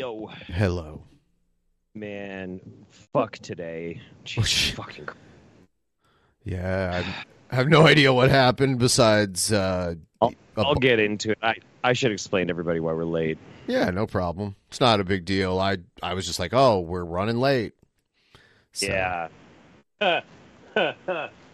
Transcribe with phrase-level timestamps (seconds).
[0.00, 1.02] Yo, Hello.
[1.94, 2.58] man,
[3.12, 4.00] fuck today.
[4.24, 5.10] Jesus fucking.
[6.42, 7.04] Yeah,
[7.50, 9.52] I have no idea what happened besides.
[9.52, 11.38] Uh, I'll, a I'll get into it.
[11.42, 13.36] I, I should explain to everybody why we're late.
[13.66, 14.56] yeah, no problem.
[14.68, 15.58] It's not a big deal.
[15.60, 17.74] I I was just like, oh, we're running late.
[18.72, 19.28] So- Yeah.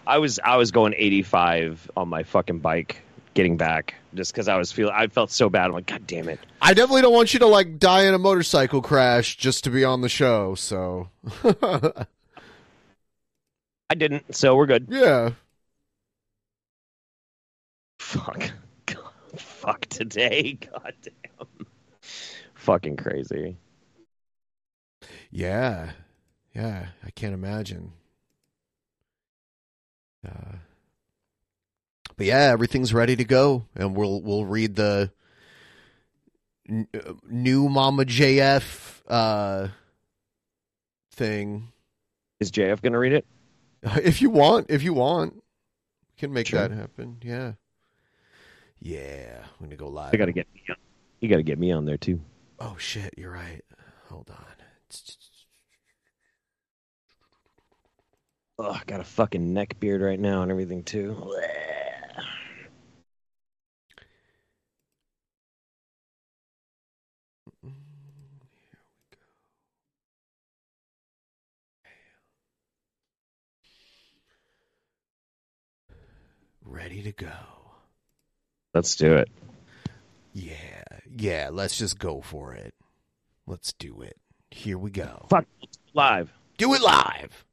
[0.07, 3.03] I was I was going 85 on my fucking bike
[3.37, 5.67] getting back just because I was feeling I felt so bad.
[5.67, 6.41] I'm like, God damn it.
[6.61, 9.85] I definitely don't want you to like die in a motorcycle crash just to be
[9.85, 10.55] on the show.
[10.57, 11.11] So
[13.89, 14.89] I didn't, so we're good.
[14.91, 15.31] yeah,
[17.99, 18.51] Fuck.
[18.87, 20.59] God, fuck today.
[20.73, 21.67] God damn.
[22.55, 23.57] Fucking crazy.
[25.31, 25.93] yeah,
[26.55, 26.87] yeah.
[27.05, 27.93] I can't imagine.
[30.27, 30.57] Uh,
[32.17, 35.11] but yeah, everything's ready to go, and we'll we'll read the
[36.69, 39.69] n- uh, new Mama JF uh,
[41.13, 41.69] thing
[42.41, 43.27] Is JF gonna read it?
[44.03, 44.67] if you want.
[44.71, 46.61] If you want, we can make Sure.
[46.61, 47.19] that happen.
[47.23, 47.53] Yeah,
[48.81, 49.45] yeah.
[49.61, 50.15] I'm gonna go live.
[50.15, 50.77] I gotta get me on.
[51.21, 52.21] You gotta get me on there too.
[52.59, 53.63] Oh shit, you're right.
[54.09, 54.37] Hold on.
[58.59, 61.37] Ugh, I got a fucking neck beard right now and everything too.
[76.77, 77.33] Ready to go.
[78.75, 79.31] Let's do it.
[80.35, 81.49] Yeah, yeah.
[81.51, 82.75] Let's just go for it.
[83.47, 84.19] Let's do it.
[84.51, 85.25] Here we go.
[85.31, 85.47] Fuck
[85.95, 86.31] live.
[86.59, 87.46] Do it live.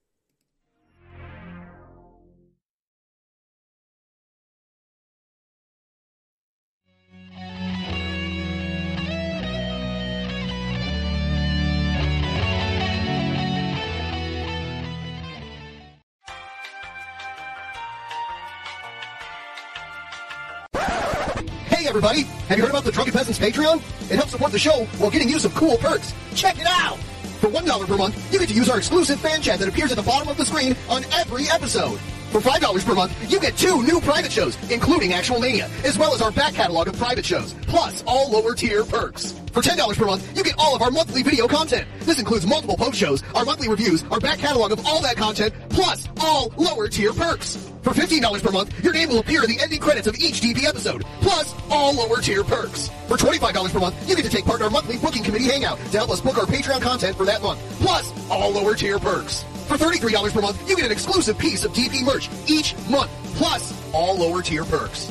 [21.95, 22.23] Everybody!
[22.47, 23.77] Have you heard about the Drunken Peasants Patreon?
[24.09, 26.11] It helps support the show while getting you some cool perks.
[26.33, 26.97] Check it out!
[27.39, 29.97] For $1 per month, you get to use our exclusive fan chat that appears at
[29.97, 31.99] the bottom of the screen on every episode.
[32.33, 36.15] For $5 per month, you get two new private shows, including Actual Mania, as well
[36.15, 39.39] as our back catalog of private shows, plus all lower tier perks.
[39.51, 41.87] For $10 per month, you get all of our monthly video content.
[41.99, 45.53] This includes multiple post shows, our monthly reviews, our back catalog of all that content,
[45.69, 47.69] plus all lower tier perks.
[47.83, 50.63] For $15 per month, your name will appear in the ending credits of each DP
[50.63, 52.89] episode, plus all lower tier perks.
[53.07, 55.77] For $25 per month, you get to take part in our monthly booking committee hangout
[55.91, 59.45] to help us book our Patreon content for that month, plus all lower tier perks.
[59.73, 63.73] For $33 per month, you get an exclusive piece of DP merch each month, plus
[63.91, 65.09] all lower tier perks.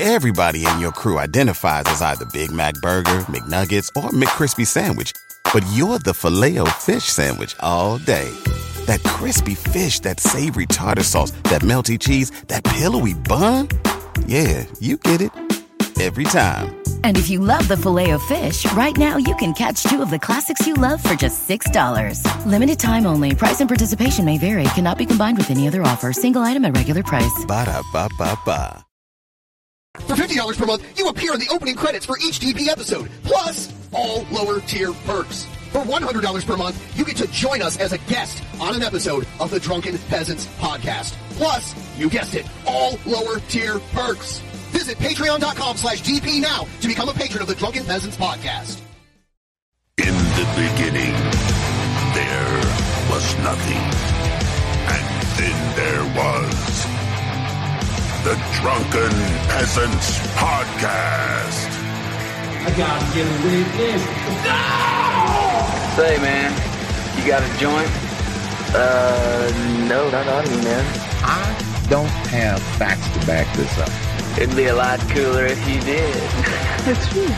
[0.00, 5.12] Everybody in your crew identifies as either Big Mac Burger, McNuggets, or McCrispy Sandwich.
[5.54, 8.28] But you're the filet fish Sandwich all day.
[8.86, 13.68] That crispy fish, that savory tartar sauce, that melty cheese, that pillowy bun.
[14.26, 15.30] Yeah, you get it.
[16.00, 16.82] Every time.
[17.04, 20.66] And if you love the Filet-O-Fish, right now you can catch two of the classics
[20.66, 22.46] you love for just $6.
[22.46, 23.34] Limited time only.
[23.34, 24.64] Price and participation may vary.
[24.74, 26.12] Cannot be combined with any other offer.
[26.12, 27.44] Single item at regular price.
[27.46, 28.84] Ba da ba ba ba.
[30.00, 33.70] For $50 per month, you appear in the opening credits for each DP episode, plus
[33.92, 35.44] all lower tier perks.
[35.70, 39.26] For $100 per month, you get to join us as a guest on an episode
[39.38, 41.12] of the Drunken Peasants podcast.
[41.36, 44.40] Plus, you guessed it, all lower tier perks.
[44.72, 48.80] Visit patreon.com slash DP now to become a patron of the Drunken Peasants podcast.
[49.98, 51.12] In the beginning,
[52.14, 52.58] there
[53.12, 53.82] was nothing.
[54.88, 55.06] And
[55.38, 56.86] then there was
[58.24, 59.12] the Drunken
[59.48, 61.68] Peasants Podcast.
[62.64, 64.02] I gotta get a witness.
[65.96, 66.50] Say, man,
[67.18, 67.90] you got a joint?
[68.74, 70.84] Uh, no, not on me, man.
[71.24, 74.11] I don't have facts to back this up.
[74.38, 76.14] It'd be a lot cooler if you did.
[76.84, 77.28] That's true.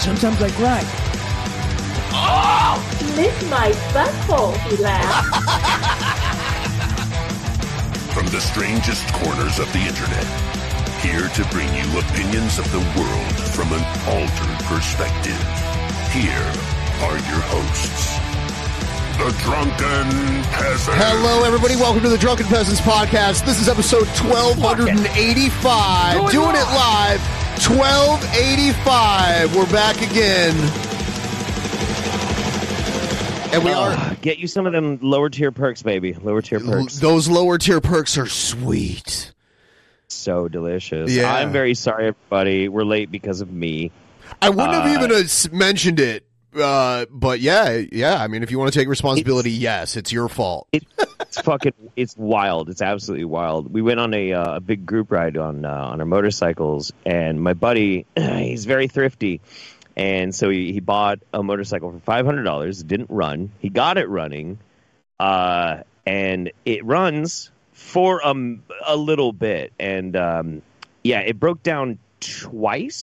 [0.00, 0.82] Sometimes I cry.
[2.12, 2.80] Oh!
[3.16, 5.26] Lick my butthole, he laughed.
[8.14, 10.26] From the strangest corners of the internet
[11.00, 15.40] Here to bring you opinions of the world from an altered perspective.
[16.10, 16.52] Here
[17.04, 18.18] are your hosts,
[19.20, 20.08] the Drunken
[20.50, 20.86] Peasants.
[20.88, 21.76] Hello, everybody.
[21.76, 23.44] Welcome to the Drunken Peasants Podcast.
[23.44, 26.30] This is episode 1285.
[26.30, 27.20] Doing it live.
[27.68, 29.54] 1285.
[29.54, 30.56] We're back again.
[33.52, 34.14] And we are.
[34.22, 36.14] Get you some of them lower tier perks, baby.
[36.14, 36.98] Lower tier perks.
[36.98, 39.34] Those lower tier perks are sweet.
[40.08, 41.12] So delicious.
[41.12, 41.30] Yeah.
[41.34, 42.70] I'm very sorry, everybody.
[42.70, 43.90] We're late because of me.
[44.40, 45.24] I wouldn't have Uh, even uh,
[45.54, 46.24] mentioned it.
[46.54, 48.16] Uh, but yeah, yeah.
[48.16, 50.68] I mean, if you want to take responsibility, yes, it's your fault.
[50.72, 51.74] It's fucking.
[51.96, 52.70] It's wild.
[52.70, 53.72] It's absolutely wild.
[53.72, 57.40] We went on a uh, a big group ride on uh, on our motorcycles, and
[57.40, 59.40] my buddy, he's very thrifty,
[59.96, 62.82] and so he, he bought a motorcycle for five hundred dollars.
[62.82, 63.52] Didn't run.
[63.60, 64.58] He got it running,
[65.20, 70.62] uh, and it runs for um, a little bit, and um,
[71.04, 73.02] yeah, it broke down twice.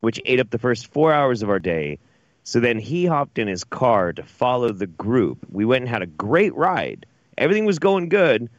[0.00, 1.98] Which ate up the first four hours of our day.
[2.42, 5.46] So then he hopped in his car to follow the group.
[5.50, 7.06] We went and had a great ride.
[7.36, 8.50] Everything was going good.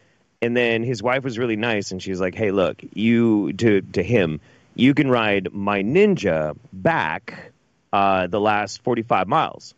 [0.41, 4.01] And then his wife was really nice, and she's like, "Hey, look, you to to
[4.01, 4.41] him,
[4.73, 7.51] you can ride my Ninja back
[7.93, 9.75] uh, the last forty five miles."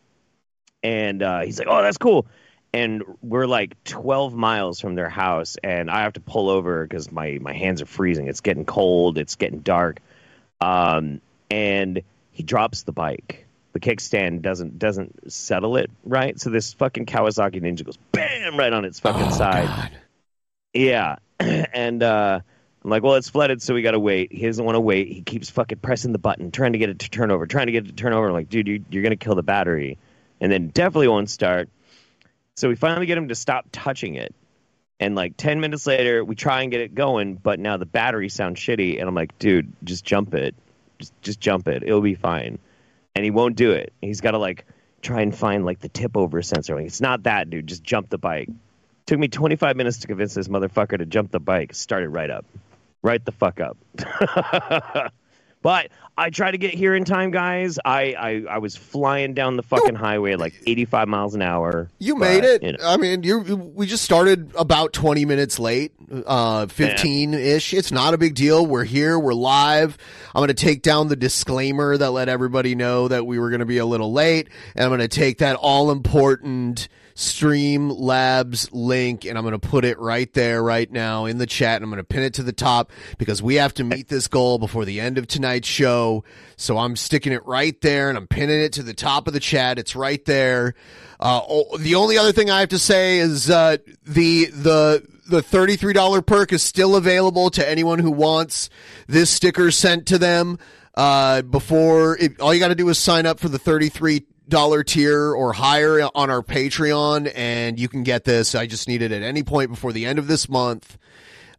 [0.82, 2.28] And uh, he's like, "Oh, that's cool."
[2.74, 7.12] And we're like twelve miles from their house, and I have to pull over because
[7.12, 8.28] my my hands are freezing.
[8.28, 9.18] It's getting cold.
[9.18, 10.00] It's getting dark.
[10.62, 11.20] Um,
[11.54, 12.02] and
[12.32, 13.46] he drops the bike.
[13.74, 18.74] The kickstand doesn't doesn't settle it right, so this fucking Kawasaki Ninja goes bam right
[18.74, 19.92] on its fucking side.
[20.74, 22.40] Yeah, and uh,
[22.84, 24.32] I'm like, well, it's flooded, so we got to wait.
[24.32, 25.10] He doesn't want to wait.
[25.10, 27.72] He keeps fucking pressing the button, trying to get it to turn over, trying to
[27.72, 28.28] get it to turn over.
[28.28, 30.00] I'm like, dude, you, you're gonna kill the battery,
[30.42, 31.70] and then definitely won't start.
[32.56, 34.34] So we finally get him to stop touching it.
[35.00, 38.30] And like 10 minutes later, we try and get it going, but now the battery
[38.30, 39.00] sounds shitty.
[39.00, 40.56] And I'm like, dude, just jump it.
[41.04, 41.84] Just, just jump it.
[41.84, 42.60] It'll be fine.
[43.16, 43.94] And he won't do it.
[44.02, 44.66] He's got to like
[45.02, 46.76] try and find like the tip over sensor.
[46.76, 47.68] Like, it's not that, dude.
[47.68, 48.50] Just jump the bike.
[49.06, 51.74] Took me 25 minutes to convince this motherfucker to jump the bike.
[51.74, 52.46] Started right up.
[53.02, 53.78] Right the fuck up.
[55.64, 57.80] but I tried to get here in time, guys.
[57.84, 61.90] I, I, I was flying down the fucking highway at like 85 miles an hour.
[61.98, 62.62] You But, made it.
[62.62, 62.78] you know.
[62.84, 65.92] I mean, you we just started about 20 minutes late,
[66.28, 67.74] uh 15-ish.
[67.74, 68.64] It's not a big deal.
[68.64, 69.98] We're here, we're live.
[70.36, 73.62] I'm going to take down the disclaimer that let everybody know that we were going
[73.62, 79.26] to be a little late, and I'm going to take that all important Streamlabs link
[79.26, 81.90] and I'm going to put it right there right now in the chat and I'm
[81.90, 84.86] going to pin it to the top because we have to meet this goal before
[84.86, 86.24] the end of tonight's show.
[86.56, 89.40] So I'm sticking it right there and I'm pinning it to the top of the
[89.40, 89.78] chat.
[89.78, 90.74] It's right there.
[91.20, 95.42] Uh, oh, the only other thing I have to say is uh, the the the
[95.42, 98.70] $33 perk is still available to anyone who wants
[99.08, 100.60] this sticker sent to them
[100.96, 104.84] uh, before it, all you got to do is sign up for the 33 dollar
[104.84, 108.56] tier or higher on our Patreon and you can get this.
[108.56, 110.98] I just need it at any point before the end of this month.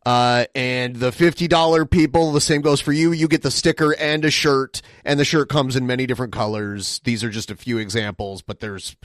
[0.07, 3.13] Uh, and the $50 people, the same goes for you.
[3.13, 7.01] You get the sticker and a shirt, and the shirt comes in many different colors.
[7.05, 8.97] These are just a few examples, but there's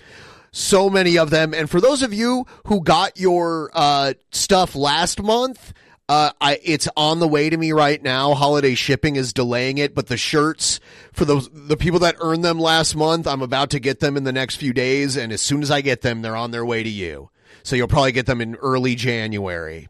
[0.52, 1.54] so many of them.
[1.54, 5.74] And for those of you who got your uh, stuff last month,
[6.10, 8.34] uh, I, it's on the way to me right now.
[8.34, 10.80] Holiday shipping is delaying it, but the shirts
[11.14, 14.24] for those the people that earned them last month, I'm about to get them in
[14.24, 16.82] the next few days, and as soon as I get them, they're on their way
[16.82, 17.30] to you.
[17.62, 19.88] So you'll probably get them in early January.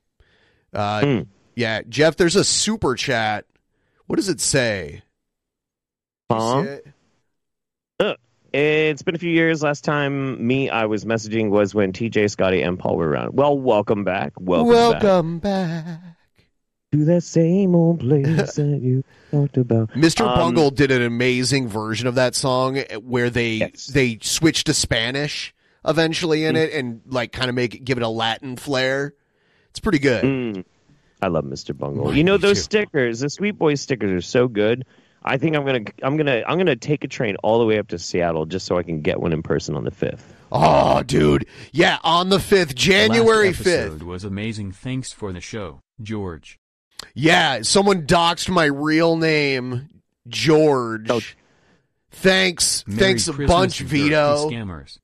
[0.74, 1.24] Uh,
[1.56, 3.46] Yeah, Jeff, there's a super chat.
[4.08, 5.04] What does it say?
[6.32, 6.64] Huh?
[6.66, 6.88] it?
[8.00, 8.14] Uh,
[8.54, 9.62] It's been a few years.
[9.62, 13.34] Last time me I was messaging was when TJ, Scotty, and Paul were around.
[13.34, 14.34] Well, welcome back.
[14.40, 16.00] Welcome, back Welcome back.
[16.92, 19.92] To that same old place that you talked about.
[19.92, 20.28] Mr.
[20.28, 23.88] Um, Bungle did an amazing version of that song where they Yes.
[23.88, 25.54] they switched to Spanish
[25.86, 29.14] eventually in it and like kind of make it, give it a Latin flair.
[29.70, 30.24] It's pretty good.
[30.24, 30.66] Mm,
[31.22, 31.78] I love Mr.
[31.78, 32.06] Bungle.
[32.06, 32.64] Well, You know those too.
[32.64, 34.86] stickers, the Sweet Boy stickers are so good.
[35.22, 37.90] I think I'm gonna I'm gonna I'm gonna take a train all the way up
[37.90, 40.34] to Seattle just so I can get one in person on the fifth.
[40.52, 41.46] Oh, dude.
[41.72, 44.02] Yeah, on the 5th, January 5th.
[44.02, 44.72] was amazing.
[44.72, 46.59] Thanks for the show, George.
[47.14, 49.90] Yeah, someone doxed my real name,
[50.28, 51.10] George.
[51.10, 51.22] Oh.
[52.12, 54.50] Thanks, Merry thanks a Christmas, bunch, you dirty Vito.
[54.50, 55.00] Scammers.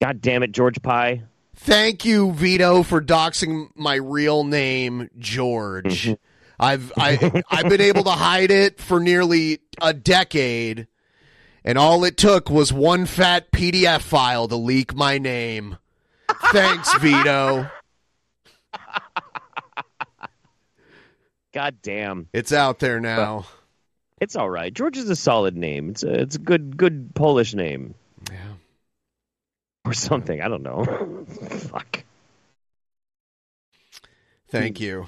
[0.00, 1.22] God damn it, George Pie.
[1.56, 6.06] Thank you, Vito, for doxing my real name, George.
[6.06, 6.12] Mm-hmm.
[6.58, 10.86] I've I I've been able to hide it for nearly a decade,
[11.64, 15.78] and all it took was one fat PDF file to leak my name.
[16.52, 17.68] Thanks, Vito.
[21.52, 22.28] God damn.
[22.32, 23.46] It's out there now.
[24.20, 24.72] It's all right.
[24.72, 25.90] George is a solid name.
[25.90, 27.94] It's a it's a good good Polish name.
[28.30, 28.36] Yeah.
[29.84, 30.40] Or something.
[30.40, 30.84] I don't know.
[31.48, 32.04] Fuck.
[34.48, 35.06] Thank you.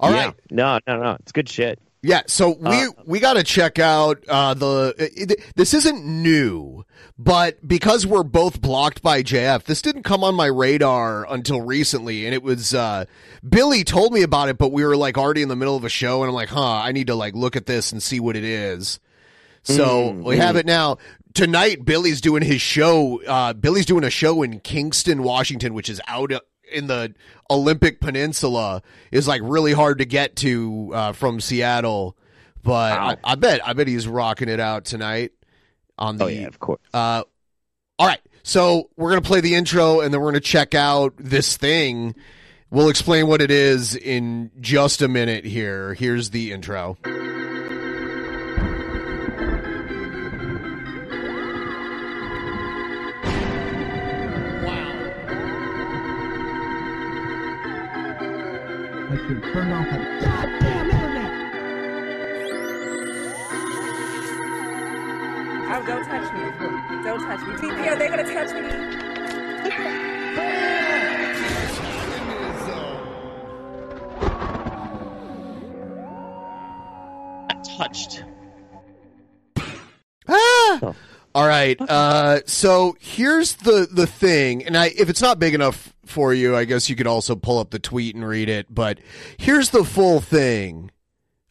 [0.00, 0.26] All Yeah.
[0.26, 0.34] right.
[0.50, 1.16] No, no, no.
[1.20, 1.78] It's good shit.
[2.00, 4.94] Yeah, so we Uh, we got to check out uh, the.
[4.98, 6.84] It, this isn't new,
[7.18, 12.24] but because we're both blocked by JF, this didn't come on my radar until recently,
[12.24, 13.06] and it was uh,
[13.46, 15.88] Billy told me about it, but we were like already in the middle of a
[15.88, 18.36] show, and I'm like, huh, I need to like look at this and see what
[18.36, 19.00] it is.
[19.64, 20.98] So Mm, we have it now.
[21.34, 23.20] Tonight, Billy's doing his show.
[23.24, 26.32] Uh, Billy's doing a show in Kingston, Washington, which is out
[26.72, 27.14] in the
[27.50, 28.82] Olympic Peninsula.
[29.12, 32.16] Is like really hard to get to uh, from Seattle,
[32.62, 33.16] but Wow.
[33.24, 35.32] I, I bet I bet he's rocking it out tonight.
[35.98, 36.80] On the Oh yeah, of course.
[36.94, 37.24] uh,
[37.98, 41.56] all right, so we're gonna play the intro, and then we're gonna check out this
[41.56, 42.14] thing.
[42.70, 45.44] We'll explain what it is in just a minute.
[45.44, 46.98] Here, here's the intro.
[59.10, 61.32] I should turn off that goddamn internet.
[65.70, 66.40] Oh, don't touch me.
[67.02, 67.54] Don't touch me.
[67.54, 68.60] TP, are they going to touch me?
[77.78, 78.24] Touched.
[80.28, 80.94] Ah!
[81.34, 81.80] All right.
[81.80, 86.56] Uh, so here's the the thing, and I if it's not big enough for you,
[86.56, 88.66] I guess you could also pull up the tweet and read it.
[88.68, 88.98] But
[89.36, 90.90] here's the full thing,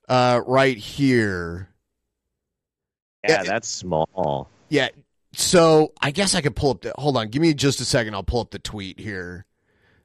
[0.09, 1.69] uh, right here.
[3.27, 4.49] Yeah, that's small.
[4.69, 4.89] Yeah.
[5.33, 6.93] So I guess I could pull up the.
[6.97, 8.15] Hold on, give me just a second.
[8.15, 9.45] I'll pull up the tweet here.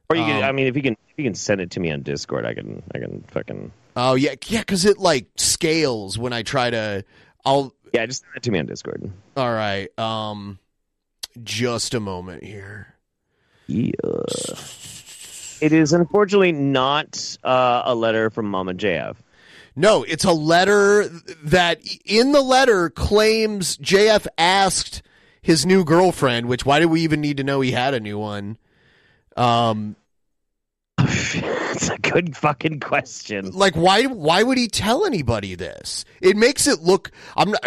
[0.09, 0.37] Or you can.
[0.37, 2.45] Um, I mean, if you can, if you can send it to me on Discord,
[2.45, 2.83] I can.
[2.93, 3.71] I can fucking.
[3.95, 7.03] Oh yeah, yeah, because it like scales when I try to.
[7.45, 7.73] I'll.
[7.93, 9.11] Yeah, just send it to me on Discord.
[9.37, 9.87] All right.
[9.97, 10.59] Um,
[11.43, 12.92] just a moment here.
[13.73, 13.91] Yeah.
[15.61, 19.15] It is unfortunately not uh, a letter from Mama JF.
[19.75, 21.07] No, it's a letter
[21.43, 25.01] that in the letter claims JF asked
[25.41, 28.19] his new girlfriend, which why do we even need to know he had a new
[28.19, 28.57] one?
[29.35, 29.95] Um
[30.99, 33.49] It's a good fucking question.
[33.51, 36.05] like why why would he tell anybody this?
[36.21, 37.65] It makes it look I'm not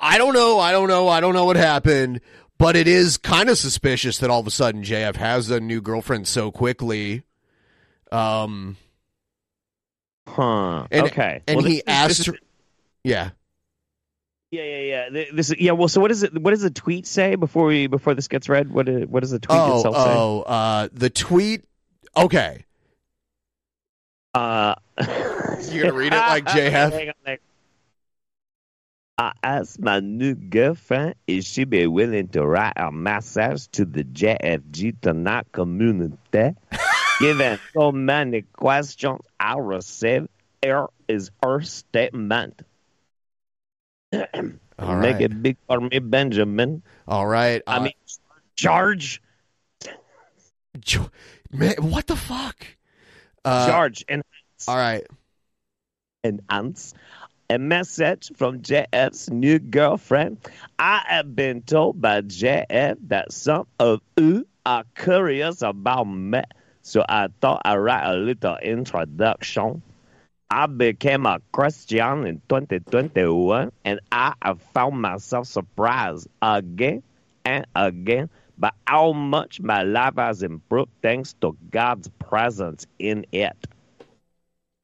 [0.00, 2.20] I don't know, I don't know, I don't know what happened,
[2.62, 5.80] but it is kind of suspicious that all of a sudden JF has a new
[5.80, 7.24] girlfriend so quickly.
[8.12, 8.76] Um
[10.28, 10.86] Huh.
[10.92, 11.42] and, okay.
[11.48, 12.34] And Well, he this- asked this is- her
[13.04, 13.30] Yeah.
[14.52, 15.24] Yeah, yeah, yeah.
[15.32, 15.72] This is, yeah.
[15.72, 16.38] Well, so what does it?
[16.40, 18.70] What does the tweet say before we before this gets read?
[18.70, 20.14] What is, what does the tweet oh, itself say?
[20.14, 21.64] oh, uh, the tweet.
[22.14, 22.66] Okay,
[24.34, 26.70] Uh, you gonna read it like JF?
[26.70, 27.38] Hang on, hang on.
[29.18, 34.04] I asked my new girlfriend if she'd be willing to write a message to the
[34.04, 36.16] JFG tonight community.
[37.20, 40.28] Given so many questions I received,
[40.62, 42.62] here is her statement.
[44.12, 45.22] All Make right.
[45.22, 46.82] it big for me, Benjamin.
[47.06, 47.62] All right.
[47.66, 47.92] I uh, mean,
[48.56, 49.22] charge.
[51.52, 52.66] Man, what the fuck?
[53.44, 54.22] Uh, George, and
[54.66, 55.06] All right.
[56.24, 56.94] and ants.
[57.52, 60.38] A message from JF's new girlfriend.
[60.78, 66.40] I have been told by JF that some of you are curious about me,
[66.80, 69.82] so I thought I'd write a little introduction.
[70.48, 77.02] I became a Christian in 2021, and I have found myself surprised again
[77.44, 83.66] and again by how much my life has improved thanks to God's presence in it.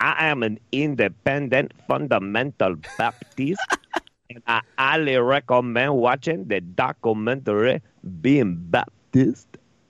[0.01, 3.61] I am an independent fundamental Baptist,
[4.31, 7.83] and I highly recommend watching the documentary
[8.21, 9.49] Being Baptist,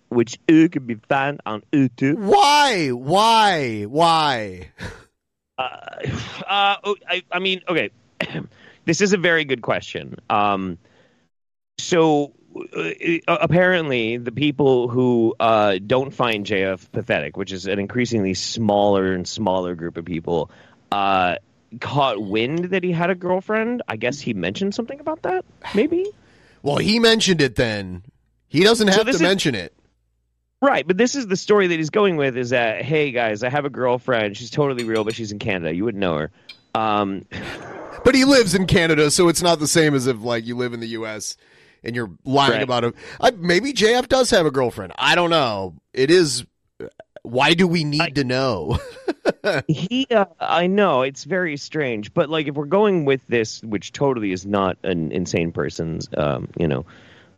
[0.08, 2.16] which you can be found on YouTube.
[2.16, 2.88] Why?
[2.88, 3.82] Why?
[3.82, 4.70] Why?
[5.58, 6.06] Uh,
[6.46, 7.90] uh, oh, I, I mean, okay,
[8.86, 10.16] this is a very good question.
[10.30, 10.78] Um,
[11.78, 12.32] so
[13.26, 19.26] apparently, the people who uh, don't find JF pathetic, which is an increasingly smaller and
[19.26, 20.50] smaller group of people,
[20.92, 21.36] uh,
[21.80, 23.82] caught wind that he had a girlfriend.
[23.88, 25.44] I guess he mentioned something about that.
[25.74, 26.06] Maybe.
[26.62, 27.56] Well, he mentioned it.
[27.56, 28.02] Then
[28.48, 29.72] he doesn't have this to is- mention it.
[30.60, 33.48] Right, but this is the story that he's going with is that hey guys, I
[33.48, 34.36] have a girlfriend.
[34.36, 35.72] She's totally real, but she's in Canada.
[35.72, 36.30] You wouldn't know her.
[36.74, 37.26] Um,
[38.04, 40.72] But he lives in Canada, so it's not the same as if like you live
[40.72, 41.36] in the U.S.
[41.85, 42.62] and you're lying Right.
[42.62, 42.94] about it.
[43.20, 44.92] I, maybe JF does have a girlfriend.
[44.99, 45.75] I don't know.
[45.92, 46.44] It is.
[47.23, 48.78] Why do we need to know?
[49.68, 53.92] he, uh, I know it's very strange, but like if we're going with this, which
[53.92, 56.87] totally is not an insane person's, um, you know,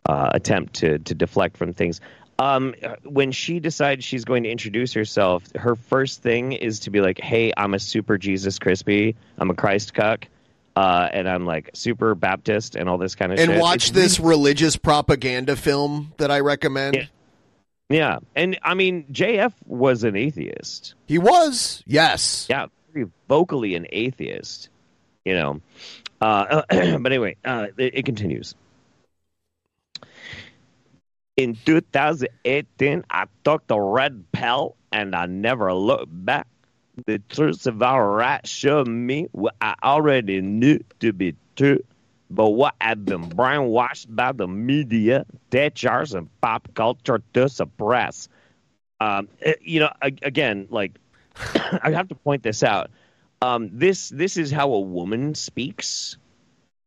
[0.07, 1.99] uh, attempt to to deflect from things.
[2.39, 7.01] Um, when she decides she's going to introduce herself, her first thing is to be
[7.01, 9.15] like, "Hey, I'm a super Jesus crispy.
[9.37, 10.27] I'm a Christ cuck."
[10.75, 13.55] Uh, and I'm like super Baptist and all this kind of and shit.
[13.55, 17.09] And watch It's this religious propaganda film that I recommend.
[17.89, 20.93] Yeah, and I mean, JF was an atheist.
[21.07, 22.47] He was, yes.
[22.49, 24.69] Yeah, very vocally an atheist.
[25.25, 25.61] You know,
[26.21, 28.55] uh, but anyway, uh, it, it continues.
[31.35, 36.47] In 2018, I took the red pill and I never looked back.
[37.05, 41.83] The truth of our right showed me what I already knew to be true,
[42.29, 48.27] but what had been brainwashed by the media, teachers, and pop culture to suppress.
[48.99, 50.91] Um, eh, you know, again, like
[51.81, 52.91] I have to point this out.
[53.41, 56.17] Um, this this is how a woman speaks.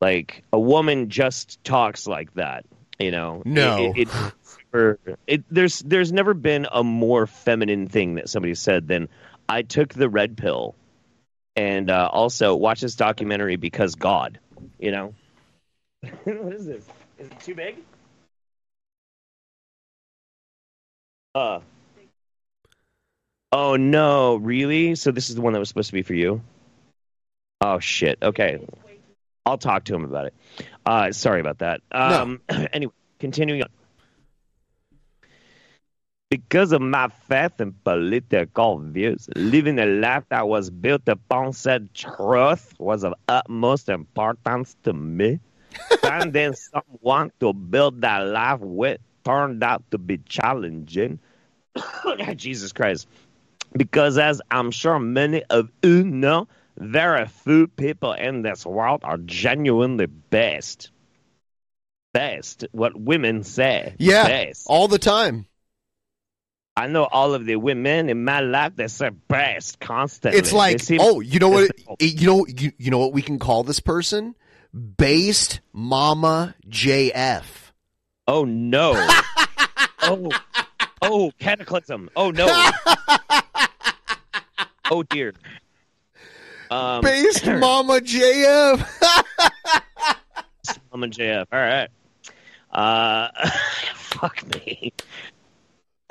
[0.00, 2.66] Like a woman just talks like that.
[2.98, 3.92] You know, No.
[3.96, 4.32] It, it,
[4.72, 9.08] or it, there's there's never been a more feminine thing that somebody said than
[9.48, 10.74] I took the red pill,
[11.56, 14.38] and uh, also watch this documentary because God.
[14.78, 15.14] You know,
[16.24, 16.84] what is this?
[17.18, 17.76] Is it too big?
[21.34, 21.60] Uh.
[23.52, 24.94] Oh no, really?
[24.96, 26.42] So this is the one that was supposed to be for you?
[27.60, 28.18] Oh shit.
[28.20, 28.66] Okay.
[29.46, 30.34] I'll talk to him about it.
[30.84, 31.80] Uh sorry about that.
[31.92, 32.40] Um
[32.72, 33.68] anyway, continuing on.
[36.34, 41.94] Because of my faith and political views, living a life that was built upon said
[41.94, 45.38] truth was of utmost importance to me.
[46.02, 51.20] Finding someone to build that life with turned out to be challenging.
[52.34, 53.06] Jesus Christ.
[53.72, 59.18] Because as I'm sure many of you know, very few people in this world are
[59.18, 60.90] genuinely best.
[62.12, 62.64] Best.
[62.72, 63.94] What women say.
[64.00, 64.66] Yeah, Best.
[64.66, 65.46] all the time.
[66.76, 70.38] I know all of the women in my life that best constantly.
[70.38, 71.70] It's like, oh, you know what?
[72.00, 74.34] You know, you, you know what we can call this person?
[74.96, 77.44] Based Mama JF.
[78.26, 78.94] Oh no.
[80.02, 80.30] oh.
[81.00, 82.10] Oh, cataclysm.
[82.16, 82.46] Oh no.
[84.90, 85.34] oh dear.
[86.70, 88.84] Um, Based Mama JF.
[90.90, 91.46] Mama JF.
[91.52, 91.88] All right.
[92.72, 93.28] Uh,
[93.94, 94.92] fuck me.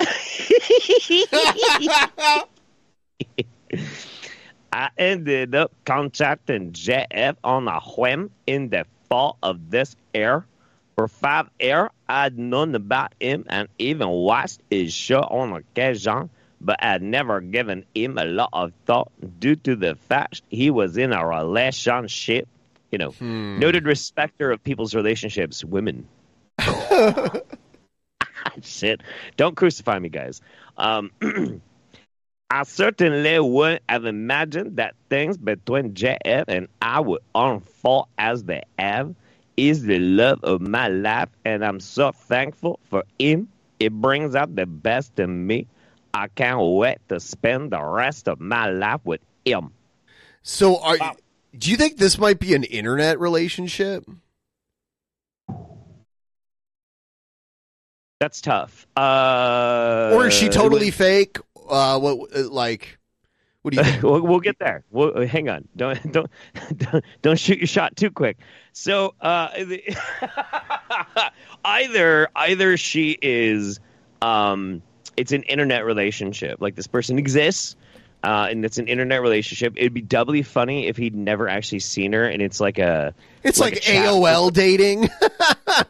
[4.72, 10.44] I ended up contacting JF on a whim in the fall of this year.
[10.96, 16.30] For five years, I'd known about him and even watched his show on occasion,
[16.60, 20.96] but I'd never given him a lot of thought due to the fact he was
[20.96, 22.48] in a relationship.
[22.92, 23.58] You know, hmm.
[23.58, 26.06] noted respecter of people's relationships, women.
[28.62, 29.02] Shit.
[29.36, 30.40] Don't crucify me, guys.
[30.76, 31.10] Um,
[32.50, 38.62] I certainly wouldn't have imagined that things between JF and I would unfold as they
[38.78, 39.14] have.
[39.56, 43.48] Is the love of my life, and I'm so thankful for him.
[43.78, 45.68] It brings out the best in me.
[46.12, 49.70] I can't wait to spend the rest of my life with him.
[50.42, 50.96] So, are,
[51.56, 54.04] do you think this might be an internet relationship?
[58.24, 58.86] That's tough.
[58.96, 61.36] Uh, or is she totally fake?
[61.68, 62.96] Uh, what, like,
[63.60, 64.02] what do you think?
[64.02, 64.82] we'll, we'll get there.
[64.90, 65.68] We'll, hang on.
[65.76, 66.30] Don't don't
[66.78, 68.38] don't, don't shoot your shot too quick.
[68.72, 69.94] So uh, the-
[71.66, 73.78] either either she is
[74.22, 74.80] um,
[75.18, 76.62] it's an internet relationship.
[76.62, 77.76] Like this person exists.
[78.24, 79.74] Uh, and it's an internet relationship.
[79.76, 83.60] It'd be doubly funny if he'd never actually seen her, and it's like a It's
[83.60, 85.02] like, a chat- AOL dating.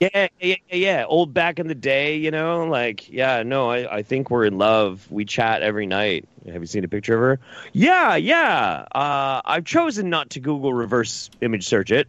[0.01, 1.05] yeah, yeah, yeah, yeah.
[1.07, 4.59] Old back in the day, you know, like, yeah, no, I, I think we're in
[4.59, 5.07] love.
[5.11, 6.29] We chat every night.
[6.47, 7.41] Have you seen a picture of her?
[7.73, 8.85] Yeah, yeah.
[8.93, 12.09] Uh, I've chosen not to Google reverse image search it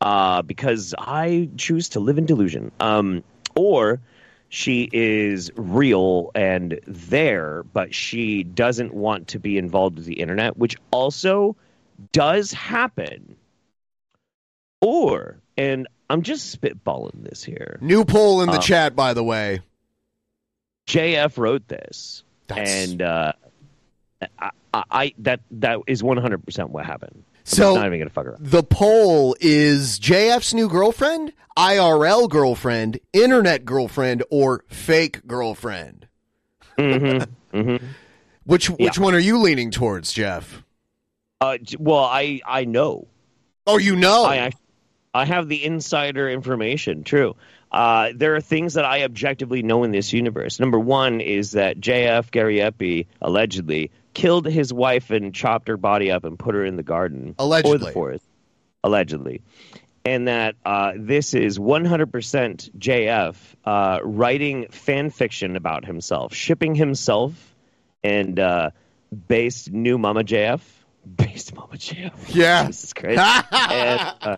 [0.00, 2.72] uh, because I choose to live in delusion.
[2.80, 3.22] Um,
[3.54, 4.00] or
[4.48, 10.56] she is real and there, but she doesn't want to be involved with the internet,
[10.56, 11.56] which also
[12.12, 13.36] does happen.
[14.80, 17.78] Or, and I'm just spitballing this here.
[17.80, 19.60] New poll in the Um, chat, by the way.
[20.86, 23.32] JF wrote this, That's- and uh,
[24.38, 27.24] I, I, that that is 100 percent what happened.
[27.44, 28.44] So- not even gonna fuck around.
[28.44, 36.08] The poll is JF's new girlfriend, IRL girlfriend, internet girlfriend, or fake girlfriend.
[36.78, 37.56] Mm-hmm.
[37.56, 37.86] mm-hmm.
[38.44, 39.02] Which which Yeah.
[39.02, 40.62] one are you leaning towards, Jeff?
[41.40, 43.06] Uh, well, I I know.
[43.66, 44.24] Oh, you know.
[44.24, 44.50] I
[45.14, 47.04] I have the insider information.
[47.04, 47.36] True.
[47.70, 50.60] Uh, there are things that I objectively know in this universe.
[50.60, 56.24] Number one is that JF Gariepy allegedly killed his wife and chopped her body up
[56.24, 58.24] and put her in the garden or the forest.
[58.82, 59.42] Allegedly.
[60.04, 67.32] And that uh, this is 100% JF uh, writing fan fiction about himself, shipping himself,
[68.02, 68.70] and uh,
[69.28, 70.60] based new Mama JF.
[71.16, 72.12] Based Mama JF.
[72.34, 72.66] Yeah.
[72.66, 73.18] Jesus Christ.
[73.52, 74.36] and, uh,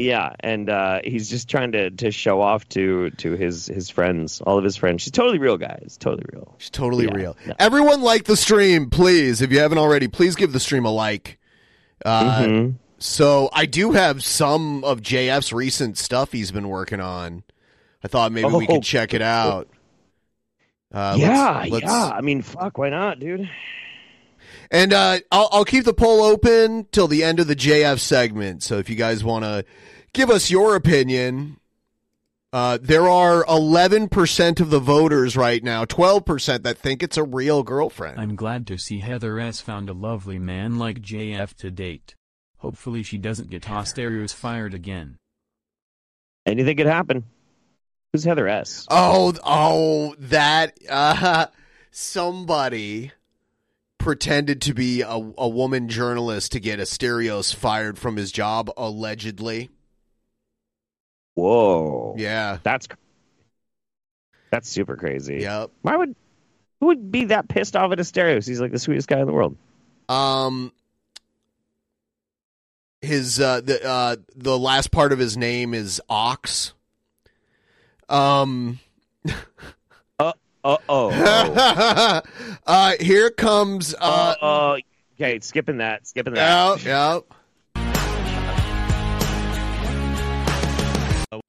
[0.00, 4.40] yeah, and uh, he's just trying to, to show off to to his his friends,
[4.40, 5.02] all of his friends.
[5.02, 5.96] She's totally real, guys.
[5.98, 6.54] Totally real.
[6.58, 7.36] She's totally Yeah, real.
[7.46, 7.54] no.
[7.58, 9.40] Everyone like the stream, please.
[9.42, 11.38] If you haven't already, please give the stream a like.
[12.04, 12.74] Uh, Mhm.
[13.00, 17.44] So I do have some of JF's recent stuff he's been working on.
[18.02, 18.74] I thought maybe we Oh.
[18.74, 19.68] could check it out.
[20.92, 22.10] Uh, let's- yeah, let's- yeah.
[22.14, 23.48] I mean, fuck, why not, dude?
[24.70, 28.62] And uh, I'll, I'll keep the poll open till the end of the JF segment.
[28.62, 29.64] So if you guys want to
[30.12, 31.58] give us your opinion,
[32.52, 37.62] uh, there are 11% of the voters right now, 12% that think it's a real
[37.62, 38.20] girlfriend.
[38.20, 39.60] I'm glad to see Heather S.
[39.60, 42.14] found a lovely man like JF to date.
[42.58, 45.16] Hopefully she doesn't get Asterios fired again.
[46.46, 47.24] Anything could happen.
[48.12, 48.86] Who's Heather S?
[48.90, 51.46] Oh, oh, that uh,
[51.90, 53.12] somebody
[53.98, 59.70] pretended to be a, a woman journalist to get Asterios fired from his job, allegedly.
[61.34, 62.14] Whoa.
[62.16, 62.58] Yeah.
[62.62, 62.88] That's
[64.50, 65.38] that's super crazy.
[65.40, 65.70] Yep.
[65.82, 66.16] Why would
[66.80, 68.46] who would be that pissed off at Asterios?
[68.46, 69.56] He's like the sweetest guy in the world.
[70.08, 70.72] Um,
[73.02, 76.72] his uh, the uh, the last part of his name is Ox.
[78.08, 78.78] Um.
[80.68, 81.10] Uh oh.
[82.66, 84.76] uh, here comes uh, uh,
[85.14, 86.06] okay, skipping that.
[86.06, 86.84] Skipping that.
[86.84, 87.20] yeah,
[87.74, 88.10] yeah.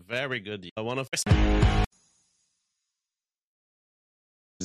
[0.08, 0.70] Very good.
[0.78, 1.28] Uh, One of Just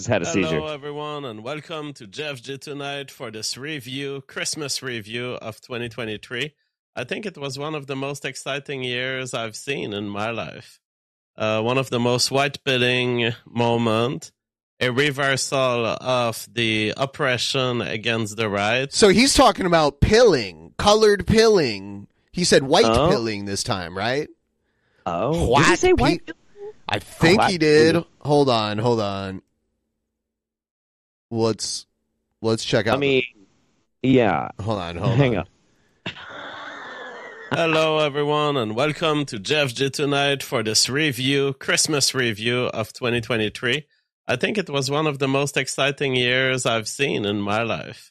[0.07, 0.61] had a Hello, seizure.
[0.61, 6.55] Hello, everyone, and welcome to JFG tonight for this review, Christmas review of 2023.
[6.95, 10.79] I think it was one of the most exciting years I've seen in my life.
[11.37, 14.31] Uh, one of the most white-billing moment,
[14.81, 18.93] a reversal of the oppression against the right.
[18.93, 22.09] So he's talking about pilling, colored pilling.
[22.33, 23.09] He said white Oh.
[23.09, 24.29] pilling this time, right?
[25.07, 26.27] Oh, did he say white?
[26.27, 26.33] pi-
[26.89, 27.93] I think White he did.
[27.95, 28.07] pilling.
[28.23, 29.43] Hold on, hold on.
[31.31, 31.87] Let's
[32.43, 32.97] let's check out.
[32.97, 33.23] I mean,
[34.03, 34.49] yeah.
[34.61, 35.41] hold on, hold Hang on.
[35.43, 35.49] up.
[37.53, 43.87] Hello, everyone, and welcome to JFG tonight for this review, Christmas review of 2023.
[44.27, 48.11] I think it was one of the most exciting years I've seen in my life.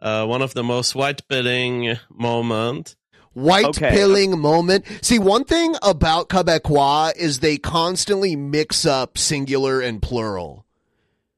[0.00, 2.96] Uh, one of the most white-billing moment.
[3.32, 3.90] White Okay.
[3.90, 4.84] pilling moment.
[5.02, 10.66] See, one thing about Quebecois is they constantly mix up singular and plural.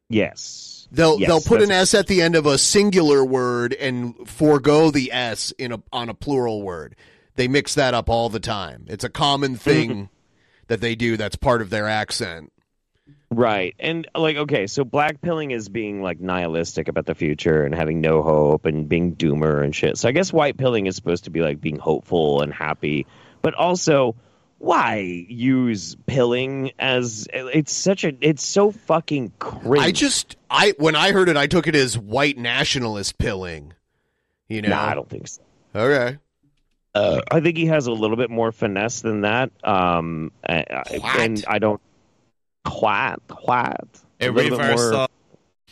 [0.08, 0.88] Yes.
[0.90, 4.90] They'll Yes, they'll put an S at the end of a singular word and forego
[4.90, 6.96] the S in a on a plural word.
[7.36, 8.86] They mix that up all the time.
[8.88, 10.08] It's a common thing
[10.68, 12.52] that they do that's part of their accent.
[13.30, 13.74] Right.
[13.78, 18.00] And like okay, so black pilling is being like nihilistic about the future and having
[18.00, 19.98] no hope and being doomer and shit.
[19.98, 23.06] So I guess white pilling is supposed to be like being hopeful and happy,
[23.42, 24.16] but also
[24.56, 24.96] why
[25.28, 29.84] use pilling as it's such a it's so fucking cringe.
[29.84, 33.74] I just I when I heard it I took it as white nationalist pilling.
[34.48, 34.70] You know.
[34.70, 35.42] Nah, I don't think so.
[35.74, 36.16] Okay.
[36.94, 39.50] Uh, I think he has a little bit more finesse than that.
[39.62, 40.64] Um, I-
[41.18, 41.80] and I don't
[42.64, 43.74] quite, quite.
[44.20, 45.08] A little bit more- reversal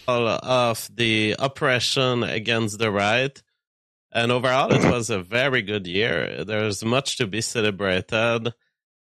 [0.09, 3.43] of the oppression against the right.
[4.13, 6.45] And overall, it was a very good year.
[6.45, 8.55] There's much to be celebrated.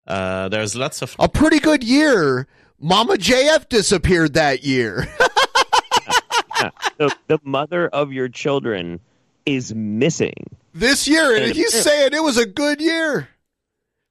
[0.06, 2.48] Uh, there's lots of A pretty good year.
[2.80, 5.08] Mama JF disappeared that year.
[6.60, 6.70] Yeah.
[6.98, 9.00] the, the mother of your children
[9.46, 10.34] is missing.
[10.74, 13.30] this year and And- he's saying it was a good year.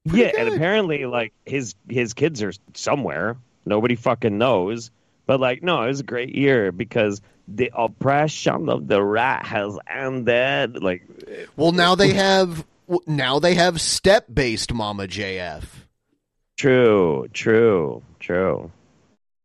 [0.04, 3.37] yeah, and apparently, like his his kids are somewhere.
[3.68, 4.90] Nobody fucking knows.
[5.26, 9.78] But like, no, it was a great year because the oppression of the rat has
[9.88, 10.83] ended.
[10.83, 11.02] Like,
[11.57, 12.64] Well, now they have
[13.07, 15.64] now they have step based Mama JF.
[16.57, 18.70] true, true, true.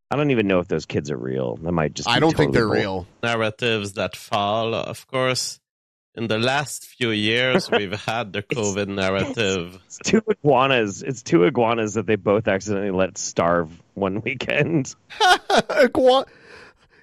[0.09, 1.55] I don't even know if those kids are real.
[1.57, 2.07] That might just.
[2.07, 3.07] I don't think they're bull- real.
[3.23, 4.75] narratives that fall.
[4.75, 5.59] Of course,
[6.15, 9.79] in the last few years, we've had the COVID narrative.
[9.88, 11.01] It's two iguanas.
[11.01, 14.93] It's two iguanas that they both accidentally let starve one weekend.
[15.21, 16.25] Igua-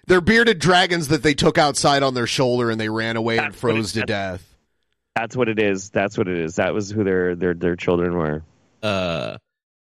[0.07, 3.47] They're bearded dragons that they took outside on their shoulder and they ran away and
[3.53, 4.47] That's what froze it- to death.
[5.17, 5.91] That's what it is.
[5.91, 6.57] That's what it is.
[6.57, 8.43] That was who their their their children were.
[8.83, 9.37] Uh,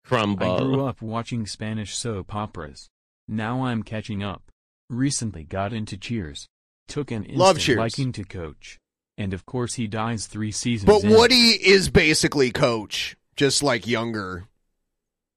[0.09, 0.25] I
[0.61, 2.89] grew up watching Spanish soap operas.
[3.27, 4.45] Now I'm catching up.
[4.89, 6.47] Recently got into Cheers.
[6.87, 7.79] Took an instant Love Cheers.
[7.79, 8.79] liking to Coach.
[9.19, 11.11] And of course he dies three seasons But in.
[11.11, 14.45] Woody is basically coach, just like younger.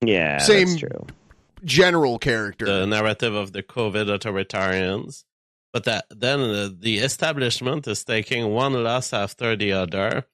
[0.06, 1.08] Yeah, Same that's true.
[1.64, 2.66] General character.
[2.66, 5.24] the narrative of the COVID authoritarians.
[5.72, 10.26] But that then uh, the establishment is taking one loss after the other,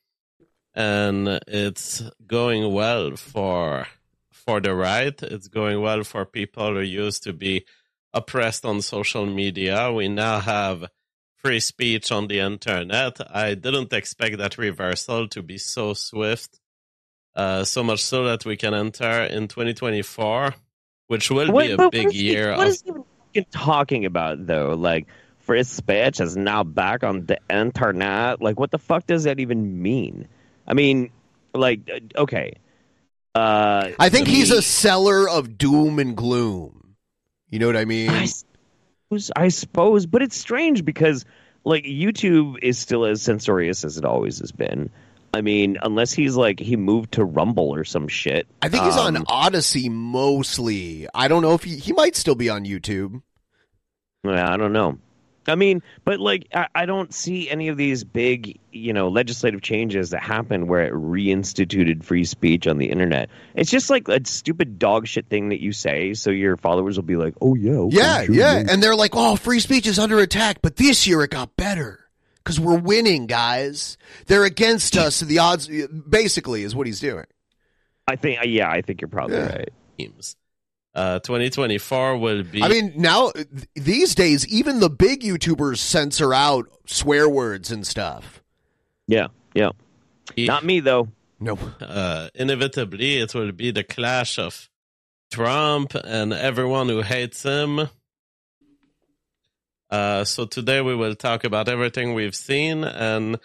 [0.74, 3.88] and it's going well for
[4.32, 5.22] for the right.
[5.24, 7.66] It's going well for people who used to be
[8.14, 9.92] oppressed on social media.
[9.92, 10.86] We now have
[11.36, 13.20] free speech on the internet.
[13.30, 16.60] I didn't expect that reversal to be so swift.
[17.36, 20.56] Uh, so much so that we can enter in 2024,
[21.08, 22.92] which will What- be a but what big he- year What of is he
[23.34, 24.74] even talking about though?
[24.76, 25.08] Like
[25.40, 28.42] free speech is now back on the internet.
[28.42, 30.28] Like what the fuck does that even mean?
[30.68, 31.12] I mean,
[31.54, 32.54] like uh, okay.
[33.34, 36.96] Uh, I think he's me- a seller of doom and gloom.
[37.50, 38.10] You know what I mean?
[38.10, 41.26] I suppose, I suppose, but it's strange because
[41.66, 44.90] like YouTube is still as censorious as it always has been.
[45.36, 48.48] I mean, unless he's like he moved to Rumble or some shit.
[48.62, 51.08] I think he's on Um, Odysee mostly.
[51.14, 53.22] I don't know if he he might still be on YouTube.
[54.24, 54.98] Yeah, I don't know.
[55.48, 59.62] I mean, but like, I, I don't see any of these big, you know, legislative
[59.62, 63.30] changes that happen where it reinstituted free speech on the internet.
[63.54, 67.04] It's just like a stupid dog shit thing that you say, so your followers will
[67.04, 68.64] be like, "Oh yeah, okay, Yeah, sure, yeah.
[68.68, 72.00] And they're like, "Oh, free speech is under attack, but this year it got better
[72.46, 73.98] cuz we're winning, guys.
[74.28, 75.68] They're against us, so the odds
[76.10, 77.26] basically is what he's doing."
[78.08, 79.56] I think, yeah, I think you're probably Yeah.
[79.56, 79.70] right.
[79.98, 80.36] teams.
[80.94, 82.62] Uh, 2024 will be.
[82.64, 87.86] I mean, now th- these days even the big YouTubers censor out swear words and
[87.86, 88.42] stuff.
[89.08, 89.72] Yeah, yeah.
[90.38, 91.10] Not me though.
[91.40, 91.58] No.
[91.82, 94.70] uh, inevitably, it will be the clash of
[95.32, 97.90] Trump and everyone who hates him.
[99.90, 103.38] Uh, so today we will talk about everything we've seen and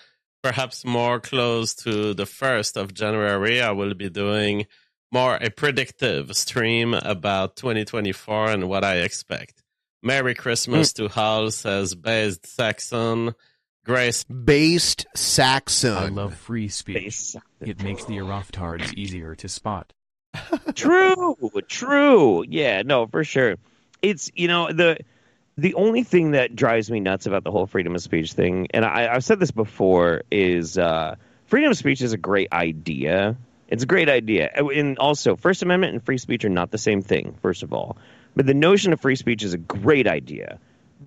[0.43, 4.67] perhaps more close to the 1st of January, I will be doing
[5.13, 9.63] more a predictive stream about 2024 and what I expect.
[10.03, 13.35] Merry Christmas to Hal, says Based Saxon.
[13.85, 15.97] Grace Based Saxon.
[15.97, 17.37] I love free speech.
[17.61, 19.93] It makes the Aroftards easier to spot.
[20.75, 22.45] true, true.
[22.47, 23.57] Yeah, no, for sure.
[24.01, 24.99] It's you know the
[25.61, 28.83] the only thing that drives me nuts about the whole freedom of speech thing, and
[28.83, 33.37] I, I've said this before, is uh, freedom of speech is a great idea.
[33.69, 37.03] It's a great idea, and also First Amendment and free speech are not the same
[37.03, 37.37] thing.
[37.43, 37.99] First of all,
[38.35, 40.59] but the notion of free speech is a great idea.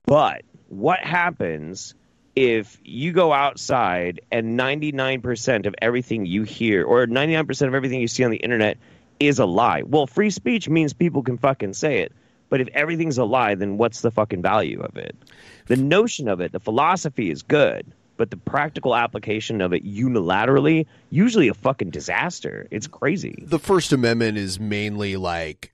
[0.05, 1.95] But what happens
[2.35, 8.07] if you go outside and 99% of everything you hear or 99% of everything you
[8.07, 8.77] see on the internet
[9.19, 9.81] is a lie?
[9.81, 12.13] Well, free speech means people can fucking say it.
[12.53, 15.15] But if everything's a lie, then what's the fucking value of it?
[15.65, 20.85] The notion of it, the philosophy is good, but the practical application of it unilaterally,
[21.09, 22.67] usually a fucking disaster.
[22.69, 23.43] It's crazy.
[23.47, 25.73] The First Amendment is mainly like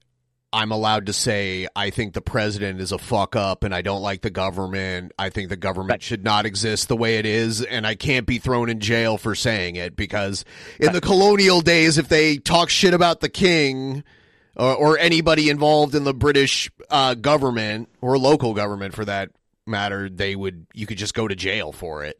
[0.53, 4.01] I'm allowed to say I think the president is a fuck up and I don't
[4.01, 5.11] like the government.
[5.19, 8.37] I think the government should not exist the way it is and I can't be
[8.37, 10.45] thrown in jail for saying it because
[10.79, 14.05] in the colonial days if they talk shit about the king
[14.55, 19.31] or, or anybody involved in the British uh, government or local government for that
[19.65, 22.19] matter, they would you could just go to jail for it.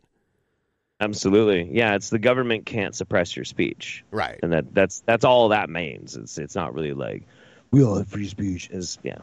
[1.02, 1.70] Absolutely.
[1.72, 4.04] Yeah, it's the government can't suppress your speech.
[4.12, 4.40] Right.
[4.44, 6.16] And that that's that's all that means.
[6.16, 7.24] It's it's not really like
[7.72, 8.70] we all have free speech.
[8.72, 9.20] Is yeah.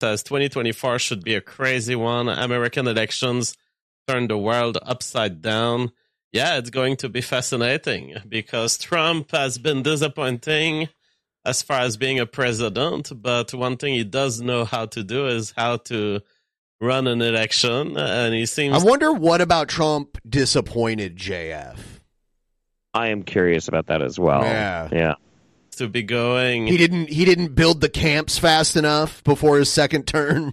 [0.00, 2.28] says 2024 should be a crazy one.
[2.28, 3.56] American elections
[4.06, 5.92] turn the world upside down.
[6.32, 10.88] Yeah, it's going to be fascinating because Trump has been disappointing
[11.44, 15.26] as far as being a president, but one thing he does know how to do
[15.26, 16.20] is how to
[16.80, 21.78] run an election, and he seems I wonder what about Trump disappointed JF?
[22.94, 24.42] I am curious about that as well.
[24.42, 24.88] Yeah.
[24.92, 25.14] Yeah.
[25.76, 26.66] To be going.
[26.66, 27.08] He didn't.
[27.08, 30.52] He didn't build the camps fast enough before his second term.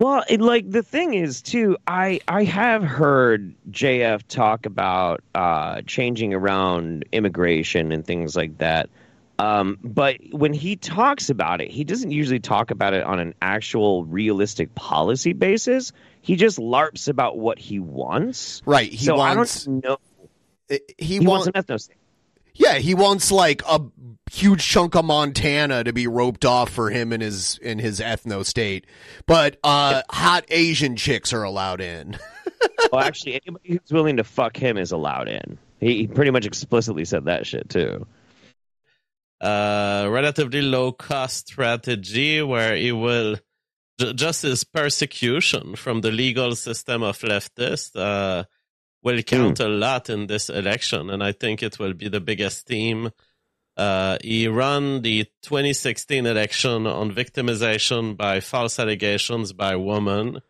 [0.00, 5.82] Well, it, like the thing is too, I I have heard JF talk about uh,
[5.86, 8.90] changing around immigration and things like that.
[9.38, 13.34] Um, but when he talks about it, he doesn't usually talk about it on an
[13.40, 15.92] actual realistic policy basis.
[16.20, 18.62] He just larps about what he wants.
[18.66, 18.92] Right.
[18.92, 19.66] He so wants.
[19.66, 19.96] I don't know.
[20.68, 21.46] He, He wants.
[21.46, 21.96] wants an ethno state.
[22.54, 23.80] Yeah, he wants like a
[24.30, 28.44] huge chunk of Montana to be roped off for him in his in his ethno
[28.44, 28.86] state,
[29.26, 32.18] but uh, hot Asian chicks are allowed in.
[32.92, 35.58] well, actually, anybody who's willing to fuck him is allowed in.
[35.80, 38.06] He, he pretty much explicitly said that shit too.
[39.40, 43.36] uh, relatively low cost strategy where he will
[43.98, 48.44] ju- just his persecution from the legal system of leftists uh,
[49.02, 52.66] will count a lot in this election, and I think it will be the biggest
[52.66, 53.10] theme.
[53.76, 60.42] Uh, he ran the 2016 election on victimization by false allegations by women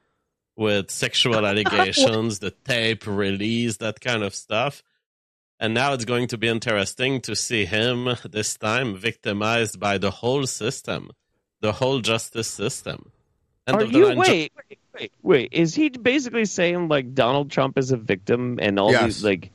[0.57, 4.83] with sexual allegations, the tape release, that kind of stuff.
[5.59, 10.11] And now it's going to be interesting to see him this time victimized by the
[10.11, 11.13] whole system,
[11.61, 13.12] the whole justice system.
[13.67, 15.49] End Are the you wait, wait, wait, wait?
[15.53, 19.05] Is he basically saying like Donald Trump is a victim and all Yes.
[19.05, 19.51] these like?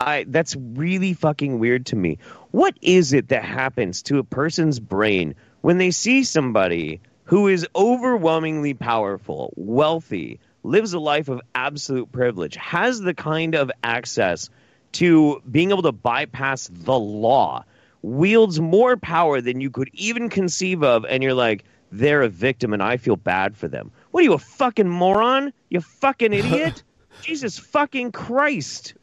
[0.00, 2.18] I that's really fucking weird to me.
[2.50, 7.66] What is it that happens to a person's brain when they see somebody who is
[7.76, 14.50] overwhelmingly powerful, wealthy, lives a life of absolute privilege, has the kind of access
[14.92, 17.64] to being able to bypass the law,
[18.02, 22.72] wields more power than you could even conceive of, and you're like, they're a victim
[22.72, 23.92] and I feel bad for them.
[24.10, 25.52] What are you, a fucking moron?
[25.68, 26.82] You fucking idiot?
[27.22, 28.94] Jesus fucking Christ.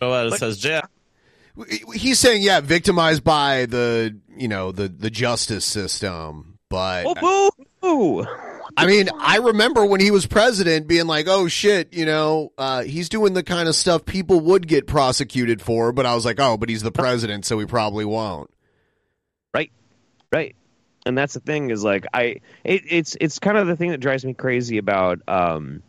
[0.00, 0.88] Joel says, Jeff,
[1.94, 7.64] He's saying, yeah, victimized by the you know the the justice system, but Oh, boo!
[8.22, 8.26] boo.
[8.74, 12.84] I mean, I remember when he was president being like, "Oh shit," you know, uh,
[12.84, 15.92] he's doing the kind of stuff people would get prosecuted for.
[15.92, 18.48] But I was like, "Oh, but he's the president, so he probably won't."
[19.52, 19.70] Right,
[20.32, 20.56] right.
[21.04, 23.98] And that's the thing is like I it, it's it's kind of the thing that
[23.98, 25.82] drives me crazy about um,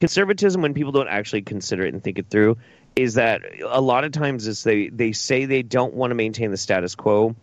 [0.00, 2.58] conservatism when people don't actually consider it and think it through
[2.94, 6.50] is that a lot of times is they they say they don't want to maintain
[6.50, 7.34] the status quo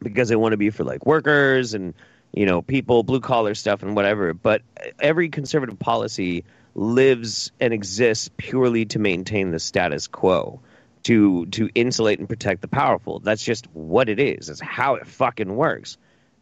[0.00, 1.92] because they want to be for like workers and
[2.32, 4.62] you know people blue collar stuff and whatever but
[4.98, 10.60] every conservative policy lives and exists purely to maintain the status quo
[11.02, 13.20] to to insulate and protect the powerful.
[13.20, 14.48] That's just what it is.
[14.48, 15.98] It's how it fucking works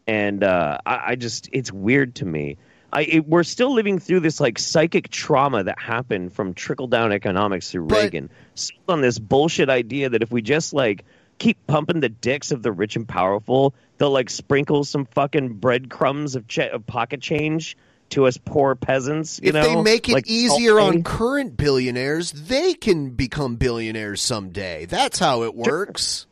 [0.07, 2.57] and uh, I, I just it's weird to me
[2.93, 7.11] I, it, we're still living through this like psychic trauma that happened from trickle down
[7.11, 11.03] economics through Reagan, sold on this bullshit idea that if we just like
[11.37, 16.37] keep pumping the dicks of the rich and powerful, they'll like sprinkle some fucking breadcrumbs
[16.37, 17.75] of, ch- of pocket change
[18.11, 19.41] to us poor peasants.
[19.43, 20.97] You if know, they make it Like, easier okay.
[20.97, 24.85] on current billionaires, they can become billionaires someday.
[24.85, 26.27] That's how it works.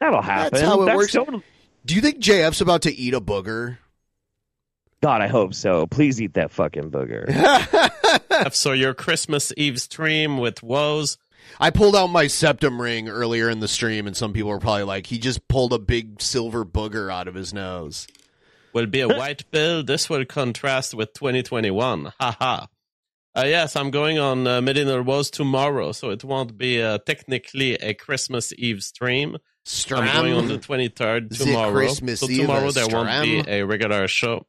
[0.00, 0.50] That'll happen.
[0.52, 1.12] That's how it That's works.
[1.12, 1.42] totally-
[1.86, 3.78] Do you think JF's about to eat a booger?
[5.00, 5.86] God, I hope so.
[5.86, 7.26] Please eat that fucking booger.
[8.52, 11.16] So your Christmas Eve stream with woes.
[11.58, 14.82] I pulled out my septum ring earlier in the stream, and some people were probably
[14.82, 18.06] like, "He just pulled a big silver booger out of his nose."
[18.74, 19.82] will be a white bill.
[19.82, 22.12] This will contrast with 2021.
[22.20, 22.66] Haha.
[23.34, 27.74] Uh, yes, I'm going on uh, Millennial Woes tomorrow, so it won't be uh, technically
[27.74, 29.38] a Christmas Eve stream.
[29.90, 31.72] I'm going on the 23rd tomorrow.
[31.72, 34.46] Christmas so Eve tomorrow there won't be a regular show.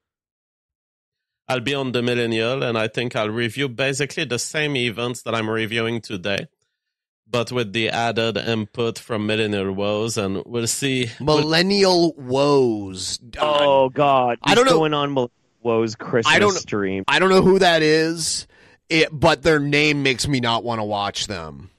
[1.50, 5.34] I'll be on the Millennial, and I think I'll review basically the same events that
[5.34, 6.48] I'm reviewing today,
[7.30, 11.10] but with the added input from Millennial Woes, and we'll see.
[11.22, 13.20] Millennial woes.
[13.40, 15.30] Oh God, I don't He's know- Going on
[15.64, 17.06] Woe's Christmas I don't- stream.
[17.08, 18.46] I don't know who that is,
[18.90, 21.72] it, but their name makes me not want to watch them.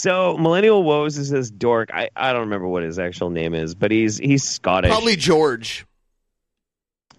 [0.00, 1.90] So Millennial Woes is this dork.
[1.92, 4.90] I, I don't remember what his actual name is, but he's he's Scottish.
[4.90, 5.84] Probably George.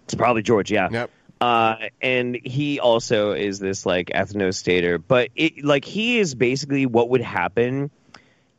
[0.02, 0.88] It's probably George, yeah.
[0.90, 1.10] Yep.
[1.40, 7.08] Uh, and he also is this like ethnostater, but it like he is basically what
[7.10, 7.92] would happen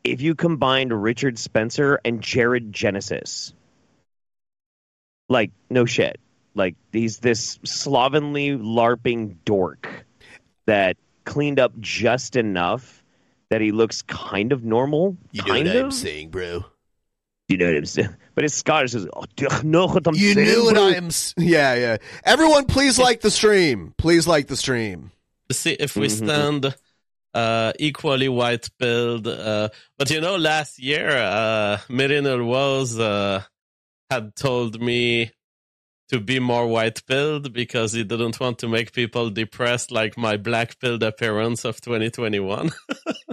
[0.05, 3.53] if you combined Richard Spencer and Jared Genesis.
[5.27, 6.17] Like no shit.
[6.55, 10.05] Like he's this slovenly larping dork
[10.65, 10.95] that
[11.25, 13.02] cleaned up just enough
[13.49, 15.17] that he looks kind of normal.
[15.31, 15.83] You know what of.
[15.85, 16.65] I'm saying, bro.
[17.49, 18.15] You know what I'm saying?
[18.35, 18.95] But it's Scottish.
[18.95, 20.47] It's, oh, do you know what I'm You saying?
[20.47, 21.09] knew what bro?" I am.
[21.37, 21.97] Yeah, yeah.
[22.23, 23.93] Everyone, please like the stream.
[23.97, 25.11] Please like the stream.
[25.51, 26.11] see if we Mhm.
[26.25, 26.75] stand
[27.35, 29.27] uh, equally white pilled.
[29.27, 29.69] Uh,
[29.99, 33.43] but you know, last year, uh, Millennial Woes uh,
[34.09, 35.31] had told me
[36.09, 40.37] to be more white pilled because he didn't want to make people depressed like my
[40.37, 42.71] black pilled appearance of 2021.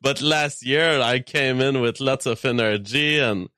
[0.00, 3.48] but last year I came in with lots of energy and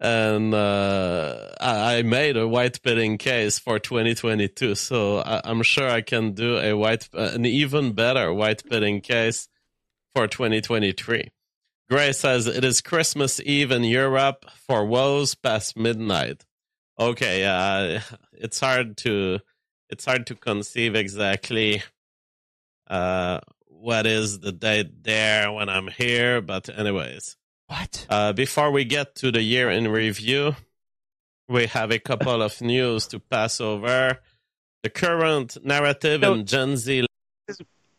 [0.00, 4.74] and uh, I, made a white pilling case for 2022.
[4.74, 9.48] So I, I'm sure I can do a white, an even better white pilling case
[10.14, 11.30] for 2023.
[11.88, 16.44] Gray says it is Christmas Eve in Europe for woes past midnight.
[16.98, 18.00] Okay, uh,
[18.32, 19.40] it's hard to
[19.90, 21.82] it's hard to conceive exactly
[22.88, 23.40] uh,
[23.84, 27.36] what is the date there when I'm here, but anyways.
[27.66, 28.06] What?
[28.08, 30.56] Uh, before we get to the year in review,
[31.50, 34.18] we have a couple of news to pass over.
[34.84, 37.06] The current narrative So- in Gen Z.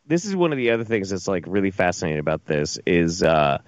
[0.08, 3.60] this is one of the other things that's like really fascinating about this is uh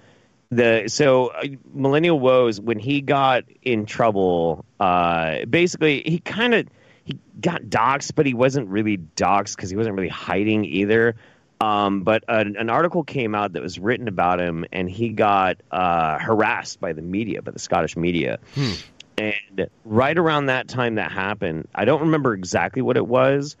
[0.50, 6.66] the so uh, millennial woes when he got in trouble uh basically he kind of
[7.04, 11.16] he got doxxed but he wasn't really doxxed because he wasn't really hiding either
[11.60, 15.56] um but an, an article came out that was written about him and he got
[15.70, 18.38] uh harassed by the media by the scottish media
[19.18, 23.56] and right around that time that happened, I don't remember exactly what it was,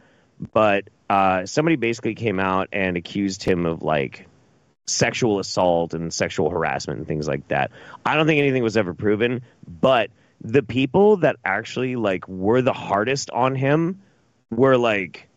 [0.52, 4.28] but uh, somebody basically came out and accused him of like
[4.86, 7.72] sexual assault and sexual harassment and things like that.
[8.06, 12.72] I don't think anything was ever proven, but the people that actually like were the
[12.72, 14.00] hardest on him
[14.50, 15.27] were like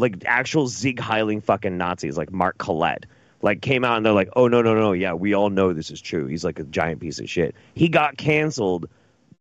[0.00, 3.06] like actual Sieg Heiling fucking Nazis, like Mark Collett.
[3.42, 5.90] Like came out and they're like, "Oh no, no, no, yeah, we all know this
[5.90, 6.26] is true.
[6.26, 8.88] He's like a giant piece of shit." He got canceled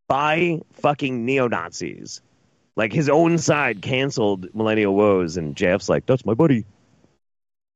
[0.07, 2.21] by fucking neo Nazis.
[2.77, 6.65] Like his own side canceled Millennial Woes, and JF's like, "That's my buddy."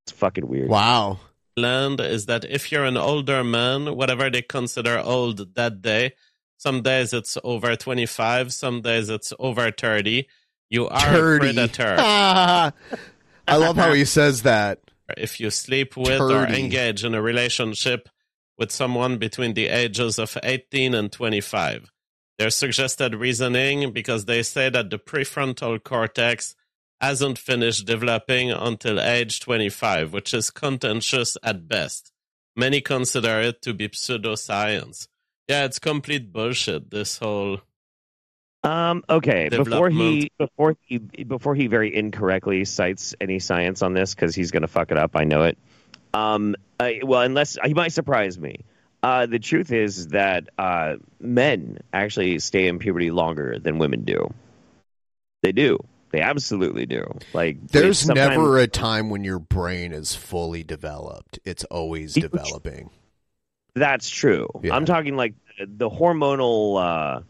[0.06, 0.70] It's fucking weird.
[0.70, 1.20] Wow.
[1.56, 6.14] land is that if you're an older man, whatever they consider old that day,
[6.58, 10.28] some days it's over 25, some days it's over 30,
[10.74, 11.36] you are Turdy.
[11.36, 11.96] a predator.
[13.48, 14.80] I love how he says that.
[15.18, 18.10] if you sleep with or engage in a relationship
[18.58, 21.92] with someone between the ages of 18 and 25.
[22.40, 26.56] Their suggested reasoning because they say that the prefrontal cortex
[27.00, 32.12] hasn't finished developing until age 25, which is contentious at best.
[32.56, 35.08] Many consider it to be pseudoscience.
[35.48, 37.62] Yeah, it's complete bullshit, this whole
[38.64, 39.04] Um.
[39.10, 39.50] Okay.
[39.50, 44.52] Before he before he before he very incorrectly cites any science on this because he's
[44.52, 45.16] gonna fuck it up.
[45.16, 45.58] I know it.
[46.14, 46.56] Um.
[46.80, 48.64] I, well, unless he might surprise me.
[49.04, 54.34] Uh, the truth is that uh, men actually stay in puberty longer than women do.
[55.42, 55.78] They do.
[56.12, 57.06] They absolutely do.
[57.34, 61.40] Like There's sometimes- never a time when your brain is fully developed.
[61.44, 62.92] It's always developing.
[63.76, 64.48] That's true.
[64.62, 64.76] Yeah.
[64.76, 66.82] I'm talking like the hormonal.
[66.82, 67.22] Uh...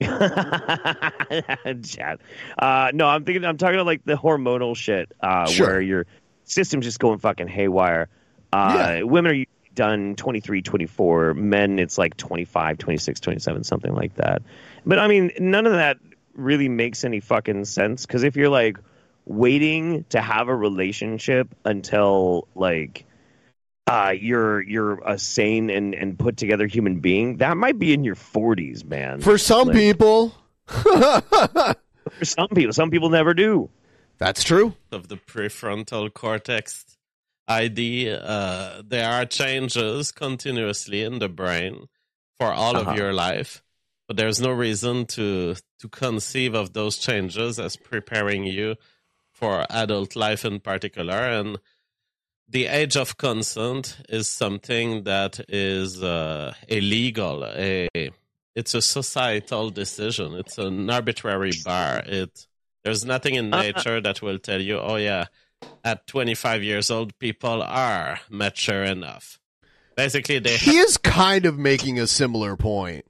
[1.82, 2.20] Chat.
[2.58, 3.44] Uh, no, I'm thinking.
[3.44, 5.66] I'm talking about like the hormonal shit, uh, Sure.
[5.66, 6.06] where your
[6.44, 8.08] system's just going fucking haywire.
[8.52, 9.44] Uh, Women are
[9.74, 11.34] done 23, 24.
[11.34, 14.42] Men, it's like 25, 26, 27, something like that.
[14.86, 15.98] But I mean, none of that
[16.34, 18.78] really makes any fucking sense because if you're like
[19.26, 23.04] waiting to have a relationship until like
[23.88, 28.04] uh, you're you're a sane and, and put together human being, that might be in
[28.04, 29.20] your 40s, man.
[29.20, 30.34] For some Like, people,
[30.66, 31.74] for
[32.24, 33.70] some people, some people never do.
[34.18, 34.74] that's true.
[34.92, 36.84] of the prefrontal cortex
[37.46, 41.86] ID, uh, there are changes continuously in the brain
[42.36, 42.90] for all Uh-huh.
[42.90, 43.62] of your life,
[44.06, 48.74] but there's no reason to to conceive of those changes as preparing you
[49.32, 51.14] for adult life in particular.
[51.38, 51.58] And
[52.48, 57.44] the age of consent is something that is uh, illegal.
[57.44, 57.88] A
[58.54, 60.34] it's a societal decision.
[60.34, 62.02] It's an arbitrary bar.
[62.06, 62.46] It
[62.84, 65.26] there's nothing in Uh, nature that will tell you, oh yeah,
[65.84, 69.38] at 25 years old, people are mature enough.
[69.96, 73.04] Basically, they He is kind of making a similar point.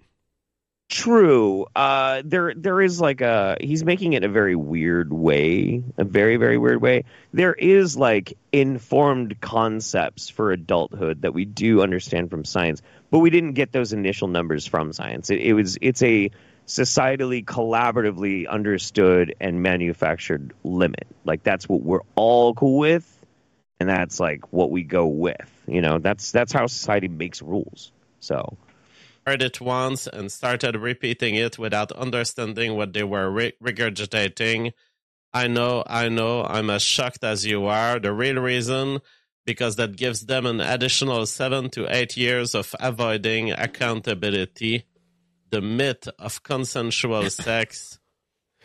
[0.89, 1.67] True.
[1.77, 6.39] Uh, there there is like a he's making it a very weird way, a very
[6.39, 7.05] very weird way.
[7.35, 12.81] There is like informed concepts for adulthood that we do understand from science,
[13.11, 15.29] but we didn't get those initial numbers from science.
[15.29, 16.31] It, it was it's a
[16.67, 21.07] societally collaboratively understood and manufactured limit.
[21.23, 23.27] Like that's what we're all cool with,
[23.79, 25.51] and that's like what we go with.
[25.67, 27.93] You know, that's that's how society makes rules.
[28.21, 28.57] So.
[29.29, 34.73] Heard it once and started repeating it without understanding what they were re- regurgitating
[35.33, 38.01] I know, I know, I'm as shocked as you are.
[38.01, 39.01] The real reason,
[39.45, 44.85] because that gives them an additional seven to eight years of avoiding accountability.
[45.51, 47.99] The myth of consensual sex.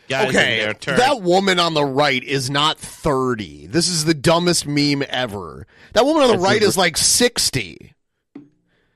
[0.09, 3.68] Guys okay, that woman on the right is not 30.
[3.68, 5.66] This is the dumbest meme ever.
[5.93, 7.93] That woman on the That's right a- is like 60.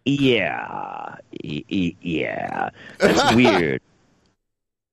[0.09, 3.81] Yeah, Y- y- yeah, that's weird.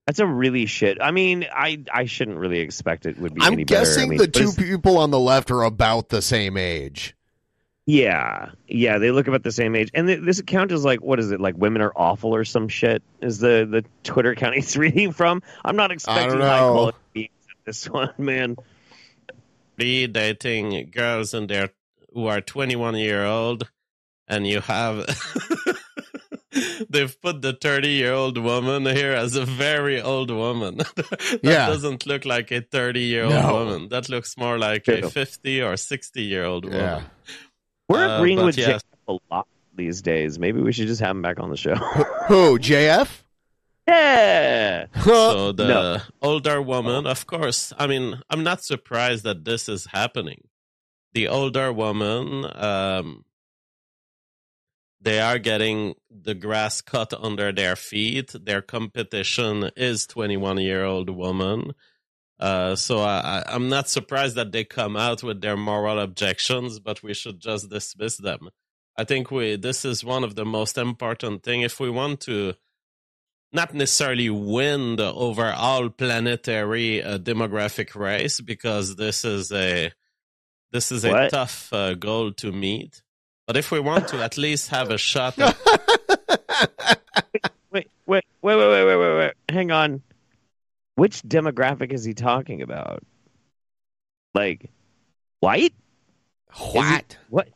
[0.06, 0.98] That's a really shit.
[1.00, 3.78] I mean, I I shouldn't really expect it would be I'm any better.
[3.78, 7.14] I guessing mean, the two people on the left are about the same age.
[7.86, 11.20] Yeah, yeah, they look about the same age, and th- this account is like, what
[11.20, 11.40] is it?
[11.40, 13.02] Like, women are awful or some shit?
[13.20, 15.42] Is the the Twitter account he's reading from?
[15.64, 18.56] I'm not expecting high quality memes at this one, man.
[19.76, 21.70] be dating girls in their
[22.12, 23.68] who are 21 year old
[24.28, 25.04] and you have
[26.88, 31.66] they've put the 30 year old woman here as a very old woman that Yeah.
[31.66, 33.52] doesn't look like a 30 year old No.
[33.54, 35.00] woman that looks more like True.
[35.04, 37.02] a 50 or 60 year old woman Yeah.
[37.88, 38.82] We're Uh, agreeing with yes.
[38.82, 40.38] JF a lot these days.
[40.38, 41.74] Maybe we should just have him back on the show.
[42.28, 43.08] Who, JF?
[43.86, 44.86] yeah.
[45.04, 45.98] so the No.
[46.22, 50.48] older woman of course i mean i'm not surprised that this is happening
[51.12, 53.24] the older woman um
[55.05, 61.11] they are getting the grass cut under their feet their competition is 21 year old
[61.11, 61.72] woman
[62.40, 67.02] uh, so I, I'm not surprised that they come out with their moral objections, but
[67.02, 68.50] we should just dismiss them.
[68.96, 72.55] I think we this is one of the most important thing if we want to
[73.52, 79.92] not necessarily win the overall planetary uh, demographic race because this is a
[80.72, 83.02] this is a tough uh, goal to meet.
[83.47, 85.57] But if we want to at least have a shot at
[87.70, 89.32] Wait, wait, wait, wait, wait, wait, wait, wait.
[89.49, 90.03] Hang on.
[90.95, 93.03] Which demographic is he talking about?
[94.32, 94.70] Like,
[95.40, 95.74] white?
[96.72, 97.18] What?
[97.30, 97.49] What?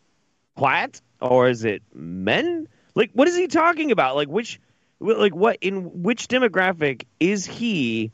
[0.55, 1.01] What?
[1.21, 2.67] Or is it men?
[2.95, 4.17] Like, what is he talking about?
[4.17, 4.61] Like, which,
[4.99, 8.11] like, what in which demographic is he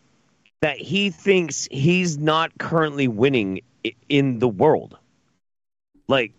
[0.61, 3.61] that he thinks he's not currently winning
[4.11, 4.99] in the world?
[6.07, 6.33] Like,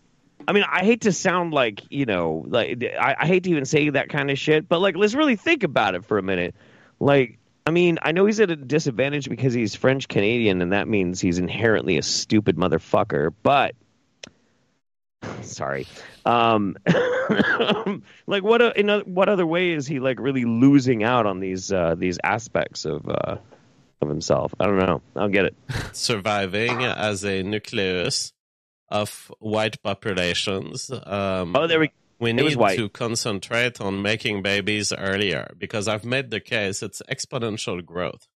[0.48, 3.66] I mean, I hate to sound like you know, like I, I hate to even
[3.66, 6.56] say that kind of shit, but like, let's really think about it for a minute.
[7.00, 10.88] Like, I mean, I know he's at a disadvantage because he's French Canadian, and that
[10.88, 13.34] means he's inherently a stupid motherfucker.
[13.41, 13.76] But
[15.41, 15.88] sorry,
[16.26, 16.78] um,
[18.28, 18.62] like what?
[18.62, 21.96] A, in a, what other way is he like really losing out on these uh,
[21.96, 23.38] these aspects of uh,
[24.02, 24.54] of himself?
[24.60, 25.02] I don't know.
[25.16, 25.56] I'll get it.
[25.93, 28.32] surviving as a nucleus
[28.90, 30.90] of white populations.
[30.92, 31.92] Um, Oh, there we.
[32.20, 37.84] we need to concentrate on making babies earlier because I've made the case it's exponential
[37.86, 38.28] growth.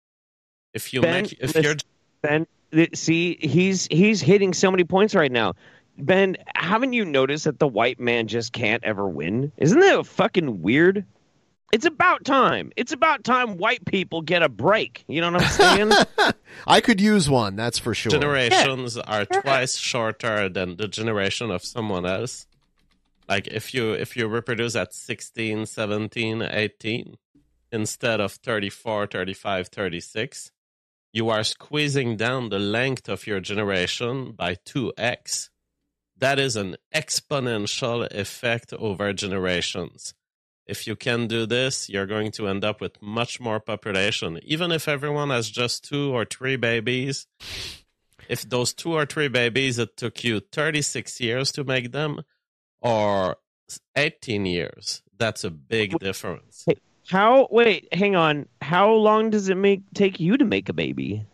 [0.75, 1.77] If you Ben, make, if you're
[2.23, 2.47] Ben,
[2.95, 5.55] see, he's he's hitting so many points right now.
[5.97, 9.51] Ben, haven't you noticed that the white man just can't ever win?
[9.57, 11.05] Isn't that fucking weird?
[11.73, 12.73] It's about time.
[12.77, 15.05] It's about time white people get a break.
[15.07, 15.93] You know what I'm saying?
[16.67, 18.11] I could use one, that's for sure.
[18.11, 22.47] generations are twice shorter than the generation of someone else
[23.29, 27.17] like if you if you reproduce at 16 17 18
[27.71, 30.51] instead of 34 35 36
[31.13, 35.51] you are squeezing down the length of your generation by 2x
[36.17, 40.15] that is an exponential effect over generations
[40.69, 44.39] if you can do this, you're going to end up with much more population.
[44.45, 47.27] Even if everyone has just two or three babies,
[48.29, 52.21] if those two or three babies, it took you 36 years to make them
[52.83, 53.37] or
[53.97, 56.67] 18 years, that's a big difference.
[57.09, 57.49] How?
[57.51, 58.47] Wait, hang on.
[58.61, 61.25] How long does it make take you to make a baby?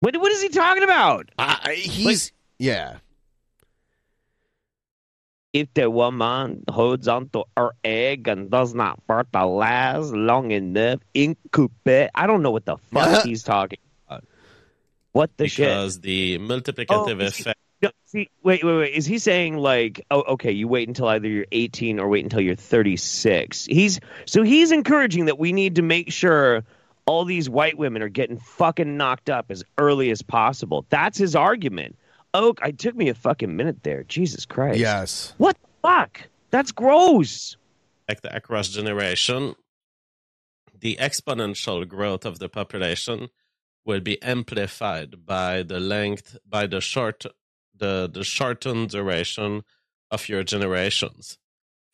[0.00, 0.16] What?
[0.16, 1.30] What is he talking about?
[1.38, 2.96] I, he's yeah.
[5.56, 12.10] If the woman holds onto her egg and does not fertilize long enough, incubate.
[12.14, 13.22] I don't know what the fuck uh-huh.
[13.22, 14.24] he's talking about.
[15.12, 15.68] What the shit?
[15.68, 17.58] Because the multiplicative Oh, effect.
[17.80, 18.92] No, see, wait, wait, wait.
[18.92, 22.42] Is he saying like, oh, okay, you wait until either you're 18 or wait until
[22.42, 23.64] you're 36?
[23.64, 26.64] He's so he's encouraging that we need to make sure
[27.06, 30.84] all these white women are getting fucking knocked up as early as possible.
[30.90, 31.96] That's his argument.
[32.38, 34.02] Oh, it took me a fucking minute there.
[34.04, 34.78] Jesus Christ.
[34.78, 35.32] Yes.
[35.38, 36.28] What the fuck?
[36.50, 37.56] That's gross.
[38.08, 39.54] effect across generation,
[40.78, 43.28] the exponential growth of the population
[43.86, 47.24] will be amplified by the length, by the short,
[47.74, 49.62] the the shortened duration
[50.10, 51.38] of your generations.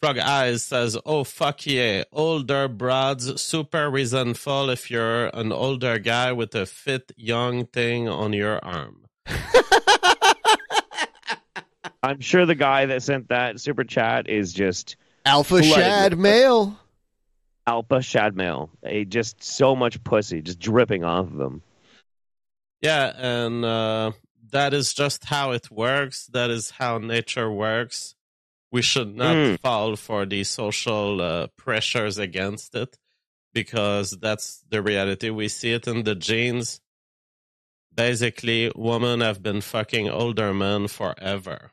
[0.01, 6.33] Frog Eyes says, "Oh fuck yeah, older broads, super resentful if you're an older guy
[6.33, 9.07] with a fit young thing on your arm."
[12.03, 16.79] I'm sure the guy that sent that super chat is just Alpha Shad with male.
[17.67, 18.71] Alpha Shad male.
[18.83, 21.63] Eh, just so much pussy, just dripping off of him.
[22.81, 24.13] Yeah, and uh,
[24.51, 26.27] that is just how it works.
[26.33, 28.17] That is how nature works.
[28.73, 29.61] We should not Mm.
[29.61, 32.99] fall for the social uh, pressures against it
[33.53, 35.31] because that's the reality.
[35.31, 36.81] We see it in the genes.
[37.95, 41.71] Basically, women have been fucking older men forever.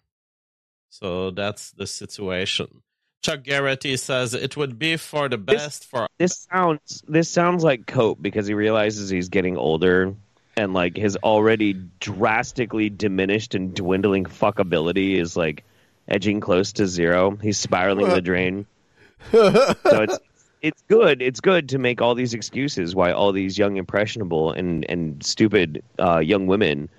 [0.90, 2.82] So that's the situation.
[3.22, 7.86] Chuck Garrity says it would be for the best for This sounds this sounds like
[7.86, 10.16] Cope because he realizes he's getting older
[10.56, 15.64] and like his already drastically diminished and dwindling fuckability is like
[16.08, 17.38] edging close to zero.
[17.42, 18.66] He's spiraling the drain.
[19.32, 20.20] so it's
[20.62, 21.22] it's good.
[21.22, 25.84] It's good to make all these excuses why all these young, impressionable, and and stupid
[26.00, 26.90] uh, young women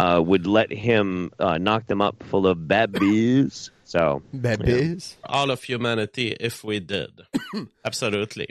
[0.00, 3.70] uh, would let him uh, knock them up full of babies.
[3.90, 5.16] So Babies.
[5.24, 7.10] all of humanity if we did.
[7.84, 8.46] Absolutely.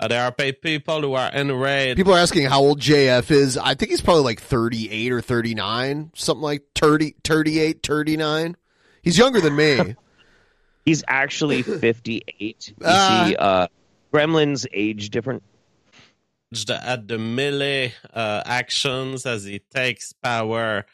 [0.00, 1.96] Uh, there are people who are enraged.
[1.96, 3.56] People are asking how old JF is.
[3.56, 8.56] I think he's probably like 38 or 39, something like 30, 38, 39.
[9.02, 9.94] He's younger than me.
[10.84, 12.68] He's actually 58.
[12.68, 13.24] You Ah.
[13.28, 13.68] see, uh,
[14.12, 15.44] Gremlin's age different.
[16.52, 20.86] At the Milei uh, actions as he takes power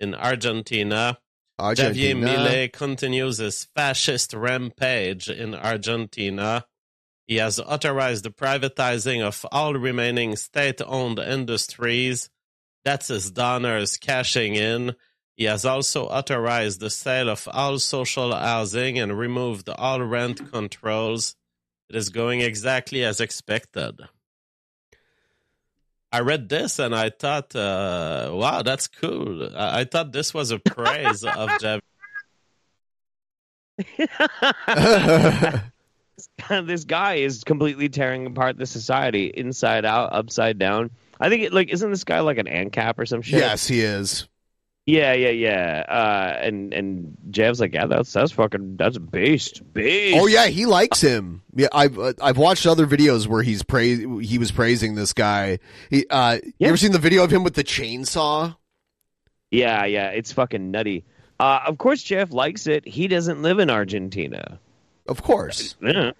[0.00, 1.18] in Argentina.
[1.60, 2.26] Javier Argentina.
[2.26, 6.64] Milei continues his fascist rampage in Argentina.
[7.26, 12.30] He has authorized the privatizing of all remaining state-owned industries.
[12.84, 14.96] That's his donors cashing in.
[15.36, 21.36] He has also authorized the sale of all social housing and removed all rent controls.
[21.88, 24.00] It is going exactly as expected.
[26.12, 29.48] I read this and I thought, uh, wow, that's cool.
[29.56, 31.80] I, I thought this was a praise of Javier.
[36.66, 40.90] this guy is completely tearing apart the society inside out, upside down.
[41.18, 43.38] I think it like isn't this guy like an ANCAP or some shit?
[43.38, 44.28] Yes, he is.
[44.84, 45.84] Yeah, yeah, yeah.
[45.88, 50.18] Uh, and and Jav's like, yeah, that's that's fucking that's beast, beast.
[50.20, 51.42] Oh yeah, he likes him.
[51.54, 55.60] Yeah, I've uh, I've watched other videos where he's praise he was praising this guy.
[55.88, 58.56] He uh you ever seen the video of him with the chainsaw?
[59.52, 60.08] Yeah, yeah.
[60.08, 61.04] It's fucking nutty.
[61.38, 62.86] Uh, of course, Jeff likes it.
[62.86, 64.58] He doesn't live in Argentina.
[65.06, 65.76] Of course.
[65.80, 66.12] Yeah.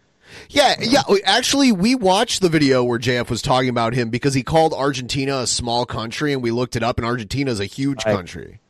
[0.48, 1.02] Yeah, yeah.
[1.24, 5.38] Actually, we watched the video where JF was talking about him because he called Argentina
[5.38, 8.14] a small country, and we looked it up, and Argentina is a huge Right.
[8.14, 8.60] country.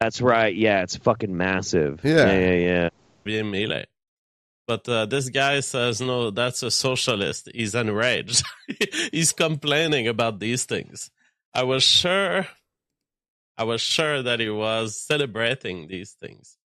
[0.00, 0.54] That's right.
[0.54, 2.00] Yeah, it's fucking massive.
[2.02, 2.26] Yeah.
[2.32, 2.54] yeah, yeah.
[2.54, 2.88] yeah.
[3.24, 3.84] Javier Milei.
[4.66, 7.48] But uh, this guy says, no, that's a socialist.
[7.54, 8.44] He's enraged.
[9.12, 11.10] He's complaining about these things.
[11.54, 12.46] I was sure,
[13.58, 16.56] I was sure that he was celebrating these things.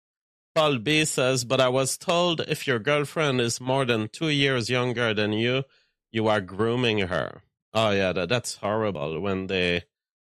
[0.58, 4.72] Paul B says, but I was told if your girlfriend is more than two years
[4.72, 5.66] younger than you,
[6.12, 7.44] you are grooming her.
[7.76, 9.84] Oh yeah, that, that's horrible when they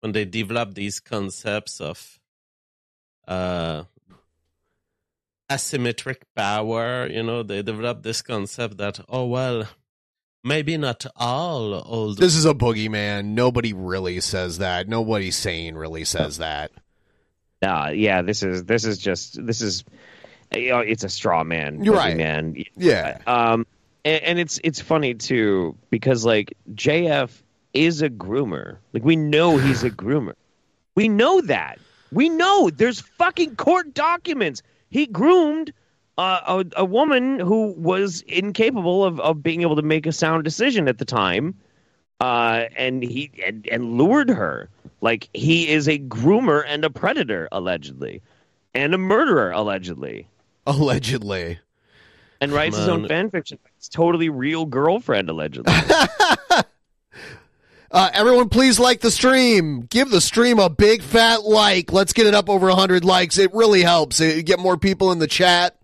[0.01, 2.19] when they develop these concepts of
[3.27, 3.85] uh
[5.49, 9.67] asymmetric power, you know, they develop this concept that oh well,
[10.43, 13.33] maybe not all old This is a boogeyman.
[13.33, 14.87] Nobody really says that.
[14.87, 16.69] Nobody sane really says that.
[17.59, 18.21] Nah, yeah.
[18.21, 19.83] This is this is just this is
[20.53, 21.83] you know, it's a straw man.
[21.83, 22.17] You're right.
[22.17, 22.55] Man.
[22.77, 23.19] Yeah.
[23.27, 23.65] Um,
[24.05, 27.31] and, and it's it's funny too because like JF
[27.73, 28.77] is a groomer.
[28.93, 30.33] Like we know he's a groomer.
[30.95, 31.79] We know that.
[32.11, 34.61] We know there's fucking court documents.
[34.89, 35.71] He groomed
[36.17, 40.43] uh, a, a woman who was incapable of, of being able to make a sound
[40.43, 41.55] decision at the time,
[42.19, 44.69] uh, and he and, and lured her.
[44.99, 48.21] Like he is a groomer and a predator allegedly,
[48.73, 50.27] and a murderer allegedly,
[50.65, 51.59] Allegedly.
[52.39, 53.59] and writes his own fan fiction.
[53.77, 55.73] It's totally real girlfriend allegedly.
[57.93, 59.81] Uh, everyone, please like the stream.
[59.81, 61.91] Give the stream a big fat like.
[61.91, 63.37] Let's get it up over 100 likes.
[63.37, 64.21] It really helps.
[64.21, 65.77] It, get more people in the chat.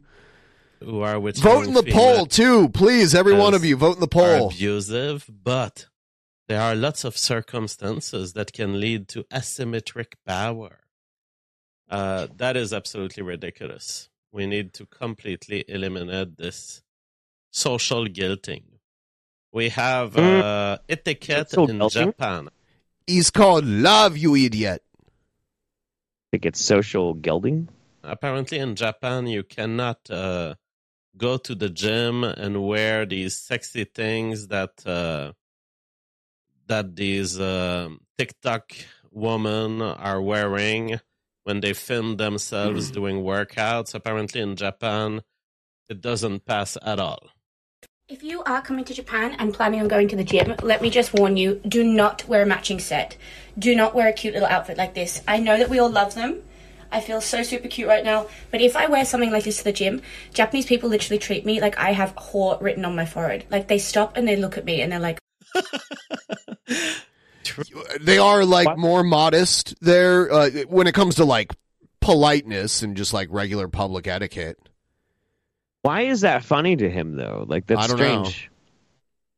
[0.81, 2.69] who are with Vote in the poll, too.
[2.69, 4.47] Please, every one of you, vote in the poll.
[4.47, 5.87] abusive, but
[6.47, 10.79] there are lots of circumstances that can lead to asymmetric power.
[11.89, 14.07] Uh, that is absolutely ridiculous.
[14.37, 16.83] We need to completely eliminate this
[17.49, 18.65] social guilting.
[19.51, 20.41] We have Mm.
[20.43, 22.05] uh, etiquette Social in guilting?
[22.13, 22.49] Japan.
[23.07, 24.83] It's called Love, you idiot.
[26.29, 27.69] think it's social gelding.
[28.03, 30.53] Apparently, in Japan, you cannot uh,
[31.17, 35.31] go to the gym and wear these sexy things that uh,
[36.67, 38.71] that these uh, TikTok
[39.09, 40.99] women are wearing
[41.47, 42.93] when they film themselves mm.
[42.93, 43.95] doing workouts.
[43.95, 45.21] Apparently, in Japan,
[45.87, 47.29] it doesn't pass at all.
[48.09, 50.89] If you are coming to Japan and planning on going to the gym, let me
[50.89, 53.15] just warn you do not wear a matching set.
[53.57, 55.21] Do not wear a cute little outfit like this.
[55.27, 56.43] I know that we all love them.
[56.91, 58.27] I feel so super cute right now.
[58.51, 60.01] But if I wear something like this to the gym,
[60.33, 63.45] Japanese people literally treat me like I have whore written on my forehead.
[63.49, 65.19] Like they stop and they look at me and they're like,
[68.01, 71.53] They are like more modest there uh, when it comes to like
[72.01, 74.57] politeness and just like regular public etiquette.
[75.81, 77.45] Why is that funny to him though?
[77.47, 78.23] Like that's I don't know.
[78.23, 78.51] strange.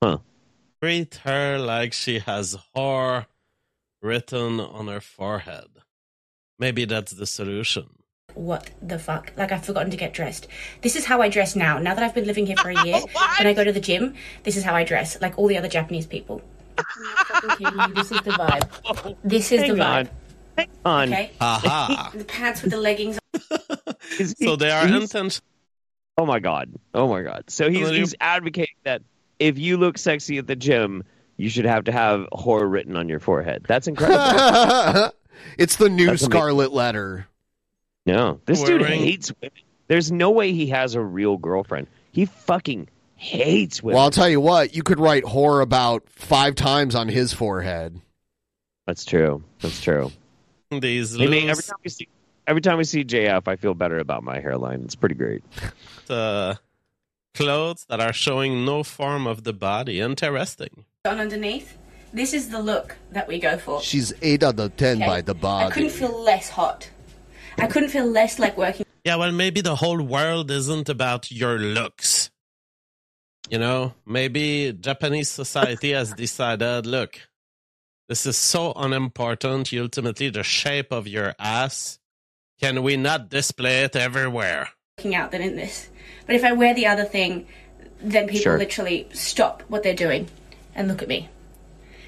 [0.03, 0.18] Huh.
[0.82, 3.26] Treat her like she has whore
[4.01, 5.68] written on her forehead.
[6.57, 7.89] Maybe that's the solution.
[8.36, 9.34] what the fuck?
[9.38, 10.47] Like I've forgotten to get dressed.
[10.82, 11.80] This is how I dress now.
[11.80, 12.99] Now that I've been living here for a year,
[13.38, 15.68] when I go to the gym, this is how I dress, like all the other
[15.68, 16.41] Japanese people.
[16.96, 17.94] I'm not fucking kidding you.
[17.96, 19.16] This is the vibe.
[19.24, 20.06] This is Hang the on.
[20.06, 20.10] vibe.
[20.58, 21.08] Hang on.
[21.14, 21.32] Okay.
[21.40, 22.12] Aha.
[22.18, 23.18] The pants with the leggings.
[24.38, 25.46] so they are he's- intentional.
[26.18, 26.74] Oh my god.
[26.94, 27.46] Oh my god.
[27.48, 29.02] So he's he's advocating that
[29.40, 31.04] if you look sexy at the gym,
[31.38, 33.64] you should have to have horror written on your forehead.
[33.68, 35.14] That's incredible.
[35.58, 36.32] it's the new That's amazing.
[36.32, 37.26] Scarlet Letter.
[38.06, 39.52] no, this dude Wearing- hates women.
[39.88, 41.88] There's no way he has a real girlfriend.
[42.12, 43.95] He fucking hates women.
[43.95, 47.99] Well, I'll tell you what, you could write horror about five times on his forehead.
[48.88, 49.43] That's true.
[49.59, 50.11] That's true.
[50.72, 52.07] These I mean, every time we see
[52.47, 54.82] every time we see JF, I feel better about my hairline.
[54.84, 55.43] It's pretty great.
[56.09, 56.55] uh,
[57.34, 59.99] clothes that are showing no form of the body.
[59.99, 60.86] Interesting.
[61.05, 61.78] on underneath.
[62.13, 63.82] This is the look that we go for.
[63.82, 65.05] She's eight out of ten okay?
[65.05, 65.67] by the body.
[65.67, 66.89] I couldn't feel less hot.
[67.57, 68.86] I couldn't feel less like working.
[69.03, 72.32] Yeah, well, maybe the whole world isn't about your looks.
[73.50, 77.20] You know, maybe Japanese society has decided, look,
[78.08, 79.74] this is so unimportant.
[79.74, 82.00] Ultimately, the shape of your ass.
[82.60, 84.70] Can we not display it everywhere?
[85.16, 85.89] out than in this.
[86.26, 87.47] But if I wear the other thing,
[88.02, 88.58] then people Sure.
[88.58, 90.28] literally stop what they're doing
[90.76, 91.30] and look at me.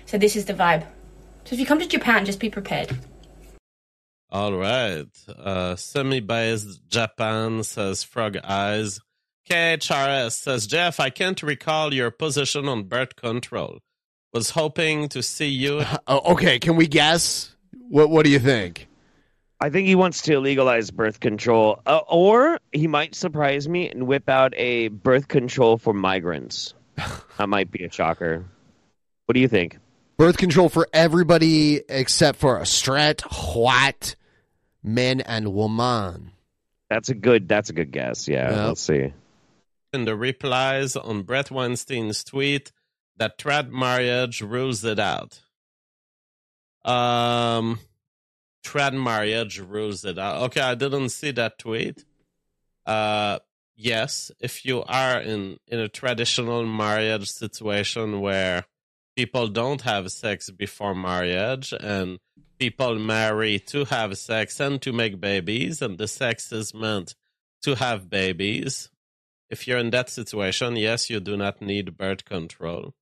[0.05, 0.85] So this is the vibe.
[1.45, 2.97] So if you come to Japan, just be prepared.
[4.29, 5.07] All right.
[5.27, 8.99] Uh, Semi-biased Japan says Frog Eyes.
[9.49, 13.79] KHRS says, Jeff, I can't recall your position on birth control.
[14.33, 15.83] Was hoping to see you.
[16.07, 17.53] Oh, okay, can we guess?
[17.89, 18.87] What What do you think?
[19.59, 24.07] I think he wants to legalize birth control, uh, or he might surprise me and
[24.07, 26.73] whip out a birth control for migrants.
[27.37, 28.45] that might be a shocker.
[29.25, 29.77] What do you think?
[30.17, 34.15] Birth control for everybody except for a straight white
[34.83, 36.31] men and woman.
[36.89, 37.47] That's a good.
[37.47, 38.27] That's a good guess.
[38.27, 38.65] Yeah, Yeah.
[38.67, 39.13] let's see.
[39.93, 42.71] In the replies on Bret Weinstein's tweet
[43.17, 45.41] that trad marriage rules it out.
[46.85, 47.79] Um,
[48.65, 50.43] trad marriage rules it out.
[50.43, 52.05] Okay, I didn't see that tweet.
[52.85, 53.39] Uh,
[53.75, 58.65] yes, if you are in in a traditional marriage situation where
[59.17, 62.17] people don't have sex before marriage and
[62.59, 67.13] people marry to have sex and to make babies and the sex is meant
[67.61, 68.89] to have babies
[69.51, 72.93] if you're in that situation, yes, you do not need birth control.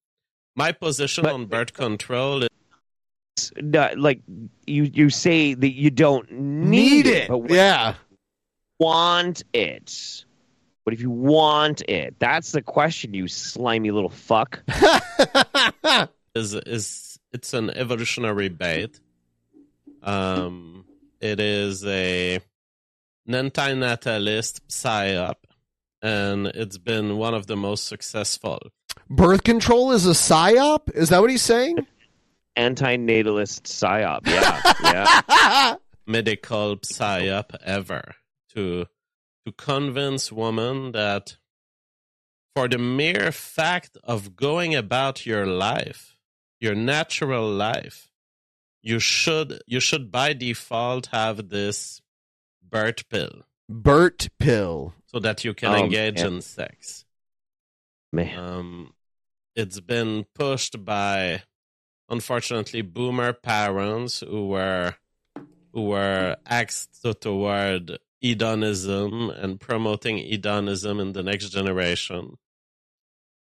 [0.56, 4.22] My position on birth control is No, like
[4.66, 7.94] you, you say that you don't need, Need it, but yeah.
[8.80, 10.26] want it.
[10.84, 14.64] But if you want it, that's the question, you slimy little fuck.
[16.36, 19.00] is is it's an evolutionary bait.
[20.02, 20.86] Um,
[21.22, 22.40] it is a
[23.28, 25.36] an antinatalist psyop,
[26.02, 28.60] and it's been one of the most successful.
[29.10, 30.94] Birth control is a psyop?
[30.94, 31.86] Is that what he's saying?
[32.58, 34.28] Antinatalist psyop.
[34.28, 35.76] Yeah, yeah.
[36.08, 38.16] medical psyop ever
[38.56, 38.86] to
[39.46, 41.38] to convince women that
[42.56, 46.18] for the mere fact of going about your life,
[46.60, 48.10] your natural life,
[48.82, 52.02] you should you should by default have this
[52.62, 54.94] birth pill Bert pill.
[55.06, 56.34] so that you can Oh, engage man.
[56.34, 57.06] in sex.
[58.12, 58.38] Man.
[58.40, 58.94] Um,
[59.56, 61.44] it's been pushed by,
[62.10, 64.96] unfortunately, boomer parents who were
[65.74, 72.38] who were axed toward hedonism and promoting hedonism in the next generation.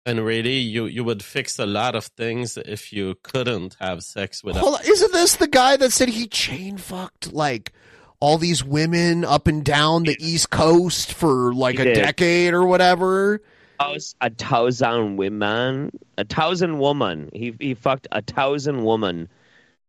[0.05, 4.43] And really, you you would fix a lot of things if you couldn't have sex
[4.45, 4.61] without.
[4.61, 7.73] Hold on, isn't this the guy that said he chain fucked like
[8.21, 11.95] all these women up and down the East Coast for like He a did.
[11.95, 13.41] decade or whatever.
[13.81, 17.31] A thousand women, a thousand woman.
[17.33, 19.29] He he fucked a thousand woman.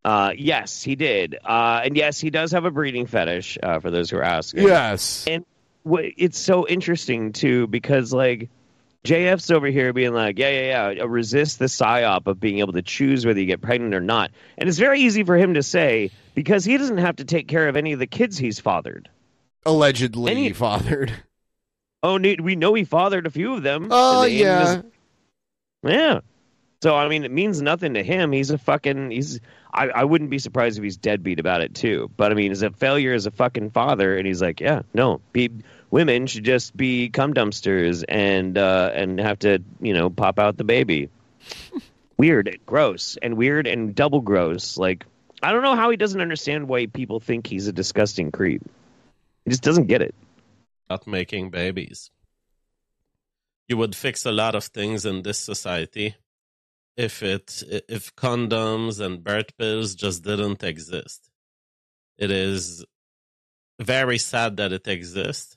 [0.06, 1.36] Uh, yes, he did.
[1.44, 3.58] Uh, and yes, he does have a breeding fetish.
[3.62, 4.64] Uh, for those who are asking.
[4.64, 5.26] Yes.
[5.28, 5.44] And
[5.90, 8.50] wh- it's so interesting too because like
[9.06, 12.82] JF's over here being like, yeah, yeah, yeah, resist the psyop of being able to
[12.84, 14.30] choose whether you get pregnant or not.
[14.58, 17.68] And it's very easy for him to say because he doesn't have to take care
[17.68, 19.10] of any of the kids he's fathered.
[19.66, 21.12] Allegedly Any- fathered.
[22.02, 23.90] Oh, we know he fathered a few of them.
[23.92, 24.78] Oh yeah.
[24.78, 24.84] is-
[25.84, 26.20] Yeah.
[26.82, 28.32] So I mean, it means nothing to him.
[28.32, 29.12] He's a fucking.
[29.12, 29.42] He's.
[29.74, 32.10] I, I wouldn't be surprised if he's deadbeat about it too.
[32.16, 35.20] But I mean, is a failure as a fucking father, and he's like, yeah, no,
[35.34, 35.52] be,
[35.92, 40.56] women should just be cum dumpsters and uh, and have to you know pop out
[40.56, 41.10] the baby.
[42.18, 44.78] weird, and gross, and weird and double gross.
[44.78, 45.06] Like
[45.42, 48.62] I don't know how he doesn't understand why people think he's a disgusting creep.
[49.46, 50.14] He just doesn't get it.
[50.90, 52.12] Not making babies.
[53.68, 56.16] You would fix a lot of things in this society
[56.98, 61.30] if it if condoms and birth pills just didn't exist.
[62.18, 62.84] It is
[63.80, 65.56] very sad that it exists,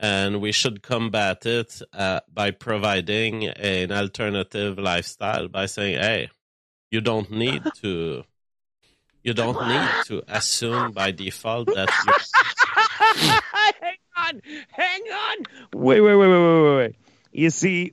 [0.00, 6.30] and we should combat it uh, by providing an alternative lifestyle by saying, "Hey,
[6.90, 8.24] you don't need to."
[9.28, 11.90] You don't need to assume by default that
[13.78, 15.36] hang on, hang on.
[15.74, 16.96] Wait, wait, wait, wait, wait, wait, wait.
[17.30, 17.92] You see,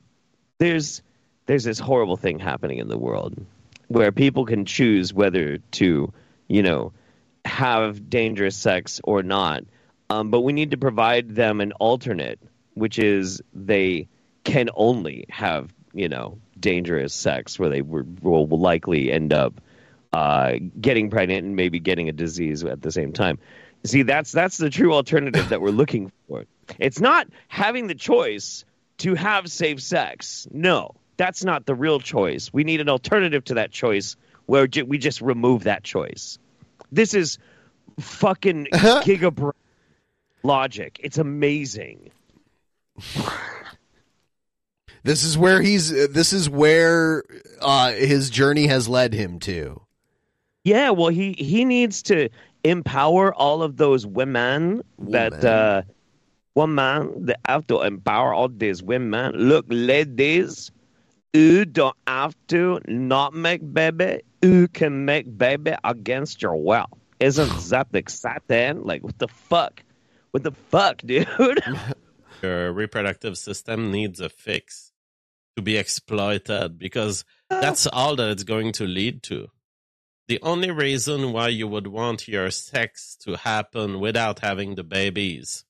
[0.59, 1.01] there's
[1.45, 3.36] there's this horrible thing happening in the world
[3.89, 6.13] where people can choose whether to,
[6.47, 6.93] you know,
[7.43, 9.65] have dangerous sex or not.
[10.09, 12.39] Um, but we need to provide them an alternate,
[12.75, 14.07] which is they
[14.45, 19.59] can only have, you know, dangerous sex where they will likely end up
[20.16, 23.38] uh, getting pregnant and maybe getting a disease at the same time.
[23.84, 26.45] See, that's that's the true alternative that we're looking for.
[26.80, 28.63] It's not having the choice
[28.99, 30.47] to have safe sex.
[30.51, 32.53] No, that's not the real choice.
[32.53, 36.39] We need an alternative to that choice where ju- we just remove that choice.
[36.93, 37.38] This is
[37.99, 39.51] fucking gigabrain
[40.43, 40.97] logic.
[41.03, 42.09] It's amazing.
[45.03, 45.89] This is where he's.
[45.89, 47.26] This is where
[47.59, 49.84] uh, his journey has led him to.
[50.66, 52.30] Yeah, well, he he needs to
[52.63, 55.84] empower all of those women that uh,
[56.55, 59.36] women that have to empower all these women.
[59.36, 60.72] Look, ladies,
[61.34, 64.22] you don't have to not make baby.
[64.41, 66.88] You can make baby against your will.
[67.20, 68.84] Isn't that exciting?
[68.84, 69.84] Like, what the fuck?
[70.32, 71.28] What the fuck, dude?
[72.41, 74.91] your reproductive system needs a fix
[75.57, 79.49] to be exploited because that's all that it's going to lead to.
[80.28, 85.65] The only reason why you would want your sex to happen without having the babies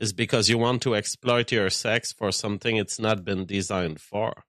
[0.00, 4.44] is because you want to exploit your sex for something it's not been designed for.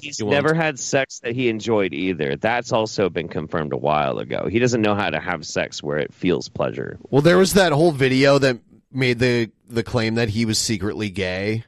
[0.00, 2.36] He's You want- never had sex that he enjoyed either.
[2.36, 4.48] That's also been confirmed a while ago.
[4.50, 6.98] He doesn't know how to have sex where it feels pleasure.
[7.10, 8.60] Well, there was that whole video that
[8.92, 11.64] made the the claim that he was secretly gay,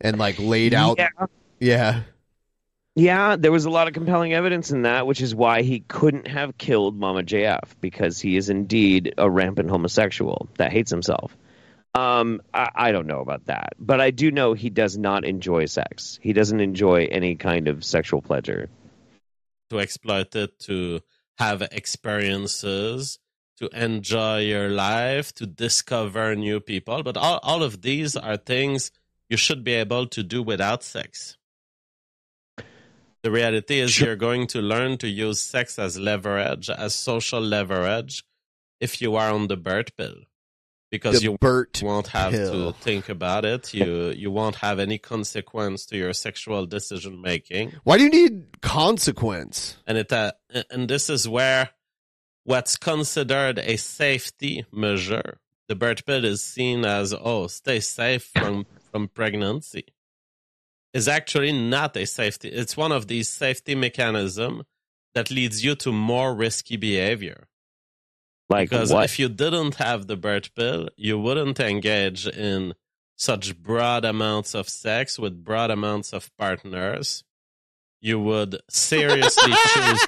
[0.00, 0.98] and like laid out.
[0.98, 1.08] Yeah.
[1.60, 2.00] Yeah.
[2.96, 6.28] Yeah, there was a lot of compelling evidence in that, which is why he couldn't
[6.28, 11.36] have killed Mama JF because he is indeed a rampant homosexual that hates himself.
[11.94, 15.66] Um, I, I don't know about that, but I do know he does not enjoy
[15.66, 16.18] sex.
[16.22, 18.70] He doesn't enjoy any kind of sexual pleasure.
[19.70, 21.00] to exploit it, to
[21.38, 23.18] have experiences,
[23.58, 27.02] to enjoy your life, to discover new people.
[27.02, 28.90] But all, all of these are things
[29.28, 31.36] you should be able to do without sex.
[33.26, 38.22] The reality is you're going to learn to use sex as leverage, as social leverage,
[38.78, 40.14] if you are on the birth pill.
[40.92, 42.72] Because The you Bert won't have pill.
[42.72, 43.74] to think about it.
[43.74, 48.60] You you won't have any consequence to your sexual decision making Why do you need
[48.62, 49.76] consequence?
[49.88, 50.30] and it uh,
[50.70, 51.70] and this is where
[52.44, 58.66] what's considered a safety measure the birth pill is seen as oh stay safe from
[58.92, 59.86] from pregnancy
[60.96, 64.62] is actually not a safety it's one of these safety mechanism
[65.14, 67.40] that leads you to more risky behavior
[68.48, 69.04] Like because what?
[69.04, 72.74] if you didn't have the birth pill you wouldn't engage in
[73.16, 77.24] such broad amounts of sex with broad amounts of partners
[78.00, 80.06] you would seriously choose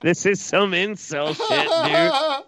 [0.00, 2.44] this is some incel shit, dude.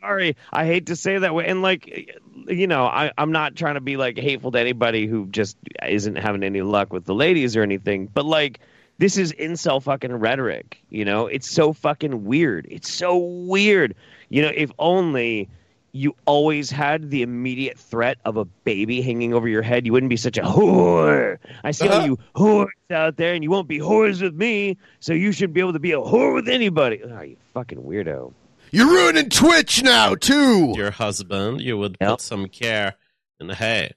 [0.00, 2.14] Sorry, I hate to say that way, and like,
[2.46, 6.16] you know, I, I'm not trying to be like hateful to anybody who just isn't
[6.16, 8.60] having any luck with the ladies or anything, but like,
[8.98, 10.82] this is incel fucking rhetoric.
[10.90, 12.66] You know, it's so fucking weird.
[12.68, 13.94] It's so weird.
[14.28, 15.48] You know, if only
[15.92, 20.10] you always had the immediate threat of a baby hanging over your head, you wouldn't
[20.10, 21.38] be such a whore.
[21.64, 25.14] I see all you whores out there, and you won't be whores with me, so
[25.14, 27.00] you should be able to be a whore with anybody.
[27.02, 28.34] Oh, you fucking weirdo.
[28.70, 30.74] You're ruining Twitch now too.
[30.76, 32.96] Your husband, you would put some care
[33.40, 33.48] in.
[33.50, 33.92] Hey,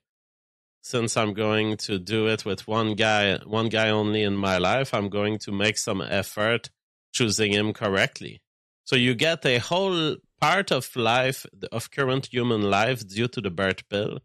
[0.81, 4.93] since I'm going to do it with one guy, one guy only in my life,
[4.93, 6.69] I'm going to make some effort
[7.13, 8.41] choosing him correctly.
[8.83, 13.51] So you get a whole part of life, of current human life, due to the
[13.51, 14.19] birth bill,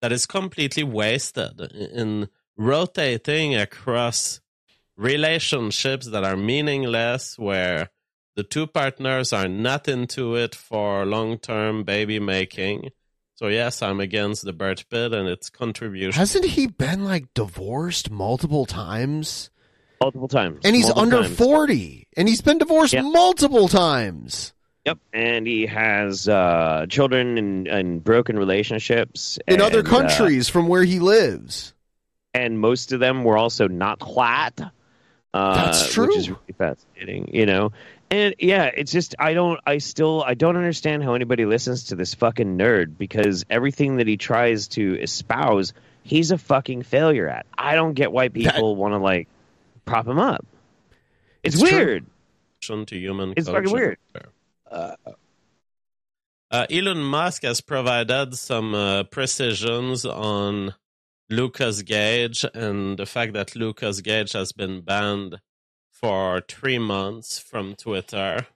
[0.00, 4.40] that is completely wasted in rotating across
[4.96, 7.90] relationships that are meaningless, where
[8.38, 12.92] the two partners are not into it for long term baby making.
[13.34, 16.12] So yes, I'm against the birth bill and its contribution.
[16.12, 19.50] Hasn't he been like divorced multiple times?
[20.00, 20.60] Multiple times.
[20.62, 21.36] And he's Multiple under times.
[21.36, 24.52] 40 and he's been divorced multiple times.
[24.86, 30.48] Yep, and he has uh, children and, and broken relationships In other and, uh, countries
[30.48, 31.74] from where he lives.
[32.34, 34.60] and most of them were also not flat.
[35.34, 36.06] Uh, That's true.
[36.06, 37.72] Which is really fascinating, you know.
[38.10, 41.96] And yeah, it's just I don't, I still, I don't understand how anybody listens to
[41.96, 47.44] this fucking nerd because everything that he tries to espouse, he's a fucking failure at.
[47.56, 49.28] I don't get why people want to like
[49.84, 50.44] prop him up.
[51.42, 52.06] It's, It's weird.
[52.60, 53.98] to human It's fucking weird.
[54.70, 54.96] Uh,
[56.50, 60.74] uh, Elon Musk has provided some uh, precisions on
[61.30, 65.40] Lucas Gage and the fact that Lucas Gage has been banned
[66.00, 68.46] for three months from Twitter.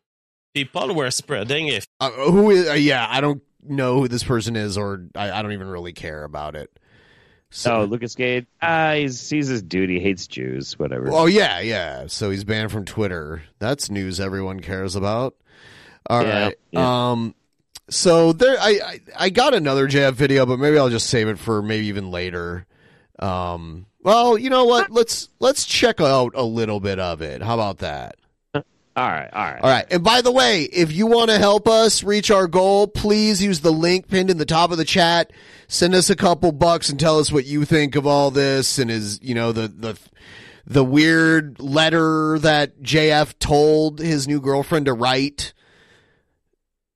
[0.55, 2.69] People were spreading a Uh, who is?
[2.69, 5.93] Uh, yeah, I don't know who this person is, or I, I don't even really
[5.93, 6.71] care about it.
[7.55, 11.11] So Lucas Gage, ah, he's sees his duty, hates Jews, whatever.
[11.13, 12.07] Oh yeah, yeah.
[12.07, 13.43] So he's banned from Twitter.
[13.59, 15.35] That's news everyone cares about.
[16.09, 16.59] All Yeah, right.
[16.71, 17.11] yeah.
[17.11, 17.35] Um.
[17.91, 21.39] So there, I, I I got another JF video, but maybe I'll just save it
[21.39, 22.67] for maybe even later.
[23.19, 23.87] Um.
[24.03, 24.91] Well, you know what?
[24.91, 27.43] Let's let's check out a little bit of it.
[27.43, 28.17] How about that?
[28.95, 29.61] All right, all right.
[29.63, 29.87] All right.
[29.91, 33.61] And by the way, if you want to help us reach our goal, please use
[33.61, 35.33] the link pinned in the top of the chat.
[35.67, 38.91] Send us a couple bucks and tell us what you think of all this and
[38.91, 39.99] is, you know, the the
[40.67, 45.55] the weird letter that JF told his new girlfriend to write.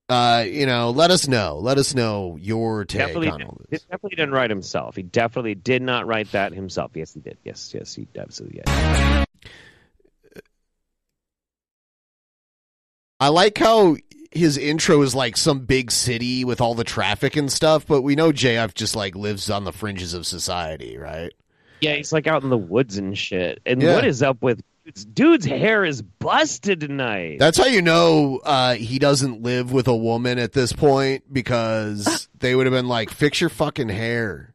[0.08, 1.58] Uh, you know, let us know.
[1.58, 3.82] Let us know your take definitely, on all this.
[3.82, 4.94] he definitely didn't write himself.
[4.94, 6.92] He definitely did not write that himself.
[6.94, 7.38] Yes, he did.
[7.44, 9.26] Yes, yes, he absolutely did.
[13.18, 13.96] I like how
[14.30, 18.14] his intro is like some big city with all the traffic and stuff, but we
[18.14, 21.32] know JF just like lives on the fringes of society, right?
[21.80, 23.60] Yeah, he's like out in the woods and shit.
[23.66, 23.94] And Yeah.
[23.94, 27.38] what is up with dude's, dude's hair is busted tonight.
[27.38, 32.28] That's how you know uh, he doesn't live with a woman at this point because
[32.38, 34.54] they would have been like, "Fix your fucking hair."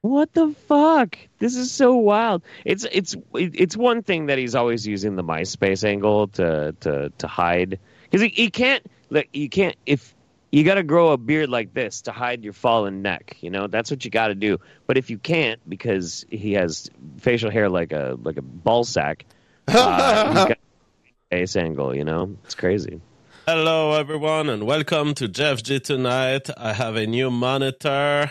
[0.00, 1.18] What the fuck?
[1.38, 2.42] This is so wild.
[2.64, 7.26] It's it's it's one thing that he's always using the MySpace angle to to to
[7.26, 10.14] hide because he, he can't like you can't if
[10.50, 13.36] you got to grow a beard like this to hide your fallen neck.
[13.40, 14.58] You know that's what you got to do.
[14.86, 19.24] But if you can't because he has facial hair like a like a ball sack,
[19.68, 21.94] uh, he's got a face angle.
[21.94, 23.00] You know it's crazy.
[23.46, 26.50] Hello, everyone, and welcome to JFG tonight.
[26.56, 28.30] I have a new monitor.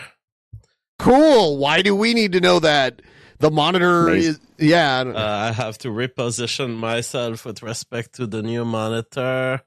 [0.98, 1.58] Cool.
[1.58, 3.02] Why do we need to know that?
[3.38, 5.04] The monitor is yeah.
[5.06, 9.62] I Uh, I have to reposition myself with respect to the new monitor.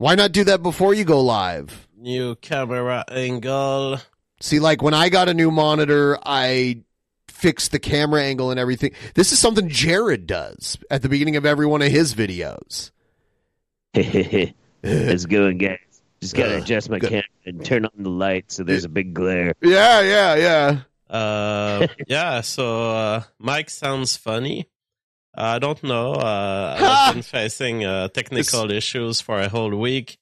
[0.00, 1.86] Why not do that before you go live?
[1.94, 3.98] New camera angle.
[4.40, 6.84] See, like when I got a new monitor, I
[7.28, 8.92] fixed the camera angle and everything.
[9.14, 12.92] This is something Jared does at the beginning of every one of his videos.
[13.94, 15.80] Let's go and get.
[16.22, 17.10] Just gotta Uh, adjust my good.
[17.10, 19.52] camera and turn on the light so there's a big glare.
[19.60, 20.34] Yeah, yeah,
[21.10, 21.14] yeah.
[21.14, 24.66] Uh, yeah, so uh, mic sounds funny.
[25.34, 26.12] I don't know.
[26.14, 26.76] Uh,
[27.08, 30.18] I've been facing uh, technical issues for a whole week.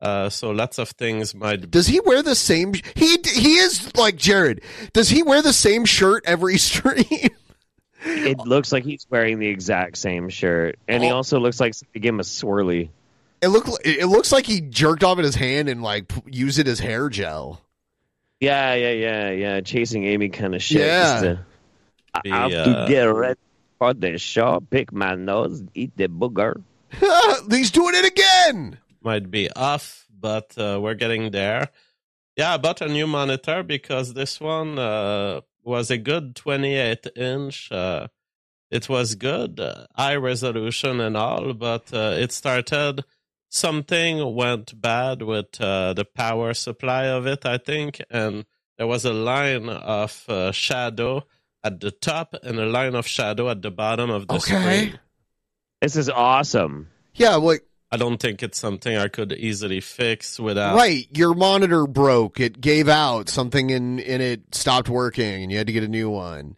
[0.00, 1.70] Uh, so lots of things might.
[1.70, 2.74] Does he wear the same?
[2.74, 4.62] He he is like Jared.
[4.92, 7.30] Does he wear the same shirt every stream?
[8.04, 11.16] It looks like he's wearing the exact same shirt, and he Oh.
[11.16, 12.88] also looks like somebody gave him a swirly.
[13.40, 16.58] It look it looks like he jerked off in his hand and like p- used
[16.58, 17.60] it as hair gel.
[18.40, 19.60] Yeah, yeah, yeah, yeah.
[19.60, 20.80] Chasing Amy kind of shit.
[20.80, 21.20] Yeah.
[21.20, 21.46] To-
[22.14, 23.38] I Be, have uh, to get ready
[23.82, 24.60] for the show.
[24.70, 26.62] Pick my nose, eat the booger.
[27.50, 28.78] He's doing it again.
[29.02, 31.68] might be off, but uh, we're getting there.
[32.36, 37.72] Yeah, I bought a new monitor because this one uh, was a good 28 inch.
[37.72, 38.06] Uh,
[38.70, 43.04] it was good, uh, high resolution and all, but uh, it started.
[43.48, 48.46] Something went bad with uh, the power supply of it, I think, and
[48.78, 51.24] there was a line of uh, shadow
[51.64, 54.60] at the top and a line of shadow at the bottom of the Okay.
[54.60, 54.98] screen.
[55.80, 56.88] This is awesome.
[57.14, 60.76] Yeah, like I don't think it's something I could easily fix without.
[60.76, 65.58] right, your monitor broke, it gave out, something in in it stopped working, and you
[65.58, 66.56] had to get a new one.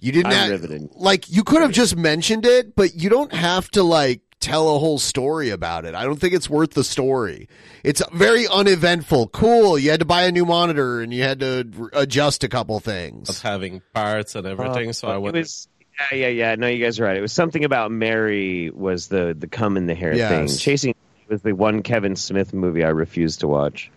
[0.00, 3.68] You didn't I'm have, like you could have just mentioned it, but you don't have
[3.72, 5.94] to like tell a whole story about it.
[5.94, 7.48] I don't think it's worth the story.
[7.84, 9.28] It's very uneventful.
[9.28, 12.78] Cool, you had to buy a new monitor and you had to adjust a couple
[12.80, 13.28] things.
[13.28, 15.34] Of having parts and everything, so I went.
[15.36, 15.68] was
[16.12, 16.54] yeah, yeah, yeah.
[16.54, 17.16] No, you guys are right.
[17.16, 20.30] It was something about Mary was the the come in the hair Yes.
[20.30, 20.58] thing.
[20.58, 20.94] Chasing
[21.28, 23.90] was the one Kevin Smith movie I refused to watch.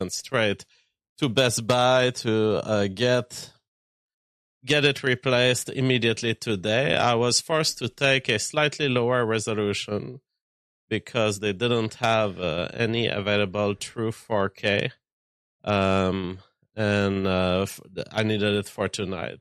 [0.00, 0.64] And straight
[1.18, 3.50] to Best Buy to uh, get
[4.64, 6.96] get it replaced immediately today.
[6.96, 10.20] I was forced to take a slightly lower resolution
[10.88, 14.90] because they didn't have uh, any available true 4K,
[15.64, 16.38] um,
[16.74, 17.66] and uh,
[18.10, 19.40] I needed it for tonight.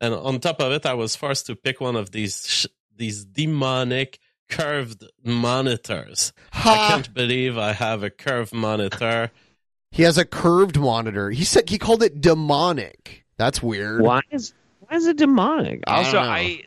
[0.00, 2.66] And on top of it, I was forced to pick one of these sh-
[2.96, 6.32] these demonic curved monitors.
[6.52, 9.30] I can't believe I have a curved monitor.
[9.90, 11.30] He has a curved monitor.
[11.30, 13.24] He said he called it demonic.
[13.38, 14.02] That's weird.
[14.02, 15.84] Why is why is it demonic?
[15.86, 16.18] I Also.
[16.18, 16.62] I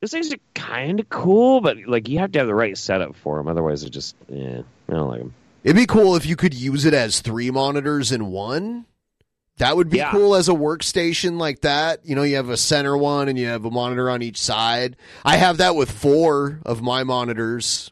[0.00, 3.14] those things are kind of cool, but like you have to have the right setup
[3.16, 3.46] for them.
[3.48, 5.34] Otherwise, it just yeah, I don't like them.
[5.64, 8.86] It'd be cool if you could use it as three monitors in one.
[9.58, 10.12] That would be Yeah.
[10.12, 12.06] cool as a workstation like that.
[12.06, 14.96] You know, you have a center one and you have a monitor on each side.
[15.24, 17.90] I have that with four of my monitors.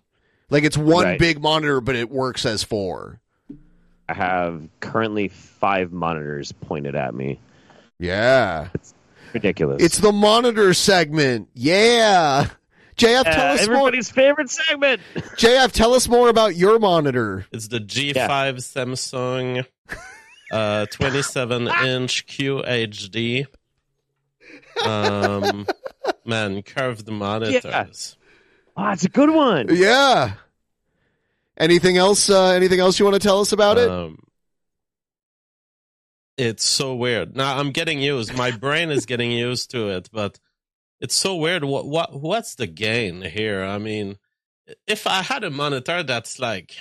[0.49, 1.19] Like it's one Right.
[1.19, 3.19] big monitor, but it works as four.
[4.09, 7.41] I have currently five monitors pointed at me.
[7.99, 8.69] Yeah.
[8.75, 8.95] It's
[9.33, 9.83] Ridiculous.
[9.83, 11.49] It's the monitor segment.
[11.55, 12.49] Yeah.
[12.97, 13.77] JF, tell Uh, us more.
[13.77, 15.03] everybody's favorite segment.
[15.15, 17.45] JF, tell us more about your monitor.
[17.53, 19.67] It's the G5 Samsung
[20.51, 23.47] uh, 27 inch QHD.
[24.85, 25.67] Um,
[26.25, 28.17] man, curved monitors.
[28.77, 29.69] Oh, it's a good one.
[29.71, 30.35] Yeah.
[31.59, 32.31] Anything else?
[32.31, 33.89] Uh, anything else you want to tell us about it?
[33.91, 34.19] Um,
[36.37, 37.37] it's so weird.
[37.37, 38.34] Now I'm getting used.
[38.37, 40.39] My brain is getting used to it, but
[41.01, 41.64] it's so weird.
[41.64, 43.62] What what what's the gain here?
[43.62, 44.18] I mean,
[44.87, 46.76] if I had a monitor that's like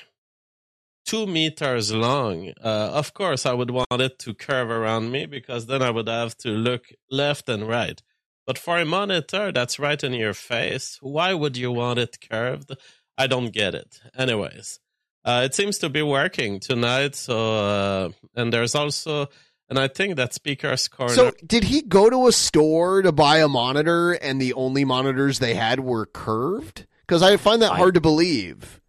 [1.06, 5.68] two meters long, uh, of course I would want it to curve around me because
[5.68, 8.02] then I would have to look left and right.
[8.48, 12.76] But for a monitor that's right in your face, why would you want it curved?
[13.18, 14.00] I don't get it.
[14.16, 14.80] Anyways,
[15.24, 17.16] uh, it seems to be working tonight.
[17.16, 19.30] So, uh, and there's also,
[19.70, 21.14] and I think that speaker's corner.
[21.14, 25.40] So, did he go to a store to buy a monitor and the only monitors
[25.40, 26.86] they had were curved?
[27.08, 28.82] Because I find that hard to believe.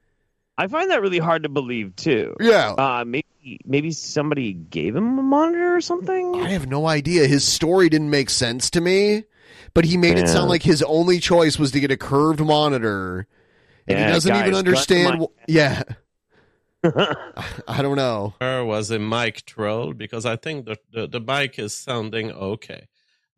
[0.58, 2.34] I find that really hard to believe too.
[2.40, 2.70] Yeah.
[2.78, 6.34] Uh, maybe maybe somebody gave him a monitor or something.
[6.36, 7.26] I have no idea.
[7.26, 9.24] His story didn't make sense to me,
[9.74, 13.26] but he made it sound like his only choice was to get a curved monitor.
[13.86, 15.18] And Yeah, he doesn't guys, even understand.
[15.20, 15.82] my- wh- yeah.
[16.84, 18.34] I don't know.
[18.40, 22.88] Her was a mic troll because I think the, the, the mic is sounding okay.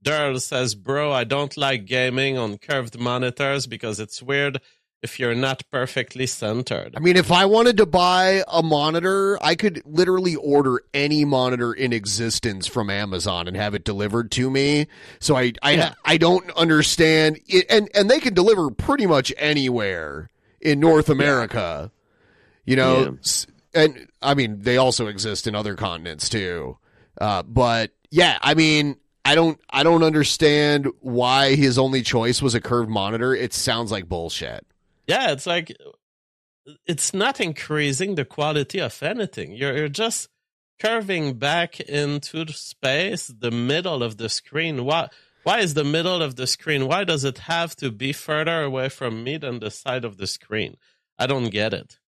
[0.05, 4.61] Daryl says, Bro, I don't like gaming on curved monitors because it's weird
[5.03, 6.95] if you're not perfectly centered.
[6.97, 11.73] I mean, if I wanted to buy a monitor, I could literally order any monitor
[11.73, 14.87] in existence from Amazon and have it delivered to me.
[15.21, 15.95] So I I, Yeah.
[16.05, 20.31] I don't understand it, and and they can deliver pretty much anywhere
[20.61, 21.93] in North America.
[22.69, 23.19] You know,
[23.75, 23.83] Yeah.
[23.83, 26.79] And I mean they also exist in other continents too.
[27.21, 28.97] Uh, but yeah, I mean.
[29.25, 33.35] I don't I don't understand why his only choice was a curved monitor.
[33.35, 34.65] It sounds like bullshit.
[35.07, 35.77] Yeah, it's like
[36.87, 39.53] it's not increasing the quality of anything.
[39.53, 40.29] You're you're just
[40.81, 44.87] curving back into space, the middle of the screen.
[44.87, 45.09] Why
[45.43, 46.87] why is the middle of the screen?
[46.87, 50.27] Why does it have to be further away from me than the side of the
[50.27, 50.77] screen?
[51.19, 51.99] I don't get it.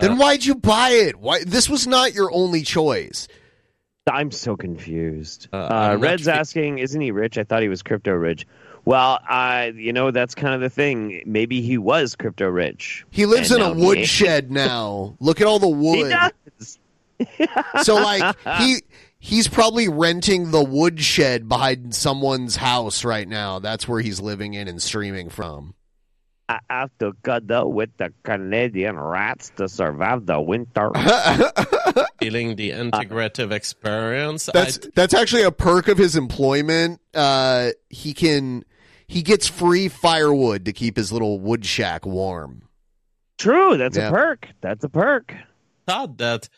[0.00, 1.16] Then why'd you buy it?
[1.16, 3.28] Why this was not your only choice.
[4.10, 5.48] I'm so confused.
[5.52, 7.38] Uh, Uh, Red's fi- asking, isn't he rich?
[7.38, 8.46] I thought he was crypto rich.
[8.84, 11.22] Well, I, you know, that's kind of the thing.
[11.24, 13.04] Maybe he was crypto rich.
[13.10, 13.86] He lives in a now he ain't.
[13.86, 15.14] woodshed now.
[15.20, 16.10] Look at all the He wood.
[16.10, 16.78] does.
[17.84, 18.82] So like he
[19.20, 23.60] he's probably renting the woodshed behind someone's house right now.
[23.60, 25.74] That's where he's living in and streaming from.
[26.68, 30.90] I have to cuddle with the Canadian rats to survive the winter.
[32.20, 34.50] Feeling the integrative experience.
[34.52, 37.00] That's I, that's actually a perk of his employment.
[37.14, 38.64] Uh, he can
[39.06, 42.62] he gets free firewood to keep his little wood shack warm.
[43.38, 44.08] True, that's Yeah.
[44.08, 44.48] a perk.
[44.60, 45.34] That's a perk.
[45.86, 46.48] thought that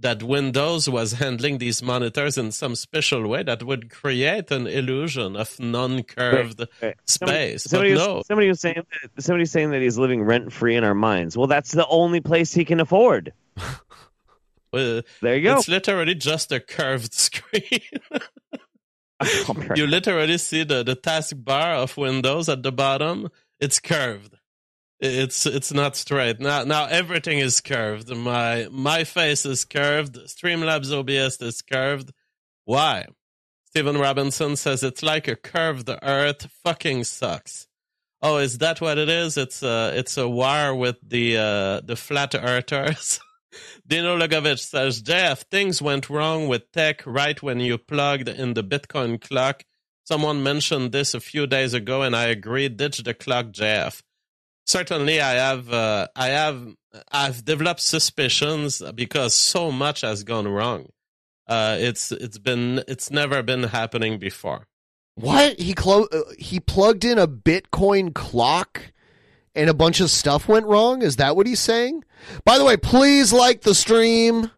[0.00, 5.36] that Windows was handling these monitors in some special way that would create an illusion
[5.36, 6.66] of non-curved
[7.04, 7.64] space.
[7.64, 8.82] Somebody, but was, no, somebody was saying
[9.14, 11.36] that somebody's saying that he's living rent free in our minds.
[11.36, 13.32] Well, that's the only place he can afford.
[13.58, 13.62] uh,
[15.20, 15.58] There you go.
[15.58, 17.80] it's literally just a curved screen.
[19.76, 23.28] you literally see the, the taskbar of Windows at the bottom.
[23.60, 24.36] It's curved.
[25.00, 26.40] It's it's not straight.
[26.40, 28.14] Now now everything is curved.
[28.14, 30.16] My my face is curved.
[30.26, 32.12] Streamlabs OBS is curved.
[32.66, 33.06] Why?
[33.64, 37.66] Stephen Robinson says it's like a curved earth fucking sucks.
[38.20, 39.38] Oh, is that what it is?
[39.38, 43.20] It's a it's a war with the uh, the flat earthers.
[43.86, 48.62] Dino Logovich says, Jeff, things went wrong with tech right when you plugged in the
[48.62, 49.64] Bitcoin clock.
[50.04, 52.68] Someone mentioned this a few days ago, and I agree.
[52.68, 54.02] Ditch the clock, Jeff.
[54.70, 56.76] Certainly, I have, uh, I have,
[57.10, 60.90] I've developed suspicions because so much has gone wrong.
[61.48, 64.68] Uh, it's, it's been, it's never been happening before.
[65.16, 68.92] What he clo- uh, he plugged in a Bitcoin clock,
[69.56, 71.02] and a bunch of stuff went wrong.
[71.02, 72.04] Is that what he's saying?
[72.44, 74.52] By the way, please like the stream.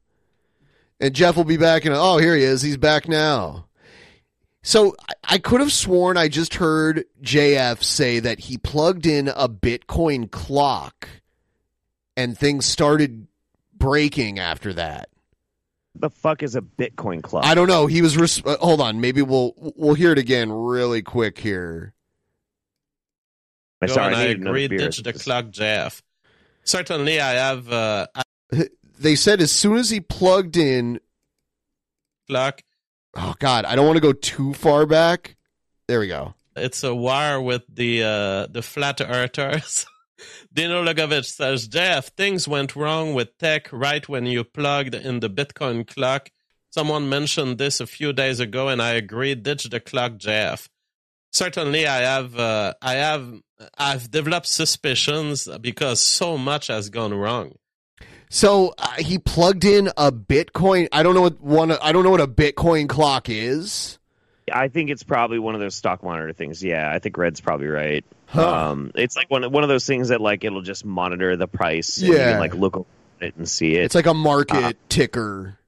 [1.01, 1.93] And Jeff will be back in.
[1.93, 2.61] A- oh, here he is.
[2.61, 3.65] He's back now.
[4.63, 9.29] So I- I could have sworn I just heard JF say that he plugged in
[9.29, 11.09] a Bitcoin clock,
[12.17, 13.27] and things started
[13.75, 15.09] breaking after that.
[15.95, 17.45] The fuck is a Bitcoin clock?
[17.45, 17.87] I don't know.
[17.87, 18.17] He was.
[18.17, 19.01] Res- uh, hold on.
[19.01, 21.93] Maybe we'll we'll hear it again really quick here.
[23.83, 24.69] I'm sorry, and I I need agree.
[24.69, 24.89] beer.
[24.91, 26.01] The clock, JF.
[26.65, 28.23] Certainly, I have, uh, I
[28.99, 31.01] They said as soon as he plugged in
[32.29, 32.63] clock.
[33.15, 35.37] Oh God, I don't want to go too far back.
[35.89, 36.35] There we go.
[36.57, 39.87] it's a war with the uh, the flat earthers.
[40.53, 45.31] Dino Logovich says, Jeff, things went wrong with tech right when you plugged in the
[45.31, 46.31] Bitcoin clock.
[46.71, 49.35] Someone mentioned this a few days ago, and I agree.
[49.35, 50.69] Ditch the clock, Jeff.
[51.33, 53.41] Certainly, I have, uh, I have,
[53.77, 57.57] I've developed suspicions because so much has gone wrong.
[58.33, 60.89] So uh, he plugged in a Bitcoin.
[60.91, 61.71] I don't know what one.
[61.71, 63.99] I don't know what a Bitcoin clock is.
[64.51, 66.65] I think it's probably one of those stock monitor things.
[66.65, 68.07] Yeah, I think Red's probably right.
[68.27, 68.71] Huh.
[68.71, 71.99] Um, it's like one one of those things that like it'll just monitor the price.
[71.99, 72.31] And you Yeah.
[72.31, 72.75] can, like look
[73.21, 73.85] at it and see it.
[73.85, 75.59] It's like a market Uh, ticker.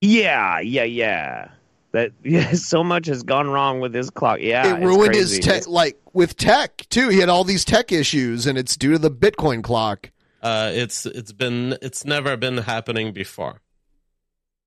[0.00, 1.48] yeah, yeah, yeah.
[1.92, 4.38] That yeah, so much has gone wrong with this clock.
[4.40, 7.10] Yeah, it ruined his tech, like with tech too.
[7.10, 10.10] He had all these tech issues, and it's due to the Bitcoin clock.
[10.40, 13.60] Uh, it's it's been it's never been happening before.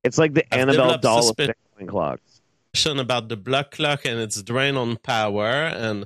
[0.03, 2.41] It's like the I've Annabelle doll of Bitcoin clocks.
[2.85, 6.05] about the block clock and its drain on power and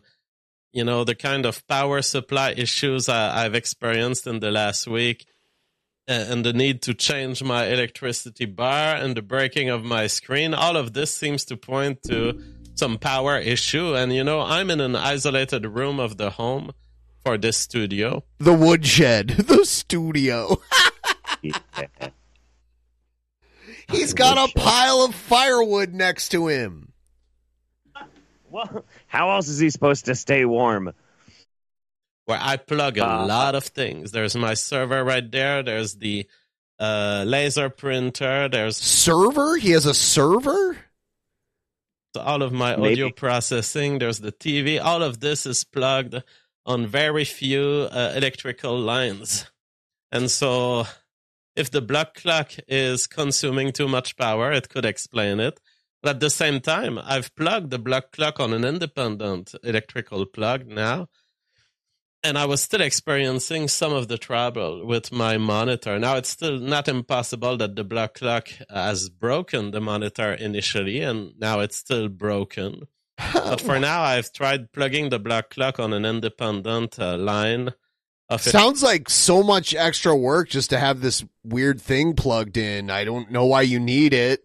[0.74, 5.26] you know the kind of power supply issues I, I've experienced in the last week
[6.08, 10.54] a- and the need to change my electricity bar and the breaking of my screen
[10.54, 12.40] all of this seems to point to
[12.76, 16.72] some power issue and you know i'm in an isolated room of the home
[17.28, 20.62] for this studio The woodshed, the studio.
[23.92, 26.94] He's got a pile of firewood next to him.
[28.50, 30.94] Well, how else is he supposed to stay warm?
[32.26, 34.12] where I plug a Uh, lot of things.
[34.12, 35.64] There's my server right there.
[35.64, 36.28] There's the
[36.80, 38.50] uh, laser printer.
[38.50, 39.56] There's Server?
[39.58, 40.78] He has a server?
[42.18, 42.94] all of my Maybe.
[42.94, 44.00] audio processing.
[44.00, 44.82] There's the TV.
[44.84, 46.16] All of this is plugged
[46.68, 49.50] on very few uh, electrical lines.
[50.12, 50.86] And so,
[51.56, 55.60] if the block clock is consuming too much power, it could explain it.
[56.04, 60.68] But at the same time, I've plugged the block clock on an independent electrical plug
[60.68, 61.08] now.
[62.24, 65.98] And I was still experiencing some of the trouble with my monitor.
[65.98, 71.32] Now it's still not impossible that the block clock has broken the monitor initially, and
[71.40, 72.88] now it's still broken.
[73.34, 77.70] But for now, I've tried plugging the block clock on an independent uh, line.
[78.30, 78.50] Of it.
[78.50, 82.90] Sounds like so much extra work just to have this weird thing plugged in.
[82.90, 84.44] I don't know why you need it.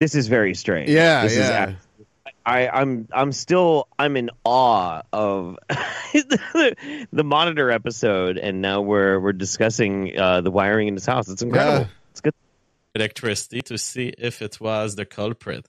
[0.00, 0.88] This is very strange.
[0.88, 1.48] Yeah, this yeah.
[1.50, 1.76] ab-
[2.44, 5.58] I, I'm I'm still I'm in awe of
[6.12, 11.28] the, the monitor episode, and now we're we're discussing uh, the wiring in his house.
[11.28, 11.86] It's incredible.
[11.86, 11.86] Yeah.
[12.10, 12.34] It's good.
[12.94, 15.68] electricity to see if it was the culprit.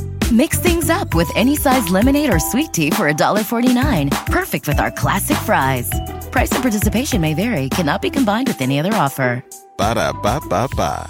[0.31, 4.09] Mix things up with any size lemonade or sweet tea for $1.49.
[4.27, 5.91] Perfect with our classic fries.
[6.31, 9.43] Price and participation may vary, cannot be combined with any other offer.
[9.77, 11.09] Ba da ba ba ba.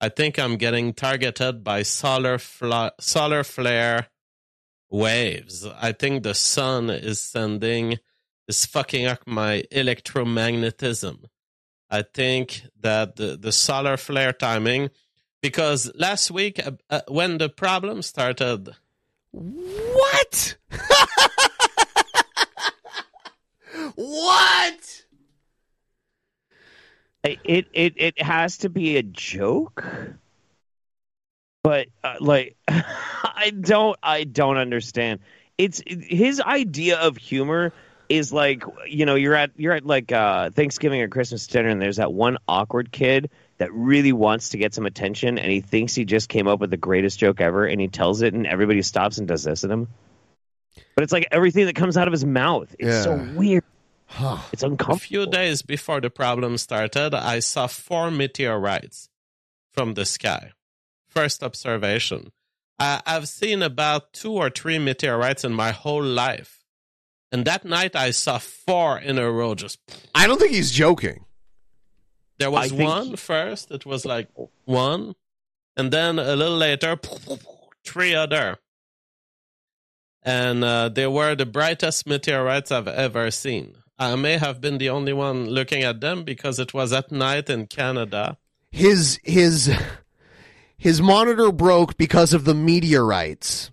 [0.00, 4.06] I think I'm getting targeted by solar fla- solar flare
[4.88, 5.66] waves.
[5.66, 7.98] I think the sun is sending
[8.46, 11.24] is fucking up my electromagnetism.
[11.90, 14.90] I think that the, the solar flare timing
[15.40, 18.70] because last week uh, uh, when the problem started
[19.32, 20.56] What?
[23.94, 25.02] what?
[27.24, 29.84] It it it has to be a joke,
[31.62, 35.20] but uh, like I don't I don't understand.
[35.58, 37.72] It's his idea of humor
[38.08, 41.82] is like you know you're at you're at like uh, Thanksgiving or Christmas dinner and
[41.82, 45.94] there's that one awkward kid that really wants to get some attention and he thinks
[45.94, 48.82] he just came up with the greatest joke ever and he tells it and everybody
[48.82, 49.88] stops and does this at him.
[50.94, 52.74] But it's like everything that comes out of his mouth.
[52.78, 53.32] It's so Yeah.
[53.32, 53.64] weird.
[54.10, 54.62] It's uncomfortable.
[54.62, 54.98] a uncomfortable.
[54.98, 59.08] few days before the problem started, I saw four meteorites
[59.72, 60.52] from the sky.
[61.08, 62.30] First observation.
[62.78, 66.62] I, I've seen about two or three meteorites in my whole life.
[67.32, 69.78] And that night I saw four in a row just
[70.14, 71.24] I don't think he's joking.
[72.38, 73.70] There was think one first.
[73.70, 74.28] It was like
[74.64, 75.14] one,
[75.76, 76.98] and then a little later,
[77.84, 78.58] three other.
[80.22, 83.76] And uh, they were the brightest meteorites I've ever seen.
[83.98, 87.48] I may have been the only one looking at them because it was at night
[87.50, 88.36] in Canada.
[88.70, 89.72] His his
[90.76, 93.70] his monitor broke because of the meteorites.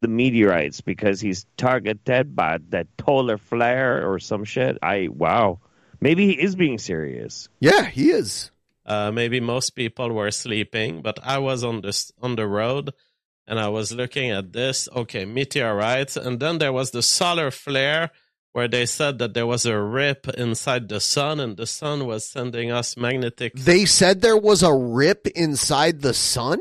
[0.00, 4.78] the meteorites because he's targeted by that polar flare or some shit.
[4.82, 5.60] I wow.
[6.00, 7.48] Maybe he is being serious.
[7.60, 8.50] Yeah, he is.
[8.86, 12.92] Uh, maybe most people were sleeping, but I was on this on the road,
[13.46, 14.88] and I was looking at this.
[14.94, 18.10] Okay, meteorites, and then there was the solar flare
[18.52, 22.28] where they said that there was a rip inside the sun, and the sun was
[22.28, 23.54] sending us magnetic.
[23.54, 26.58] They said there was a rip inside the sun?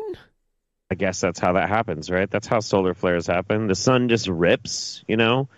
[0.91, 2.29] I guess that's how that happens, right?
[2.29, 3.67] That's how solar flares happen.
[3.67, 5.49] The sun just rips, you know?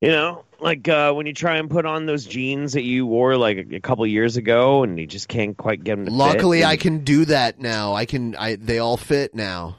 [0.00, 3.36] You know, like uh, when you try and put on those jeans that you wore
[3.36, 6.12] like a, a couple years ago and you just can't quite get them to.
[6.12, 7.94] Luckily And I can do that now.
[7.94, 9.76] I can I they all fit now.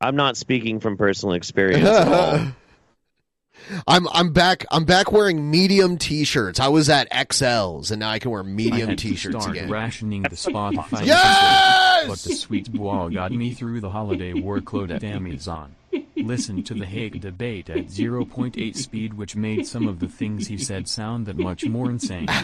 [0.00, 2.46] I'm not speaking from personal experience at all.
[3.86, 6.58] I'm I'm back I'm back wearing medium t-shirts.
[6.60, 9.68] I was at XLs and now I can wear I medium had t-shirts start again.
[9.68, 12.06] rationing the Spotify Yes!
[12.08, 15.74] but the sweet bois got me through the holiday workload at Amazon.
[16.24, 20.58] Listen to the Hague debate at 0.8 speed which made some of the things he
[20.58, 22.26] said sound that much more insane.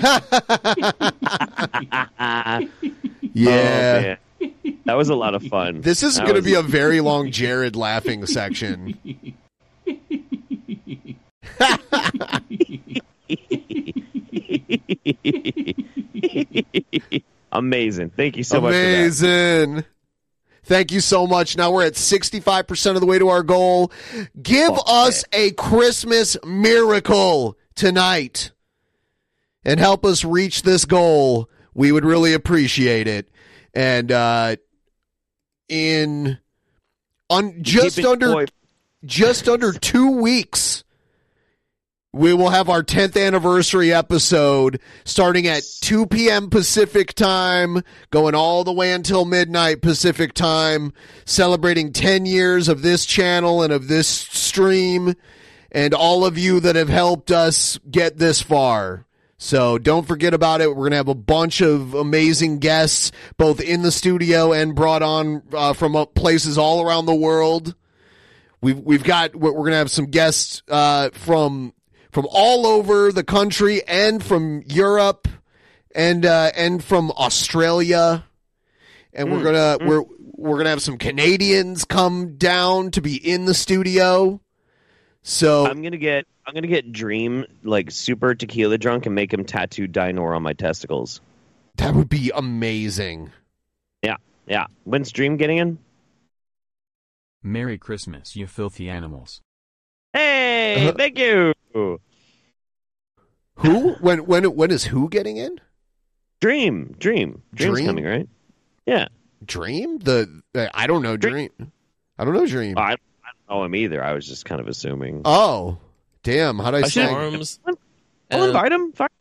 [3.36, 4.16] Yeah.
[4.40, 4.46] Oh.
[4.84, 5.80] That was a lot of fun.
[5.80, 8.96] This is going to was- be a very long Jared laughing section.
[17.52, 18.10] Amazing.
[18.10, 18.74] Thank you so much.
[18.74, 19.84] Amazing.
[20.64, 21.56] Thank you so much.
[21.56, 23.92] Now we're at 65% of the way to our goal.
[24.40, 28.50] Give us a Christmas miracle tonight
[29.64, 31.48] and help us reach this goal.
[31.74, 33.28] We would really appreciate it.
[33.74, 34.56] And uh
[35.68, 36.38] in
[37.30, 38.46] on just under boy-
[39.04, 40.83] just under 2 weeks
[42.14, 46.48] we will have our 10th anniversary episode starting at 2 p.m.
[46.48, 50.92] Pacific time, going all the way until midnight Pacific time,
[51.24, 55.14] celebrating 10 years of this channel and of this stream,
[55.72, 59.06] and all of you that have helped us get this far.
[59.36, 60.68] So don't forget about it.
[60.68, 65.02] We're going to have a bunch of amazing guests, both in the studio and brought
[65.02, 67.74] on uh, from places all around the world.
[68.60, 71.74] We've we've got we're going to have some guests uh, from
[72.14, 75.26] from all over the country and from Europe
[75.94, 78.24] and uh, and from Australia,
[79.12, 79.86] and we're Mm, gonna mm.
[79.88, 80.04] we're
[80.36, 84.40] we're gonna have some Canadians come down to be in the studio.
[85.22, 89.44] So I'm gonna get I'm gonna get Dream like super tequila drunk and make him
[89.44, 91.20] tattoo Dinor on my testicles.
[91.76, 93.32] that would be amazing.
[94.02, 94.16] Yeah,
[94.46, 94.66] yeah.
[94.84, 95.78] When's Dream getting in?
[97.42, 99.40] Merry Christmas, you filthy animals.
[100.14, 101.52] Hey, thank you.
[103.56, 105.60] Who when when when is who getting in?
[106.40, 107.86] Dream, Dream, Dream's Dream?
[107.86, 108.28] coming, right?
[108.86, 109.08] Yeah.
[109.44, 111.50] Dream the uh, I don't know Dream.
[112.18, 112.78] I don't know Dream.
[112.78, 114.02] I, I don't know him either.
[114.02, 115.22] I was just kind of assuming.
[115.24, 115.78] Oh,
[116.22, 116.58] damn!
[116.58, 117.06] How'd I I say?
[117.06, 117.78] should-
[118.30, 118.92] I'll invite him.
[118.92, 119.12] Fuck.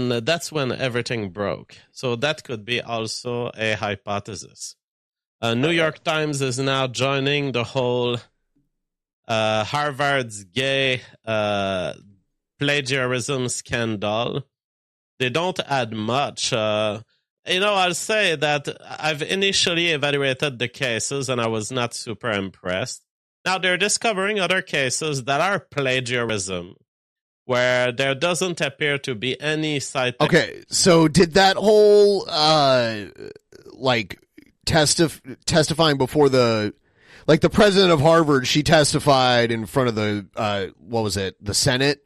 [0.00, 1.76] And that's when everything broke.
[1.92, 4.76] So that could be also a hypothesis.
[5.40, 8.18] Uh, New York Times is now joining the whole
[9.28, 11.92] uh, Harvard's gay uh,
[12.58, 14.42] plagiarism scandal.
[15.18, 16.52] They don't add much.
[16.52, 17.00] Uh,
[17.46, 18.68] you know, I'll say that
[18.98, 23.02] I've initially evaluated the cases and I was not super impressed.
[23.44, 26.74] Now they're discovering other cases that are plagiarism
[27.44, 30.16] where there doesn't appear to be any citation.
[30.20, 33.04] Okay, so did that whole uh
[33.72, 34.18] like
[34.66, 36.74] testif- testifying before the
[37.28, 41.36] like the president of Harvard, she testified in front of the uh what was it?
[41.44, 42.04] The Senate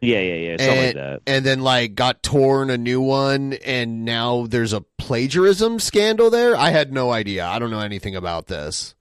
[0.00, 0.56] Yeah, yeah, yeah.
[0.56, 1.22] Something and, like that.
[1.26, 6.56] and then like got torn a new one and now there's a plagiarism scandal there.
[6.56, 7.46] I had no idea.
[7.46, 8.94] I don't know anything about this.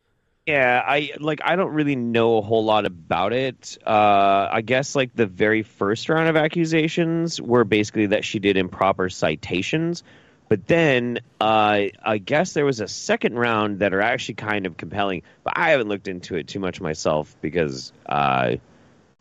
[0.45, 3.77] Yeah, I like I don't really know a whole lot about it.
[3.85, 8.57] Uh I guess like the very first round of accusations were basically that she did
[8.57, 10.03] improper citations.
[10.49, 14.75] But then uh I guess there was a second round that are actually kind of
[14.77, 18.55] compelling, but I haven't looked into it too much myself because uh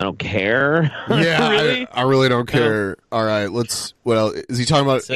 [0.00, 0.90] I don't care.
[1.08, 1.86] Yeah, really.
[1.92, 2.96] I, I really don't care.
[3.12, 3.94] All right, let's.
[4.04, 5.08] What else is he talking about?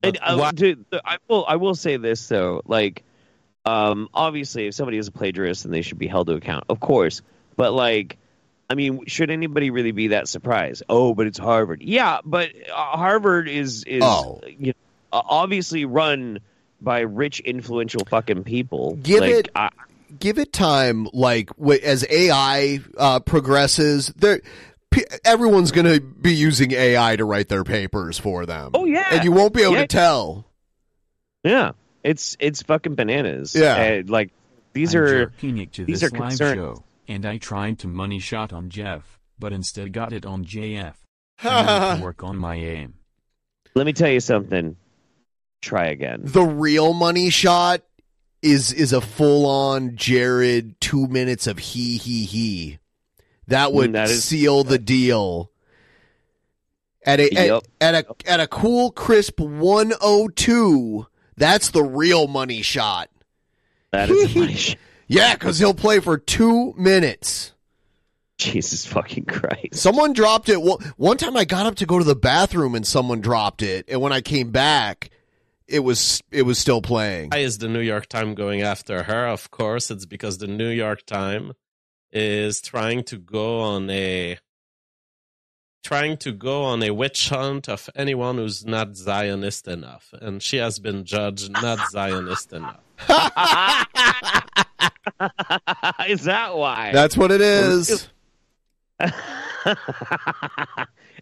[0.00, 1.44] And, uh, dude, I will.
[1.48, 2.62] I will say this though.
[2.66, 3.02] Like,
[3.64, 6.78] um, obviously, if somebody is a plagiarist, then they should be held to account, of
[6.80, 7.22] course.
[7.56, 8.16] But like,
[8.70, 10.82] I mean, should anybody really be that surprised?
[10.88, 11.82] Oh, but it's Harvard.
[11.82, 14.40] Yeah, but uh, Harvard is is Oh.
[14.46, 16.40] you know, uh, obviously run
[16.80, 18.96] by rich, influential fucking people.
[19.02, 19.70] Give Like, it- I,
[20.18, 21.50] give it time like
[21.82, 24.40] as ai uh, progresses there
[25.22, 29.22] everyone's going to be using ai to write their papers for them Oh yeah, and
[29.22, 29.80] you won't be able Yeah.
[29.82, 30.46] to tell
[31.44, 31.72] Yeah,
[32.02, 33.54] it's it's fucking bananas.
[33.54, 34.00] Yeah.
[34.00, 34.30] Uh, like
[34.72, 36.56] these I'm are jerking to these this are live concerns.
[36.56, 40.94] show, and I tried to money shot on Jeff, but instead got it on JF.
[41.44, 42.94] I work on my aim.
[43.74, 44.76] Let me tell you something.
[45.60, 46.20] Try again.
[46.24, 47.82] the real money shot
[48.42, 52.78] is is a full-on jared two minutes of he he he
[53.48, 55.50] that would Mm, that is- seal the deal
[57.04, 57.62] at a Yep.
[57.80, 61.06] at, at a at a cool crisp 102
[61.36, 63.10] that's the real money shot
[63.92, 64.76] That is money shot.
[65.10, 67.52] Yeah, because he'll play for two minutes.
[68.36, 69.76] Jesus fucking Christ.
[69.76, 70.60] Someone dropped it.
[70.60, 73.86] One one time I got up to go to the bathroom and someone dropped it.
[73.88, 75.08] And when I came back,
[75.68, 77.30] it was it was still playing.
[77.30, 79.26] Why is the New York Times going after her?
[79.28, 81.52] Of course, it's because the New York Times
[82.10, 84.38] is trying to go on a
[85.84, 90.56] trying to go on a witch hunt of anyone who's not Zionist enough, and she
[90.56, 92.80] has been judged not Zionist enough.
[96.08, 96.90] is that why?
[96.92, 98.08] That's what it is.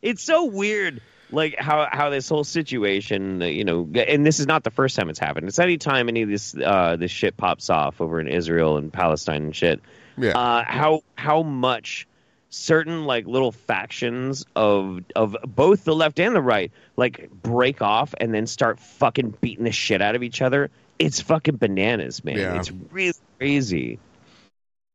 [0.03, 1.03] it's so weird
[1.33, 5.09] like how how this whole situation you know and this is not the first time
[5.11, 8.29] it's happened it's any time any of this uh this shit pops off over in
[8.29, 9.81] israel and palestine and shit
[10.17, 10.39] Yeah.
[10.39, 12.07] uh how how much
[12.51, 18.15] certain like little factions of of both the left and the right like break off
[18.21, 20.71] and then start fucking beating the shit out of each other
[21.01, 22.55] it's fucking bananas man Yeah.
[22.59, 23.99] it's really crazy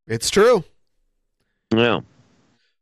[0.08, 0.64] It's true.
[1.76, 2.00] yeah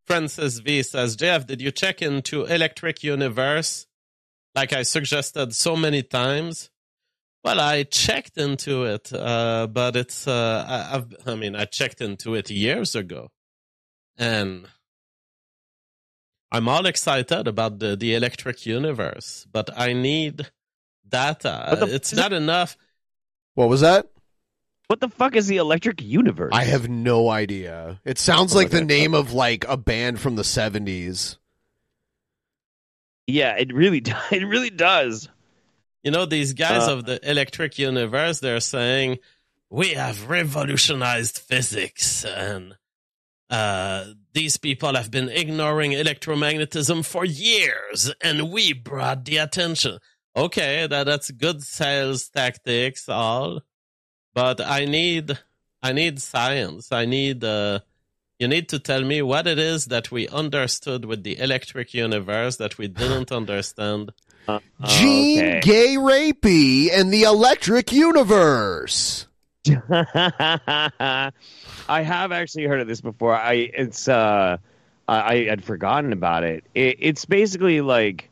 [0.10, 3.86] Francis V says, Jeff, did you check into Electric Universe
[4.56, 6.72] like I suggested so many times?
[7.44, 12.02] Well, I checked into it, uh, but it's, uh, I, I've, I mean, I checked
[12.02, 13.30] into it years ago.
[14.18, 14.68] And
[16.52, 20.50] I'm all excited about the, the Electric Universe, but I need
[21.08, 21.78] data.
[21.80, 22.76] The- it's not enough.
[23.54, 24.08] What was that?
[24.90, 28.02] What the fuck is the electric universe I have no idea.
[28.04, 31.38] It sounds like the name of like a band from the 70s.
[33.28, 35.30] yeah it really does it really does
[36.04, 39.20] You know, these guys Uh, of the electric universe, they're saying,
[39.70, 42.78] we have revolutionized physics and
[43.50, 50.00] uh, these people have been ignoring electromagnetism for years and we brought the attention.
[50.36, 53.60] Okay, that, that's good sales tactics, all,
[54.34, 55.38] but I need,
[55.82, 56.92] I need science.
[56.92, 57.80] I need, uh,
[58.40, 62.56] you need to tell me what it is that we understood with the electric universe
[62.58, 64.14] that we didn't understand.
[64.86, 65.60] Gene okay.
[65.62, 69.28] Gay Rapey and the Electric Universe.
[69.68, 71.32] I
[71.88, 73.36] have actually heard of this before.
[73.36, 74.58] I it's uh
[75.08, 76.64] I, I had forgotten about it.
[76.74, 76.98] it.
[77.00, 78.29] It's basically like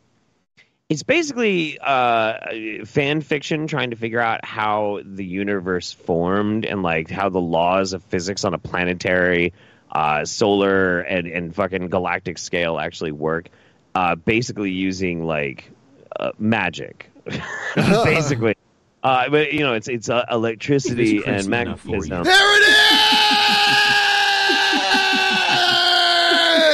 [0.90, 7.10] it's basically uh fan fiction trying to figure out how the universe formed and like
[7.10, 9.54] how the laws of physics on a planetary
[9.92, 13.50] uh solar and and fucking galactic scale actually work.
[13.98, 15.72] uh, basically using like
[16.20, 17.10] uh, magic,
[17.76, 18.56] basically.
[19.02, 22.24] Uh, but you know, it's it's uh, electricity Is and magnetism.
[22.24, 22.64] There it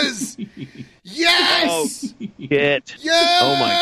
[0.05, 0.37] is!
[1.39, 2.13] Yes!
[2.39, 2.95] Shit.
[2.99, 3.39] Yes!
[3.41, 3.73] Oh, oh my.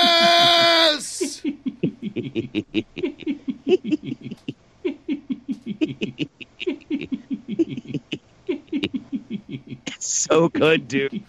[9.88, 11.24] It's so good, dude.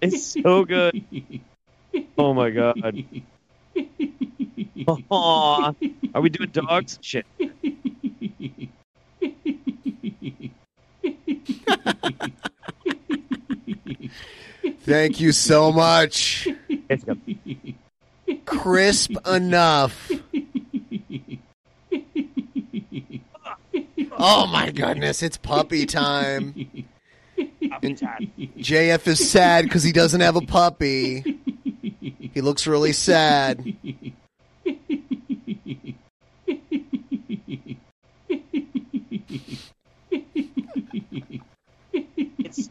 [0.00, 1.02] It's so good.
[2.16, 3.04] Oh my god.
[5.10, 5.72] Aw.
[6.14, 6.98] Are we doing dogs?
[7.02, 7.26] Shit.
[14.82, 16.48] Thank you so much.
[16.88, 17.20] It's good.
[18.44, 20.10] Crisp enough.
[24.12, 26.54] Oh my goodness, it's puppy time.
[27.82, 27.98] And
[28.58, 31.24] JF is sad because he doesn't have a puppy.
[32.34, 33.64] He looks really sad.
[42.42, 42.68] It's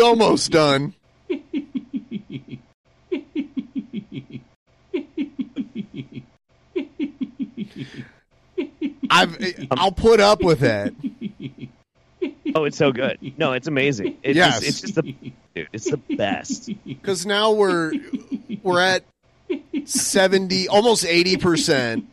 [0.00, 0.94] almost done.
[9.12, 9.36] I've,
[9.72, 10.94] I'll put up with it.
[12.54, 13.18] Oh, it's so good.
[13.38, 14.18] No, it's amazing.
[14.22, 14.60] It's Yes.
[14.60, 15.32] just, it's just the dude.
[15.72, 16.70] It's the best.
[16.84, 17.92] Because now we're
[18.62, 19.04] we're at
[19.84, 22.06] seventy, almost eighty percent.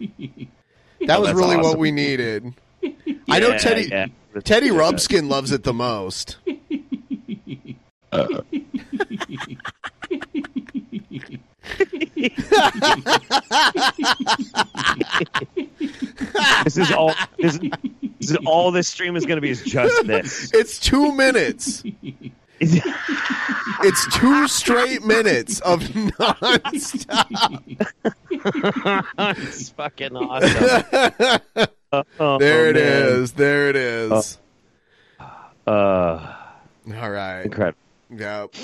[1.05, 2.53] That Oh, was really what we needed.
[3.29, 4.07] I know Teddy yeah.
[4.41, 4.73] Teddy Yeah.
[4.73, 6.38] Rubskin loves it the most.
[16.64, 17.14] this is all.
[17.38, 17.59] This
[18.19, 18.72] this is all.
[18.72, 20.51] This stream is going to be is just this.
[20.53, 21.84] It's two minutes.
[22.59, 27.61] It's two straight minutes of nonstop.
[29.38, 31.69] it's fucking awesome.
[31.91, 33.07] Oh, there it man.
[33.22, 33.31] is.
[33.34, 34.38] There it is.
[35.65, 36.35] Uh,
[36.95, 37.43] All right.
[37.45, 37.77] incredible.
[38.09, 38.55] Yep.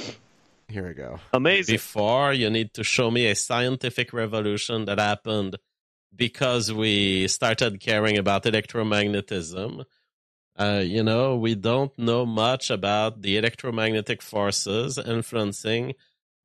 [0.69, 1.19] Here we go.
[1.33, 1.73] Amazing.
[1.75, 5.57] Before, you need to show me a scientific revolution that happened
[6.15, 9.85] because we started caring about electromagnetism.
[10.55, 15.93] Uh, you know, we don't know much about the electromagnetic forces influencing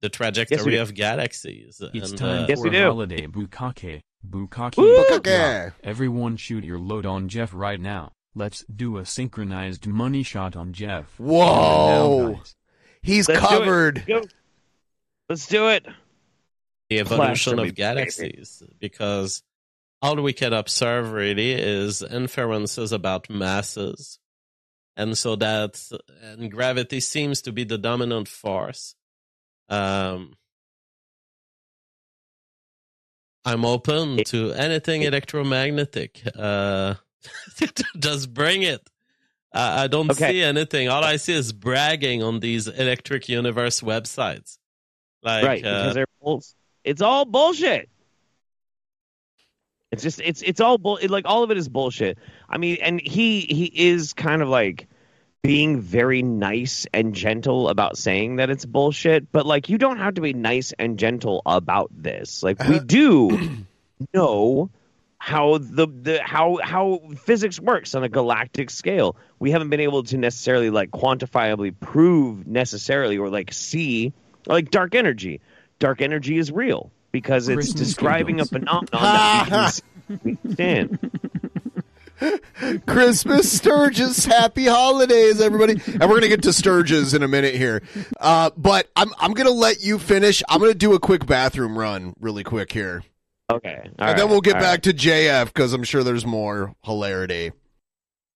[0.01, 0.81] the trajectory do.
[0.83, 1.81] of galaxies.
[1.93, 2.85] It's And, time uh, Yes, for we do.
[2.85, 4.03] holiday bukkake.
[4.27, 4.73] Bukkake.
[4.74, 5.73] Bukkake.
[5.82, 8.12] Everyone shoot your load on Jeff right now.
[8.35, 11.19] Let's do a synchronized money shot on Jeff.
[11.19, 12.32] Whoa.
[12.32, 12.43] Now.
[13.03, 14.05] He's Let's do covered.
[14.07, 14.23] Go.
[15.28, 15.86] Let's do it.
[16.89, 19.43] the evolution Clash of galaxies because
[20.01, 24.19] all we can observe really is inferences about masses
[24.97, 25.81] and so that
[26.23, 28.95] and gravity seems to be the dominant force
[29.69, 30.35] um
[33.51, 36.95] i'm open to anything electromagnetic uh
[37.99, 38.83] just bring it
[39.53, 40.31] I I don't Okay.
[40.31, 40.89] see anything.
[40.91, 44.59] All I see is bragging on these Electric Universe websites.
[45.23, 46.43] Like, right, uh, because they're bull-
[46.85, 47.89] it's all bullshit.
[49.91, 52.19] It's just it's it's all bull it, like all of it is bullshit.
[52.49, 54.87] I mean, and he he is kind of like
[55.43, 60.15] being very nice and gentle about saying that it's bullshit, but like you don't have
[60.15, 62.43] to be nice and gentle about this.
[62.43, 62.85] Like we uh-huh.
[62.86, 63.40] do
[64.15, 64.70] know
[65.19, 69.16] how the, the how how physics works on a galactic scale.
[69.39, 74.12] We haven't been able to necessarily like quantifiably prove necessarily or like see
[74.47, 75.40] like dark energy.
[75.78, 81.38] Dark energy is real because it's Christmas describing a phenomenon that we can understand.
[82.86, 85.81] Christmas Sturgis, happy holidays, everybody.
[85.86, 87.82] And we're gonna get to Sturgis in a minute here.
[88.20, 90.43] Uh, but I'm I'm gonna let you finish.
[90.49, 93.03] I'm gonna do a quick bathroom run really quick here.
[93.51, 94.82] Okay, all and right, then we'll get back right.
[94.85, 97.53] to JF because I'm sure there's more hilarity.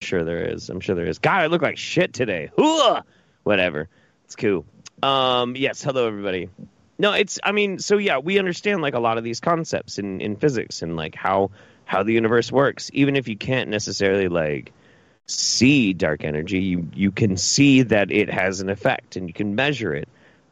[0.01, 0.69] Sure, there is.
[0.69, 1.19] I'm sure there is.
[1.19, 2.49] God, I look like shit today.
[2.57, 3.03] Hooah!
[3.43, 3.89] Whatever.
[4.25, 4.65] It's cool.
[5.01, 5.83] Um, yes.
[5.83, 6.49] Hello, everybody.
[6.97, 7.39] No, it's.
[7.43, 10.81] I mean, so yeah, we understand like a lot of these concepts in in physics
[10.81, 11.51] and like how
[11.85, 12.89] how the universe works.
[12.93, 14.71] Even if you can't necessarily like
[15.25, 19.55] see dark energy, you you can see that it has an effect and you can
[19.55, 20.07] measure it.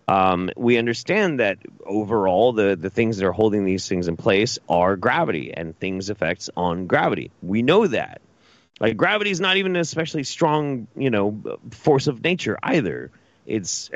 [0.07, 4.59] Um, we understand that overall the the things that are holding these things in place
[4.67, 7.31] are gravity and things effects on gravity.
[7.41, 8.21] We know that.
[8.79, 11.39] Like gravity is not even an especially strong, you know,
[11.69, 13.11] force of nature either.
[13.45, 13.91] It's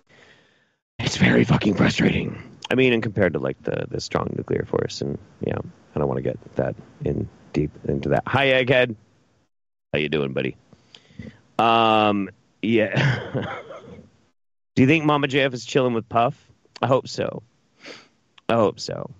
[0.98, 2.40] it's very fucking frustrating.
[2.70, 5.58] I mean, and compared to like the the strong nuclear force, and yeah,
[5.94, 8.22] I don't want to get that in deep into that.
[8.26, 8.94] Hi, Egghead.
[9.92, 10.56] How you doing, buddy?
[11.58, 12.30] Um,
[12.62, 12.94] yeah.
[14.74, 16.34] Do you think Mama JF is chilling with Puff?
[16.80, 17.42] I hope so.
[18.48, 19.10] I hope so.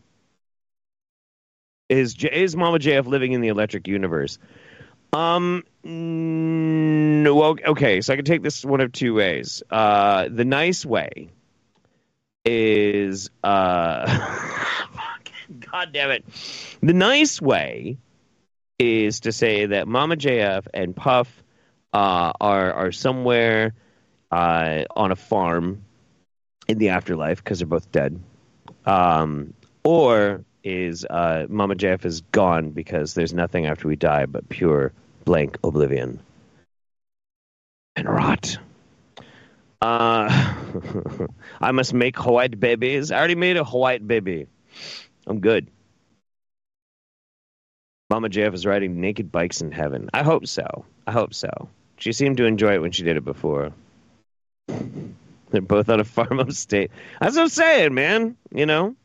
[1.88, 4.38] Is is Mama JF living in the electric universe?
[5.12, 9.62] Um, well, okay, so I can take this one of two ways.
[9.68, 11.30] Uh, the nice way
[12.44, 14.06] is, uh,
[15.72, 16.24] God damn it.
[16.82, 17.98] The nice way
[18.78, 21.42] is to say that Mama JF and Puff
[21.92, 23.74] uh, are are somewhere
[24.30, 25.82] uh, on a farm
[26.68, 28.20] in the afterlife because they're both dead,
[28.86, 29.52] um,
[29.84, 34.92] or is uh, Mama JF is gone because there's nothing after we die but pure
[35.24, 36.20] blank oblivion
[37.96, 38.58] and rot.
[39.82, 40.54] Uh,
[41.60, 43.10] I must make white babies.
[43.10, 44.46] I already made a white baby.
[45.30, 45.68] I'm good.
[48.10, 50.10] Mama JF is riding naked bikes in heaven.
[50.12, 50.84] I hope so.
[51.06, 51.68] I hope so.
[51.98, 53.70] She seemed to enjoy it when she did it before.
[54.66, 56.90] They're both on a farm upstate.
[57.20, 58.36] That's what I'm saying, man.
[58.52, 58.96] You know?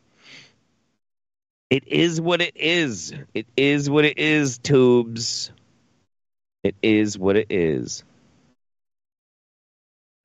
[1.70, 3.14] It is what it is.
[3.36, 5.52] It is what it is, tubes.
[6.64, 8.04] It is what it is.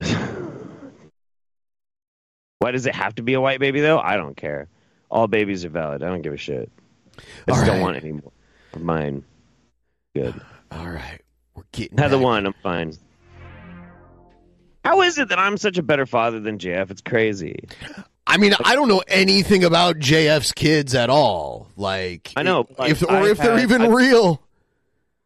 [2.58, 3.98] Why does it have to be a white baby, though?
[3.98, 4.66] I don't care.
[5.10, 6.02] All babies are valid.
[6.02, 6.70] I don't give a shit.
[7.18, 8.32] I just All don't want any more
[8.74, 9.24] of mine.
[10.14, 10.40] Good.
[10.70, 11.20] All right.
[11.54, 12.94] We're getting Heather back- one, I'm fine.
[14.84, 16.90] How is it that I'm such a better father than JF?
[16.90, 17.64] It's crazy.
[18.26, 21.68] I mean, I don't know anything about JF's kids at all.
[21.76, 24.40] Like, I know, like, if or I've if they're had- even I've- real.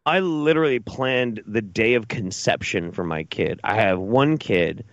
[0.07, 3.59] I literally planned the day of conception for my kid.
[3.65, 4.85] I have one kid,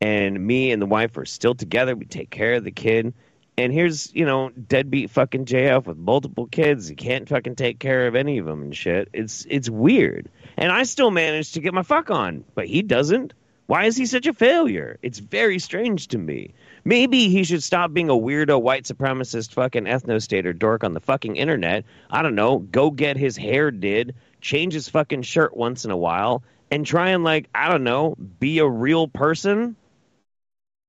[0.00, 1.96] and me and the wife are still together.
[1.96, 3.12] We take care of the kid.
[3.60, 6.88] And here's, you know, deadbeat fucking JF with multiple kids.
[6.88, 9.08] He can't fucking take care of any of them and shit.
[9.12, 10.28] It's it's weird.
[10.56, 13.34] And I still managed to get my fuck on, but he doesn't.
[13.66, 14.98] Why is he such a failure?
[15.02, 16.54] It's very strange to me.
[16.84, 21.36] Maybe he should stop being a weirdo white supremacist fucking ethnostater dork on the fucking
[21.36, 21.84] internet.
[22.10, 22.58] I don't know.
[22.58, 27.10] Go get his hair did, change his fucking shirt once in a while, and try
[27.10, 29.76] and like, I don't know, be a real person.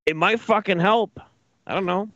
[0.06, 1.20] It might fucking help.
[1.68, 2.10] I don't know.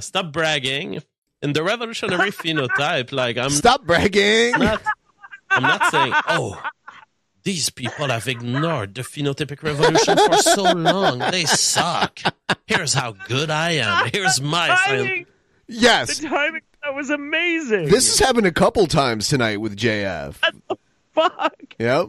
[0.00, 1.02] Stop bragging.
[1.42, 4.52] In the revolutionary phenotype, like I'm Stop bragging.
[4.58, 4.82] not
[5.50, 6.60] I'm not saying, oh,
[7.44, 11.20] these people have ignored the phenotypic revolution for so long.
[11.20, 12.18] They suck.
[12.66, 14.10] Here's how good I am.
[14.12, 15.26] Here's my timing,
[15.68, 16.18] Yes.
[16.18, 17.86] the timing that was amazing.
[17.88, 20.34] This has happened a couple times tonight with JF.
[21.14, 21.54] fuck.
[21.78, 22.08] Yep.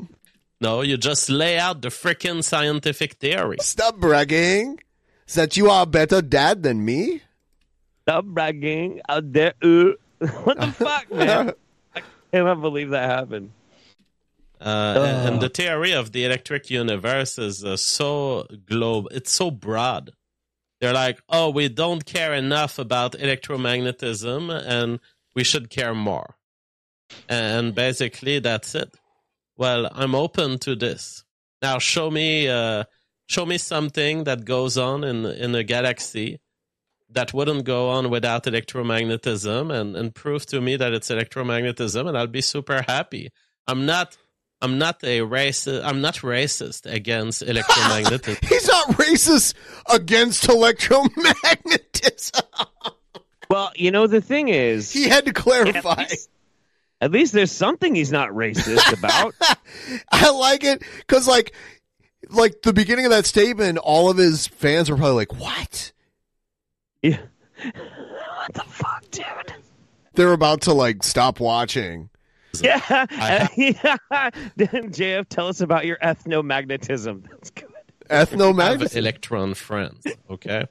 [0.60, 3.58] No, you just lay out the freaking scientific theory.
[3.62, 4.80] Stop bragging.
[5.30, 7.22] Is that you are a better dad than me?
[8.02, 9.54] Stop bragging out there.
[10.44, 11.54] What the fuck, man?
[11.96, 12.02] I
[12.34, 13.52] cannot believe that happened.
[14.60, 19.06] Uh, and the theory of the electric universe is uh, so globe.
[19.12, 20.10] It's so broad.
[20.82, 25.00] They're like, oh, we don't care enough about electromagnetism, and
[25.36, 26.38] we should care more.
[27.30, 28.96] And basically, that's it.
[29.58, 31.24] Well, I'm open to this.
[31.62, 32.86] Now, show me, uh,
[33.30, 36.40] show me something that goes on in in a galaxy
[37.12, 42.18] that wouldn't go on without electromagnetism, and and prove to me that it's electromagnetism, and
[42.18, 43.30] I'll be super happy.
[43.68, 44.18] I'm not.
[44.62, 45.86] I'm not a racist.
[45.86, 48.44] I'm not racist against electromagnetism.
[48.46, 49.54] He's not racist
[49.90, 52.44] against electromagnetism.
[53.50, 55.92] Well, you know, the thing is, He had to clarify.
[55.92, 56.30] At least,
[57.02, 59.34] at least there's something he's not racist about.
[60.12, 61.54] I like it because, like,
[62.30, 65.92] like the beginning of that statement, all of his fans were probably like, "What?"
[67.02, 67.20] Yeah.
[67.64, 69.26] what the fuck, dude?
[70.16, 72.10] They're about to like stop watching.
[72.62, 72.80] Yeah.
[73.56, 73.98] yeah.
[74.56, 77.28] Then JF, tell us about your ethnomagnetism.
[77.30, 77.70] That's good.
[78.10, 78.96] have Ethnomagnetism.
[78.98, 80.04] electron friends.
[80.30, 80.66] Okay.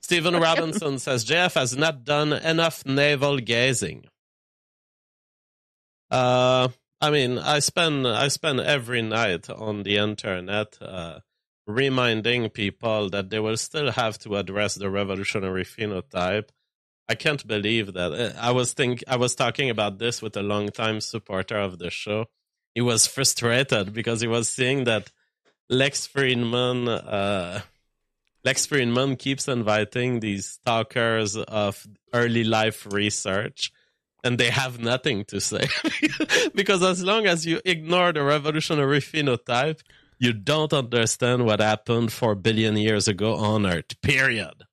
[0.00, 4.06] Stephen Robinson says JF has not done enough navel gazing.
[6.10, 6.68] Uh,
[7.00, 11.20] I mean, I spend I spend every night on the internet uh,
[11.66, 16.50] reminding people that they will still have to address the revolutionary phenotype.
[17.08, 18.12] I can't believe that.
[18.12, 21.90] Uh, I was think I was talking about this with a longtime supporter of the
[21.90, 22.26] show.
[22.74, 25.10] He was frustrated because he was seeing that
[25.68, 27.60] Lex Fridman, uh,
[28.44, 33.72] Lex Fridman keeps inviting these talkers of early life research,
[34.22, 35.66] and they have nothing to say
[36.54, 39.80] because as long as you ignore the revolutionary phenotype,
[40.18, 44.00] you don't understand what happened four billion years ago on Earth.
[44.02, 44.64] Period.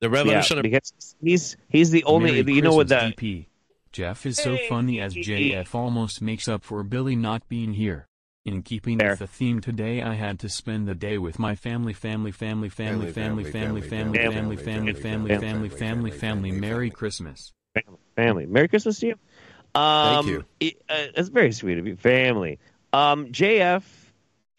[0.00, 2.42] The Yeah, because he's he's the only.
[2.42, 3.16] Merry you know what that?
[3.16, 3.46] DP.
[3.90, 8.06] Jeff is so funny as JF almost makes up for Billy not being here.
[8.44, 11.92] In keeping with the theme today, I had to spend the day with my family,
[11.92, 16.52] family, family, family, family, family, family, family, family, family, family, family, family.
[16.52, 17.52] Merry Christmas.
[18.18, 18.46] Family.
[18.46, 19.14] Merry Christmas to you.
[19.76, 20.44] Um, Thank you.
[20.58, 21.94] It, uh, that's very sweet of you.
[21.94, 22.58] Family.
[22.92, 23.84] Um, JF.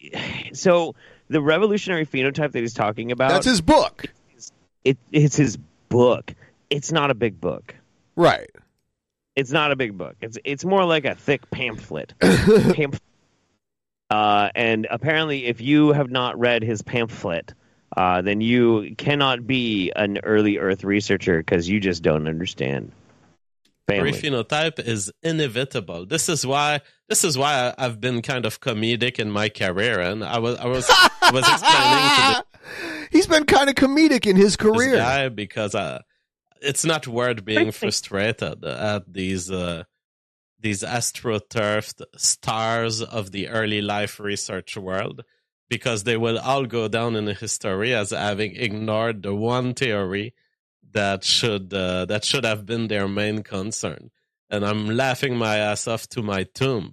[0.54, 0.94] So
[1.28, 3.30] the revolutionary phenotype that he's talking about.
[3.30, 4.06] That's his book.
[4.82, 5.58] It, it's his
[5.90, 6.34] book.
[6.70, 7.74] It's not a big book.
[8.16, 8.50] Right.
[9.36, 10.16] It's not a big book.
[10.22, 12.14] It's it's more like a thick pamphlet.
[12.20, 13.02] pamphlet.
[14.08, 17.52] Uh, and apparently, if you have not read his pamphlet,
[17.96, 22.90] uh, then you cannot be an early Earth researcher because you just don't understand.
[23.90, 24.12] Family.
[24.12, 26.06] phenotype is inevitable.
[26.06, 30.00] This is why this is why I- I've been kind of comedic in my career,
[30.00, 32.44] and I was I was I was explaining to
[33.10, 34.96] He's been kind of comedic in his career.
[34.96, 36.00] guy because uh,
[36.62, 39.84] it's not worth being frustrated at these uh,
[40.60, 45.24] these astroturfed stars of the early life research world
[45.68, 50.34] because they will all go down in history as having ignored the one theory
[50.92, 54.10] that should uh, that should have been their main concern.
[54.48, 56.92] And I'm laughing my ass off to my tomb,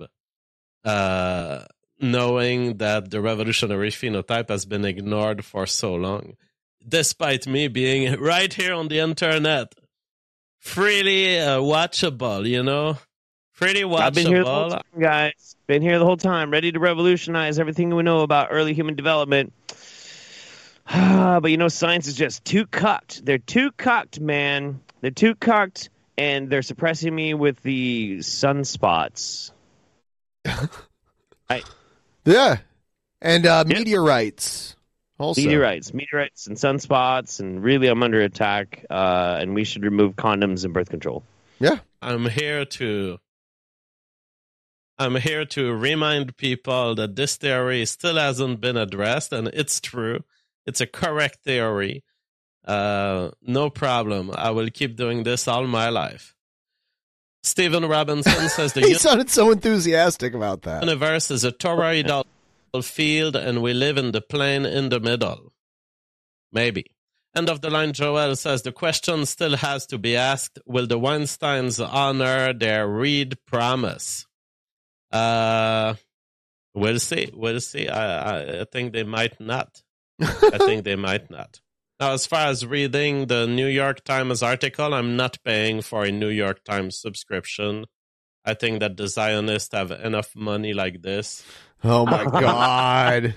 [0.83, 1.65] uh,
[1.99, 6.33] knowing that the revolutionary phenotype has been ignored for so long,
[6.87, 9.73] despite me being right here on the internet,
[10.59, 12.47] freely uh, watchable.
[12.47, 12.97] You know,
[13.55, 14.01] pretty watchable.
[14.01, 15.55] I've been here the whole time, guys.
[15.65, 19.53] Been here the whole time, ready to revolutionize everything we know about early human development.
[21.41, 23.25] but you know, science is just too cucked.
[23.25, 24.81] They're too cucked, man.
[25.01, 29.51] They're too cucked, and they're suppressing me with the sunspots.
[31.49, 31.63] I,
[32.25, 32.57] Yeah.
[33.21, 34.75] And uh, meteorites.
[35.19, 35.41] Also.
[35.41, 38.85] meteorites, meteorites, and sunspots, and really, I'm under attack.
[38.89, 41.23] Uh, and we should remove condoms and birth control.
[41.59, 41.79] Yeah.
[42.01, 43.17] I'm here to
[44.99, 50.23] I'm here to remind people that this theory still hasn't been addressed and it's true.
[50.67, 52.03] It's a correct theory.
[52.65, 54.29] Uh, no problem.
[54.35, 56.35] I will keep doing this all my life.
[57.41, 60.83] Stephen Robinson says the He sounded so enthusiastic about that.
[60.83, 62.25] universe is a toroidal
[62.83, 65.53] field and we live in the plane in the middle.
[66.51, 66.85] Maybe.
[67.35, 70.99] End of the line, Joel says the question still has to be asked Will the
[70.99, 74.25] Weinsteins honor their Reed promise?
[75.11, 75.93] Uh,
[76.73, 77.31] we'll see.
[77.33, 77.87] We'll see.
[77.87, 79.81] I, I, I think they might not.
[80.21, 81.59] I think they might not.
[81.99, 86.11] Now, as far as reading the New York Times article, I'm not paying for a
[86.11, 87.85] New York Times subscription.
[88.45, 91.43] I think that the Zionists have enough money like this.
[91.83, 93.33] Oh my god.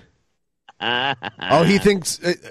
[0.81, 2.51] oh, he thinks uh, uh,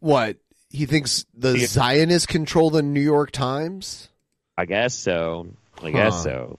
[0.00, 0.36] what?
[0.70, 4.08] He thinks the Zionists control the New York Times?
[4.56, 5.54] I guess so.
[5.82, 6.22] I guess Huh.
[6.22, 6.58] so.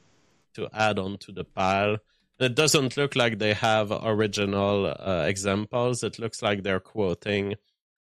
[0.56, 1.98] to add on to the pile.
[2.40, 6.04] It doesn't look like they have original uh, examples.
[6.04, 7.56] It looks like they're quoting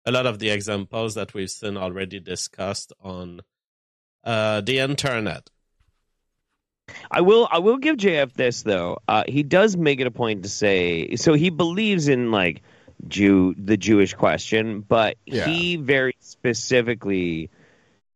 [0.04, 3.40] a lot of the examples that we've seen already discussed on
[4.24, 5.48] uh, the internet.
[7.10, 7.48] I will.
[7.50, 8.98] I will give JF this though.
[9.06, 11.34] Uh, he does make it a point to say so.
[11.34, 12.62] He believes in like
[13.06, 15.44] Jew, the Jewish question, but Yeah.
[15.46, 17.50] he very specifically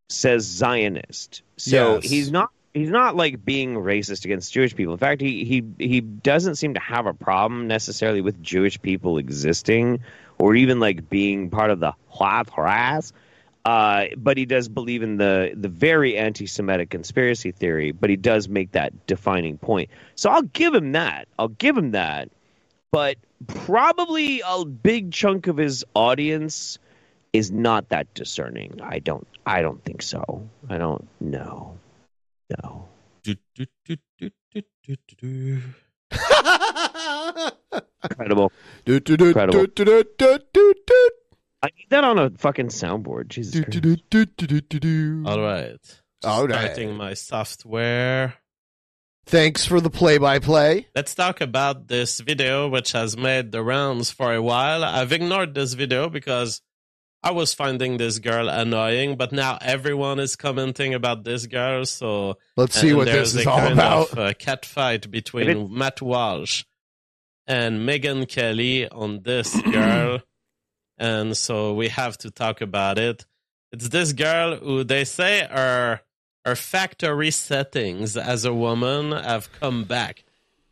[0.09, 1.43] says Zionist.
[1.59, 2.11] So Yes.
[2.11, 2.51] he's not.
[2.75, 4.95] He's not like being racist against Jewish people.
[4.95, 9.19] In fact, he he he doesn't seem to have a problem necessarily with Jewish people
[9.19, 10.01] existing
[10.39, 11.93] or even like being part of the
[12.57, 13.13] race.
[13.65, 17.93] Uh, but he does believe in the the very anti-Semitic conspiracy theory.
[17.93, 19.91] But he does make that defining point.
[20.15, 21.29] So I'll give him that.
[21.39, 22.31] I'll give him that.
[22.91, 23.17] But
[23.47, 26.79] probably a big chunk of his audience
[27.33, 28.81] is not that discerning.
[28.83, 29.27] I don't.
[29.47, 30.47] I don't think so.
[30.69, 31.77] I don't know.
[32.51, 32.89] No.
[38.03, 38.53] Incredible.
[38.87, 39.67] Incredible.
[41.65, 43.29] I need that on a fucking soundboard.
[43.29, 43.81] Jesus Christ.
[45.27, 46.01] All right.
[46.25, 46.73] All right.
[46.73, 48.35] Starting my software.
[49.25, 50.89] Thanks for the play-by-play.
[50.97, 54.85] Let's talk about this video, which has made the rounds for a while.
[54.85, 56.61] I've ignored this video because
[57.25, 61.85] I was finding this girl annoying, but now everyone is commenting about this girl.
[61.87, 64.13] So Let's see what there's this is a all kind about.
[64.13, 66.65] Of a cat fight between Matt Walsh
[67.47, 70.21] and Megyn Kelly on this girl,
[70.99, 73.25] and so we have to talk about it.
[73.71, 76.03] It's this girl who they say are
[76.45, 80.25] her factory settings as a woman have come back.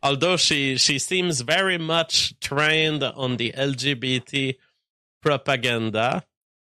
[0.03, 4.55] Although she, she seems very much trained on the LGBT
[5.21, 6.23] propaganda,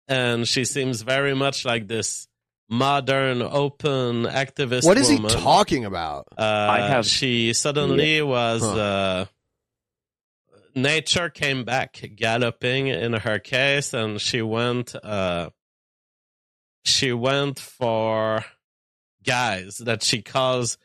[0.08, 2.28] and she seems very much like this
[2.68, 4.84] modern, open activist.
[4.84, 6.26] What is he talking about?
[6.36, 8.74] Uh, I have- She suddenly was Huh.
[8.76, 9.24] uh,
[10.74, 14.94] nature came back galloping in her case, and she went.
[14.94, 15.50] Uh,
[16.84, 18.44] she went for
[19.24, 20.76] guys that she calls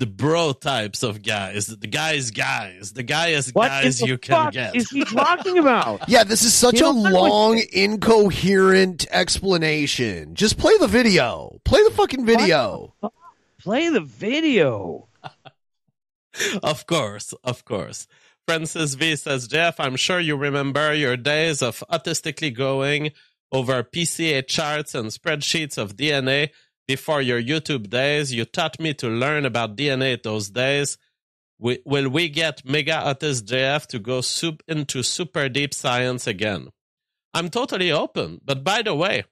[0.00, 4.18] the bro types of guys, the guys, guys, the guys, What guys in the you
[4.18, 4.74] can fuck get.
[4.74, 6.02] is he talking about?
[6.08, 10.34] Yeah, this is such You a know, I'm like- long, incoherent explanation.
[10.34, 11.60] Just play the video.
[11.64, 12.94] Play the fucking video.
[13.60, 15.06] Play the video.
[16.62, 18.06] of course, of course.
[18.46, 23.12] Francis V says, Jeff, I'm sure you remember your days of autistically going
[23.52, 26.50] over PCA charts and spreadsheets of DNA
[26.90, 28.32] before your YouTube days.
[28.32, 30.98] You taught me to learn about DNA those days.
[31.56, 36.70] We, will we get Mega Autist JF to go soup into super deep science again?
[37.32, 38.40] I'm totally open.
[38.44, 39.22] But by the way,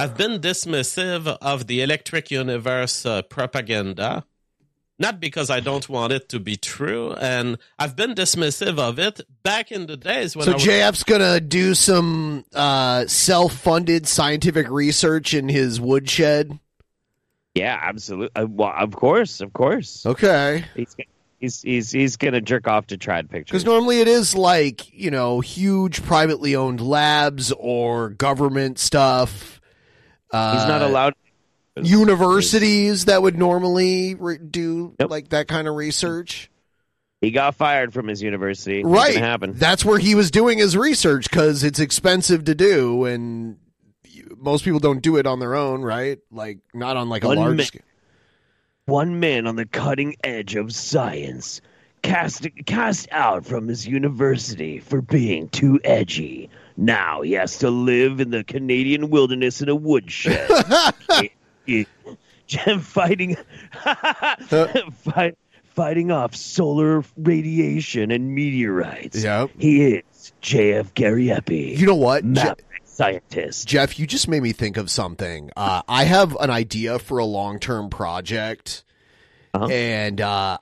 [0.00, 4.24] I've been dismissive of the electric universe uh, propaganda
[4.98, 9.20] not because I don't want it to be true, and I've been dismissive of it
[9.42, 14.68] back in the days when So I was, JF's gonna do some uh, self-funded scientific
[14.68, 16.58] research in his woodshed.
[17.54, 18.30] Yeah, absolutely.
[18.34, 20.04] Uh, well, of course, of course.
[20.06, 20.64] Okay.
[20.74, 20.96] He's
[21.38, 23.52] he's he's, he's gonna jerk off to trad pictures.
[23.52, 29.60] Because normally it is like you know huge privately owned labs or government stuff.
[30.30, 31.14] Uh, He's not allowed.
[31.82, 36.50] Universities that would normally re- do like that kind of research.
[37.20, 38.84] He got fired from his university.
[38.84, 39.16] Right.
[39.16, 39.54] happen.
[39.54, 43.56] That's where he was doing his research because it's expensive to do, and
[44.36, 46.18] most people don't do it on their own, right?
[46.30, 47.82] Like not on like a One large mi- scale.
[48.86, 51.62] One man on the cutting edge of science
[52.02, 56.50] cast cast out from his university for being too edgy.
[56.76, 60.50] Now he has to live in the Canadian wilderness in a woodshed.
[61.66, 61.86] He-
[62.80, 63.36] fighting
[64.92, 65.36] fight,
[65.74, 69.22] fighting off solar radiation and meteorites.
[69.24, 69.50] Yep.
[69.58, 71.76] He is JF Gariepy.
[71.78, 73.66] You know what, Maverick scientist.
[73.66, 73.98] Jeff?
[73.98, 75.50] You just made me think of something.
[75.56, 78.84] Uh, I have an idea for a long term project,
[79.54, 79.66] Uh-huh.
[79.66, 80.58] and uh,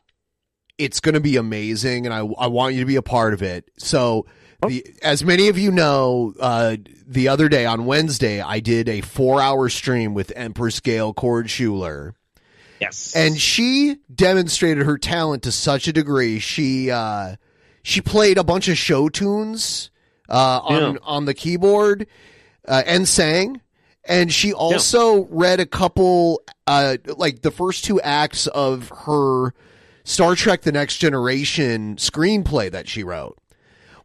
[0.79, 3.43] it's going to be amazing, and I I want you to be a part of
[3.43, 3.69] it.
[3.79, 4.27] So.
[4.63, 4.69] Oh.
[4.69, 6.77] The, as many of you know, uh,
[7.07, 12.15] the other day on Wednesday, I did a four-hour stream with Empress Gail Cord Schuler.
[12.81, 13.15] Yes.
[13.15, 16.41] and she demonstrated her talent to such a degree.
[16.41, 17.37] She uh,
[17.85, 19.91] she played a bunch of show tunes
[20.29, 20.99] uh, on Yeah.
[21.05, 22.09] on the keyboard
[22.67, 23.61] uh, and sang.
[24.05, 29.55] And she also read a couple, uh, like the first two acts of her
[30.03, 33.39] Star Trek: The Next Generation screenplay that she wrote.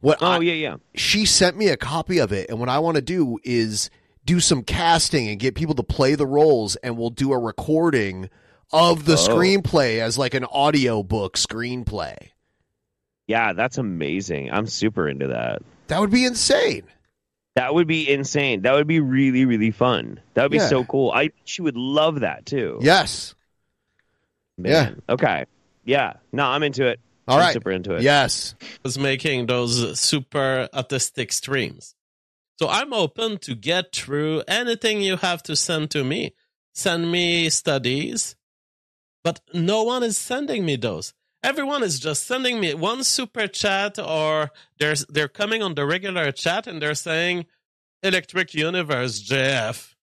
[0.01, 0.19] What?
[0.21, 0.75] Oh I- yeah, yeah.
[0.95, 3.89] she sent me a copy of it and what i want to do is
[4.25, 8.29] do some casting and get people to play the roles and we'll do a recording
[8.73, 9.15] of the Oh.
[9.15, 12.15] screenplay as like an audio book screenplay
[13.27, 14.51] Yeah, that's amazing.
[14.51, 15.61] I'm super into that.
[15.87, 16.83] that would be insane
[17.55, 18.61] That would be insane.
[18.61, 20.19] That would be really, really fun.
[20.35, 20.67] That would be Yeah.
[20.67, 21.09] so cool.
[21.11, 22.79] I she would love that too.
[22.81, 23.33] yes
[24.57, 25.01] Man.
[25.07, 25.45] Okay.
[25.85, 26.13] Yeah.
[26.33, 26.99] No, I'm into it.
[27.27, 27.53] All I'm right.
[27.53, 28.01] super into it.
[28.01, 31.95] yes was making those super autistic streams.
[32.59, 36.33] So I'm open to get through anything you have to send to me.
[36.73, 38.35] Send me studies,
[39.23, 41.13] but no one is sending me those.
[41.43, 46.31] Everyone is just sending me one super chat or they're, they're coming on the regular
[46.31, 47.45] chat and they're saying,
[48.03, 49.93] Electric Universe, JF.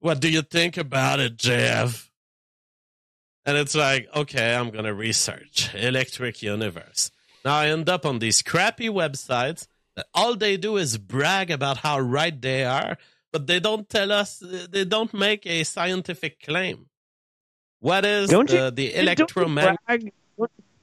[0.00, 2.07] What do you think about it, JF?
[3.46, 7.10] And it's like, okay, I'm going to research Electric Universe.
[7.44, 9.66] Now I end up on these crappy websites
[9.96, 12.98] that all they do is brag about how right they are,
[13.32, 16.86] but they don't tell us, they don't make a scientific claim.
[17.80, 20.12] What is Don't you- the, the don't electromagnetic?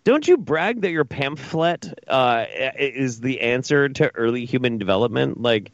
[0.06, 2.46] Don't you brag that your pamphlet uh,
[2.78, 5.42] is the answer to early human development?
[5.42, 5.72] Like,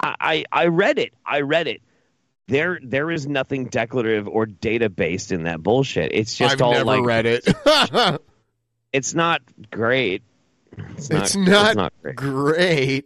[0.00, 1.12] I, I, I read it.
[1.26, 1.82] I read it.
[2.48, 6.12] There, there is nothing declarative or data based in that bullshit.
[6.12, 7.48] It's just i've all never like read it
[8.92, 10.22] it's not great.
[10.96, 12.16] It's not, it's not, it's not great.
[12.16, 13.04] great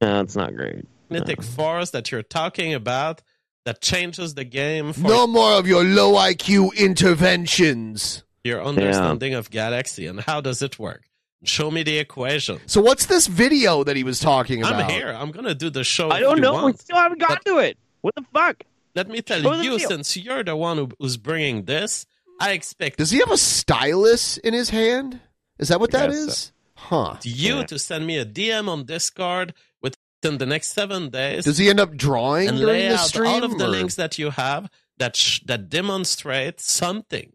[0.00, 0.84] No, it's not great.
[1.10, 3.22] magnetic force that you're talking about
[3.64, 9.50] that changes the game for no more of your low iq interventions your understanding of
[9.50, 11.02] galaxy and how does it work?
[11.44, 12.60] Show me the equation.
[12.66, 15.08] so what's this video that he was talking about I'm here.
[15.10, 16.10] I'm gonna do the show.
[16.10, 16.66] I don't you know.
[16.66, 17.76] We still haven't gotten to it.
[18.06, 18.62] What the fuck?
[18.94, 22.06] Let me tell Show you, since you're the one who, who's bringing this,
[22.38, 25.18] I expect does he have a stylus in his hand
[25.58, 29.54] is that what that Yes, is huh you to send me a DM on Discord
[29.82, 33.08] within the next seven days does he end up drawing and during lay the out
[33.08, 37.32] stream all of the links that you have that sh- that demonstrate something.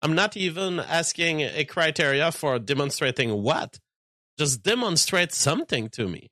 [0.00, 3.80] I'm not even asking a criteria for demonstrating what.
[4.38, 6.30] Just demonstrate something to me.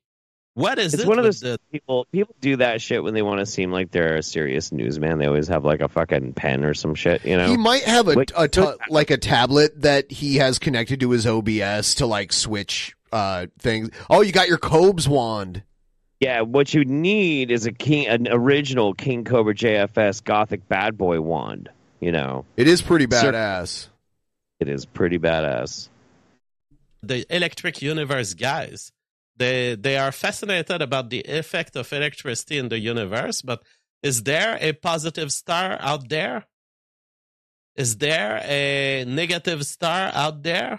[0.55, 2.05] What is It's it one of those the people.
[2.11, 5.17] People do that shit when they want to seem like they're a serious newsman.
[5.17, 7.25] They always have like a fucking pen or some shit.
[7.25, 10.59] You know, He might have a, Like- a ta- like a tablet that he has
[10.59, 13.89] connected to his OBS to like switch uh things.
[14.11, 15.63] Oh, you got your Cobes wand.
[16.19, 21.19] Yeah, what you need is a king, an original King Cobra JFS Gothic bad boy
[21.19, 21.69] wand.
[21.99, 23.87] You know, It is pretty Sir- badass.
[24.59, 25.89] it is pretty badass.
[27.01, 28.91] the electric universe guys.
[29.43, 33.59] They they are fascinated about the effect of electricity in the universe, but
[34.09, 36.37] is there a positive star out there?
[37.75, 40.73] Is there a negative star out there?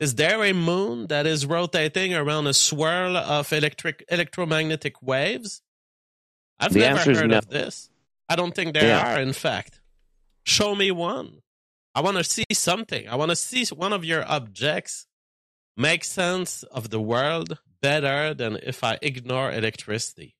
[0.00, 5.62] Is there a moon that is rotating around a swirl of electric electromagnetic waves?
[6.58, 7.38] I've The never heard no.
[7.38, 7.90] of this.
[8.28, 9.06] I don't think there Yeah.
[9.14, 9.80] are, in fact.
[10.44, 11.28] Show me one.
[11.94, 13.08] I want to see something.
[13.08, 15.06] I want to see one of your objects
[15.76, 20.34] make sense of the world better than if I ignore electricity.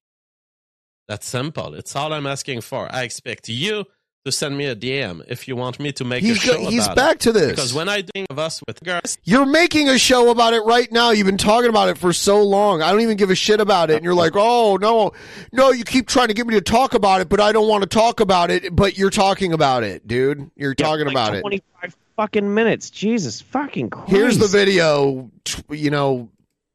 [1.09, 1.75] That's simple.
[1.75, 2.89] It's all I'm asking for.
[2.91, 3.85] I expect you
[4.25, 6.71] to send me a DM if you want me to make He's a show go-
[6.71, 7.21] he's back it.
[7.21, 7.51] to this.
[7.51, 10.91] Because when I think of us with girls, You're making a show about it right
[10.91, 11.11] now.
[11.11, 12.81] You've been talking about it for so long.
[12.81, 13.97] I don't even give a shit about it.
[13.97, 15.13] And you're like, oh, no,
[15.53, 17.83] no, you keep trying to get me to talk about it, but I don't want
[17.83, 18.75] to talk about it.
[18.75, 20.51] But you're talking about it, dude.
[20.57, 21.41] You're talking like about it.
[21.43, 22.91] 25 fucking minutes.
[22.91, 24.11] Jesus fucking Christ.
[24.11, 25.31] Here's the video,
[25.71, 26.31] you know,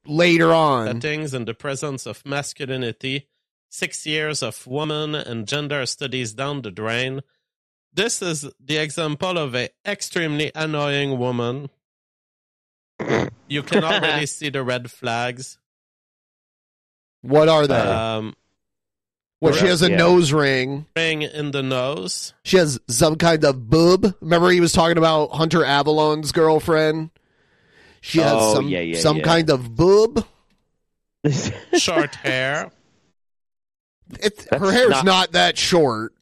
[0.05, 0.87] later on.
[0.87, 3.27] settings in the presence of masculinity,
[3.69, 7.21] six years of woman and gender studies down the drain.
[7.93, 11.69] This is the example of a extremely annoying woman.
[13.47, 15.57] You can already see the red flags.
[17.21, 17.75] What are they?
[17.75, 18.35] Um,
[19.41, 19.97] well, she has a yeah.
[19.97, 20.85] nose ring.
[20.95, 22.33] ring in the nose.
[22.43, 24.15] She has some kind of boob.
[24.21, 27.09] Remember, he was talking about Hunter Avallone's girlfriend.
[28.01, 29.23] She has Oh, some yeah, yeah, some yeah.
[29.23, 30.25] kind of boob.
[31.77, 32.71] short hair.
[34.19, 36.13] It, her That's hair's not- not, that short.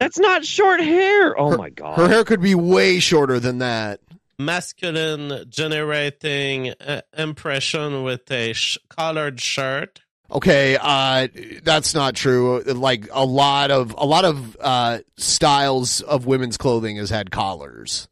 [0.00, 1.38] That's not short hair.
[1.38, 1.96] Oh my god.
[1.96, 4.00] Her hair could be way shorter than that.
[4.38, 10.00] Masculine generating uh, impression with a sh- collared shirt.
[10.34, 11.28] Okay, uh,
[11.62, 12.60] that's not true.
[12.64, 18.08] Like a lot of a lot of uh, styles of women's clothing has had collars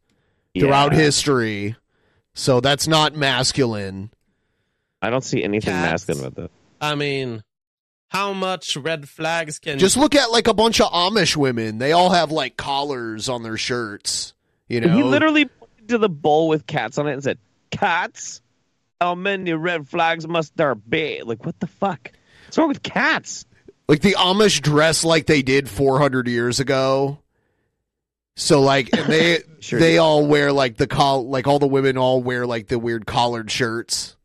[0.56, 0.98] throughout Yeah.
[0.98, 1.76] history,
[2.34, 4.10] so that's not masculine.
[5.00, 6.06] I don't see anything Cats.
[6.06, 6.50] masculine about that.
[6.80, 7.42] I mean,
[8.08, 11.90] how much red flags can Just look at like a bunch of Amish women; they
[11.90, 14.32] all have like collars on their shirts.
[14.68, 17.38] You know, He literally pointed to the bowl with cats on it and said,
[17.72, 18.40] "Cats?
[19.02, 22.12] How many red flags must there be?" Like, what the fuck?
[22.46, 23.44] What's wrong with cats?
[23.88, 27.18] like the Amish dress like they did 400 years ago.
[28.36, 30.00] So like they Sure they do.
[30.00, 33.50] all wear like the coll like all the women all wear like the weird collared
[33.50, 34.16] shirts.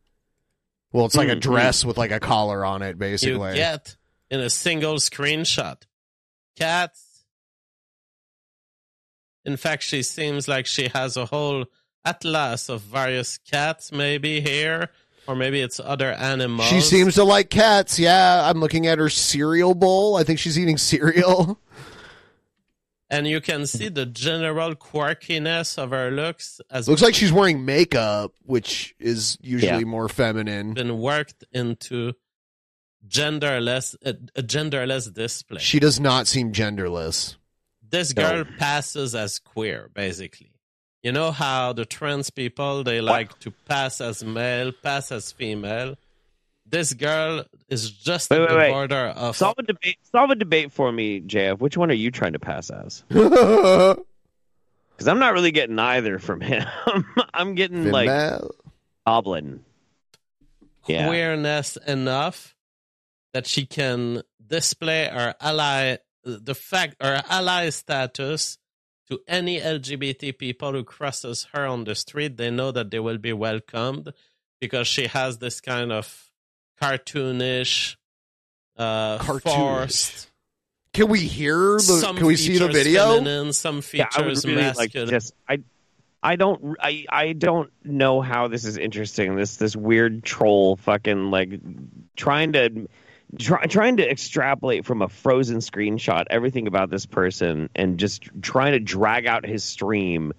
[0.93, 3.55] Well, it's like a Mm, dress with like a collar on it, you basically.
[3.55, 3.97] get
[4.29, 5.81] in a single screenshot.
[6.55, 7.25] Cats.
[9.43, 11.65] In fact, she seems like she has a whole
[12.07, 14.89] atlas of various cats, maybe here,
[15.27, 16.69] or maybe it's other animals.
[16.69, 17.99] She seems to like cats.
[17.99, 20.15] Yeah, I'm looking at her cereal bowl.
[20.15, 21.59] I think she's eating cereal.
[23.09, 27.65] and you can see the general quirkiness of her looks as Looks like she's wearing
[27.65, 29.85] makeup, which is usually Yeah.
[29.85, 30.73] more feminine.
[30.73, 32.13] been worked into
[33.07, 35.59] genderless a, a genderless display.
[35.59, 37.35] She does not seem genderless.
[37.89, 40.51] this girl passes as queer, basically.
[41.07, 45.95] You know how the trans people they like to pass as male, pass as female.
[46.65, 48.71] This girl is just Wait, at wait, the wait.
[48.71, 49.99] border of Solve a debate.
[50.11, 51.59] Solve a debate for me, JF.
[51.59, 53.05] Which one are you trying to pass as?
[53.09, 56.65] Because I'm not really getting either from him.
[57.33, 58.41] I'm getting like
[59.05, 59.63] goblin.
[60.87, 61.07] Yeah.
[61.07, 62.53] queerness enough
[63.33, 68.57] that she can display her ally the fact her ally status
[69.09, 72.37] to any LGBT people who crosses her on the street.
[72.37, 74.13] They know that they will be welcomed
[74.59, 76.31] because she has this kind of
[76.81, 77.95] cartoonish,
[78.77, 79.41] uh, Cartoonish.
[79.41, 80.31] forced.
[80.93, 81.79] Can we hear the?
[81.79, 83.15] some Can we see the features video?
[83.15, 85.59] Feminine, some Yeah, I would features really like just I
[86.23, 89.35] I don't I I don't know how this is interesting.
[89.35, 91.59] This this weird troll fucking like
[92.15, 92.87] trying to
[93.39, 98.73] try, trying to extrapolate from a frozen screenshot everything about this person and just trying
[98.73, 100.33] to drag out his stream.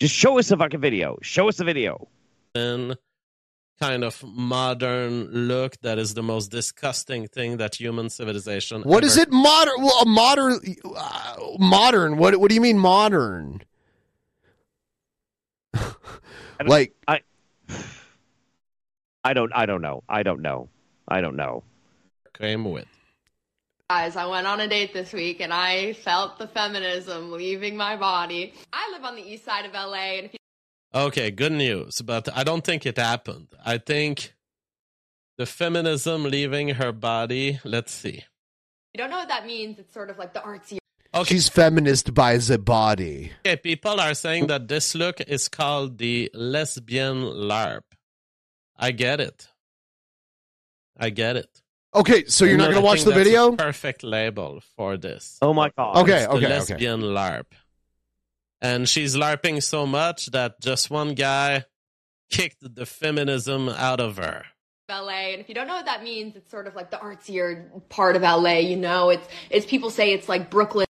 [0.00, 1.18] Just show us a fucking video.
[1.22, 2.08] Show us a video.
[2.54, 2.94] in
[3.80, 9.18] kind of modern look that is the most disgusting thing that human civilization What is
[9.18, 9.32] ever it?
[9.32, 9.74] Modern?
[9.82, 10.60] Well, a modern.
[10.94, 12.16] Uh, modern.
[12.16, 12.38] What?
[12.38, 13.62] What do you mean modern?
[16.64, 17.22] Like, I,
[19.24, 20.04] I don't, I don't know.
[20.08, 20.68] I don't know.
[21.08, 21.64] I don't know.
[22.34, 22.86] Came with.
[23.90, 27.96] Guys, I went on a date this week and I felt the feminism leaving my
[27.96, 28.54] body.
[28.72, 30.38] I live on the east side of LA, and if you
[30.94, 33.48] Okay, good news, but I don't think it happened.
[33.64, 34.34] I think
[35.38, 37.60] the feminism leaving her body.
[37.64, 38.24] Let's see.
[38.92, 40.78] You don't know what that means, it's sort of like the artsy.
[41.24, 43.32] she's feminist by the body.
[43.46, 47.84] Okay, people are saying that this look is called the lesbian LARP.
[48.76, 49.48] I get it.
[50.98, 51.61] I get it.
[51.94, 53.52] Okay, so you're not going to watch think the that's a video?
[53.56, 55.38] perfect label for this.
[55.42, 55.96] Oh my god.
[55.98, 56.54] Okay, It's the okay, okay.
[56.54, 57.44] lesbian LARP.
[58.62, 61.64] And she's LARPing so much that just one guy
[62.30, 64.44] kicked the feminism out of her.
[64.90, 67.68] LA, and if you don't know what that means, it's sort of like the artsier
[67.88, 68.58] part of LA.
[68.58, 70.86] You know, it's it's people say it's like Brooklyn.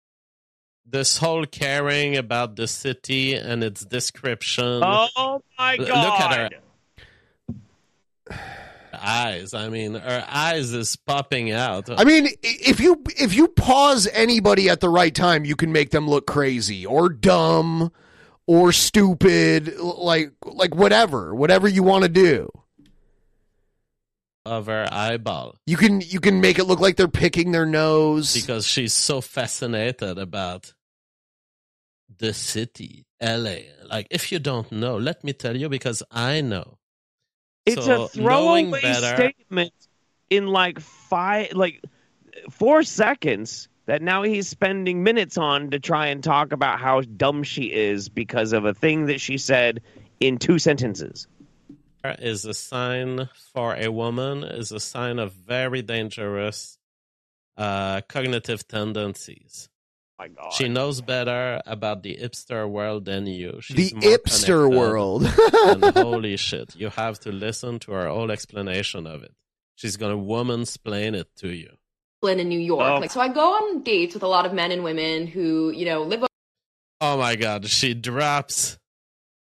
[0.85, 4.81] This whole caring about the city and its description.
[4.83, 6.03] Oh my L- god.
[6.05, 6.51] Look at
[8.29, 8.37] her
[9.01, 9.53] eyes.
[9.53, 11.89] I mean, her eyes is popping out.
[11.89, 15.91] I mean, if you if you pause anybody at the right time, you can make
[15.91, 17.91] them look crazy or dumb
[18.45, 22.49] or stupid, like like whatever, whatever you want to do.
[24.45, 28.33] of her eyeball You can you can make it look like they're picking their nose.
[28.33, 30.73] because she's so fascinated about
[32.19, 33.57] the city, LA.
[33.85, 36.76] Like, if you don't know, let me tell you because I know.
[37.67, 39.73] It's So, a throwaway statement
[40.29, 41.83] in like five, like
[42.49, 47.43] four seconds that now he's spending minutes on to try and talk about how dumb
[47.43, 49.81] she is because of a thing that she said
[50.19, 51.27] in two sentences.
[52.03, 56.77] is a sign for a woman is a sign of very dangerous
[57.57, 59.67] uh, cognitive tendencies.
[60.19, 60.53] My God.
[60.53, 63.59] She knows better about the hipster world than you.
[63.61, 65.23] She's the hipster world.
[65.23, 69.33] and holy shit, you have to listen to her whole explanation of it.
[69.75, 71.69] She's gonna woman splain it to you.
[72.23, 72.81] in New York.
[72.81, 72.99] Oh.
[72.99, 75.85] Like, so I go on dates with a lot of men and women who, you
[75.85, 76.25] know, live
[76.99, 78.79] Oh my god, she drops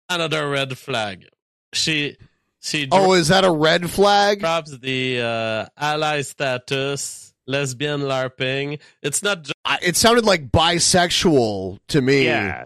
[0.09, 1.25] another red flag.
[1.73, 2.17] She
[2.59, 4.41] she dro- oh, is that a red flag?
[4.41, 8.79] drops the uh, ally status, lesbian larping.
[9.01, 12.25] It's not just I- It sounded like bisexual to me.
[12.25, 12.65] Yeah,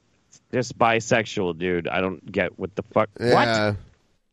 [0.51, 1.87] just bisexual, dude.
[1.87, 3.09] I don't get what the fuck.
[3.19, 3.67] Yeah.
[3.69, 3.77] What?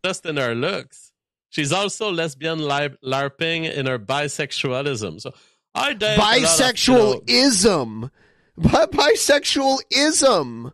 [0.04, 1.12] just in her looks.
[1.50, 5.20] She's also lesbian lar- larping in her bisexualism.
[5.20, 5.32] So
[5.74, 8.10] I date a lot you know, Bisexualism.
[8.56, 10.72] Bi- Bisexualism.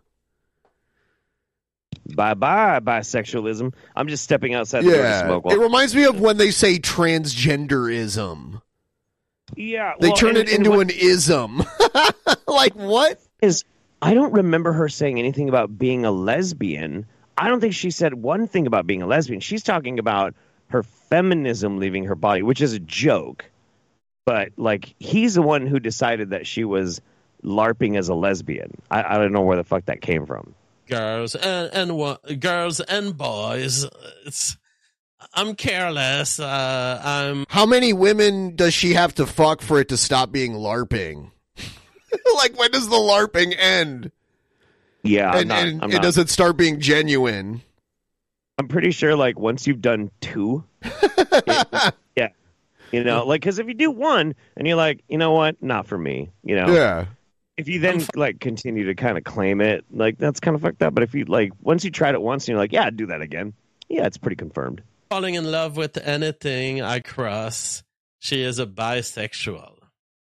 [2.15, 3.75] Bye bye bisexualism.
[3.97, 5.25] I'm just stepping outside the door to Yeah.
[5.27, 5.51] smoke.
[5.53, 8.56] It reminds me of when they say transgenderism.
[9.57, 11.63] Yeah, They well, turn and- it into what an ism.
[12.47, 13.21] like what?
[13.43, 13.65] Is
[14.03, 17.07] I don't remember her saying anything about being a lesbian.
[17.39, 19.41] I don't think she said one thing about being a lesbian.
[19.41, 20.35] She's talking about
[20.69, 23.45] her feminism leaving her body, which is a joke.
[24.25, 27.01] But like he's the one who decided that she was
[27.45, 28.73] larping as a lesbian.
[28.91, 30.55] I, I don't know where the fuck that came from.
[30.89, 33.87] girls and and wo- girls and boys.
[34.25, 34.57] It's
[35.35, 36.39] I'm careless.
[36.41, 40.53] Uh, I'm How many women does she have to fuck for it to stop being
[40.53, 41.31] LARPing?
[42.37, 44.11] like when does the LARPing end?
[45.03, 47.63] Yeah, I'm and not, and I'm it not- does it start being genuine?
[48.59, 52.29] I'm pretty sure like once you've done two, it- yeah,
[52.93, 55.87] you know, like because if you do one and you're like, you know what, not
[55.87, 57.07] for me, you know, Yeah.
[57.59, 60.83] If you then like continue to kind of claim it, like that's kind of fucked
[60.83, 60.93] up.
[60.95, 63.23] But if you like once you tried it once and you're like, yeah, do that
[63.23, 63.55] again,
[63.89, 64.83] yeah, it's pretty confirmed.
[65.09, 67.83] Falling in love with anything I cross.
[68.19, 69.75] She is a bisexual.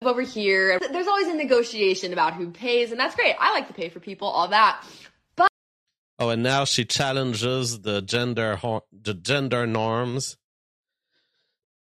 [0.03, 0.79] over here.
[0.79, 3.35] There's always a negotiation about who pays, and that's great.
[3.41, 4.85] I like to pay for people, all that.
[5.37, 5.49] But
[6.19, 8.61] Oh, and now she challenges the gender
[8.93, 10.37] the gender norms.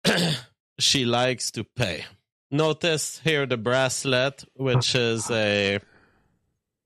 [0.80, 2.06] she likes to pay.
[2.52, 5.80] Notice here the bracelet, which is a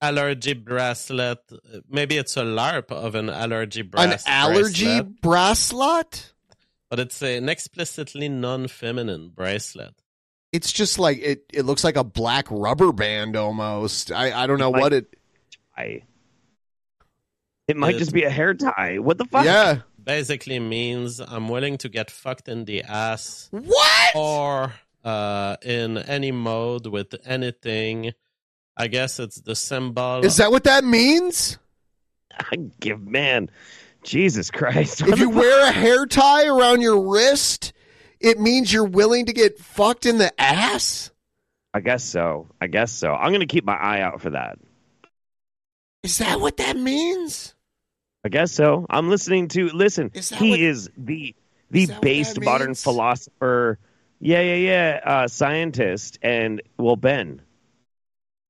[0.01, 1.39] allergy bracelet.
[1.89, 4.21] Maybe it's a LARP of an allergy bracelet.
[4.25, 6.33] An allergy bracelet?
[6.89, 9.93] but it's an explicitly non-feminine bracelet.
[10.51, 11.45] It's just like it.
[11.53, 14.11] It looks like a black rubber band almost.
[14.11, 15.15] I I don't know Like- what it.
[15.77, 16.01] I.
[17.67, 18.97] It might just be a hair tie.
[18.97, 19.45] What the fuck?
[19.45, 19.81] Yeah.
[20.03, 23.47] Basically means I'm willing to get fucked in the ass.
[23.51, 24.15] What?
[24.15, 24.73] Or
[25.05, 28.13] uh, in any mode with anything.
[28.79, 30.23] I guess it's the symbol.
[30.23, 31.57] Is that what that means?
[32.39, 33.49] I give man,
[34.03, 35.01] Jesus Christ.
[35.01, 37.73] If you wear a hair tie around your wrist,
[38.21, 41.11] it means you're willing to get fucked in the ass.
[41.73, 42.47] I guess so.
[42.61, 43.13] I guess so.
[43.13, 44.57] I'm gonna keep my eye out for that.
[46.03, 47.53] Is that what that means?
[48.23, 48.85] I guess so.
[48.89, 50.11] I'm listening to listen.
[50.13, 51.35] Is he what- is the
[51.69, 52.81] the that what based modern means?
[52.83, 53.77] philosopher.
[54.21, 54.99] Yeah, yeah, yeah.
[55.03, 57.41] Uh, scientist and well, Ben,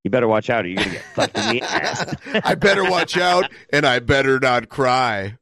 [0.04, 2.14] you better watch out, or you're gonna get fucked in the ass.
[2.44, 5.36] I better watch out, and I better not cry.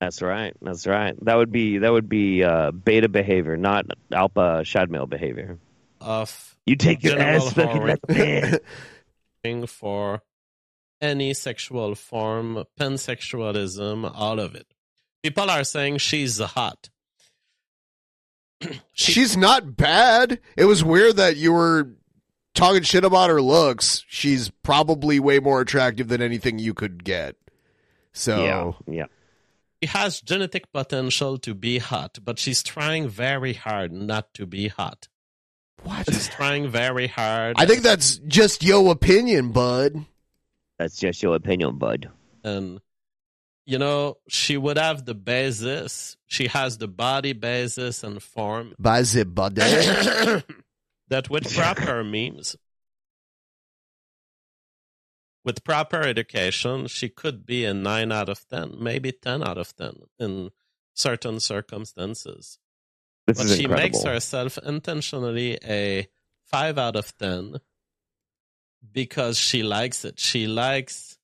[0.00, 0.54] That's right.
[0.62, 1.14] That's right.
[1.24, 5.58] That would be that would be uh, beta behavior, not alpha shadmail behavior.
[6.00, 8.58] Of You take your ass fucking like a man.
[9.44, 10.22] horror for
[11.00, 14.66] any sexual form, pansexualism, all of it.
[15.22, 16.88] People are saying she's hot.
[18.92, 20.38] She's not bad.
[20.54, 21.94] It was weird that you were
[22.54, 24.04] talking shit about her looks.
[24.08, 27.36] She's probably way more attractive than anything you could get.
[28.12, 29.06] So Yeah, yeah.
[29.82, 34.68] She has genetic potential to be hot, but she's trying very hard not to be
[34.68, 35.08] hot.
[35.82, 36.04] What?
[36.12, 37.56] She's trying very hard.
[37.58, 40.04] I think that's just your opinion, bud.
[40.78, 42.10] That's just your opinion, bud.
[42.44, 42.80] and
[43.66, 49.02] you know she would have the basis she has the body basis and form By
[49.02, 49.62] the body.
[51.10, 52.56] That with proper means,
[55.44, 59.74] with proper education she could be a 9 out of 10 maybe 10 out of
[59.76, 60.50] 10 in
[60.94, 62.58] certain circumstances
[63.26, 63.76] This but she incredible.
[63.82, 66.08] makes herself intentionally a
[66.46, 67.56] 5 out of 10
[68.92, 71.16] because she likes it she likes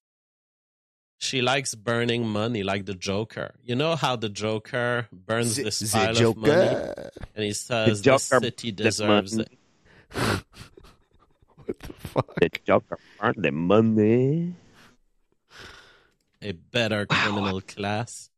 [1.19, 3.55] she likes burning money like the Joker.
[3.63, 6.77] You know how the Joker burns The- this pile of money,
[7.35, 9.56] and he says the, Joker city the deserves money.
[10.16, 11.90] It.
[12.38, 14.55] The Joker earned the money.
[16.43, 18.30] A better criminal class.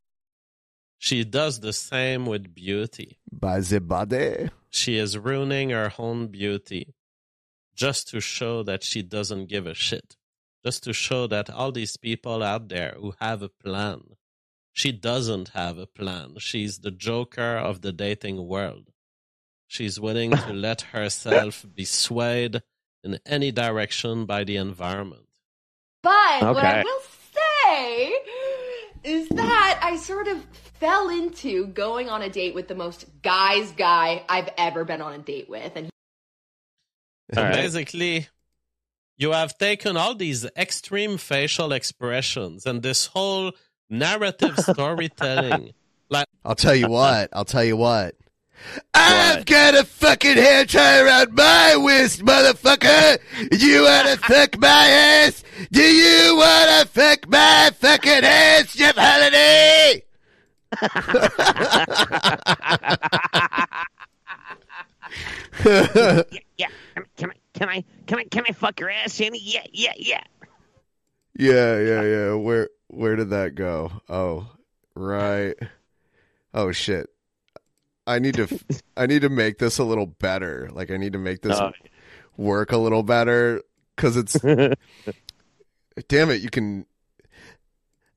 [0.99, 3.19] She does the same with beauty.
[3.31, 4.51] By the body.
[4.71, 6.95] She is ruining her own beauty
[7.75, 10.17] just to show that she doesn't give a shit.
[10.65, 14.17] Just to show that all these people out there who have a plan,
[14.73, 16.35] she doesn't have a plan.
[16.39, 18.91] She's the joker of the dating world.
[19.69, 22.63] She's willing to let herself be swayed
[23.05, 25.27] in any direction by the environment.
[26.03, 27.01] But what I will
[27.35, 28.15] say
[29.05, 30.45] is that I sort of
[30.81, 35.13] fell into going on a date with the most guy's guy I've ever been on
[35.15, 35.73] a date with.
[35.77, 35.91] And
[37.37, 37.55] All right.
[37.55, 38.29] Basically,
[39.19, 43.53] you have taken all these extreme facial expressions and this whole
[43.91, 45.73] narrative storytelling.
[46.09, 47.29] Like, I'll tell you what.
[47.33, 48.15] I'll tell you what.
[48.95, 53.19] I've got a fucking hair tie around my waist, motherfucker.
[53.61, 55.43] You wanna fuck my ass?
[55.71, 60.05] Do you wanna fuck my fucking ass, Jeff Holiday?
[65.65, 66.25] yeah,
[66.57, 66.69] yeah.
[67.17, 69.41] Can I, can I, can I, can I fuck your ass, Shanny?
[69.43, 70.23] Yeah, yeah, yeah.
[71.39, 72.35] Yeah, yeah, yeah.
[72.35, 73.93] Where where did that go?
[74.09, 74.49] Oh,
[74.95, 75.55] right.
[76.53, 77.09] Oh shit.
[78.09, 78.49] I need to
[78.97, 80.69] I need to make this a little better.
[80.73, 81.73] Like I need to make this Oh.
[82.37, 83.63] work a little better
[83.97, 84.33] cuz it's
[86.09, 86.87] Damn it, you can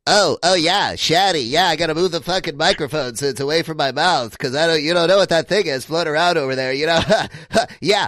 [0.07, 1.47] Oh, oh yeah, Shaddy.
[1.47, 4.55] Yeah, I got to move the fucking microphone so it's away from my mouth cuz
[4.55, 6.99] I don't you don't know what that thing is floating around over there, you know.
[7.81, 8.07] yeah.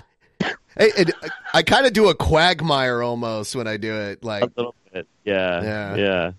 [0.77, 1.13] Hey, and
[1.53, 5.07] I, kind of do a quagmire almost when I do it like A little bit.
[5.23, 5.95] Yeah, Yeah.
[5.95, 6.31] yeah.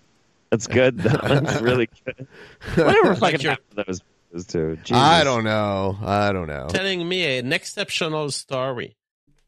[0.49, 0.97] That's good.
[0.99, 1.17] though.
[1.23, 2.27] That's really good.
[2.75, 4.01] Whatever fucking you're- happened to those
[4.35, 4.77] those two?
[4.91, 5.97] I don't know.
[6.03, 6.67] I don't know.
[6.69, 8.95] telling me an exceptional story.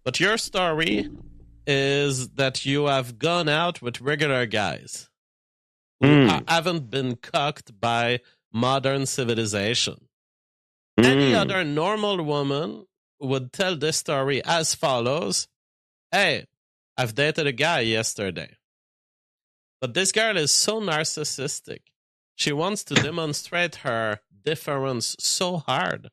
[0.04, 1.10] But your story
[1.66, 5.10] is that you have gone out with regular guys
[6.00, 6.30] who Mm.
[6.30, 8.22] ha- haven't been cucked by
[8.54, 10.08] modern civilization.
[10.98, 11.36] Any Mm.
[11.42, 12.86] other normal woman
[13.20, 15.48] would tell this story as follows
[16.12, 16.46] Hey,
[16.96, 18.56] I've dated a guy yesterday.
[19.82, 21.82] But this girl is so narcissistic.
[22.36, 26.10] She wants to demonstrate her difference so hard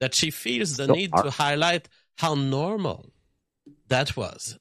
[0.00, 1.24] that she feels the So need hard.
[1.24, 1.88] to highlight
[2.18, 3.10] how normal
[3.88, 4.58] that was.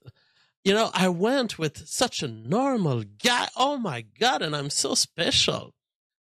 [0.64, 3.48] You know, I went with such a normal guy.
[3.56, 5.74] Oh my God, and I'm so special.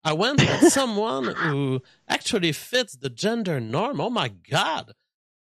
[0.03, 3.99] I went with someone who actually fits the gender norm.
[4.01, 4.91] Oh my God.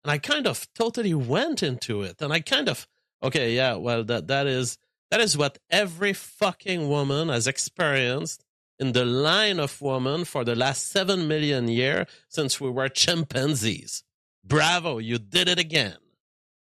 [0.02, 2.23] And I kind of totally went into it.
[2.23, 2.86] And I kind of,
[3.23, 4.78] okay, yeah, well, that, that is,
[5.11, 8.44] that is what every fucking woman has experienced
[8.81, 14.02] in the line of woman for the last seven million years since we were chimpanzees.
[14.44, 15.97] Bravo, you did it again.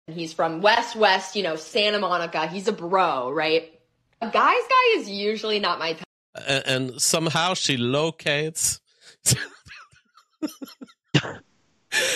[0.08, 2.46] he's from West West, you know, Santa Monica.
[2.48, 3.80] He's a bro, right?
[4.22, 6.04] A guy's guy is usually not my type.
[6.36, 8.80] A- And somehow she locates.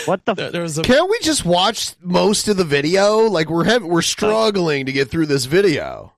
[0.05, 0.33] What the?
[0.33, 3.21] There- There's a Can't we just watch most of the video?
[3.29, 6.13] Like we're hav- we're struggling to get through this video.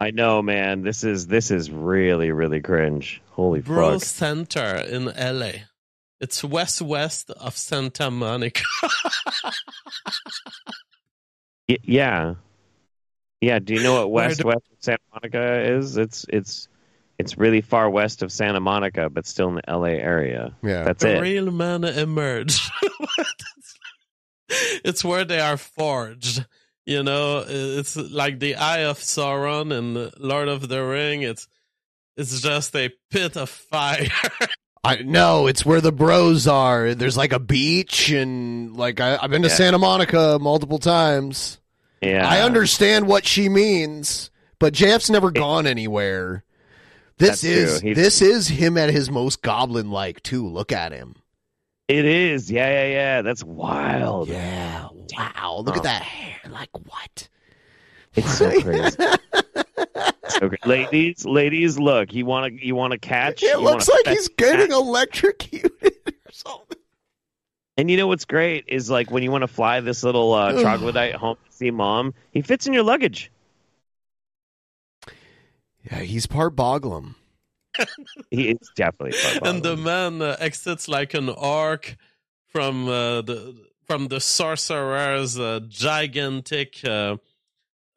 [0.00, 0.82] I know, man.
[0.82, 3.20] This is this is really really cringe.
[3.30, 4.02] Holy Bro fuck!
[4.04, 5.64] Center in LA.
[6.20, 8.62] It's west west of Santa Monica.
[11.68, 12.34] Y- yeah,
[13.42, 13.58] yeah.
[13.58, 15.98] Do you know what west west of Santa Monica is?
[15.98, 16.68] It's it's
[17.18, 19.98] it's really far west of Santa Monica, but still in the L.A.
[19.98, 20.54] area.
[20.62, 21.20] Yeah, that's the it.
[21.20, 22.70] real men emerge.
[24.48, 26.46] it's where they are forged.
[26.88, 31.20] You know, it's like the Eye of Sauron in Lord of the Ring.
[31.20, 31.46] It's
[32.16, 34.08] it's just a pit of fire.
[34.84, 36.94] I no, it's where the bros are.
[36.94, 39.54] There's like a beach, and like I, I've been to Yeah.
[39.54, 41.58] Santa Monica multiple times.
[42.00, 46.42] Yeah, I understand what she means, but JF's never gone anywhere.
[47.18, 50.48] This That's is this is him at his most goblin like too.
[50.48, 51.16] Look at him.
[51.86, 52.50] It is.
[52.50, 53.20] Yeah, yeah, yeah.
[53.22, 54.28] That's wild.
[54.28, 54.88] Yeah.
[55.16, 55.62] Wow.
[55.64, 56.38] Look at that hair.
[56.50, 57.28] Like what?
[58.14, 58.96] It's so crazy.
[60.28, 60.66] so great.
[60.66, 62.12] Ladies, ladies, look.
[62.12, 63.42] You want to you want to catch?
[63.42, 65.72] It you looks like he's fetch- getting electrocuted
[66.06, 66.78] or something.
[67.76, 70.60] And you know what's great is like when you want to fly this little uh,
[70.60, 73.30] troglodyte home to see mom, he fits in your luggage.
[75.90, 77.14] Yeah, he's part Boglum.
[78.30, 79.16] He is definitely.
[79.22, 81.96] part and the man uh, exits like an orc
[82.48, 83.54] from uh, the
[83.88, 87.16] from the sorcerer's uh, gigantic uh,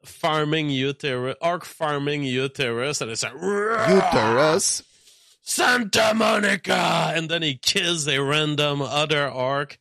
[0.04, 4.82] farming uterus, orc farming uterus, and it's like Uterus.
[5.42, 9.78] Santa Monica, and then he kills a random other orc.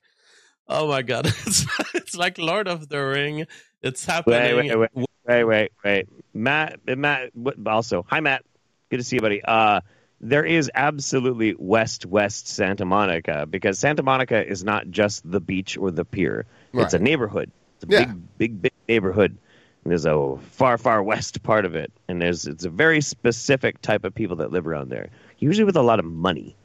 [0.68, 3.46] Oh my god, it's it's like Lord of the Ring.
[3.82, 4.58] It's happening.
[4.58, 6.08] Wait, wait, wait, wait, wait, wait.
[6.34, 7.32] Matt, Matt.
[7.66, 8.44] Also, hi, Matt.
[8.90, 9.42] Good to see you, buddy.
[9.42, 9.82] Uh,
[10.24, 15.78] there is absolutely West West Santa Monica because Santa Monica is not just the beach
[15.78, 16.46] or the pier.
[16.74, 17.52] It's a neighborhood.
[17.76, 18.06] It's a Yeah.
[18.06, 19.38] big, big, big neighborhood.
[19.84, 23.82] And there's a far, far west part of it, and there's it's a very specific
[23.82, 26.56] type of people that live around there, usually with a lot of money.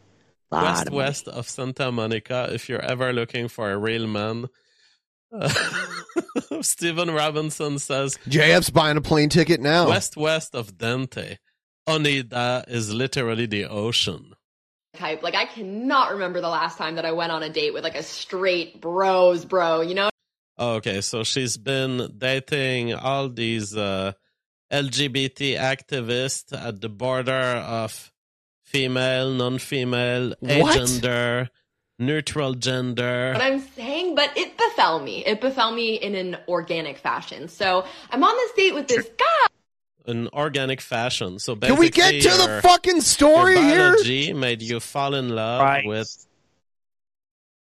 [0.52, 0.96] Lot west of money.
[1.04, 2.50] west of Santa Monica.
[2.52, 4.48] If you're ever looking for a real man,
[5.32, 5.48] uh,
[6.60, 9.88] Stephen Robinson says JF's buying a plane ticket now.
[9.88, 11.38] west west of Dante.
[11.88, 14.34] Onida is literally the ocean.
[14.96, 15.22] type.
[15.22, 17.94] Like I cannot remember the last time that I went on a date with like
[17.96, 20.08] a straight bros bro, you know?
[20.58, 24.12] Okay, so she's been dating all these uh,
[24.72, 28.10] LGBT activists at the border of
[28.64, 30.78] female, non-female, What?
[30.80, 31.48] agender,
[31.98, 33.32] neutral gender.
[33.34, 35.24] What I'm saying, but it befell me.
[35.26, 37.48] It befell me in an organic fashion.
[37.48, 39.46] So I'm on this date with this guy.
[40.06, 41.38] In organic fashion.
[41.38, 43.78] So Can we get basically to the fucking story your here?
[43.90, 45.86] biology made you fall in love Right.
[45.86, 46.26] with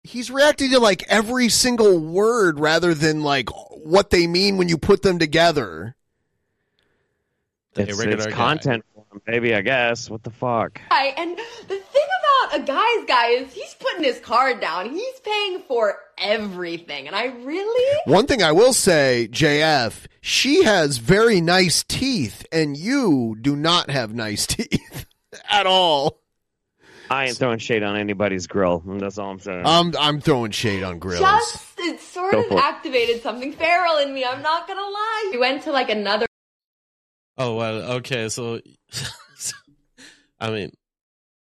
[0.04, 4.78] He's reacting to like every single word rather than like what they mean when you
[4.78, 5.96] put them together.
[7.76, 8.32] a It's, regular it's guy.
[8.32, 8.84] content
[9.24, 9.54] for him, baby.
[9.54, 10.08] I guess.
[10.10, 10.80] What the fuck?
[10.90, 11.36] And
[11.68, 12.08] the thing
[12.48, 14.90] about a guy's guy is he's putting his card down.
[14.90, 17.06] He's paying for everything.
[17.06, 22.76] And I really One thing I will say, JF, she has very nice teeth, and
[22.76, 25.06] you do not have nice teeth
[25.48, 26.20] at all.
[27.08, 28.82] I ain't throwing shade on anybody's grill.
[28.84, 29.62] That's all I'm saying.
[29.64, 31.20] I'm I'm throwing shade on grills.
[31.20, 32.64] just it sort Go of for it.
[32.64, 34.24] activated something feral in me.
[34.24, 35.28] I'm not gonna lie.
[35.30, 36.26] We went to like another
[37.38, 38.28] Oh well, okay.
[38.28, 38.60] So,
[40.40, 40.72] I mean,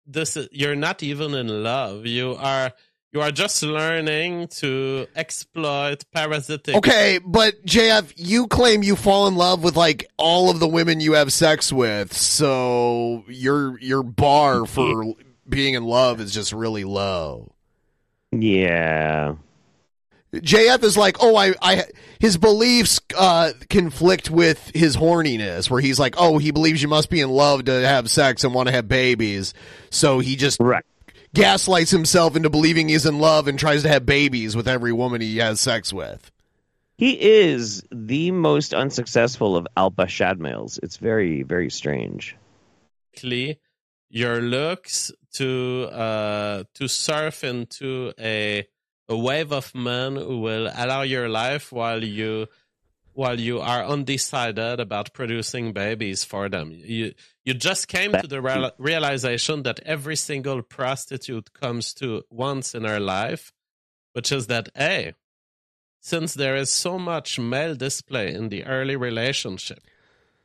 [0.06, 2.06] this is, you're not even in love.
[2.06, 2.72] You are
[3.12, 6.76] you are just learning to exploit parasitic.
[6.76, 11.00] Okay, but JF, you claim you fall in love with like all of the women
[11.00, 15.14] you have sex with, so your your bar for
[15.48, 17.52] being in love is just really low.
[18.32, 19.34] yeah.
[20.32, 21.84] JF is like, oh, I, I,
[22.20, 27.10] his beliefs uh, conflict with his horniness, where he's like, oh, he believes you must
[27.10, 29.54] be in love to have sex and want to have babies,
[29.90, 30.84] so he just Right.
[31.34, 35.20] gaslights himself into believing he's in love and tries to have babies with every woman
[35.20, 36.30] he has sex with.
[36.96, 40.78] He is the most unsuccessful of alpha Chad males.
[40.82, 42.36] It's very, very strange.
[44.10, 48.66] your looks to uh to surf into a
[49.10, 52.46] a wave of men who will allow your life while you
[53.12, 56.70] while you are undecided about producing babies for them.
[56.72, 57.12] You
[57.44, 62.84] you just came to the real, realization that every single prostitute comes to once in
[62.84, 63.52] her life,
[64.12, 65.12] which is that a
[66.00, 69.80] since there is so much male display in the early relationship,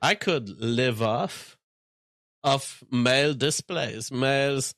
[0.01, 1.57] I could live off
[2.43, 4.75] of male displays, males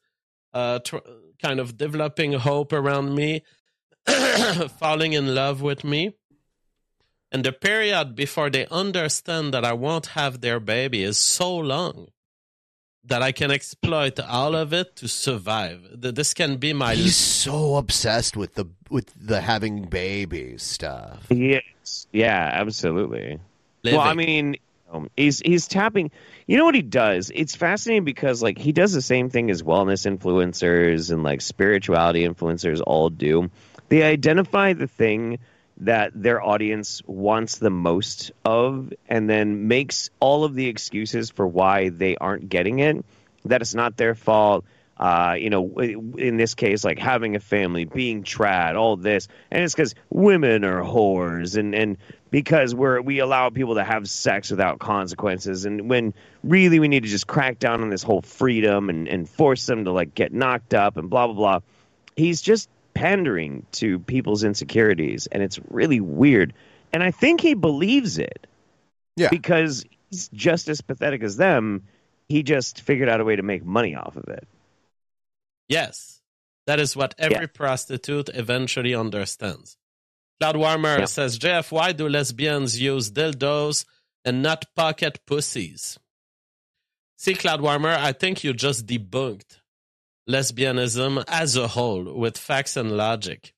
[0.54, 0.98] uh, tr-
[1.42, 3.44] kind of developing hope around me,
[4.80, 6.16] falling in love with me.
[7.32, 12.08] And the period before they understand that I won't have their baby is so long
[13.04, 16.02] that I can exploit all of it to survive.
[16.02, 21.26] Th- This can be my He's so obsessed with the with the having baby stuff.
[21.30, 22.08] Yes.
[22.12, 23.40] Yeah, absolutely.
[23.84, 23.98] Living.
[24.00, 24.58] Well, I mean,
[24.92, 26.12] um, he's he's tapping.
[26.48, 27.30] You know what he does?
[27.34, 32.26] It's fascinating because like he does the same thing as wellness influencers and like spirituality
[32.28, 33.50] influencers all do.
[33.90, 35.40] They identify the thing
[35.78, 41.46] that their audience wants the most of and then makes all of the excuses for
[41.46, 43.06] why they aren't getting it.
[43.46, 44.66] That it's not their fault
[45.00, 49.64] uh, you know, in this case, like having a family, being trad, all this, and
[49.64, 51.98] it's because women are whores, and and
[52.32, 57.04] because we're we allow people to have sex without consequences, and when really we need
[57.04, 60.34] to just crack down on this whole freedom and and force them to like get
[60.34, 61.60] knocked up and blah blah blah.
[62.16, 62.68] He's just
[62.98, 66.54] pandering to people's insecurities, and it's really weird.
[66.92, 68.48] And I think he believes it.
[69.16, 69.30] Yeah.
[69.30, 71.84] Because he's just as pathetic as them.
[72.28, 74.48] He just figured out a way to make money off of it.
[75.70, 76.22] Yes,
[76.66, 77.54] that is what every Yeah.
[77.54, 79.78] prostitute eventually understands.
[80.40, 81.06] Cloud Warmer Yeah.
[81.06, 83.86] says, Jeff, why do lesbians use dildos
[84.24, 85.98] and not pocket pussies?
[87.18, 89.60] See, Cloud Warmer, I think you just debunked
[90.28, 93.52] lesbianism as a whole with facts and logic.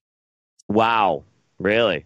[0.68, 1.24] Wow.
[1.60, 2.06] Really?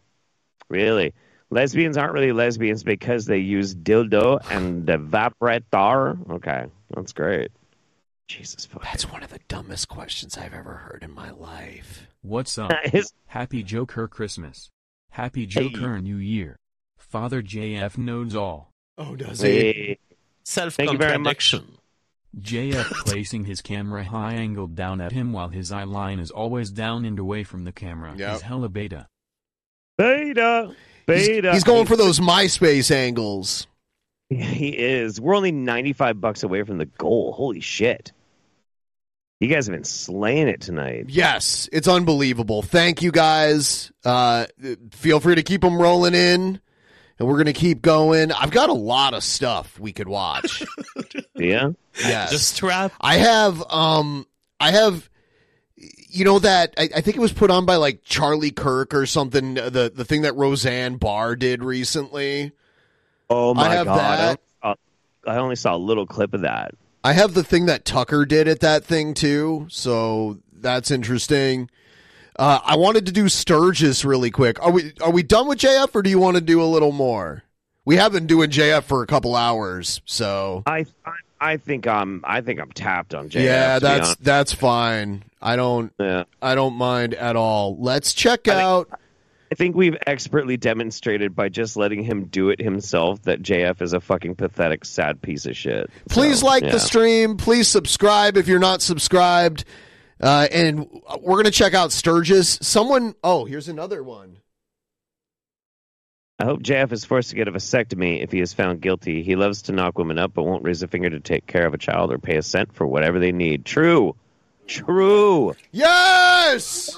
[0.69, 1.13] Really?
[1.49, 6.29] Lesbians aren't really lesbians because they use dildo and evaporator?
[6.31, 6.65] Okay.
[6.95, 7.51] That's great.
[8.27, 8.83] Jesus fuck.
[8.83, 12.07] That's one of the dumbest questions I've ever heard in my life.
[12.21, 12.71] What's up?
[12.85, 14.69] His- Happy Joker Christmas.
[15.11, 16.55] Happy Joker New Year.
[16.97, 18.71] Father JF knows all.
[18.97, 19.99] Oh, does Hey.
[20.45, 21.51] Self Thank you very much.
[21.51, 21.77] contradiction.
[22.39, 26.71] JF placing his camera high angled down at him while his eye line is always
[26.71, 28.35] down and away from the camera Yep.
[28.35, 29.07] is hella beta.
[29.97, 30.73] Beta.
[31.05, 31.53] He's, Beta.
[31.53, 33.67] he's going for those MySpace angles.
[34.29, 35.21] He is.
[35.21, 37.33] We're only 95 bucks away from the goal.
[37.33, 38.11] Holy shit.
[39.39, 41.07] You guys have been slaying it tonight.
[41.09, 42.61] Yes, it's unbelievable.
[42.61, 43.91] Thank you guys.
[44.05, 44.45] Uh,
[44.91, 46.61] feel free to keep them rolling in,
[47.19, 48.31] and we're gonna keep going.
[48.31, 50.63] I've got a lot of stuff we could watch.
[51.35, 51.71] Yeah.
[51.99, 52.93] yes, Just strap.
[53.01, 53.61] I have.
[53.69, 54.25] Um,
[54.59, 55.09] I have.
[55.75, 59.05] You know that I, I think it was put on by like Charlie Kirk or
[59.05, 59.55] something.
[59.55, 62.51] The the thing that Roseanne Barr did recently.
[63.29, 63.97] Oh my I have god.
[63.97, 64.39] that.
[64.61, 64.75] I,
[65.31, 66.75] I only saw a little clip of that.
[67.03, 71.69] I have the thing that Tucker did at that thing too, so that's interesting.
[72.37, 74.61] Uh, I wanted to do Sturgis really quick.
[74.63, 76.91] Are we are we done with JF, or do you want to do a little
[76.91, 77.43] more?
[77.85, 82.21] We have been doing JF for a couple hours, so I I, I think I'm
[82.23, 83.43] I think I'm tapped on JF.
[83.43, 85.23] yeah, that's that's fine.
[85.41, 86.23] I don't Yeah.
[86.41, 87.77] I don't mind at all.
[87.77, 88.89] Let's check out.
[89.51, 93.93] I think we've expertly demonstrated by just letting him do it himself that JF is
[93.93, 95.91] a fucking pathetic, sad piece of shit.
[96.09, 96.71] Please So, like yeah.
[96.71, 97.37] the stream.
[97.37, 99.63] Please subscribe if you're not subscribed.
[100.23, 100.89] Uh, and
[101.19, 102.57] we're gonna check out Sturgis.
[102.61, 103.13] Someone.
[103.25, 104.37] Oh, here's another one.
[106.39, 109.21] I hope JF is forced to get a vasectomy if he is found guilty.
[109.21, 111.73] He loves to knock women up, but won't raise a finger to take care of
[111.73, 113.65] a child or pay a cent for whatever they need.
[113.65, 114.15] True.
[114.65, 115.55] True.
[115.71, 116.97] Yes.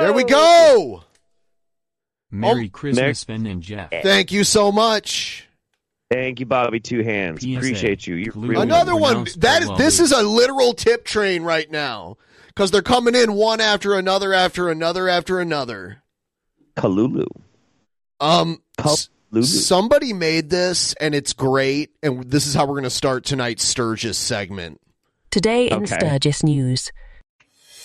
[0.00, 1.04] There we go.
[2.32, 3.90] Merry Oh, Christmas, Ben and Jeff.
[3.90, 5.46] Thank you so much.
[6.10, 6.80] Thank you, Bobby.
[6.80, 7.40] Two hands.
[7.40, 7.56] PSA.
[7.56, 8.16] Appreciate you.
[8.16, 9.28] You're really Another one.
[9.38, 12.16] That is, this is a literal tip train right now
[12.54, 16.02] because they're coming in one after another, after another, after another.
[16.76, 17.26] Kalulu.
[18.20, 19.44] Um, s- Kalulu.
[19.44, 23.64] somebody made this and it's great, and this is how we're going to start tonight's
[23.64, 24.80] Sturgis segment.
[25.30, 25.98] Today in Okay.
[25.98, 26.92] Sturgis News.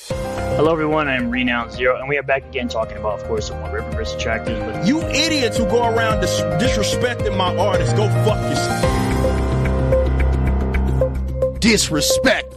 [0.10, 1.08] Hello, everyone.
[1.08, 4.14] I'm Renowned Zero, and we are back again talking about, of course, some more Rippaverse
[4.18, 4.60] detractors.
[4.60, 8.86] But You idiots who go around dis- disrespecting my artists, go fuck yourself.
[11.60, 12.54] Disrespect.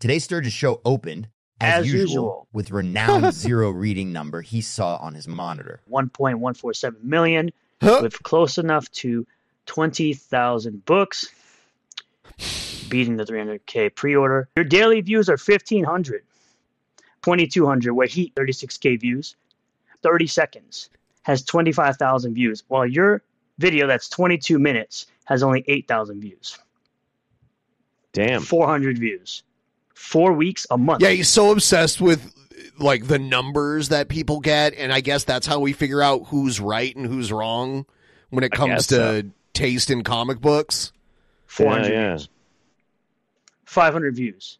[0.00, 1.28] Today's Sturgis show opened
[1.60, 2.48] as, As usual, usual.
[2.52, 5.80] with renowned zero reading number he saw on his monitor.
[5.90, 7.50] 1.147 million,
[7.82, 8.00] Huh?
[8.02, 9.26] with close enough to
[9.66, 11.28] 20,000 books,
[12.88, 14.48] beating the 300k pre-order.
[14.56, 16.22] Your daily views are 1,500,
[17.22, 17.92] 2,200.
[17.92, 19.36] Where Heat 36k views,
[20.02, 20.90] 30 seconds
[21.22, 23.22] has 25,000 views, while your
[23.58, 26.58] video that's 22 minutes has only 8,000 views,
[28.12, 28.40] Damn.
[28.42, 29.42] 400 views,
[29.98, 31.02] four weeks a month.
[31.02, 32.32] Yeah, he's so obsessed with
[32.78, 36.60] like the numbers that people get, and I guess that's how we figure out who's
[36.60, 37.84] right and who's wrong
[38.30, 39.22] when it comes to so.
[39.54, 40.92] taste in comic books.
[41.46, 42.08] 400 Yeah, yeah.
[42.16, 42.28] views.
[43.64, 44.58] 500 views.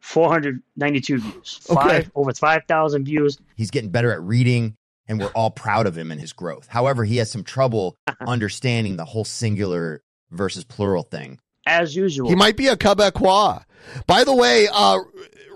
[0.00, 1.66] 492 views.
[1.70, 2.06] Okay.
[2.14, 3.38] Over 5,000 views.
[3.56, 4.76] He's getting better at reading
[5.08, 6.66] and we're all proud of him and his growth.
[6.68, 11.40] However, he has some trouble understanding the whole singular versus plural thing.
[11.66, 12.28] As usual.
[12.28, 13.64] He might be a Quebecois.
[14.06, 14.98] By the way, uh,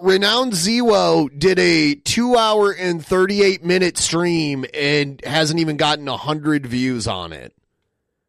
[0.00, 6.66] Renowned Zero did a two hour and 38 minute stream and hasn't even gotten 100
[6.66, 7.52] views on it.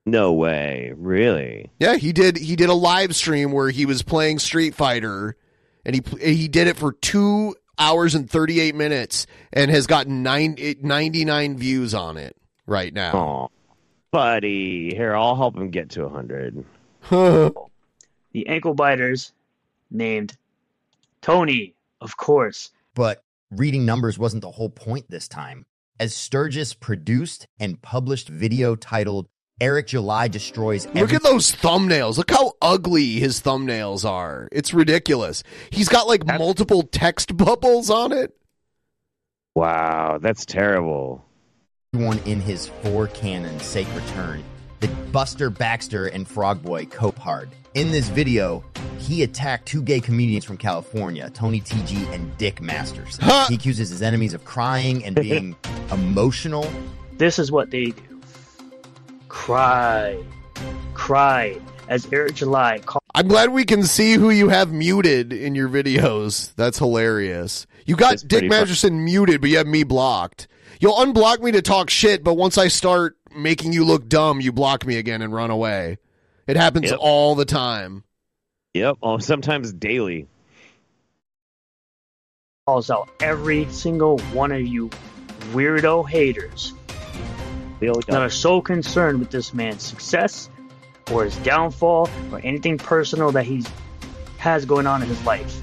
[0.06, 1.72] No way, really?
[1.80, 2.38] Yeah, he did.
[2.38, 5.36] He did a live stream where he was playing Street Fighter,
[5.86, 10.24] and he he did it for two hours and thirty eight minutes, and has gotten
[10.24, 12.36] nine, 99 views on it
[12.66, 13.12] right now.
[13.14, 13.52] Oh,
[14.12, 16.66] buddy, here I'll help him get to hundred.
[18.32, 19.34] the ankle biters
[19.92, 20.36] named
[21.22, 22.72] Tony, of course.
[22.94, 25.66] But reading numbers wasn't the whole point this time.
[26.00, 29.28] As Sturgis produced and published video titled
[29.62, 30.88] Eric July destroys.
[30.94, 32.18] Look at those thumbnails.
[32.18, 34.48] Look how ugly his thumbnails are.
[34.52, 35.44] It's ridiculous.
[35.70, 38.36] He's got like multiple text bubbles on it.
[39.56, 41.26] Wow, that's terrible.
[41.94, 44.44] Everyone in his four canon sake return.
[44.80, 47.50] The Buster Baxter and Frogboy cope hard.
[47.80, 48.62] In this video,
[48.98, 53.18] he attacked two gay comedians from California, Tony TG and Dick Masters.
[53.48, 55.56] He accuses his enemies of crying and being
[55.94, 56.70] emotional.
[57.14, 58.22] This is what they do
[59.30, 60.22] cry,
[60.94, 61.58] cry,
[61.88, 63.02] as Eric July called.
[63.16, 66.54] I'm glad we can see who you have muted in your videos.
[66.58, 67.66] That's hilarious.
[67.86, 68.60] You got That's Dick pretty fun.
[68.60, 70.50] Masterson muted, but you have me blocked.
[70.82, 74.52] You'll unblock me to talk shit, but once I start making you look dumb, you
[74.52, 75.98] block me again and run away.
[76.50, 76.98] It happens Yep.
[77.00, 78.04] all the time.
[78.74, 80.28] Yep, oh, sometimes daily.
[82.66, 84.90] calls out every single one of you
[85.54, 86.74] weirdo haters
[87.80, 90.50] that are so concerned with this man's success
[91.12, 93.64] or his downfall or anything personal that he
[94.38, 95.60] has going on in his life.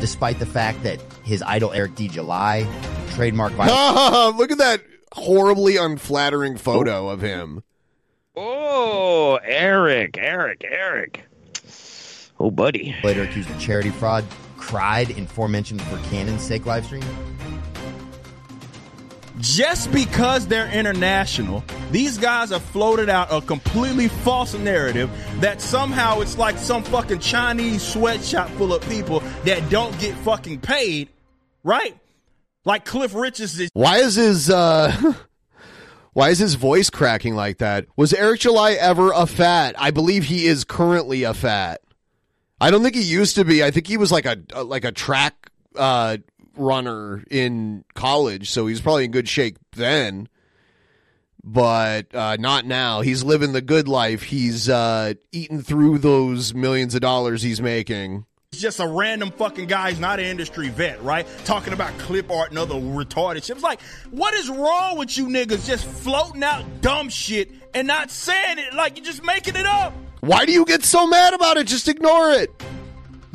[0.00, 2.08] Despite the fact that his idol Eric D.
[2.08, 2.66] July
[3.10, 4.36] trademark violence.
[4.38, 4.82] Look at that
[5.12, 7.62] horribly unflattering photo of him.
[8.40, 11.24] Oh, Eric, Eric, Eric.
[12.38, 12.94] Oh, buddy.
[13.02, 14.24] later accused of charity fraud,
[14.56, 17.02] cried in aforementioned for Canon's sake live stream.
[19.40, 25.10] Just because they're international, these guys have floated out a completely false narrative
[25.40, 30.60] that somehow it's like some fucking Chinese sweatshop full of people that don't get fucking
[30.60, 31.08] paid,
[31.64, 31.96] right?
[32.64, 35.14] Like Cliff Richards is Why is his uh
[36.18, 37.86] why is his voice cracking like that?
[37.94, 39.76] Was Eric July ever a fat?
[39.78, 41.80] I believe he is currently a fat.
[42.60, 43.62] I don't think he used to be.
[43.62, 46.16] I think he was like a, like a track uh
[46.56, 50.28] runner in college, so he's probably in good shape then.
[51.44, 53.00] But uh, not now.
[53.02, 54.24] He's living the good life.
[54.24, 58.26] He's uh, eating through those millions of dollars he's making.
[58.58, 61.26] Just a random fucking guy He's not an industry vet, right?
[61.44, 63.50] Talking about clip art and other retarded shit.
[63.50, 63.80] It's like,
[64.10, 68.74] what is wrong with you niggas just floating out dumb shit and not saying it
[68.74, 69.92] like you're just making it up?
[70.20, 71.66] Why do you get so mad about it?
[71.66, 72.50] Just ignore it.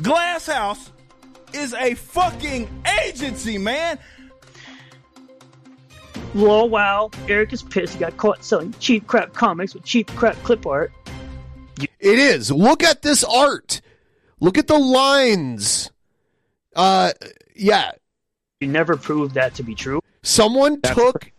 [0.02, 0.92] Glass House
[1.52, 2.68] is a fucking
[3.04, 3.98] agency, man.
[6.34, 10.34] Lol, wow, Eric is pissed he got caught selling cheap crap comics with cheap crap
[10.42, 10.92] clip art.
[11.78, 12.50] It is.
[12.50, 13.80] Look at this art.
[14.40, 15.90] Look at the lines.
[16.74, 17.12] Uh,
[17.54, 17.92] yeah.
[18.60, 20.00] You never proved that to be true.
[20.22, 21.32] Someone That's took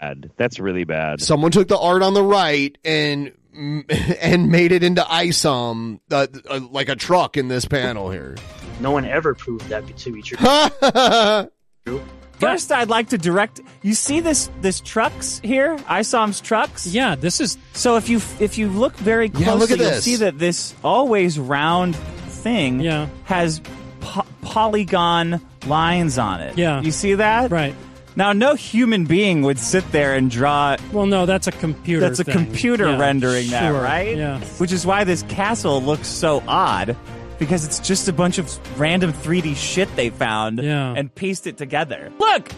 [0.00, 0.30] bad.
[0.36, 1.20] That's really bad.
[1.20, 3.32] someone took the art on the right and
[4.20, 8.36] and made it into ISOM, uh, uh, like a truck in this panel here.
[8.80, 10.38] No one ever proved that to be true.
[12.38, 13.60] First, I'd like to direct.
[13.82, 16.86] You see this this trucks here, ISOM's trucks.
[16.86, 17.58] Yeah, this is.
[17.74, 20.74] So if you if you look very closely, Yeah, look at you'll see that this
[20.82, 21.96] always round
[22.42, 23.06] thing Yeah.
[23.24, 23.60] has
[24.00, 26.58] po- polygon lines on it.
[26.58, 26.80] Yeah.
[26.82, 27.50] you see that?
[27.50, 27.74] Right.
[28.14, 30.76] Now, no human being would sit there and draw.
[30.92, 32.00] Well, no, that's a computer.
[32.06, 32.34] That's a thing.
[32.34, 34.14] computer Yeah, rendering that, right?
[34.16, 34.38] Yeah.
[34.58, 36.94] Which is why this castle looks so odd.
[37.42, 40.94] Because it's just a bunch of random 3D shit they found Yeah.
[40.96, 42.12] and pieced it together.
[42.20, 42.52] Look,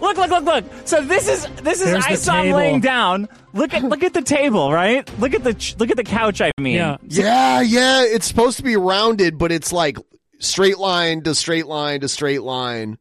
[0.00, 0.64] look, look, look, look.
[0.86, 2.56] So this is this is There's the Isom table.
[2.56, 3.28] laying down.
[3.52, 5.08] Look at look at the table, right?
[5.20, 6.40] Look at the ch- look at the couch.
[6.40, 6.96] I mean, Yeah.
[7.08, 8.02] Yeah, yeah.
[8.02, 9.98] It's supposed to be rounded, but it's like
[10.40, 12.98] straight line to straight line to straight line.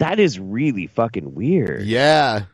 [0.00, 1.82] That is really fucking weird.
[1.86, 2.46] Yeah.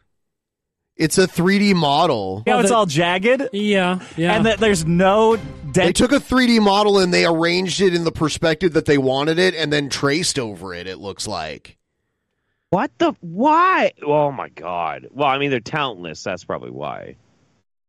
[0.99, 2.43] It's a 3D model.
[2.45, 3.51] Yeah, know, it's all jagged.
[3.53, 4.35] Yeah, yeah.
[4.35, 5.39] And that there's no
[5.73, 9.39] They took a 3D model and they arranged it in the perspective that they wanted
[9.39, 11.77] it and then traced over it, it looks like.
[12.71, 13.15] What the?
[13.21, 13.93] Why?
[14.05, 15.07] Oh my god.
[15.11, 16.23] Well, I mean, they're talentless.
[16.23, 17.17] That's probably why.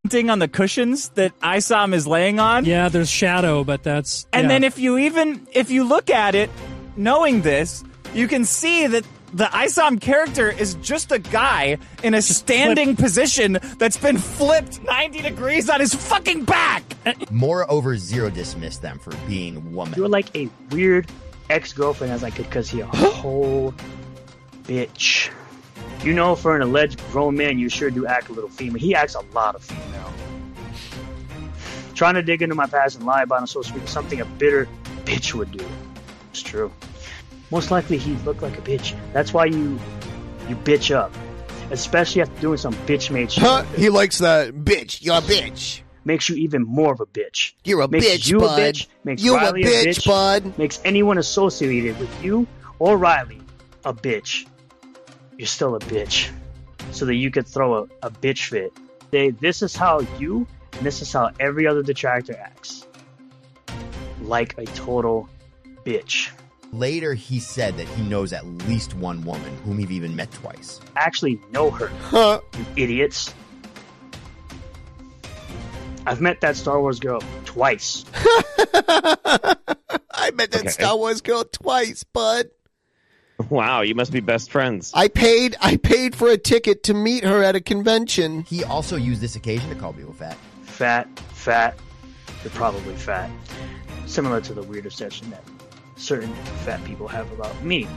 [0.06, 2.64] Denting on the cushions that Isom is laying on.
[2.64, 4.27] yeah, there's shadow, but that's.
[4.31, 4.48] And yeah.
[4.49, 6.49] then if you even if you look at it,
[6.95, 7.84] knowing this,
[8.14, 9.03] you can see that
[9.34, 15.22] the ISOM character is just a guy in a standing position that's been flipped 90
[15.22, 16.84] degrees on his fucking back.
[17.31, 19.93] Moreover, Zero dismissed them for being woman.
[19.97, 21.07] You're like a weird
[21.49, 23.73] ex girlfriend as I could cause he a whole
[24.64, 25.31] bitch.
[26.03, 28.80] You know, for an alleged grown man, you sure do act a little female.
[28.80, 30.14] He acts a lot of female.
[31.93, 34.22] Trying to dig into my past and lie about it on social media is something
[34.22, 34.68] a bitter
[35.03, 35.65] bitch would do.
[36.31, 36.72] It's true.
[37.52, 38.96] Most likely he looked like a bitch.
[39.14, 39.80] That's why you
[40.48, 41.14] you bitch up.
[41.72, 43.44] Especially after doing some bitch made shit.
[43.44, 43.64] Huh?
[43.76, 45.04] He likes that bitch.
[45.04, 45.82] You're a bitch.
[46.04, 47.54] Makes you even more of a bitch.
[47.64, 48.60] You're a makes bitch, you bud.
[48.60, 48.88] a bitch.
[49.04, 50.58] Makes You a Riley bitch, bud.
[50.58, 52.48] Makes anyone associated with you
[52.80, 53.42] or Riley
[53.86, 54.48] a bitch.
[55.38, 56.32] You're still a bitch.
[56.92, 58.74] So that you could throw a, a bitch fit.
[59.12, 62.88] They, this is how you and this is how every other detractor acts.
[64.22, 65.30] Like a total
[65.86, 66.32] bitch.
[66.72, 70.80] Later, he said that he knows at least one woman whom he've even met twice.
[70.96, 71.88] I actually know her.
[72.02, 72.41] Huh?
[72.58, 73.34] You idiots.
[76.06, 78.06] I've met that Star Wars girl twice.
[78.14, 80.70] I met that Okay.
[80.70, 82.50] Star Wars girl twice, bud.
[83.50, 84.91] Wow, you must be best friends.
[84.94, 88.44] I paid I paid for a ticket to meet her at a convention.
[88.44, 90.38] He also used this occasion to call people fat.
[90.64, 91.78] Fat, fat.
[92.44, 93.30] You're probably fat.
[94.08, 95.44] Similar to the weird obsession that
[96.00, 96.34] certain
[96.66, 97.88] fat people have about me.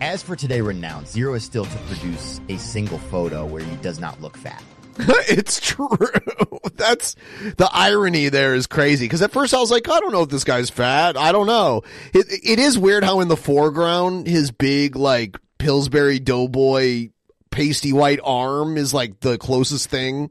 [0.00, 3.98] As for today renowned, Zero is still to produce a single photo where he does
[3.98, 4.62] not look fat.
[4.98, 5.88] it's true.
[6.74, 7.16] That's
[7.56, 9.06] the irony there is crazy.
[9.06, 11.16] Because at first I was like, I don't know if this guy's fat.
[11.16, 11.82] I don't know.
[12.12, 17.10] It, it is weird how in the foreground his big like Pillsbury Doughboy
[17.50, 20.30] pasty white arm is like the closest thing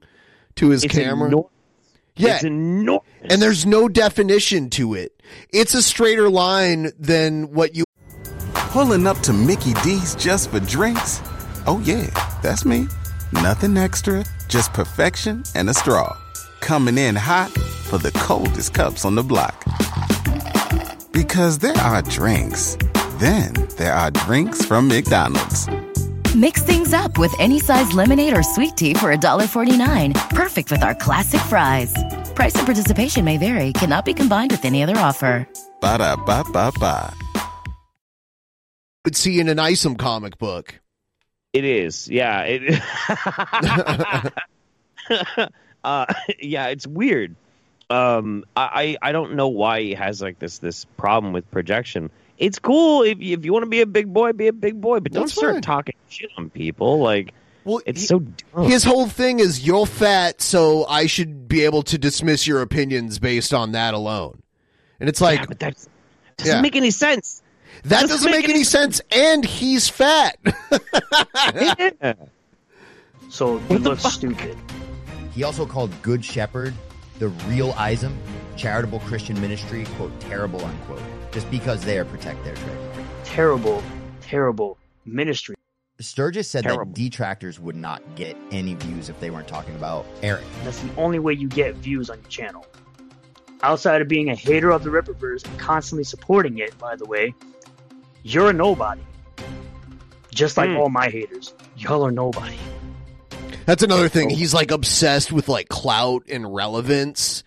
[0.55, 1.27] to his It's camera.
[1.27, 1.51] enormous.
[2.17, 2.35] Yeah.
[2.35, 3.03] It's enormous.
[3.29, 5.21] and there's no definition to it.
[5.51, 7.85] It's a straighter line than what you.
[8.53, 11.21] Pulling up to Mickey D's just for drinks?
[11.65, 12.07] Oh, yeah,
[12.41, 12.87] that's me.
[13.33, 16.15] Nothing extra, just perfection and a straw.
[16.59, 19.63] Coming in hot for the coldest cups on the block.
[21.11, 22.77] Because there are drinks,
[23.17, 25.67] then there are drinks from McDonald's.
[26.35, 30.13] Mix things up with any size lemonade or sweet tea for $1.49.
[30.31, 31.93] Perfect with our classic fries.
[32.35, 35.47] Price and participation may vary, cannot be combined with any other offer.
[35.81, 37.13] Ba da ba ba ba.
[39.05, 40.79] would see in an Isom comic book.
[41.53, 42.41] It is, yeah.
[42.41, 42.81] It,
[45.83, 46.05] uh,
[46.39, 47.35] yeah, it's weird.
[47.89, 52.09] Um, I, I I don't know why he has like this this problem with projection.
[52.37, 54.79] It's cool if you, if you want to be a big boy, be a big
[54.79, 55.61] boy, but don't That's start fine.
[55.61, 56.99] talking shit on people.
[56.99, 57.33] Like,
[57.63, 58.69] well, it's he- so dumb.
[58.69, 63.17] His whole thing is you're fat, so I should be able to dismiss your opinions
[63.19, 64.41] based on that alone.
[64.99, 65.75] And it's like, yeah, but that
[66.37, 66.61] doesn't Yeah.
[66.61, 67.41] make any sense.
[67.83, 69.01] that doesn't, make, any sense.
[69.11, 70.37] And he's fat.
[71.55, 72.13] Yeah.
[73.29, 74.57] So he looks stupid.
[75.33, 76.73] He also called Good Shepherd
[77.19, 78.15] the real ISM,
[78.55, 81.01] charitable Christian ministry, quote, terrible, unquote,
[81.31, 82.77] just because they are protect their trade.
[83.23, 83.83] Terrible,
[84.21, 85.55] terrible ministry.
[85.99, 86.85] Sturgis said Terrible.
[86.85, 90.43] that detractors would not get any views if they weren't talking about Eric.
[90.63, 92.67] That's the only way you get views on your channel.
[93.63, 97.33] Outside of being a hater of the Rippaverse and constantly supporting it, by the way,
[98.21, 99.01] you're a nobody.
[100.33, 100.77] Just like Hmm.
[100.77, 101.53] all my haters.
[101.77, 102.57] Y'all are nobody.
[103.65, 104.29] That's another thing.
[104.29, 107.43] He's like obsessed with like clout and relevance.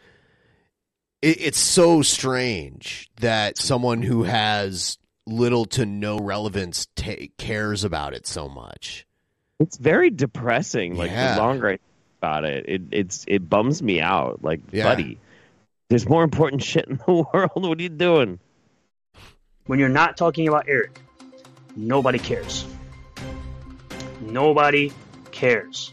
[1.23, 8.15] It, it's so strange that someone who has little to no relevance ta cares about
[8.15, 9.07] it so much.
[9.58, 10.97] It's very depressing.
[10.97, 11.34] Like Yeah.
[11.34, 11.81] the longer I think
[12.20, 14.42] about it, it it's it bums me out.
[14.42, 14.84] Like, Yeah.
[14.84, 15.18] buddy,
[15.89, 17.50] there's more important shit in the world.
[17.55, 18.39] What are you doing?
[19.66, 20.99] When you're not talking about Eric,
[21.76, 22.65] nobody cares.
[24.20, 24.92] Nobody
[25.31, 25.92] cares.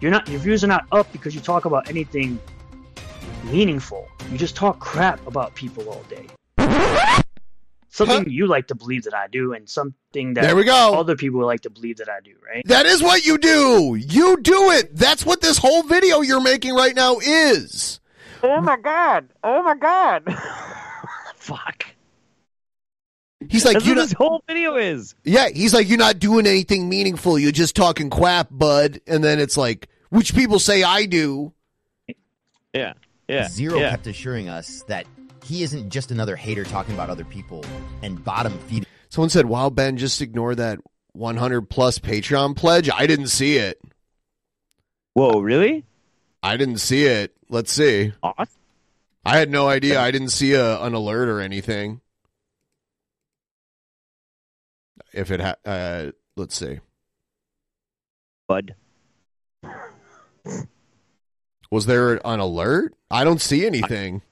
[0.00, 2.38] You're not your views are not up because you talk about anything
[3.44, 4.06] meaningful.
[4.30, 6.26] You just talk crap about people all day.
[7.88, 10.94] Something you like to believe that I do, and something that There we go.
[10.94, 12.62] other people like to believe that I do, right?
[12.66, 13.94] That is what you do.
[13.98, 14.94] You do it.
[14.94, 18.00] That's what this whole video you're making right now is.
[18.42, 19.28] Oh my god!
[19.42, 20.24] Oh my god!
[21.36, 21.86] Fuck.
[23.48, 25.14] He's like, That's you what know, this whole video is.
[25.24, 25.48] yeah.
[25.48, 27.38] He's like, you're not doing anything meaningful.
[27.38, 29.00] You're just talking crap, bud.
[29.06, 31.52] And then it's like, which people say I do.
[32.74, 32.94] Yeah.
[33.28, 33.48] Yeah.
[33.48, 33.90] Zero yeah.
[33.90, 35.06] kept assuring us that
[35.44, 37.64] he isn't just another hater talking about other people
[38.02, 38.86] and bottom feeding.
[39.08, 40.78] Someone said, "Wow, Ben, just ignore that
[41.12, 43.80] 100 plus Patreon pledge." I didn't see it.
[45.14, 45.84] Whoa, really?
[46.42, 47.34] I didn't see it.
[47.48, 48.12] Let's see.
[48.22, 48.60] Awesome.
[49.24, 50.00] I had no idea.
[50.00, 52.00] I didn't see a, an alert or anything.
[55.12, 56.80] If it ha- uh, let's see.
[58.46, 58.74] Bud.
[61.70, 62.94] Was there an alert?
[63.10, 64.22] I don't see anything.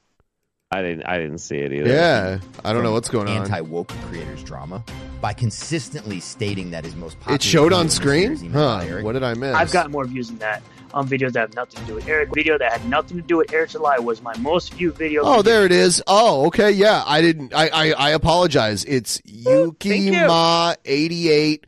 [0.70, 1.04] I didn't.
[1.04, 1.88] I didn't see it either.
[1.88, 3.42] Yeah, I don't know what's going on.
[3.42, 4.82] Anti woke creators drama
[5.20, 8.50] by consistently stating that his most popular It showed on video screen?
[8.50, 9.54] Huh, what did I miss?
[9.54, 12.30] I've got more views than that on videos that have nothing to do with Eric.
[12.34, 15.22] Video that had nothing to do with Eric July was my most viewed video.
[15.24, 16.02] Oh, there it is.
[16.06, 17.04] Oh, okay, yeah.
[17.06, 17.54] I didn't.
[17.54, 18.84] I I, I apologize.
[18.84, 21.66] It's Yuki Ma eighty eight.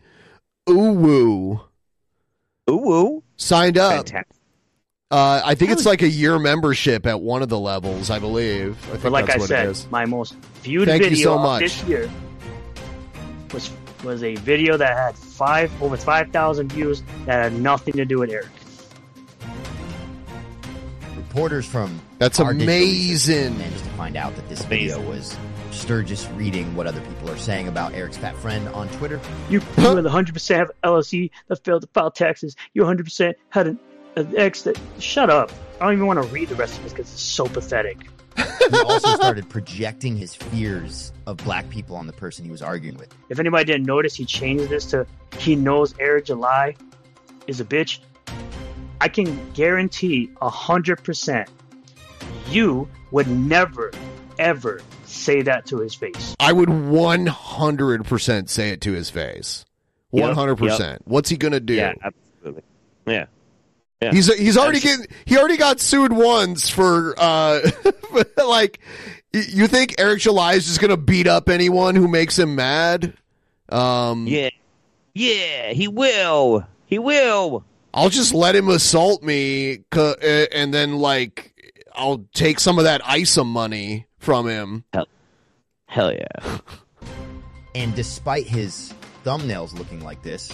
[0.69, 1.61] Uwu.
[2.69, 3.93] Uwu signed up.
[3.93, 4.36] Fantastic.
[5.11, 8.11] Uh, I think it's like a year membership at one of the levels.
[8.11, 8.77] I believe.
[8.87, 9.87] I think But like that's I what said, it is.
[9.91, 11.61] my most viewed Thank video so much.
[11.61, 12.11] this year
[13.53, 13.71] was
[14.03, 18.19] was a video that had five over five thousand views that had nothing to do
[18.19, 18.49] with Eric.
[21.17, 23.59] Reporters from That's our digital research amazing.
[23.59, 25.37] managed to find out that this video was
[25.71, 29.21] Sturgis reading what other people are saying about Eric's fat friend on Twitter.
[29.51, 32.57] You you had 100 percent have LLC that failed to file taxes.
[32.75, 33.79] You 100 percent had an,
[34.17, 34.75] an.
[34.99, 35.53] Shut up!
[35.81, 37.99] I don't even want to read the rest of this because it's so pathetic.
[38.69, 42.99] He also started projecting his fears of black people on the person he was arguing
[42.99, 43.15] with.
[43.29, 45.07] If anybody didn't notice, he changed this to
[45.39, 46.75] he knows Eric July
[47.47, 48.01] is a bitch.
[49.01, 51.49] I can guarantee a hundred percent
[52.49, 53.93] you would never
[54.39, 56.35] ever say that to his face.
[56.41, 59.65] I would one hundred percent say it to his face.
[60.13, 60.71] Yep, One hundred yep.
[60.71, 61.03] percent.
[61.05, 61.75] What's he gonna do?
[61.75, 62.63] Yeah, absolutely.
[63.07, 63.27] Yeah.
[64.01, 64.13] Yeah.
[64.13, 67.61] He's he's already getting he already got sued once for uh
[68.47, 68.79] like
[69.33, 73.15] you think Eric July is just gonna beat up anyone who makes him mad?
[73.71, 74.51] Um Yeah.
[75.15, 76.67] Yeah, he will.
[76.85, 77.65] He will.
[77.95, 81.55] I'll just let him assault me uh, and then like
[81.95, 84.85] I'll take some of that ISA money from him.
[84.93, 85.07] Hell,
[85.87, 86.59] hell yeah.
[87.75, 88.93] And despite his
[89.25, 90.53] thumbnails looking like this,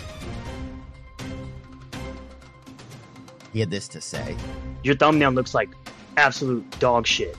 [3.53, 4.37] he had this to say.
[4.83, 5.71] Your thumbnail looks like
[6.17, 7.37] absolute dog shit.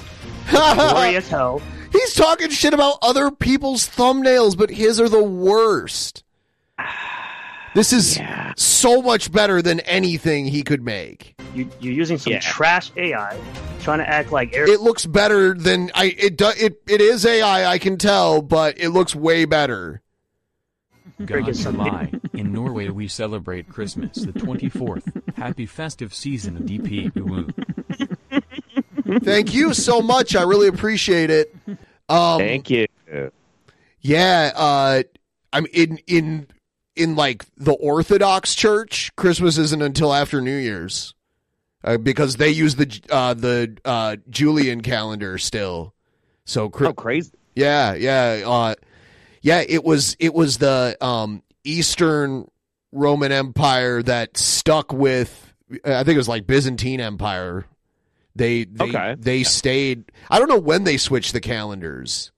[0.50, 1.60] Gory as hell.
[1.92, 6.24] He's talking shit about other people's thumbnails, but his are the worst.
[7.74, 8.18] This is
[8.56, 11.34] so much better than anything he could make.
[11.54, 13.38] You, you're using some trash AI,
[13.80, 14.70] trying to act like Eric.
[14.70, 16.14] It looks better than I.
[16.18, 17.70] It do, it it is AI.
[17.70, 20.00] I can tell, but it looks way better.
[21.24, 22.12] God July.
[22.34, 25.36] In Norway, we celebrate Christmas the 24th.
[25.36, 27.12] Happy festive season, of DP.
[27.12, 27.52] Uwu.
[29.24, 30.36] Thank you so much.
[30.36, 31.54] I really appreciate it.
[32.08, 32.86] Um, Thank you.
[34.00, 35.02] Yeah, uh,
[35.52, 36.48] I'm in in
[36.94, 39.10] in like the Orthodox Church.
[39.16, 41.14] Christmas isn't until after New Year's
[41.82, 45.94] uh, because they use the uh, the uh, Julian calendar still.
[46.44, 47.32] So oh, crazy!
[47.54, 48.74] Yeah, yeah, uh,
[49.46, 49.62] yeah.
[49.66, 52.50] It was it was the um, Eastern
[52.92, 55.54] Roman Empire that stuck with.
[55.84, 57.64] I think it was like Byzantine Empire.
[58.34, 59.14] They they Okay.
[59.18, 60.04] they stayed.
[60.30, 62.30] I don't know when they switched the calendars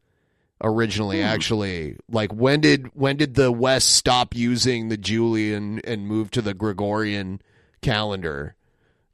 [0.62, 1.22] originally.
[1.22, 6.42] Actually, like when did when did the West stop using the Julian and move to
[6.42, 7.40] the Gregorian
[7.82, 8.54] calendar?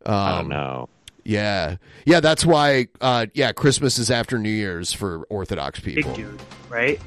[0.04, 0.88] Um, I don't know.
[1.24, 2.20] Yeah, yeah.
[2.20, 2.88] That's why.
[3.00, 6.12] Uh, yeah, Christmas is after New Year's for Orthodox people.
[6.14, 7.00] big dude, right?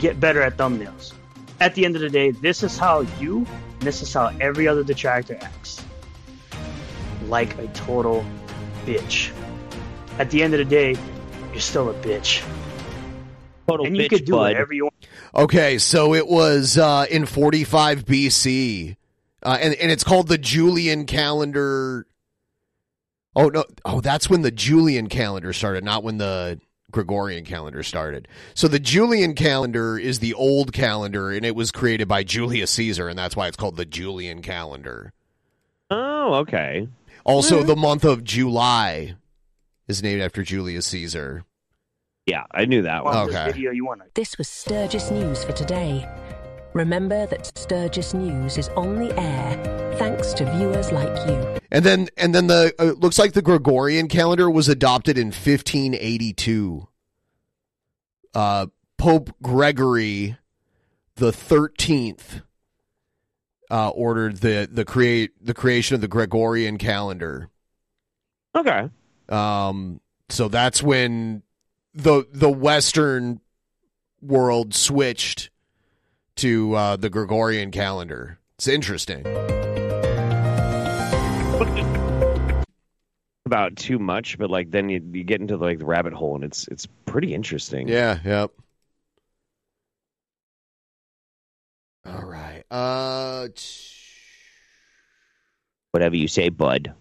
[0.00, 1.12] Get better at thumbnails.
[1.60, 4.66] At the end of the day, this is how you, and this is how every
[4.66, 5.84] other detractor acts.
[7.26, 8.24] Like a total
[8.86, 9.30] bitch.
[10.18, 10.96] At the end of the day,
[11.52, 12.42] you're still a bitch.
[13.68, 14.52] Total and you bitch, could do bud.
[14.52, 14.94] whatever you want.
[15.34, 18.96] Okay, so it was uh, in 45 BC,
[19.42, 22.06] uh, and and it's called the Julian calendar.
[23.36, 23.64] Oh no!
[23.84, 26.58] Oh, that's when the Julian calendar started, not when the
[26.90, 28.28] Gregorian calendar started.
[28.54, 33.08] So the Julian calendar is the old calendar, and it was created by Julius Caesar,
[33.08, 35.12] and that's why it's called the Julian calendar.
[35.90, 36.88] Oh, okay.
[37.24, 37.66] Also, hmm.
[37.66, 39.14] the month of July
[39.88, 41.44] is named after Julius Caesar.
[42.26, 43.16] Yeah, I knew that one.
[43.28, 43.46] Okay.
[43.46, 46.06] Video you want This was Sturgis News for today.
[46.72, 51.58] Remember that Sturgis News is on the air thanks to viewers like you.
[51.70, 56.88] And then and then the uh, looks like the Gregorian calendar was adopted in 1582.
[58.34, 58.66] Uh,
[58.98, 60.36] Pope Gregory
[61.16, 62.42] the 13th
[63.70, 67.50] uh, ordered the the create the creation of the Gregorian calendar.
[68.56, 68.88] Okay.
[69.28, 71.42] Um so that's when
[71.94, 73.40] the the western
[74.22, 75.50] world switched
[76.40, 78.38] to uh, the Gregorian calendar.
[78.56, 79.26] It's interesting.
[83.46, 86.44] About too much, but like then you, you get into like the rabbit hole, and
[86.44, 87.88] it's it's pretty interesting.
[87.88, 88.18] Yeah.
[88.24, 88.52] Yep.
[92.06, 92.62] All right.
[92.70, 93.48] Uh.
[93.54, 93.96] T-
[95.90, 96.94] Whatever you say, bud.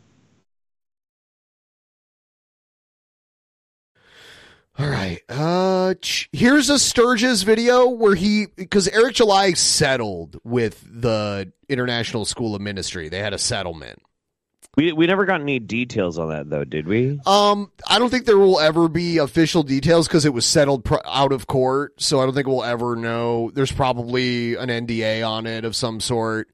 [4.80, 5.20] All right.
[5.28, 5.94] Uh,
[6.32, 12.62] here's a Sturgis video where he because Eric July settled with the International School of
[12.62, 13.10] Ministry.
[13.10, 14.02] They had a settlement.
[14.78, 17.20] We we never got any details on that though, did we?
[17.26, 20.96] Um, I don't think there will ever be official details because it was settled pr-
[21.06, 22.02] out of court.
[22.02, 23.52] So I don't think we'll ever know.
[23.54, 26.50] There's probably an NDA on it of some sort.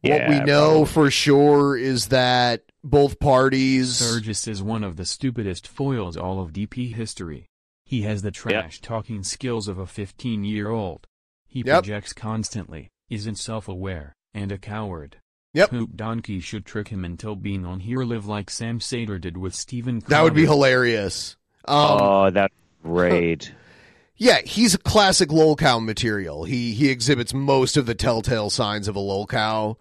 [0.00, 3.96] what we know for sure is that both parties.
[3.96, 7.46] Sturgis is one of the stupidest foils all of DP history.
[7.84, 11.06] He has the trash talking skills of a 15 year old.
[11.46, 11.66] He Yep.
[11.84, 15.16] projects constantly, isn't self aware, and a coward.
[15.52, 15.70] Yep.
[15.70, 19.54] Poop Donkey should trick him until being on here live like Sam Seder did with
[19.54, 21.36] Stephen That would be hilarious.
[21.66, 23.52] Um, oh, that's great.
[24.16, 26.44] Yeah, he's a classic lolcow material.
[26.44, 29.74] He he exhibits most of the telltale signs of a lolcow.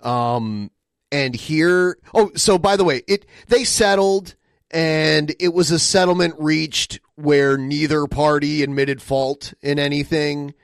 [0.00, 0.72] Um
[1.10, 4.34] and here oh so by the way, it they settled
[4.70, 10.54] and it was a settlement reached where neither party admitted fault in anything.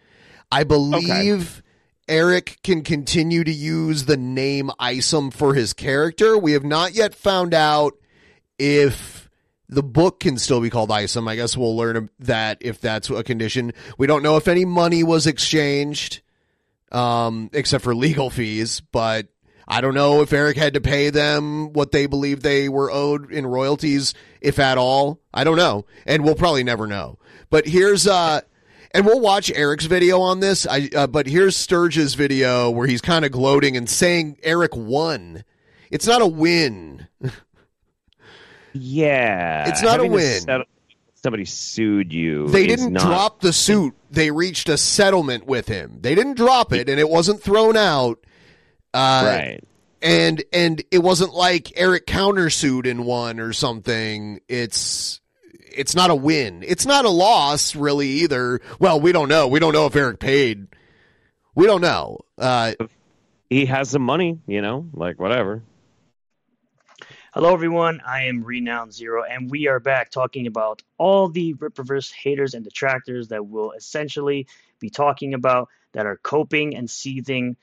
[0.52, 1.62] I believe
[2.08, 6.36] Eric can continue to use the name Isom for his character.
[6.36, 7.94] We have not yet found out
[8.58, 9.30] if
[9.68, 11.26] the book can still be called Isom.
[11.26, 13.72] I guess we'll learn that if that's a condition.
[13.96, 16.20] We don't know if any money was exchanged,
[16.92, 19.28] um, except for legal fees, but
[19.66, 23.30] I don't know if Eric had to pay them what they believed they were owed
[23.32, 25.20] in royalties, if at all.
[25.32, 25.86] I don't know.
[26.06, 27.18] And we'll probably never know.
[27.50, 28.42] But here's, uh,
[28.92, 30.66] and we'll watch Eric's video on this.
[30.66, 35.44] I, uh, but here's Sturge's video where he's kind of gloating and saying Eric won.
[35.90, 37.06] It's not a win.
[38.72, 40.40] Yeah, It's not a win.
[40.40, 40.64] settle-
[41.14, 42.48] somebody sued you.
[42.48, 43.94] They didn't not- drop the suit.
[44.10, 45.98] They reached a settlement with him.
[46.00, 48.18] They didn't drop it, and it wasn't thrown out.
[48.94, 49.64] Uh, Right.
[50.00, 54.40] And and it wasn't like Eric countersued and won or something.
[54.48, 55.20] It's
[55.72, 56.62] it's not a win.
[56.66, 58.60] It's not a loss really either.
[58.78, 59.48] Well, we don't know.
[59.48, 60.66] We don't know if Eric paid.
[61.54, 62.20] We don't know.
[62.36, 62.74] Uh,
[63.48, 65.62] he has some money, you know, like whatever.
[67.32, 68.00] Hello, everyone.
[68.06, 72.62] I am Renowned Zero, and we are back talking about all the Rippaverse haters and
[72.62, 74.46] detractors that we'll essentially
[74.78, 77.56] be talking about that are coping and seething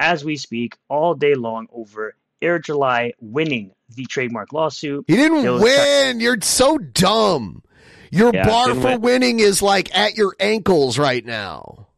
[0.00, 5.04] as we speak all day long over Eric July winning the trademark lawsuit.
[5.08, 6.20] He didn't win.
[6.20, 7.62] You're so dumb.
[8.10, 9.00] Your Yeah, bar for win.
[9.00, 11.88] winning is like at your ankles right now.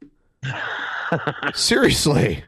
[1.54, 2.44] Seriously.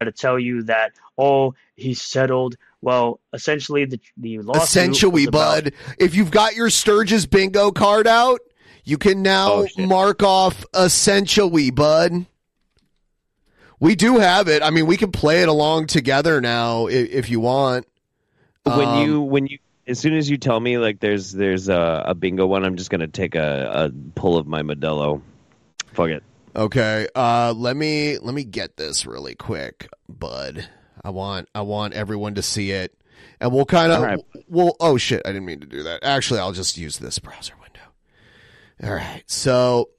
[0.00, 2.56] to tell you that oh he settled.
[2.80, 8.06] Well, essentially the the lawsuit Essentially, about- bud, if you've got your Sturgis bingo card
[8.06, 8.40] out,
[8.84, 12.26] you can now Oh, mark off essentially, bud.
[13.80, 14.62] We do have it.
[14.62, 17.86] I mean, we can play it along together now if, if you want.
[18.64, 22.04] when Um, you when you as soon as you tell me like there's there's a,
[22.08, 25.22] a bingo one, I'm just gonna take a, a pull of my Modelo.
[25.92, 26.22] Fuck it.
[26.56, 27.08] Okay.
[27.14, 30.68] Uh let me let me get this really quick, bud.
[31.04, 32.94] I want I want everyone to see it.
[33.40, 34.18] And we'll kind of right.
[34.48, 36.02] we'll oh shit, I didn't mean to do that.
[36.02, 37.80] Actually, I'll just use this browser window.
[38.82, 39.22] All right.
[39.26, 39.90] So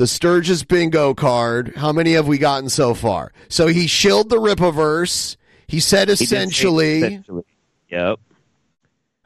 [0.00, 3.32] the Sturgis bingo card, how many have we gotten so far?
[3.50, 5.36] So he shilled the Rippaverse.
[5.68, 7.02] He said He essentially.
[7.02, 7.44] essentially.
[7.90, 8.18] Yep.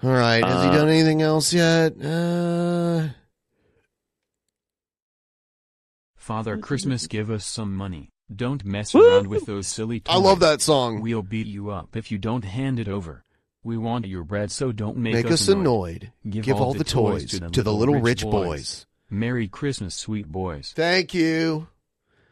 [0.02, 0.44] All right.
[0.44, 1.92] Has he Uh, done anything else yet?
[2.04, 3.10] Uh
[6.16, 8.10] Father Christmas, give us some money.
[8.34, 10.12] Don't mess around with those silly toys.
[10.12, 11.02] I love that song.
[11.02, 13.22] We'll beat you up if you don't hand it over.
[13.62, 16.10] We want your bread, so don't make, Make us annoyed.
[16.28, 18.86] Give all the toys to the little rich boys.
[19.18, 20.72] Merry Christmas, sweet boys.
[20.74, 21.68] Thank you.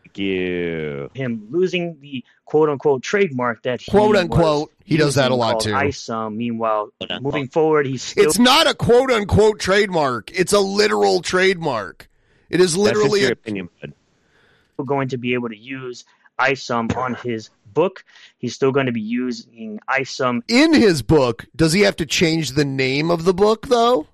[0.05, 1.11] Thank you.
[1.15, 4.73] him losing the quote unquote trademark that he Quote, was unquote.
[4.85, 5.71] He does that a lot, too.
[5.71, 6.15] ISOM.
[6.15, 10.31] Um, meanwhile, moving forward, he's still It's not a quote unquote trademark.
[10.33, 12.11] It's a literal trademark.
[12.51, 14.87] It is literally That's just your a, opinion, bud.
[14.87, 16.05] going to be able to use
[16.39, 18.05] ISOM um, on his book.
[18.39, 21.47] He's still going to be using ISOM um, in his book.
[21.57, 24.09] Does he have to change the name of the book though?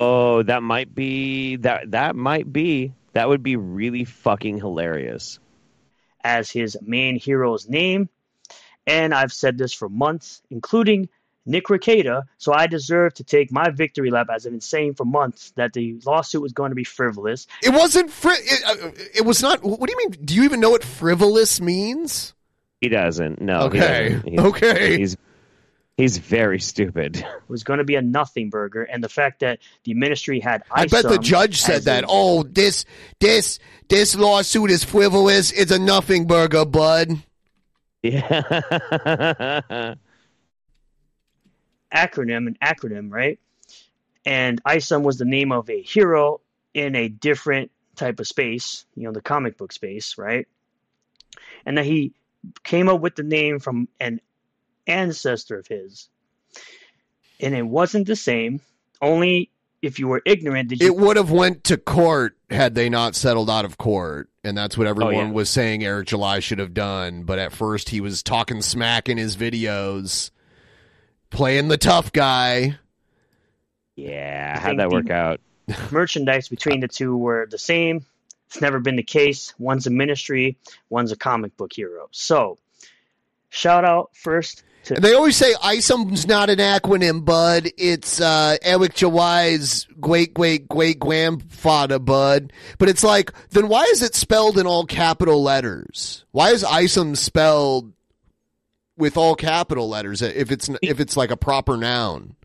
[0.00, 5.38] Oh, that might be that that might be that would be really fucking hilarious.
[6.24, 8.08] as his main hero's name.
[8.86, 11.08] And I've said this for months, including
[11.46, 12.22] Nick Rekieta.
[12.38, 15.72] So I deserve to take my victory lap, as I've been saying for months, that
[15.72, 17.46] the lawsuit was going to be frivolous.
[17.62, 20.24] It wasn't fri- it, uh, it was not What do you mean?
[20.24, 22.34] Do you even know what frivolous means?
[22.80, 23.40] He doesn't.
[23.40, 23.60] No.
[23.60, 24.08] he Okay.
[24.14, 24.28] doesn't.
[24.28, 24.96] He's- Okay.
[24.98, 25.16] He's
[26.00, 27.22] He's very stupid.
[27.48, 30.86] was going to be a nothing burger, and the fact that the ministry had I
[30.86, 32.04] bet the um, judge said that.
[32.04, 32.86] a- Oh, this
[33.18, 33.58] this
[33.90, 35.52] this lawsuit is frivolous.
[35.52, 37.22] It's a nothing burger, bud.
[38.02, 38.30] Yeah.
[41.94, 43.38] acronym, an acronym, right?
[44.24, 46.40] And ISOM was the name of a hero
[46.72, 50.48] in a different type of space, you know, the comic book space, right?
[51.66, 52.14] And that he
[52.64, 54.22] came up with the name from an
[54.86, 56.08] ancestor of his.
[57.40, 58.60] And it wasn't the same.
[59.00, 59.50] Only
[59.82, 63.14] if you were ignorant did you It would have went to court had they not
[63.14, 65.32] settled out of court, and that's what oh, everyone yeah.
[65.32, 67.22] was saying Eric July should have done.
[67.22, 70.30] But at first, he was talking smack in his videos,
[71.30, 72.78] playing the tough guy.
[73.96, 75.40] Yeah, how'd that work out?
[75.90, 78.04] merchandise between the two were the same.
[78.48, 79.54] It's never been the case.
[79.58, 80.56] One's a ministry,
[80.88, 82.08] one's a comic book hero.
[82.10, 82.58] So,
[83.48, 87.68] shout out first to they always say ISOM's not an acronym, bud.
[87.76, 92.52] It's uh, Eric July's great great great grandfather, bud.
[92.78, 96.24] But it's like, then why is it spelled in all capital letters?
[96.30, 97.92] Why is ISOM spelled
[98.96, 102.36] with all capital letters if it's if it's like a proper noun?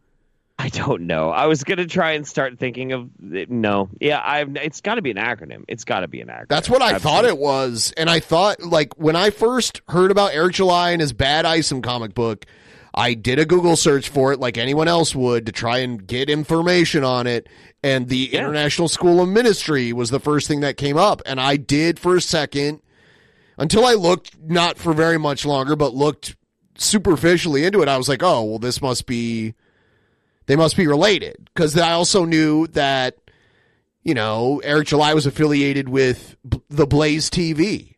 [0.58, 1.30] I don't know.
[1.32, 3.90] I was gonna try and start thinking of no.
[4.00, 4.56] Yeah, I've.
[4.56, 5.66] It's got to be an acronym.
[5.68, 6.48] It's got to be an acronym.
[6.48, 7.94] That's what I thought it was.
[7.98, 11.82] And I thought, like, when I first heard about Eric July and his bad Isom
[11.82, 12.46] comic book,
[12.94, 16.30] I did a Google search for it like anyone else would to try and get
[16.30, 17.50] information on it.
[17.84, 21.22] And the International School of Ministry was the first thing that came up.
[21.26, 22.82] And I did for a second
[23.58, 26.38] until I looked, not for very much longer, but looked
[26.78, 27.90] superficially into it.
[27.90, 29.54] I was like, oh, well, this must be,
[30.48, 31.50] they must be related.
[31.54, 33.18] Because I also knew that
[34.06, 37.96] you know, Eric July was affiliated with B- the Blaze TV.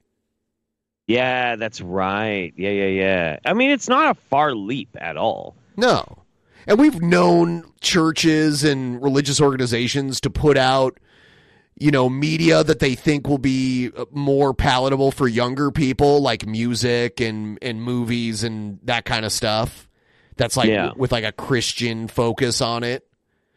[1.06, 2.53] Yeah, that's right.
[2.58, 3.40] Yeah, yeah, yeah.
[3.45, 5.56] I mean, it's not a far leap at all.
[5.76, 6.24] No.
[6.66, 10.98] And we've known churches and religious organizations to put out,
[11.77, 16.45] you know, media that they think will be uh, more palatable for younger people, like
[16.45, 19.86] music and, and movies and that kind of stuff.
[20.38, 20.91] That's like Yeah.
[20.95, 23.03] with like a Christian focus on it.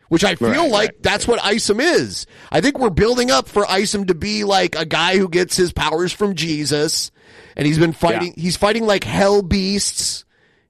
[0.09, 2.27] Which I feel Right, like that's what Isom is.
[2.51, 5.73] I think we're building up for Isom to be like a guy who gets his
[5.73, 7.13] powers from Jesus,
[7.57, 8.35] and he's been fighting.
[8.37, 10.25] He's fighting like hell beasts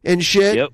[0.04, 0.56] and shit.
[0.56, 0.68] Yep.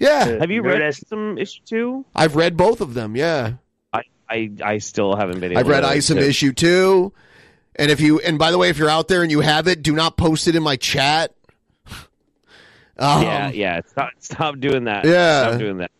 [0.00, 0.24] Yeah.
[0.40, 2.04] Have you read Isom issue two?
[2.12, 3.14] I've read both of them.
[3.14, 3.52] Yeah,
[3.92, 5.52] I, I, I still haven't been.
[5.52, 7.12] able I've read to, Isom issue two.
[7.76, 9.80] And if you, and by the way, if you're out there and you have it,
[9.82, 11.32] do not post it in my chat.
[12.98, 13.80] Um, yeah, yeah.
[13.86, 15.04] Stop, stop doing that.
[15.04, 15.48] Yeah.
[15.48, 15.90] Stop doing that.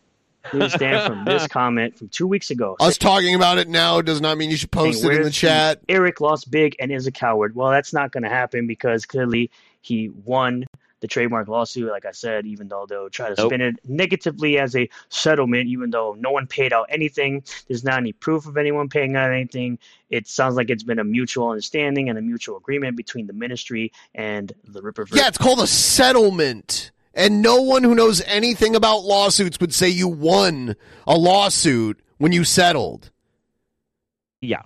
[0.43, 2.75] Please stand from this comment from two weeks ago.
[2.79, 5.29] Us talking about it now does not mean you should post saying, it in the
[5.29, 5.81] chat.
[5.87, 7.55] Eric lost big and is a coward.
[7.55, 10.65] Well, that's not going to happen because clearly he won
[11.01, 11.89] the trademark lawsuit.
[11.89, 13.49] Like I said, even though they'll try to Nope.
[13.49, 17.97] spin it negatively as a settlement, even though no one paid out anything, there's not
[17.97, 19.79] any proof of anyone paying out anything.
[20.09, 23.91] It sounds like it's been a mutual understanding and a mutual agreement between the ministry
[24.15, 25.15] and the Rippaverse.
[25.15, 26.91] Yeah, it's called a settlement.
[27.13, 30.75] And no one who knows anything about lawsuits would say you won
[31.07, 33.11] a lawsuit when you settled.
[34.41, 34.61] Yeah,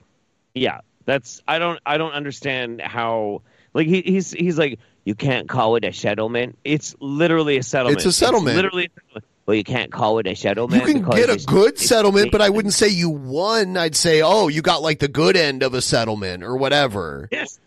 [0.53, 0.81] yeah.
[1.05, 3.41] That's I don't I don't understand how
[3.73, 6.57] like he, he's he's like you can't call it a settlement.
[6.63, 7.97] It's literally a settlement.
[7.97, 8.55] It's a settlement.
[8.55, 8.85] literally.
[8.85, 9.25] A settlement.
[9.45, 10.87] Well, you can't call it a settlement.
[10.87, 13.75] You can get a good settlement, but I wouldn't say you won.
[13.75, 17.27] I'd say, oh, you got like the good end of a settlement or whatever.
[17.29, 17.59] Yes.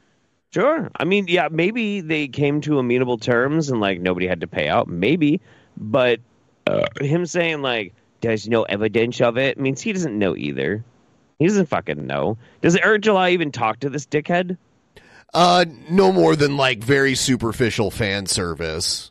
[0.54, 0.90] Sure.
[0.96, 4.68] I mean, yeah, maybe they came to amenable terms and like nobody had to pay
[4.68, 4.88] out.
[4.88, 5.42] Maybe,
[5.76, 6.20] but
[6.66, 7.92] uh, him saying like
[8.22, 10.82] there's no evidence of it means he doesn't know either.
[11.38, 12.38] He doesn't fucking know.
[12.62, 14.56] Does Eric July even talk to this dickhead?
[15.34, 19.10] Uh, no more than like very superficial fan service.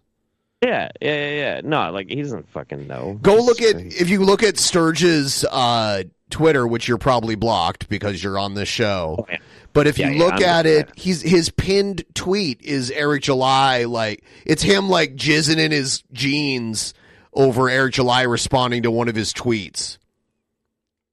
[0.63, 1.61] Yeah, yeah, yeah, yeah.
[1.63, 3.19] No, like he doesn't fucking know.
[3.21, 8.23] Go look at if you look at Sturgis' uh, Twitter, which you're probably blocked because
[8.23, 9.27] you're on this show.
[9.73, 13.83] But if Yeah, you yeah, look at it, he's his pinned tweet is Eric July.
[13.83, 16.93] Like it's him like jizzing in his jeans
[17.33, 19.97] over Eric July responding to one of his tweets.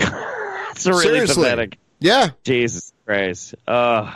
[0.74, 1.44] It's really Seriously.
[1.44, 1.78] pathetic.
[2.00, 2.30] Yeah.
[2.44, 3.54] Jesus Christ.
[3.68, 4.10] Uh,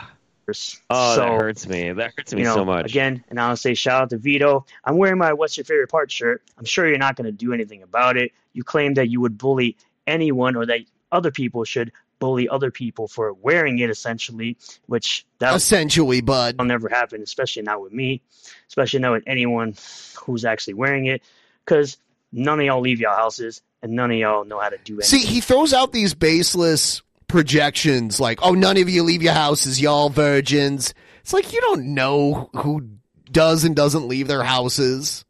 [0.89, 1.91] oh, So, that hurts me.
[1.91, 2.91] That hurts me you know, so much.
[2.91, 4.65] Again, and I'll say shout out to Vito.
[4.83, 6.43] I'm wearing my What's Your Favorite Part shirt.
[6.57, 8.31] I'm sure you're not going to do anything about it.
[8.53, 13.07] You claim that you would bully anyone or that other people should bully other people
[13.07, 16.57] for wearing it, essentially, which that Essentially, bud.
[16.57, 18.21] will never happen, especially not with me,
[18.67, 19.75] especially not with anyone
[20.23, 21.21] who's actually wearing it,
[21.65, 21.97] because
[22.31, 25.19] none of y'all leave y'all houses and none of y'all know how to do anything.
[25.19, 29.81] See, he throws out these baseless projections like, "Oh, none of you leave your houses,
[29.81, 32.87] y'all virgins." It's like you don't know who
[33.31, 35.25] does and doesn't leave their houses.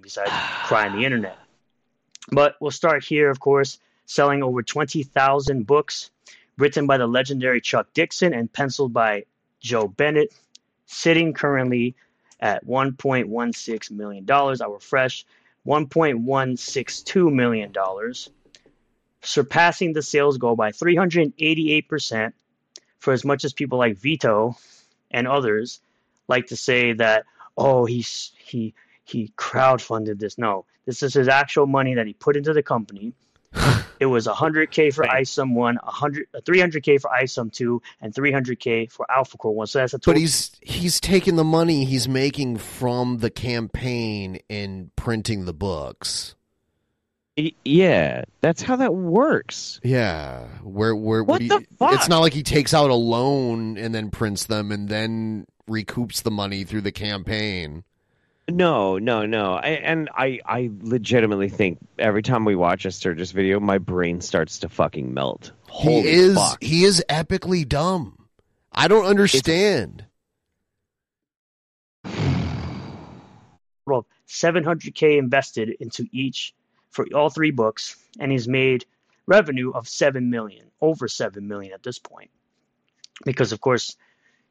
[0.00, 0.30] besides
[0.64, 1.38] crying the internet.
[2.30, 6.10] But we'll start here, of course, selling over 20,000 books,
[6.56, 9.24] written by the legendary Chuck Dixon and penciled by
[9.60, 10.32] Joe Bennett,
[10.86, 11.94] sitting currently
[12.40, 14.30] at $1.16 million.
[14.30, 15.26] Our fresh
[15.66, 17.72] $1.162 million,
[19.22, 22.32] surpassing the sales goal by 388%.
[22.98, 24.56] For as much as people like Vito
[25.10, 25.80] and others
[26.26, 27.24] like to say that,
[27.56, 28.74] oh, he's he
[29.04, 30.36] he crowdfunded this.
[30.36, 33.14] No, this is his actual money that he put into the company.
[34.00, 39.06] it was 100k for ISOM one, 100, uh, 300k for ISOM two, and 300k for
[39.10, 39.66] AlphaCore one.
[39.66, 40.14] So that's a total.
[40.14, 46.34] But he's he's taking the money he's making from the campaign and printing the books.
[47.38, 49.80] Y- Yeah, that's how that works.
[49.84, 51.94] Yeah, where where What he- the fuck?
[51.94, 56.22] It's not like he takes out a loan and then prints them and then recoups
[56.22, 57.84] the money through the campaign.
[58.50, 59.54] No, no, no.
[59.54, 64.22] I, and I, I legitimately think every time we watch a Sturgis video, my brain
[64.22, 65.52] starts to fucking melt.
[65.68, 66.62] Holy he is fuck.
[66.62, 68.26] he is epically dumb.
[68.72, 70.06] I don't understand.
[72.04, 76.54] total of 700k invested into each
[76.90, 78.84] for all three books and he's made
[79.26, 82.30] revenue of 7 million over 7 million at this point.
[83.24, 83.96] Because of course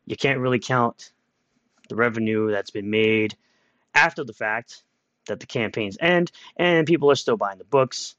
[0.06, 1.12] you can't really count
[1.90, 3.36] the revenue that's been made
[3.94, 4.84] after the fact
[5.28, 8.16] that the campaigns end and people are still buying the books.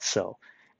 [0.00, 0.36] So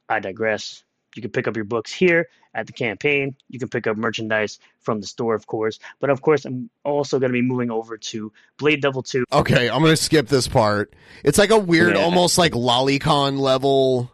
[0.08, 0.84] i digress
[1.14, 3.34] you can pick up your books here at the campaign.
[3.48, 5.78] You can pick up merchandise from the store, of course.
[6.00, 9.24] But of course, I'm also going to be moving over to Blade Devil 2.
[9.32, 10.92] Okay, I'm gonna skip this part.
[11.24, 12.02] It's like a weird, Yeah.
[12.02, 14.10] almost like lolicon level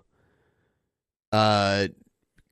[1.32, 1.88] uh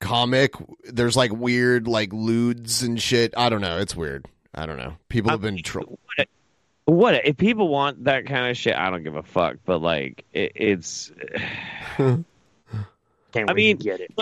[0.00, 0.54] comic.
[0.84, 3.34] There's like weird like lewds and shit.
[3.36, 3.78] I don't know.
[3.78, 4.26] It's weird.
[4.54, 4.96] I don't know.
[5.08, 5.98] People have been tro-
[6.84, 8.74] What if people want that kind of shit?
[8.74, 9.56] I don't give a fuck.
[9.64, 11.12] But like, it, it's.
[13.32, 14.12] Can't I mean, to get it.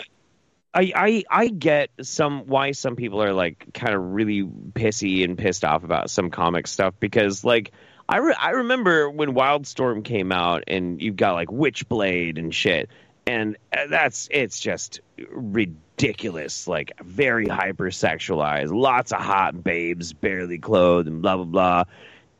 [0.73, 5.37] I, I I get some why some people are like kind of really pissy and
[5.37, 7.73] pissed off about some comic stuff because like
[8.09, 12.89] I re- I remember when Wildstorm came out and you've got like Witchblade and shit
[13.27, 21.09] and uh, that's it's just ridiculous like very hypersexualized lots of hot babes barely clothed
[21.09, 21.85] and blah blah blah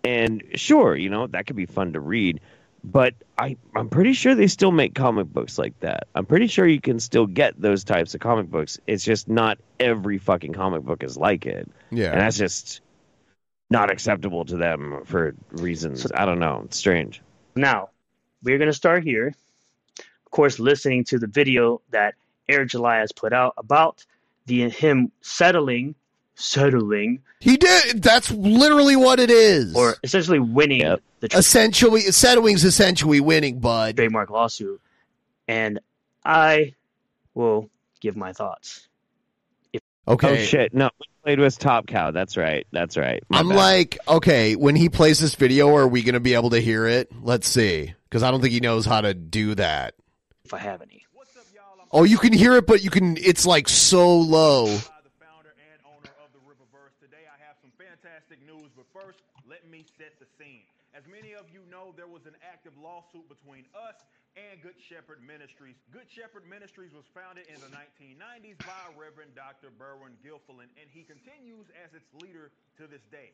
[0.05, 2.41] and sure you know that could be fun to read
[2.83, 6.09] but I, I'm pretty sure they still make comic books like that.
[6.15, 8.79] I'm pretty sure you can still get those types of comic books.
[8.87, 11.69] It's just not every fucking comic book is like it.
[11.91, 12.13] Yeah.
[12.13, 12.81] And that's just
[13.71, 16.07] not acceptable to them for reasons.
[16.13, 16.63] I don't know.
[16.65, 17.23] It's strange.
[17.55, 17.91] Now,
[18.43, 19.35] we're going to start here.
[19.99, 22.15] Of course, listening to the video that
[22.49, 24.05] Eric July has put out about
[24.47, 25.95] the him settling,
[26.41, 28.03] settling, He did.
[28.03, 29.75] That's literally what it is.
[29.75, 33.97] or essentially winning the tr- essentially, settling's essentially winning, bud.
[33.97, 34.81] trademark lawsuit.
[35.49, 35.81] And
[36.25, 36.75] I
[37.35, 37.69] will
[38.01, 38.87] give my thoughts.
[40.09, 40.43] Okay.
[40.43, 40.75] Oh shit!
[40.75, 42.11] No, we played with Top Cow.
[42.11, 42.67] That's right.
[42.73, 43.23] That's right.
[43.29, 43.57] My I'm bad.
[43.57, 46.87] like, okay, when he plays this video, are we going to be able to hear
[46.87, 47.13] it?
[47.23, 47.95] Let's see.
[48.09, 49.95] Because I don't think he knows how to do that.
[50.45, 51.05] If I have any.
[51.93, 54.79] Oh, you can hear it, but you can, it's like so low.
[57.79, 60.63] fantastic news, but first, let me set the scene.
[60.95, 63.95] As many of you know, there was an active lawsuit between us
[64.61, 65.75] and Good Shepherd Ministries.
[65.93, 69.69] Good Shepherd Ministries was founded in the 1990s by Reverend Dr.
[69.79, 73.31] Berwin Gilfillan, and he continues as its leader to this day.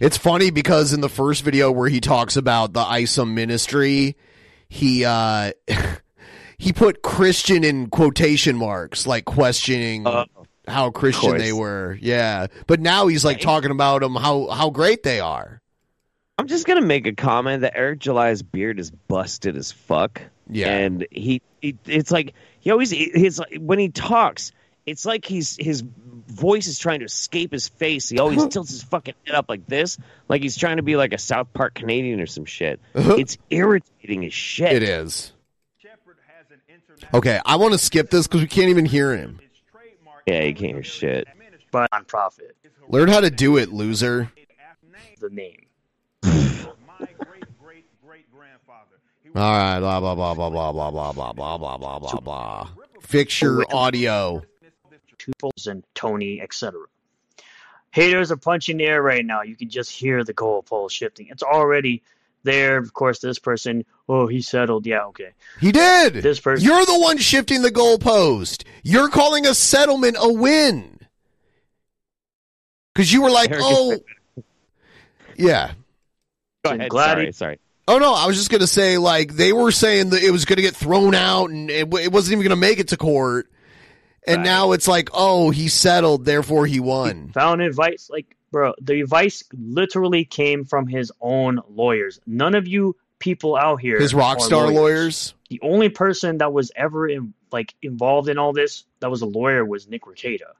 [0.00, 4.16] It's funny because in the first video where he talks about the ISOM ministry,
[4.68, 5.52] he, uh,
[6.58, 10.06] he put Christian in quotation marks, like questioning
[10.66, 11.98] how Christian they were.
[12.00, 12.48] Yeah.
[12.66, 15.62] But now he's like talking about them, how, how great they are.
[16.38, 20.22] I'm just gonna make a comment that Eric July's beard is busted as fuck.
[20.50, 20.68] Yeah.
[20.68, 24.52] and he, he it's like he always his when he talks,
[24.86, 25.82] it's like he's his
[26.28, 28.08] voice is trying to escape his face.
[28.08, 31.12] He always tilts his fucking head up like this, like he's trying to be like
[31.12, 32.80] a South Park Canadian or some shit.
[32.94, 33.16] Uh-huh.
[33.18, 34.72] It's irritating as shit.
[34.72, 35.32] It is.
[37.14, 37.40] Okay.
[37.44, 39.40] I want to skip this because we can't even hear him.
[40.26, 41.28] Yeah, you can't hear shit.
[41.70, 42.56] But on profit,
[42.88, 44.32] Learn how to do it, loser.
[45.20, 45.66] the name.
[46.24, 46.32] All
[49.34, 52.68] right, blah blah blah blah blah blah blah blah blah blah blah blah blah.
[53.00, 54.42] Fix your audio.
[55.66, 56.86] And Tony, etc.
[57.90, 59.42] Haters are punching the air right now.
[59.42, 61.28] You can just hear the goalpost shifting.
[61.30, 62.02] It's already
[62.42, 62.78] there.
[62.78, 64.86] Of course, this person, oh, he settled.
[64.86, 65.30] Yeah, okay.
[65.60, 66.14] He did.
[66.14, 68.64] This person, You're the one shifting the goalpost.
[68.82, 70.98] You're calling a settlement a win.
[72.94, 73.98] Because you were like, oh,
[75.36, 75.72] yeah.
[76.68, 76.90] Go I'm ahead.
[76.90, 77.58] glad sorry, he- sorry.
[77.86, 80.60] Oh no, I was just gonna say like they were saying that it was gonna
[80.60, 83.50] get thrown out and it, it wasn't even gonna make it to court,
[84.26, 87.30] and now it's like oh he settled, therefore he won.
[87.32, 92.20] Found advice like bro, the advice literally came from his own lawyers.
[92.26, 95.34] None of you people out here, His rock star lawyers.
[95.50, 99.26] The only person that was ever in, like involved in all this that was a
[99.26, 100.52] lawyer was Nick Rekieta.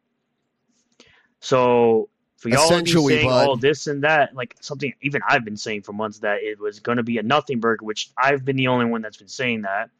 [1.40, 3.46] So for y'all to be saying bud.
[3.48, 6.80] all this and that, like something even I've been saying for months that it was
[6.80, 9.62] going to be a nothing burger, which I've been the only one that's been saying
[9.62, 9.90] that,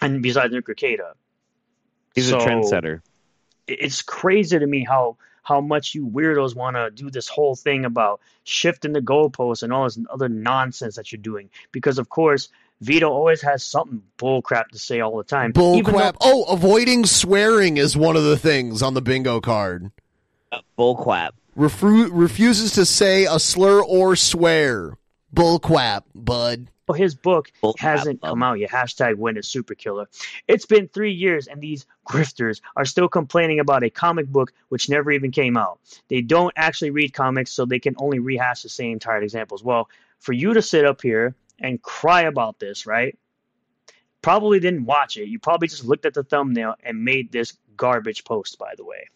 [0.00, 1.12] and besides Nick Rekieta,
[2.14, 3.02] He's So, a trendsetter.
[3.66, 7.56] it- it's crazy to me how how much you weirdos want to do this whole
[7.56, 11.48] thing about shifting the goalposts and all this other nonsense that you're doing.
[11.72, 12.48] Because of course,
[12.82, 15.52] Vito always has something bullcrap to say all the time.
[15.52, 16.16] Bull though- crap.
[16.20, 19.90] Oh, avoiding swearing is one of the things on the bingo card.
[20.52, 21.34] Uh, bull quap.
[21.56, 24.96] Refru- refuses to say a slur or swear.
[25.32, 26.68] Bull quap, bud.
[26.88, 28.70] Well, his book hasn't come out yet.
[28.70, 30.08] Hashtag when is super killer.
[30.46, 34.88] It's been three years and these grifters are still complaining about a comic book which
[34.88, 35.80] never even came out.
[36.08, 39.62] They don't actually read comics, so they can only rehash the same tired examples.
[39.62, 43.18] Well, for you to sit up here and cry about this, right?
[44.22, 45.28] Probably didn't watch it.
[45.28, 49.08] You probably just looked at the thumbnail and made this garbage post, by the way.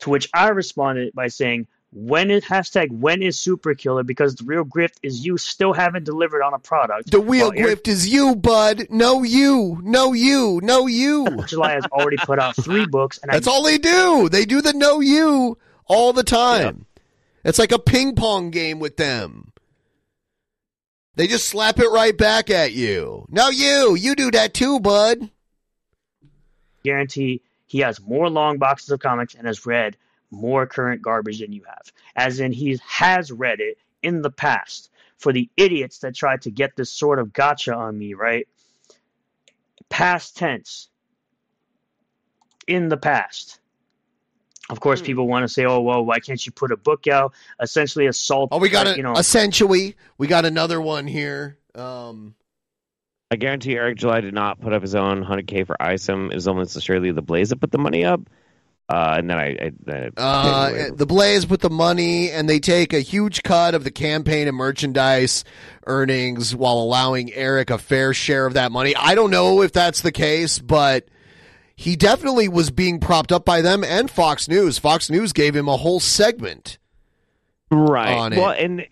[0.00, 4.44] To which I responded by saying, when is hashtag when is super killer because the
[4.44, 7.10] real grift is you still haven't delivered on a product.
[7.10, 8.88] The real Eric grift is you, bud.
[8.90, 9.80] No you.
[9.82, 10.60] No you.
[10.62, 11.26] No you.
[11.46, 14.28] July has already put out three books, and That's I, all they do.
[14.28, 16.84] They do the no you all the time.
[17.42, 19.52] It's like a ping pong game with them.
[21.14, 23.26] They just slap it right back at you.
[23.30, 23.96] No you.
[23.96, 25.30] You do that too, bud.
[26.84, 29.96] guarantee he has more long boxes of comics and has read
[30.30, 31.92] more current garbage than you have.
[32.16, 34.90] As in, he has read it in the past.
[35.18, 38.46] For the idiots that try to get this sort of gotcha on me, right?
[39.88, 40.88] Past tense.
[42.68, 43.58] In the past.
[44.70, 47.32] Of course, people want to say, "Oh, well, why can't you put a book out?"
[47.60, 48.50] Essentially, assault.
[48.52, 51.58] Oh, we got uh, a, you know, essentially we got another one here.
[51.74, 52.34] Um,
[53.30, 56.30] I guarantee Eric July did not put up his own 100K for ISOM.
[56.30, 58.20] It was almost surely the Blaze that put the money up.
[58.88, 59.48] Uh, and then I.
[59.60, 63.84] I, I Uh, the Blaze put the money, and they take a huge cut of
[63.84, 65.44] the campaign and merchandise
[65.86, 68.96] earnings while allowing Eric a fair share of that money.
[68.96, 71.06] I don't know if that's the case, but
[71.76, 74.78] he definitely was being propped up by them and Fox News.
[74.78, 76.78] Fox News gave him a whole segment.
[77.70, 78.16] right.
[78.16, 78.64] on well, it.
[78.64, 78.86] and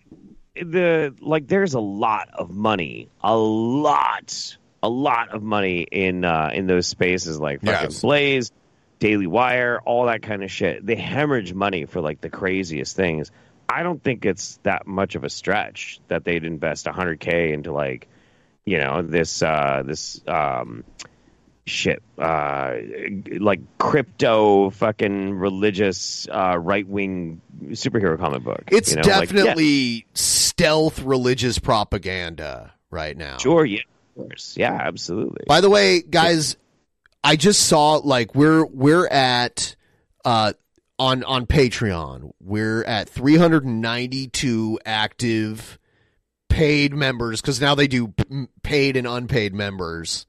[0.63, 6.51] the like, there's a lot of money, a lot, a lot of money in uh,
[6.53, 8.01] in those spaces like fucking Yes.
[8.01, 8.51] Blaze,
[8.99, 10.85] Daily Wire, all that kind of shit.
[10.85, 13.31] They hemorrhage money for like the craziest things.
[13.69, 18.07] I don't think it's that much of a stretch that they'd invest 100k into like,
[18.65, 20.83] you know, this uh, this um,
[21.65, 22.75] shit, uh,
[23.39, 28.63] like crypto fucking religious uh, right wing superhero comic book.
[28.71, 29.01] It's you know?
[29.01, 30.05] Like, yeah, definitely
[30.57, 33.37] stealth religious propaganda right now.
[33.37, 33.81] sure, yeah,
[34.15, 35.43] of course, yeah, absolutely.
[35.47, 36.57] By the way, guys,
[37.23, 39.75] I just saw like we're we're at
[40.25, 40.53] uh
[40.97, 42.31] on on Patreon.
[42.41, 45.77] We're at 392 active
[46.49, 50.25] paid members cuz now they do p- paid and unpaid members.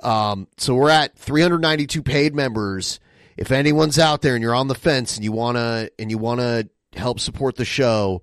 [0.00, 3.00] Um so we're at 392 paid members.
[3.36, 6.18] If anyone's out there and you're on the fence and you want to and you
[6.18, 8.22] want to help support the show,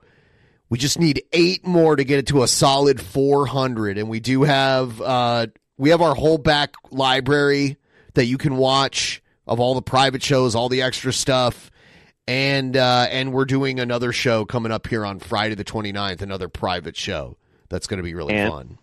[0.69, 4.43] we just need eight more to get it to a solid 400, and we do
[4.43, 5.47] have uh,
[5.77, 7.77] we have our whole back library
[8.15, 11.71] that you can watch of all the private shows, all the extra stuff,
[12.27, 16.49] and uh, and we're doing another show coming up here on Friday the 29th, another
[16.49, 17.37] private show
[17.69, 18.77] that's going to be really And fun.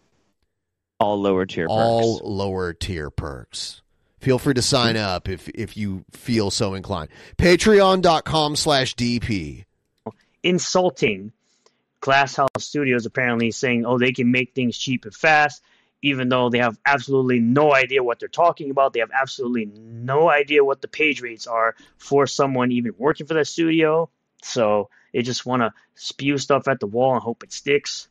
[1.01, 2.25] all lower tier All perks.
[2.27, 3.83] lower tier perks.
[4.21, 7.11] Feel free to sign up if if you feel so inclined.
[7.37, 9.65] Patreon.com slash DP.
[10.43, 11.33] insulting
[12.05, 15.63] Glass House Studios apparently saying, oh, they can make things cheap and fast,
[16.03, 18.93] even though they have absolutely no idea what they're talking about.
[18.93, 23.33] They have absolutely no idea what the page rates are for someone even working for
[23.33, 24.11] that studio.
[24.43, 28.09] So they just want to spew stuff at the wall and hope it sticks.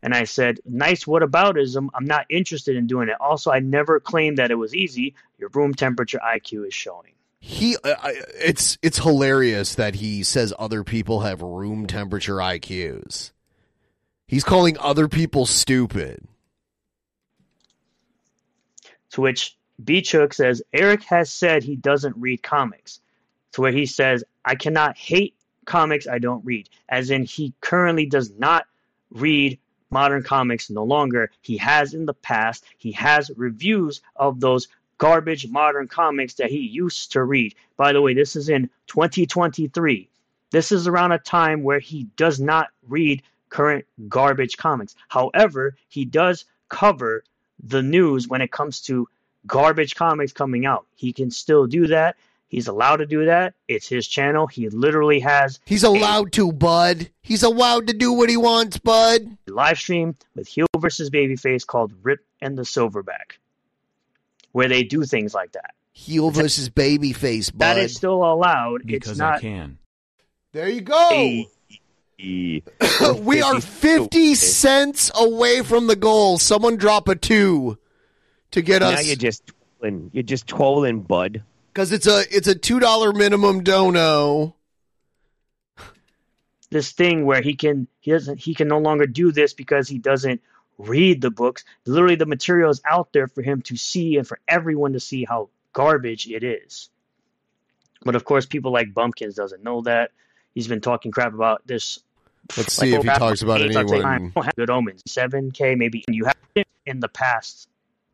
[0.00, 1.76] And I said, nice What whataboutism.
[1.76, 3.20] Um, I'm not interested in doing it.
[3.20, 5.14] Also, I never claimed that it was easy.
[5.36, 7.12] Your room temperature IQ is showing.
[7.48, 7.94] He, uh,
[8.34, 13.30] it's it's hilarious that he says other people have room temperature IQs.
[14.26, 16.26] He's calling other people stupid.
[19.10, 22.98] To which B says, Eric has said he doesn't read comics.
[23.52, 26.68] To where he says, I cannot hate comics I don't read.
[26.88, 28.66] As in, he currently does not
[29.12, 29.60] read
[29.90, 31.30] modern comics no longer.
[31.42, 32.64] He has in the past.
[32.76, 34.66] He has reviews of those
[34.98, 37.54] garbage modern comics that he used to read.
[37.76, 40.08] By the way, this is in 2023.
[40.50, 44.94] This is around a time where he does not read current garbage comics.
[45.08, 47.24] However, he does cover
[47.62, 49.08] the news when it comes to
[49.46, 50.86] garbage comics coming out.
[50.94, 52.16] He can still do that.
[52.48, 53.54] He's allowed to do that.
[53.66, 54.46] It's his channel.
[54.46, 57.10] He literally has He's allowed to, bud.
[57.22, 59.36] He's allowed to do what he wants, bud.
[59.48, 63.38] live stream with Heel versus Babyface called Rip and the Silverback,
[64.56, 65.74] where they do things like that.
[65.92, 67.58] Heel versus babyface, bud.
[67.58, 68.86] That is still allowed.
[68.86, 69.76] Because it's I can.
[70.52, 71.44] There you go.
[73.20, 76.38] we are 50 cents away from the goal.
[76.38, 77.76] Someone drop a two
[78.52, 79.42] to get Now us you're just
[79.78, 80.10] trolling.
[80.14, 81.42] You're just trolling, bud.
[81.74, 84.56] because it's a it's a two dollar minimum dono.
[86.70, 89.98] this thing where he can he doesn't he can no longer do this because he
[89.98, 90.40] doesn't
[90.78, 94.38] read the books literally the material is out there for him to see and for
[94.46, 96.90] everyone to see how garbage it is
[98.04, 100.10] but of course people like bumpkins doesn't know that
[100.54, 102.00] he's been talking crap about this
[102.56, 104.32] Let's see if he over talks about eight times, eight anyone.
[104.56, 107.68] good omens 7k maybe you have it in the past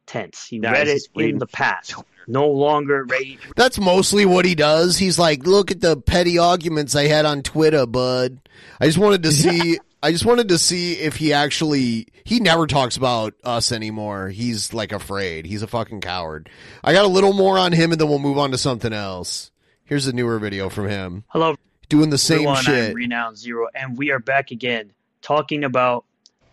[0.07, 1.94] tense he Nah, read it just in the past
[2.26, 4.97] no longer ready That's mostly what he does.
[4.97, 8.39] He's like, look at the petty arguments I had on Twitter, bud.
[8.81, 9.78] I just wanted to see.
[10.02, 12.08] I just wanted to see if he actually.
[12.24, 14.28] He never talks about us anymore.
[14.28, 15.47] He's like afraid.
[15.47, 16.48] He's a fucking coward.
[16.82, 19.50] I got a little more on him, and then we'll move on to something else.
[19.84, 21.24] Here's a newer video from him.
[21.28, 21.56] hello
[21.89, 22.90] Doing the same everyone, shit.
[22.90, 26.05] I'm Renowned Zero, and we are back again talking about,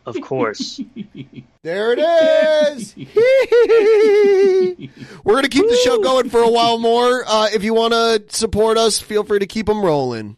[0.06, 0.82] of course,
[1.62, 2.96] There it is.
[5.24, 7.24] We're gonna keep the show going for a while more.
[7.28, 10.38] Uh, if you want to support us, feel free to keep them rolling.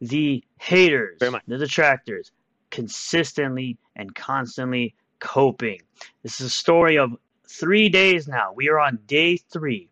[0.00, 2.32] the haters, the detractors,
[2.70, 5.78] consistently and constantly coping.
[6.22, 7.12] This is a story of
[7.46, 8.54] three days now.
[8.54, 9.90] We are on day three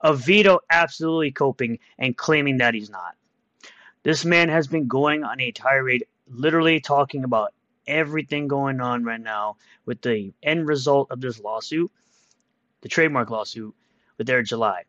[0.00, 3.16] of Vito absolutely coping and claiming that he's not.
[4.04, 7.52] This man has been going on a tirade, literally talking about
[7.88, 11.90] everything going on right now with the end result of this lawsuit,
[12.82, 13.74] the trademark lawsuit
[14.18, 14.84] with Eric July.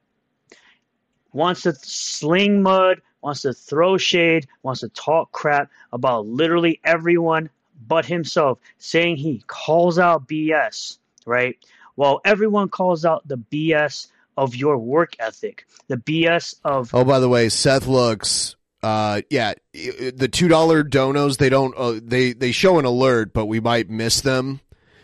[1.34, 7.50] Wants to sling mud, wants to throw shade, wants to talk crap about literally everyone
[7.88, 11.58] but himself, saying he calls out BS, right?
[11.96, 17.20] While everyone calls out the BS of your work ethic, the BS of Oh, by
[17.20, 18.56] the way, Seth looks.
[18.84, 23.48] Uh, yeah, the two dollar donos they don't uh, they they show an alert, but
[23.48, 24.60] we might miss them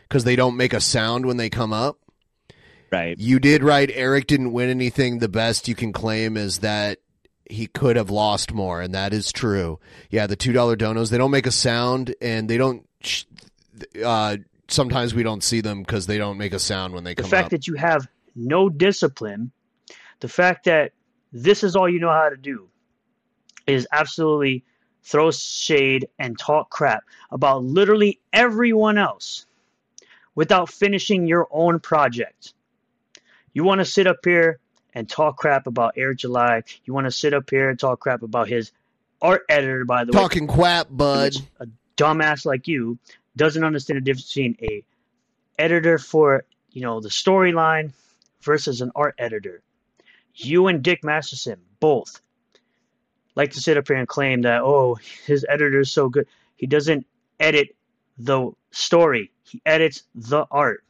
[0.07, 1.97] because they don't make a sound when they come up.
[2.91, 3.17] Right.
[3.17, 3.89] You did right.
[3.91, 5.17] Eric didn't win anything.
[5.17, 6.99] The best you can claim is that
[7.51, 9.79] he could have lost more, and that is true.
[10.09, 12.87] Yeah, the two dollar donos they don't make a sound, and they don't.
[14.03, 17.23] Uh, sometimes we don't see them because they don't make a sound when they the
[17.23, 17.51] come The fact up.
[17.51, 19.51] that you have no discipline,
[20.19, 20.93] the fact that
[21.33, 22.67] this is all you know how to do
[23.67, 24.63] is absolutely
[25.03, 29.45] throw shade and talk crap about literally everyone else
[30.35, 32.53] without finishing your own project.
[33.53, 34.59] You want to sit up here
[34.93, 36.63] and talk crap about Eric July.
[36.85, 38.71] You want to sit up here and talk crap about his
[39.21, 40.19] art editor, by the way.
[40.19, 41.35] Talking quap, bud.
[41.59, 42.97] a dumbass like you
[43.35, 44.83] doesn't understand the difference between a
[45.59, 47.91] editor for you know the storyline
[48.41, 49.61] versus an art editor.
[50.33, 52.21] You and Dick Masterson both
[53.35, 54.95] like to sit up here and claim that oh
[55.25, 56.27] his editor is so good.
[56.55, 57.05] He doesn't
[57.39, 57.75] edit
[58.17, 59.31] the story.
[59.43, 60.83] He edits the art.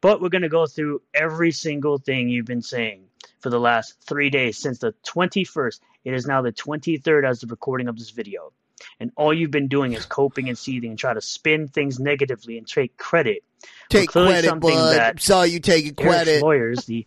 [0.00, 3.04] But we're going to go through every single thing you've been saying
[3.40, 5.80] for the last three days since the 21st.
[6.04, 8.52] It is now the 23rd as the recording of this video.
[8.98, 12.56] And all you've been doing is coping and seething and try to spin things negatively
[12.56, 13.44] and take credit.
[13.90, 14.96] Take credit, something bud.
[14.96, 16.42] that Saw you taking Eric's credit.
[16.42, 17.06] lawyers, the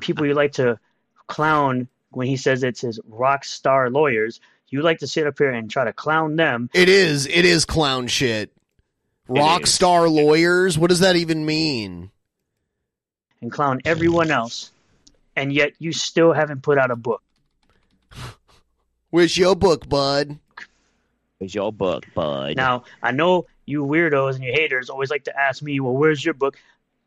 [0.00, 0.78] people you like to
[1.26, 5.50] clown when he says it's his rock star lawyers, you like to sit up here
[5.50, 6.70] and try to clown them.
[6.72, 7.26] It is.
[7.26, 8.50] It is clown shit.
[9.28, 10.78] Rock star lawyers.
[10.78, 12.10] What does that even mean?
[13.42, 14.70] And clown everyone else,
[15.36, 17.22] and yet you still haven't put out a book.
[19.10, 20.38] Where's your book, bud?
[21.36, 22.56] Where's your book, bud?
[22.56, 26.24] Now, I know you weirdos and you haters always like to ask me, well, where's
[26.24, 26.56] your book?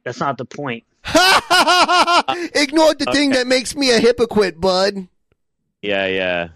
[0.04, 0.84] That's not the point.
[1.06, 5.08] Ignore the thing that makes me a hypocrite, bud.
[5.82, 6.50] Yeah, yeah.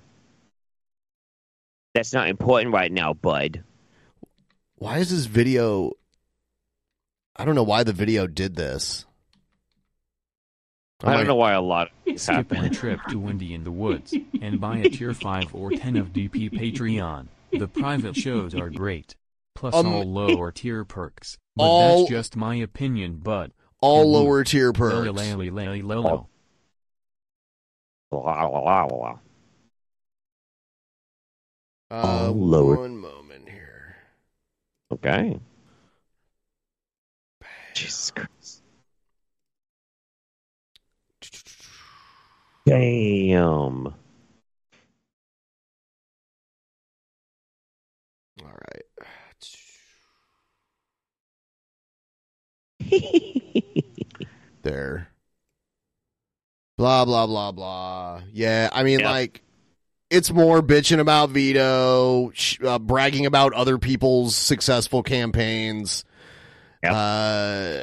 [1.96, 3.64] That's not important right now, bud.
[4.76, 5.94] Why is this video?
[7.36, 9.06] I don't know why the video did this.
[11.04, 12.58] I don't know why a lot of Skip happen.
[12.58, 16.08] one trip to Windy in the Woods and buy a tier 5 or 10 of
[16.12, 17.28] DP Patreon.
[17.52, 19.16] The private shows are great.
[19.56, 21.38] plus Um, all lower tier perks.
[21.56, 25.18] But all- that's just my opinion, but all lower tier Lily, perks.
[25.22, 26.28] lily, lily, lolo.
[28.12, 28.18] Uh,
[31.92, 33.96] All lower- One moment here.
[34.92, 35.40] Okay.
[37.74, 38.30] Jesus Christ.
[42.70, 43.88] Damn.
[43.88, 43.96] All
[48.44, 48.86] right.
[54.62, 55.10] there.
[56.78, 58.22] Blah blah blah blah.
[58.32, 59.42] Yeah, I mean, like,
[60.12, 62.32] it's more bitching about Vito,
[62.64, 66.06] uh, bragging about other people's successful campaigns.
[66.84, 67.80] Uh,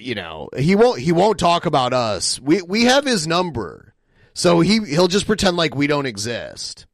[0.00, 2.40] you know, he won't he won't talk about us.
[2.40, 3.94] We we have his number,
[4.34, 6.86] so he he'll just pretend like we don't exist.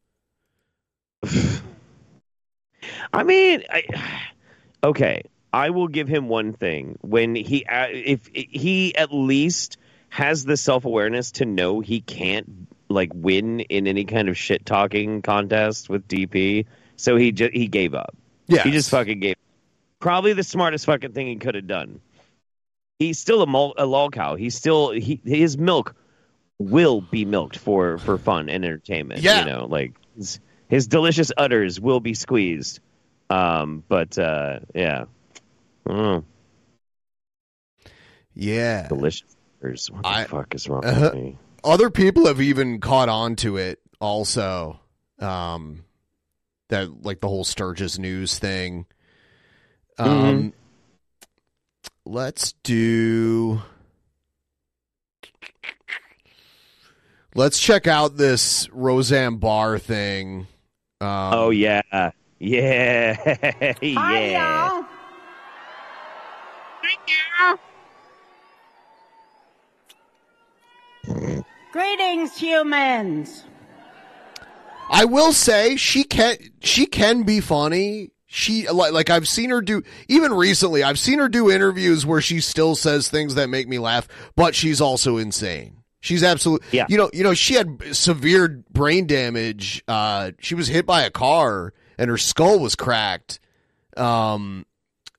[3.13, 3.83] I mean, I,
[4.83, 5.23] okay.
[5.53, 9.77] I will give him one thing when he uh, if he at least
[10.09, 14.65] has the self awareness to know he can't like win in any kind of shit
[14.65, 18.15] talking contest with DP, so he just he gave up.
[18.47, 19.33] Yeah, he just fucking gave.
[19.33, 19.39] up.
[19.99, 22.01] Probably the smartest fucking thing he could have done.
[22.99, 24.35] He's still a, mul- a lol cow.
[24.35, 25.95] He's still he his milk
[26.59, 29.21] will be milked for for fun and entertainment.
[29.21, 29.39] Yeah.
[29.41, 32.79] you know, like his, his delicious udders will be squeezed.
[33.29, 35.05] Um, but uh, yeah,
[35.87, 36.23] mm,
[38.33, 39.91] Yeah, delicious udders.
[39.91, 41.01] What the fuck is wrong Uh-huh.
[41.01, 41.37] with me?
[41.63, 44.79] Other people have even caught on to it also.
[45.19, 45.83] Um
[46.69, 48.85] that like the whole Sturgis news thing.
[49.97, 50.53] Um Mhm.
[52.07, 53.61] Let's do
[57.37, 60.47] Let's check out this Roseanne Barr thing.
[60.99, 63.75] Um, oh yeah, yeah, yeah.
[63.79, 64.85] Y'all.
[66.81, 67.59] Hi,
[71.05, 71.23] y'all.
[71.71, 73.43] Greetings, humans.
[74.89, 78.09] I will say she can she can be funny.
[78.29, 80.83] She like, like I've seen her do even recently.
[80.83, 84.53] I've seen her do interviews where she still says things that make me laugh, but
[84.53, 85.77] she's also insane.
[86.01, 86.85] She's absolutely Yeah.
[86.89, 89.81] You know, you know she had severe brain damage.
[89.87, 93.39] Uh she was hit by a car and her skull was cracked.
[93.95, 94.65] Um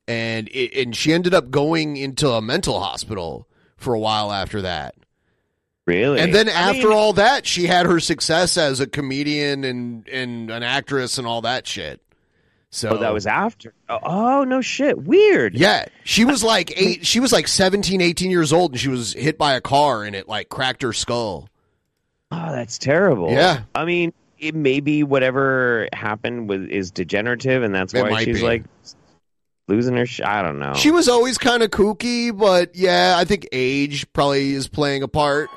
[0.07, 4.61] and it, and she ended up going into a mental hospital for a while after
[4.61, 4.93] that.
[5.87, 6.19] Really?
[6.19, 10.07] And then I after mean- all that, she had her success as a comedian and
[10.07, 12.01] and an actress and all that shit.
[12.71, 13.73] So Oh, that was after.
[13.89, 14.97] Oh, oh no shit.
[15.01, 15.55] Weird.
[15.55, 17.05] yeah, she was like eight.
[17.05, 20.15] She was like 17, 18 years old, and she was hit by a car, and
[20.15, 21.49] it like cracked her skull.
[22.31, 23.31] Oh, that's terrible.
[23.31, 23.63] Yeah.
[23.73, 28.43] I mean, it maybe whatever happened with is degenerative, and that's It why she's be.
[28.45, 28.63] like
[29.67, 30.05] losing her.
[30.05, 30.73] Sh- I don't know.
[30.75, 35.07] She was always kind of kooky, but yeah, I think age probably is playing a
[35.07, 35.49] part.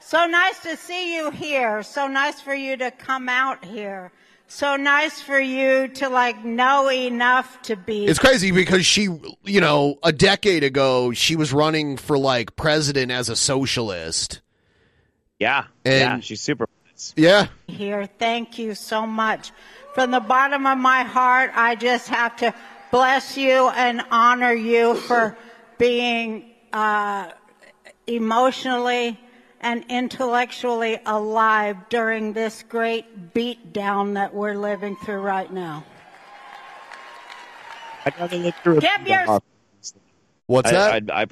[0.00, 1.82] So nice to see you here.
[1.82, 4.12] So nice for you to come out here.
[4.46, 8.06] So nice for you to like know enough to be.
[8.06, 9.08] It's crazy because she,
[9.44, 14.40] you know, a decade ago she was running for like president as a socialist.
[15.40, 16.68] Yeah, And- yeah, she's super.
[17.16, 18.06] Yeah, here.
[18.06, 19.50] Thank you so much.
[19.94, 22.54] From the bottom of my heart, I just have to
[22.92, 25.36] bless you and honor you for
[25.76, 27.30] being uh,
[28.06, 29.18] emotionally
[29.64, 35.82] and intellectually alive during this great beatdown that we're living through right now.
[38.04, 38.80] I gotta look through.
[38.80, 39.40] Give your-
[40.46, 41.10] What's I, that?
[41.10, 41.26] I, I,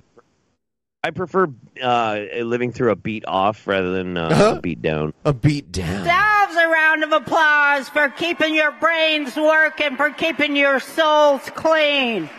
[1.04, 1.48] I prefer
[1.82, 4.54] uh, living through a beat off rather than uh, Uh-huh.
[4.56, 5.12] a beat down.
[5.26, 5.88] A beat down.
[6.06, 12.30] Yourselves a round of applause for keeping your brains working, for keeping your souls clean,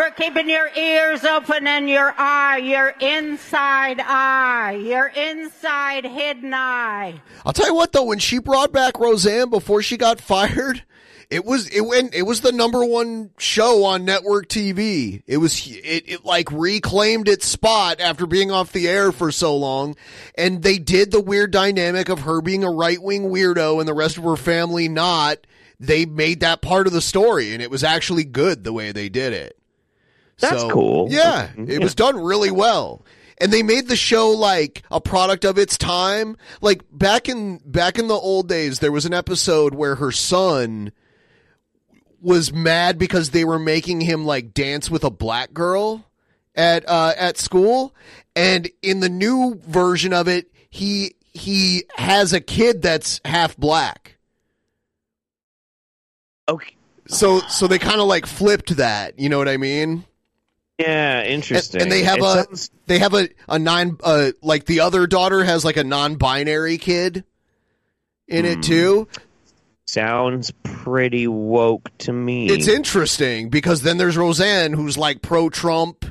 [0.00, 7.20] for keeping your ears open and your eye, your inside eye, your inside hidden eye.
[7.44, 10.84] I'll tell you what though, when she brought back Roseanne before she got fired,
[11.28, 15.22] it was it went it was the number one show on network TV.
[15.26, 19.54] It was it, it like reclaimed its spot after being off the air for so
[19.54, 19.96] long,
[20.34, 23.92] and they did the weird dynamic of her being a right wing weirdo and the
[23.92, 25.46] rest of her family not.
[25.78, 29.08] They made that part of the story, and it was actually good the way they
[29.08, 29.59] did it.
[30.40, 31.08] That's cool.
[31.10, 33.04] Yeah, it was done really well.
[33.38, 36.36] And they made the show like a product of its time.
[36.60, 40.92] Like back in back in the old days, there was an episode where her son
[42.20, 46.04] was mad because they were making him like dance with a black girl
[46.54, 47.94] at uh, at school.
[48.36, 54.18] And in the new version of it, he he has a kid that's half black.
[56.48, 56.76] Okay.
[57.08, 59.18] So so they kind of like flipped that.
[59.18, 60.04] You know what I mean?
[60.80, 61.82] Yeah, interesting.
[61.82, 65.06] and they have It a sounds- they have a a non uh like the other
[65.06, 67.24] daughter has like a non-binary kid
[68.28, 68.50] in Hmm.
[68.52, 69.08] it too.
[69.86, 72.48] sounds pretty woke to me.
[72.48, 76.04] It's interesting because then there's Roseanne who's like pro Trump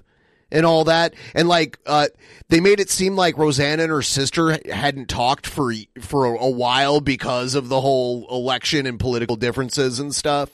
[0.52, 2.08] and all that, and like uh,
[2.50, 6.50] they made it seem like Roseanne and her sister hadn't talked for for a, a
[6.50, 10.50] while because of the whole election and political differences and stuff.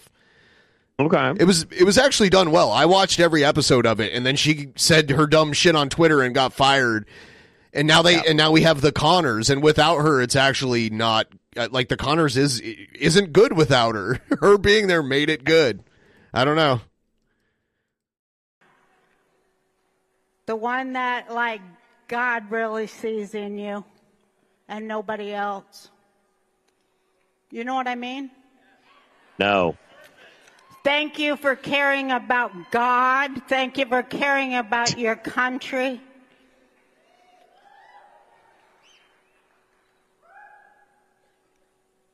[0.98, 2.72] Okay, it was it was actually done well.
[2.72, 6.22] I watched every episode of it, and then she said her dumb shit on Twitter
[6.22, 7.06] and got fired.
[7.74, 11.28] And now they and now we have the Conners, and without her, it's actually not
[11.58, 14.22] uh, like the Conners is isn't good without her.
[14.40, 15.84] Her being there made it good.
[16.34, 16.80] I don't know.
[20.46, 21.62] The one that, like,
[22.08, 23.84] God really sees in you
[24.68, 25.90] and nobody else.
[27.52, 28.30] You know what I mean?
[29.40, 29.76] no.
[30.86, 33.42] Thank you for caring about God.
[33.50, 36.00] Thank you for caring about your country.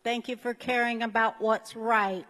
[0.06, 2.26] Thank you for caring about what's right.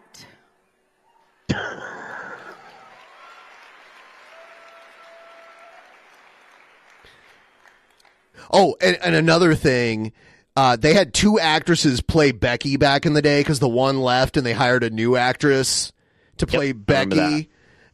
[8.51, 10.11] Oh, and, and another thing,
[10.55, 14.37] uh, they had two actresses play Becky back in the day because the one left,
[14.37, 15.93] and they hired a new actress
[16.41, 17.49] to play remember Becky.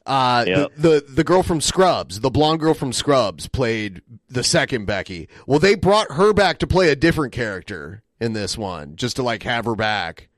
[0.05, 0.71] Uh, Yep.
[0.77, 5.27] the, the the girl from Scrubs, the blonde girl from Scrubs, played the second Becky.
[5.45, 9.23] Well, they brought her back to play a different character in this one, just to
[9.23, 10.29] like have her back.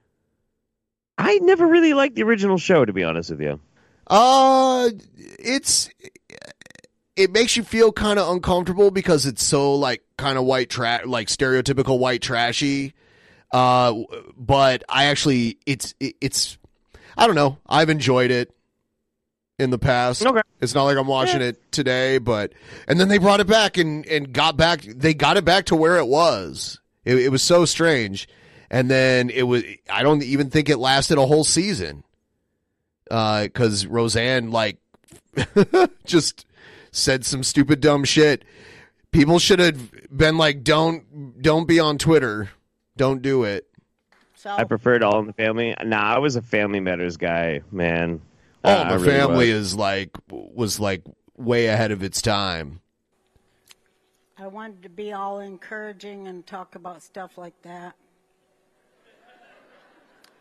[1.18, 3.60] I never really liked the original show, to be honest with you.
[4.08, 5.90] Uh, it's
[7.16, 11.06] it makes you feel kind of uncomfortable because it's so like kind of white trash,
[11.06, 12.94] like stereotypical white trashy.
[13.52, 13.94] Uh,
[14.38, 16.58] but I actually, it's it, it's
[17.20, 17.58] I don't know.
[17.68, 18.56] I've enjoyed it
[19.60, 20.26] in the past.
[20.26, 20.42] Okay.
[20.62, 22.54] It's not like I'm watching it today, but
[22.88, 24.82] and then they brought it back and and got back.
[24.82, 26.80] They got it back to where it was.
[27.04, 28.28] It, it was so strange,
[28.72, 29.64] and then it was.
[29.90, 32.04] I don't even think it lasted a whole season
[33.12, 34.78] uh, because Roseanne like
[36.06, 36.46] just
[36.92, 38.46] said some stupid dumb shit.
[39.12, 42.50] People should have been like, "Don't, don't be on Twitter.
[42.96, 43.69] Don't do it."
[44.46, 45.76] I preferred All in the Family.
[45.84, 48.22] Nah, I was a Family Matters guy, man.
[48.64, 49.68] All Uh, in I the really Family was.
[49.68, 51.04] is like was like
[51.38, 52.82] way ahead of its time.
[54.38, 57.96] I wanted to be all encouraging and talk about stuff like that.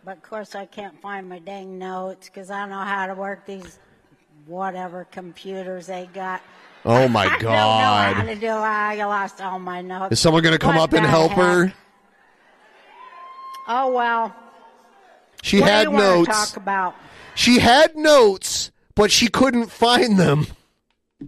[0.05, 3.15] But of course, I can't find my dang notes because I don't know how to
[3.15, 3.79] work these
[4.47, 6.41] whatever computers they got.
[6.85, 8.15] Oh my I don't know god!
[8.15, 8.51] how to do it.
[8.51, 10.13] I lost all my notes.
[10.13, 11.73] Is someone gonna come What up and the help her?
[13.69, 13.77] Heck?
[13.77, 14.35] Oh well.
[15.43, 16.29] She what had do you wanna notes.
[16.51, 16.95] Talk about.
[17.35, 20.47] She had notes, but she couldn't find them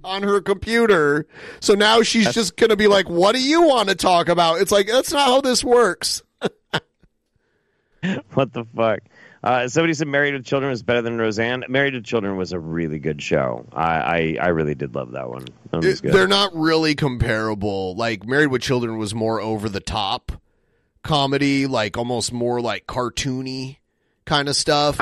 [0.02, 1.26] on her computer.
[1.60, 4.60] So now she's just going to be like, "What do you want to talk about?"
[4.60, 6.22] It's like that's not how this works.
[8.34, 9.00] what the fuck?
[9.42, 11.64] Uh, somebody said Married with Children was better than Roseanne.
[11.68, 13.64] Married with Children was a really good show.
[13.72, 15.46] I, I, I really did love that one.
[15.70, 17.94] That It- they're not really comparable.
[17.94, 20.32] Like Married with Children was more over the top
[21.02, 23.78] comedy, like almost more like cartoony
[24.24, 25.00] kind of stuff.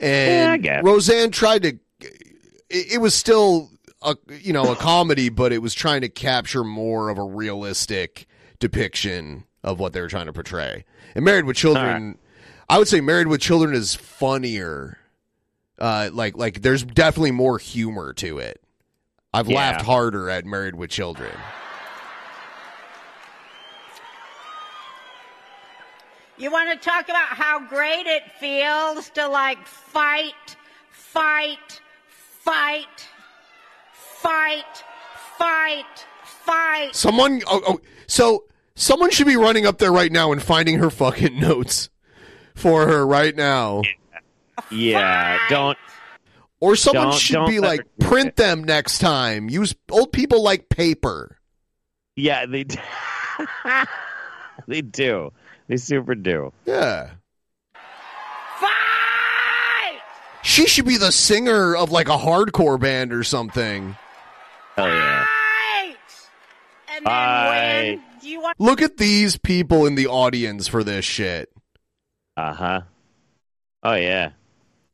[0.00, 0.80] and Yeah, I.
[0.82, 1.78] Roseanne tried to.
[2.00, 3.70] It, it was still
[4.02, 8.26] a you know a comedy, but it was trying to capture more of a realistic
[8.58, 10.84] depiction of what they were trying to portray.
[11.14, 12.18] And Married with Children,
[12.68, 14.98] I would say Married with Children is funnier.
[15.78, 18.60] Uh, like like there's definitely more humor to it.
[19.32, 19.56] I've Yeah.
[19.56, 21.32] laughed harder at Married with Children.
[26.36, 30.56] You want to talk about how great it feels to like fight,
[30.90, 33.08] fight, fight,
[33.92, 34.84] fight,
[35.38, 36.94] fight, fight.
[36.94, 40.90] Someone, oh, oh, so someone should be running up there right now and finding her
[40.90, 41.88] fucking notes
[42.56, 43.82] for her right now.
[44.72, 45.78] yeah, don't.
[46.60, 49.48] Or someone Don't- should don't be like, her- print them next time.
[49.50, 51.36] Use old people like paper.
[52.16, 52.78] Yeah, they do.
[54.66, 55.30] they do.
[55.68, 56.52] They super do.
[56.66, 57.10] Yeah.
[58.60, 60.00] Fight!
[60.42, 63.96] She should be the singer of like a hardcore band or something.
[64.76, 65.26] Hell yeah.
[66.96, 67.86] And then Fight.
[67.96, 71.50] when do you want Look at these people in the audience for this shit.
[72.36, 72.80] Uh huh.
[73.82, 74.30] Oh yeah.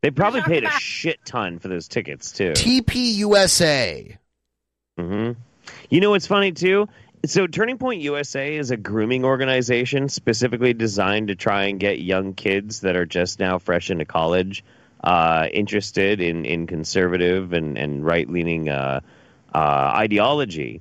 [0.03, 2.53] They probably paid a shit ton for those tickets too.
[2.53, 4.17] TP USA.
[4.97, 5.33] hmm
[5.91, 6.89] You know what's funny too
[7.27, 12.33] So, Turning Point USA is a grooming organization specifically designed to try and get young
[12.33, 14.65] kids that are just now fresh into college
[15.05, 19.01] uh, interested in, in conservative and, and right leaning uh,
[19.55, 20.81] uh, ideology.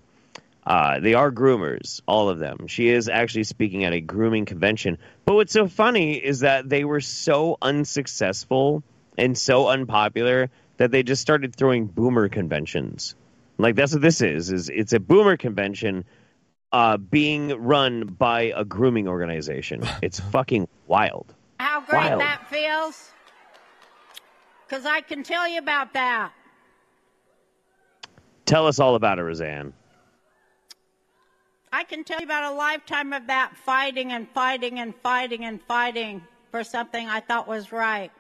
[0.66, 2.68] Uh, they are groomers, all of them.
[2.68, 4.98] She is actually speaking at a grooming convention.
[5.26, 8.82] But what's so funny is that they were so unsuccessful
[9.18, 13.16] and so unpopular that they just started throwing boomer conventions.
[13.58, 14.54] Like that's what this is.
[14.54, 16.06] Is it's a boomer convention
[16.72, 19.84] uh, being run by a grooming organization.
[20.02, 21.34] It's fucking wild.
[21.60, 22.22] How great Wild.
[22.22, 23.12] that feels.
[24.68, 26.32] Because I can tell you about that.
[28.46, 29.74] Tell us all about it, Roseanne.
[31.72, 35.62] I can tell you about a lifetime of that fighting and fighting and fighting and
[35.62, 38.12] fighting for something I thought was right.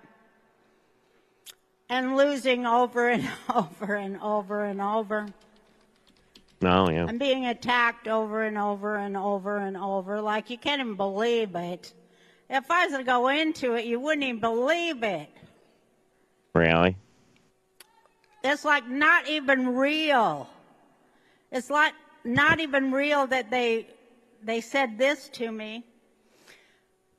[1.87, 5.27] And losing over and over and over and over.
[6.61, 7.05] No, yeah.
[7.07, 10.21] And being attacked over and over and over and over.
[10.21, 11.93] Like you can't even believe it.
[12.49, 15.29] If I was to go into it, you wouldn't even believe it.
[16.53, 16.97] Really?
[18.43, 20.49] It's like not even real.
[21.51, 23.87] It's like not even real that they
[24.43, 25.85] they said this to me.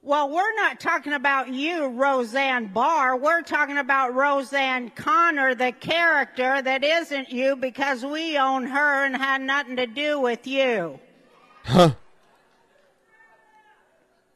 [0.03, 3.17] Well, we're not talking about you, Roseanne Barr.
[3.17, 9.15] We're talking about Roseanne Conner, the character that isn't you because we own her and
[9.15, 10.99] had nothing to do with you.
[11.65, 11.91] Huh.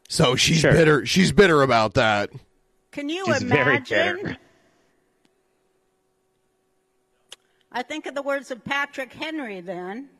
[0.07, 0.73] So she's Sure.
[0.73, 1.07] bitter.
[1.07, 2.31] She's bitter about that.
[2.93, 4.37] Can you She's imagine?
[7.73, 10.11] I think of the words of Patrick Henry then.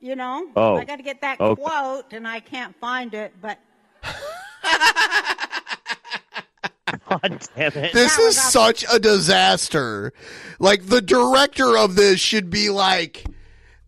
[0.00, 0.76] You know, Oh.
[0.76, 1.60] I got to get that Okay.
[1.60, 3.58] quote and I can't find it, but
[7.08, 7.92] God damn it.
[7.92, 10.12] This is such a disaster.
[10.58, 13.24] Like the director of this should be like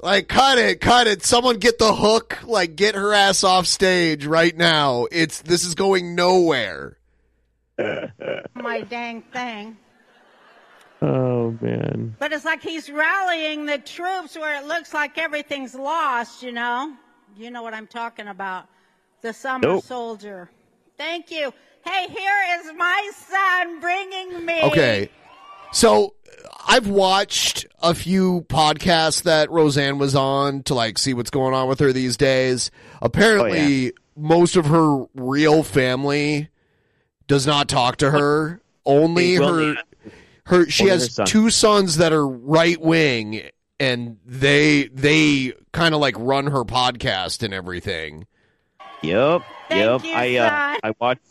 [0.00, 1.24] like cut it, cut it.
[1.24, 5.06] Someone get the hook, like get her ass off stage right now.
[5.10, 6.98] It's this is going nowhere.
[8.54, 9.76] my dang thing.
[11.02, 12.16] Oh man.
[12.18, 16.94] But it's like he's rallying the troops where it looks like everything's lost, you know?
[17.36, 18.66] You know what I'm talking about.
[19.22, 19.84] The summer Nope.
[19.84, 20.50] soldier.
[20.96, 21.52] Thank you.
[21.84, 24.62] Hey, here is my son bringing me.
[24.62, 25.10] Okay.
[25.72, 26.14] So
[26.66, 31.68] I've watched a few podcasts that Roseanne was on to like see what's going on
[31.68, 32.70] with her these days.
[33.02, 36.48] Apparently oh, most of her real family
[37.26, 38.60] does not talk to her.
[38.86, 39.76] Only Well, her
[40.46, 41.26] her she Only has her son.
[41.26, 43.42] two sons that are right wing
[43.80, 48.26] and they they kind of like run her podcast and everything.
[49.02, 49.42] Yep.
[49.70, 50.04] Yep.
[50.04, 50.78] you, I uh.
[50.82, 51.22] I watched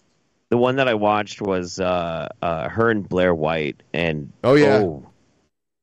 [0.50, 4.88] the one that I watched was uh, uh, her and Blair White, and Oh, yeah.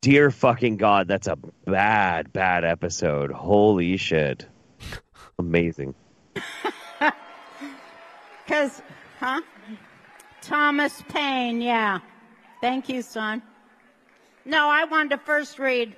[0.02, 3.30] dear fucking god, that's a bad bad episode.
[3.32, 4.46] Holy shit,
[5.38, 5.94] amazing.
[8.50, 8.82] Because,
[9.20, 9.40] huh?
[10.42, 12.00] Thomas Paine, yeah.
[12.60, 13.42] Thank you, son.
[14.44, 15.94] No, I wanted to first read.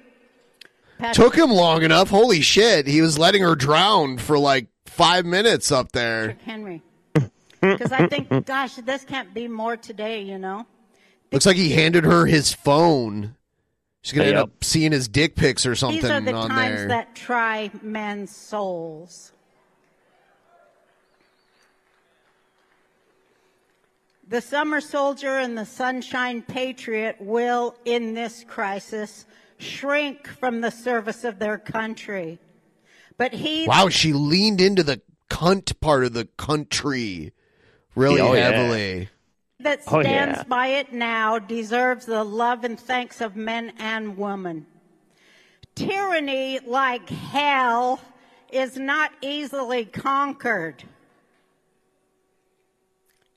[0.98, 2.10] Patrick Took him long enough.
[2.10, 2.86] Holy shit.
[2.86, 6.36] He was letting her drown for like 5 minutes up there.
[6.44, 6.82] Henry.
[7.60, 10.66] Because I think, gosh, this can't be more today, you know?
[11.30, 13.36] Looks like he handed her his phone.
[14.02, 14.34] She's gonna Yep.
[14.34, 16.88] end up seeing his dick pics or something These are the on times there.
[16.88, 19.30] that try men's souls.
[24.26, 29.26] The summer soldier and the sunshine patriot will, in this crisis,
[29.58, 32.40] shrink from the service of their country.
[33.22, 37.32] But he wow, she leaned into the cunt part of the country
[37.94, 38.50] really Oh, yeah.
[38.50, 39.10] heavily.
[39.60, 40.42] that Oh, stands yeah.
[40.42, 44.66] by it now deserves the love and thanks of men and women.
[45.76, 48.00] Tyranny, like hell,
[48.50, 50.82] is not easily conquered.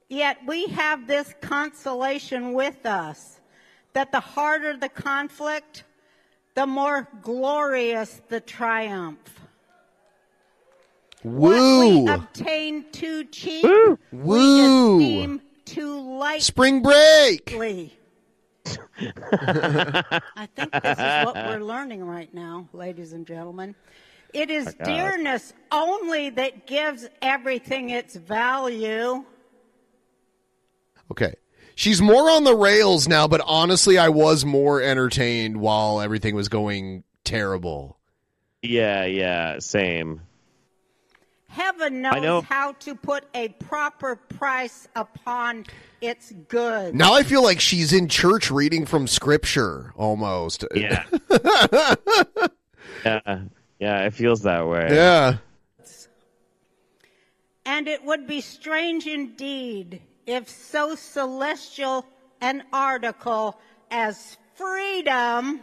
[0.09, 3.39] Yet we have this consolation with us
[3.93, 5.83] that the harder the conflict,
[6.55, 9.34] the more glorious the triumph.
[11.25, 12.03] What Woo!
[12.03, 13.97] we obtain too cheap, Woo!
[14.11, 14.61] we
[15.01, 16.39] esteem too lightly.
[16.41, 17.51] Spring break.
[19.01, 23.73] I think this is what we're learning right now, ladies and gentlemen.
[24.35, 29.25] It is My dearness only that gives everything its value.
[31.09, 31.33] Okay.
[31.73, 36.49] She's more on the rails now, but honestly, I was more entertained while everything was
[36.49, 37.97] going terrible.
[38.61, 40.21] Yeah, yeah, same.
[41.55, 42.21] Heaven I know.
[42.21, 45.65] knows how to put a proper price upon
[46.01, 46.93] its goods.
[46.93, 50.65] Now I feel like she's in church reading from scripture almost.
[50.75, 51.05] Yeah.
[53.05, 53.39] yeah,
[53.79, 54.05] yeah.
[54.05, 54.89] It feels that way.
[54.91, 55.37] Yeah.
[57.65, 62.05] And it would be strange indeed if so celestial
[62.41, 63.57] an article
[63.89, 65.61] as freedom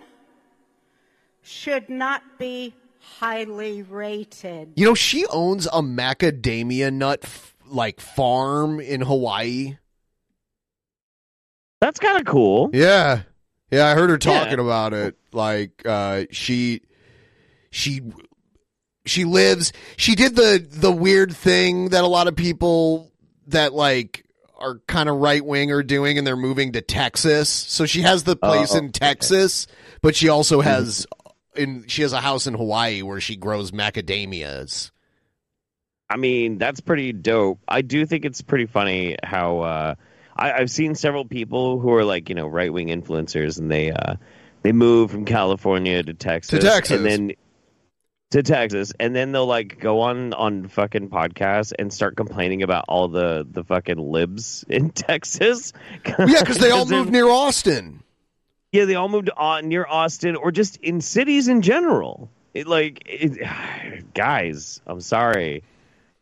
[1.43, 4.73] should not be highly rated.
[4.77, 9.77] You know, she owns a macadamia nut f- like farm in Hawaii.
[11.81, 12.71] That's kind of cool.
[12.73, 13.23] Yeah.
[13.71, 14.41] Yeah, I heard her Yeah.
[14.41, 15.17] talking about it.
[15.33, 16.83] Like uh she
[17.71, 18.03] she
[19.07, 23.11] she lives she did the the weird thing that a lot of people
[23.49, 24.25] that like
[24.59, 27.49] are kind of right wing are doing and they're moving to Texas.
[27.49, 29.67] So she has the place Oh, in Texas,
[30.03, 31.05] but she also has
[31.57, 34.91] in she has a house in Hawaii where she grows macadamias.
[36.09, 37.61] I mean, that's pretty dope.
[37.67, 39.95] I do think it's pretty funny how uh,
[40.37, 43.91] I, I've seen several people who are like you know right wing influencers, and they
[43.93, 44.17] uh,
[44.63, 46.97] they move from California to Texas, to Texas.
[46.97, 47.33] and then
[48.33, 52.87] to Texas, and then they'll like go on on fucking podcasts and start complaining about
[52.89, 55.73] all the the fucking libs in Texas.
[56.19, 58.03] Yeah, because they all moved near Austin.
[58.73, 62.31] Yeah, they all moved on near Austin or just in cities in general.
[62.55, 63.47] It, like, it,
[64.15, 65.63] guys, I'm sorry.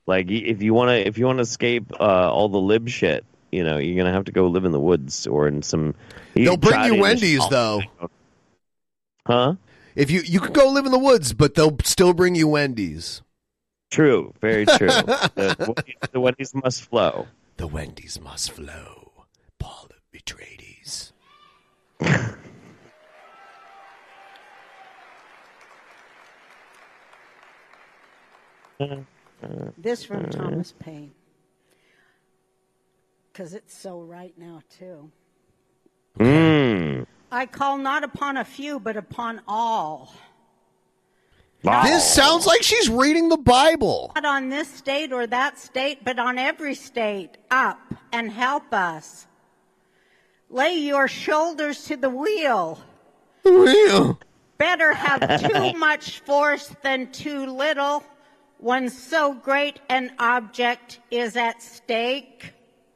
[0.06, 3.24] Like, if you want to, if you want to escape uh, all the lib shit,
[3.52, 5.94] you know, you're gonna have to go live in the woods or in some.
[6.34, 7.82] They'll bring you Wendy's though.
[9.26, 9.54] Huh?
[9.94, 13.22] If you you can go live in the woods, but they'll still bring you Wendy's.
[13.90, 14.86] True, very true.
[14.88, 17.26] the, the Wendy's must flow.
[17.56, 19.12] The Wendy's must flow.
[19.58, 21.12] Paul Atreides.
[29.78, 31.12] This from Thomas Paine.
[33.32, 35.10] Because it's so right now, too.
[36.18, 37.06] Mm.
[37.30, 40.12] I call not upon a few, but upon all.
[41.62, 44.12] This sounds like she's reading the Bible.
[44.14, 47.78] Not on this state or that state, but on every state, up
[48.12, 49.26] and help us.
[50.48, 52.80] Lay your shoulders to the wheel.
[53.42, 54.18] The wheel.
[54.56, 58.02] Better have too much force than too little
[58.60, 62.52] when so great an object is at stake.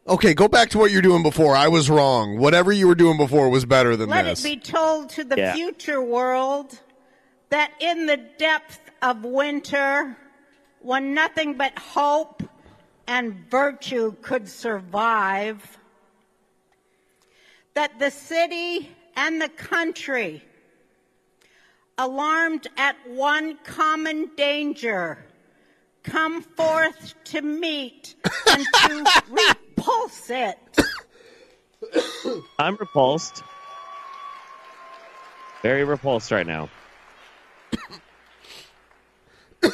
[0.06, 1.56] Okay, go back to what you're doing before.
[1.56, 2.38] I was wrong.
[2.38, 4.44] Whatever you were doing before was better than Let this.
[4.44, 5.54] Let it be told to the Yeah.
[5.54, 6.78] future world
[7.48, 10.16] that in the depth of winter,
[10.80, 12.42] when nothing but hope
[13.06, 15.78] and virtue could survive,
[17.72, 20.44] that the city and the country,
[21.96, 25.24] alarmed at one common danger,
[26.04, 28.14] come forth to meet
[28.50, 30.58] and to repulse it.
[32.58, 33.42] I'm repulsed.
[35.62, 36.68] Very repulsed right now.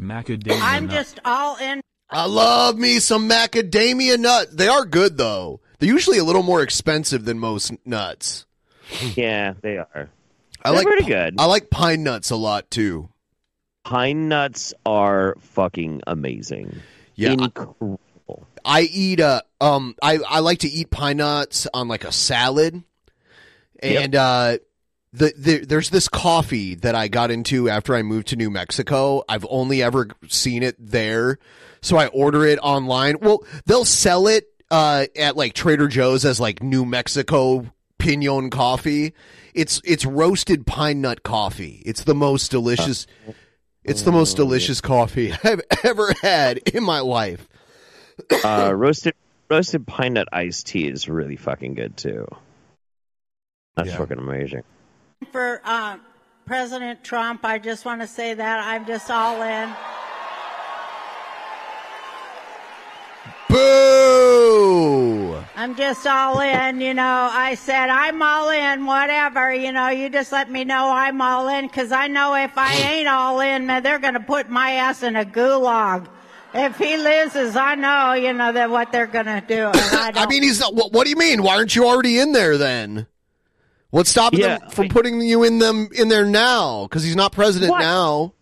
[0.00, 0.94] Macadamia I'm nut.
[0.94, 1.80] just all in.
[2.10, 4.56] I love me some macadamia nut.
[4.56, 5.60] They are good though.
[5.78, 8.46] They're usually a little more expensive than most nuts.
[9.14, 10.10] Yeah, they are.
[10.62, 11.36] I They're like pretty good.
[11.38, 13.08] I like pine nuts a lot too.
[13.84, 16.80] Pine nuts are fucking amazing.
[17.14, 18.00] Yeah, I- Incredible.
[18.64, 22.82] I eat a um I I like to eat pine nuts on like a salad,
[23.82, 24.58] and uh
[25.12, 29.24] the, the there's this coffee that I got into after I moved to New Mexico.
[29.28, 31.38] I've only ever seen it there,
[31.82, 33.16] so I order it online.
[33.20, 37.66] Well, they'll sell it uh at like Trader Joe's as like New Mexico
[37.98, 39.12] pinon coffee.
[39.54, 41.82] It's it's roasted pine nut coffee.
[41.84, 43.06] It's the most delicious.
[43.84, 47.48] It's the most delicious coffee I've ever had in my life.
[48.44, 49.14] uh, roasted
[49.50, 52.26] roasted pine nut iced tea is really fucking good too.
[53.76, 54.62] That's fucking amazing.
[55.30, 55.96] For uh,
[56.46, 59.74] President Trump, I just want to say that I'm just all in.
[63.48, 64.11] Boo!
[65.54, 67.28] I'm just all in, you know.
[67.30, 69.88] I said, I'm all in, whatever, you know.
[69.88, 73.40] You just let me know I'm all in, because I know if I ain't all
[73.40, 76.08] in, man, they're going to put my ass in a gulag.
[76.54, 79.66] If he loses, I know, you know, that what they're going to do.
[79.66, 80.74] And I, I mean, he's not.
[80.74, 81.42] What, what do you mean?
[81.42, 83.06] Why aren't you already in there then?
[83.90, 86.84] What's stopping Yeah, them from putting you in them in there now?
[86.84, 87.80] Because he's not president What?
[87.80, 88.32] now.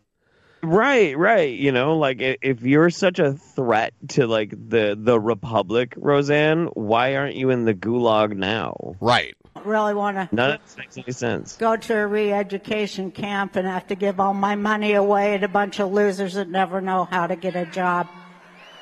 [0.62, 1.58] Right, right.
[1.58, 7.16] You know, like if you're such a threat to like the the republic, Roseanne, why
[7.16, 8.96] aren't you in the gulag now?
[9.00, 9.34] Right.
[9.64, 11.56] really want to None of this makes any sense.
[11.56, 15.48] go to a re-education camp and have to give all my money away to a
[15.48, 18.06] bunch of losers that never know how to get a job.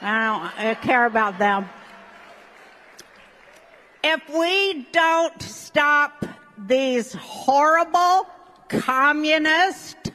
[0.02, 1.68] I don't I care about them.
[4.02, 6.24] If we don't stop
[6.56, 8.26] these horrible
[8.68, 10.12] communist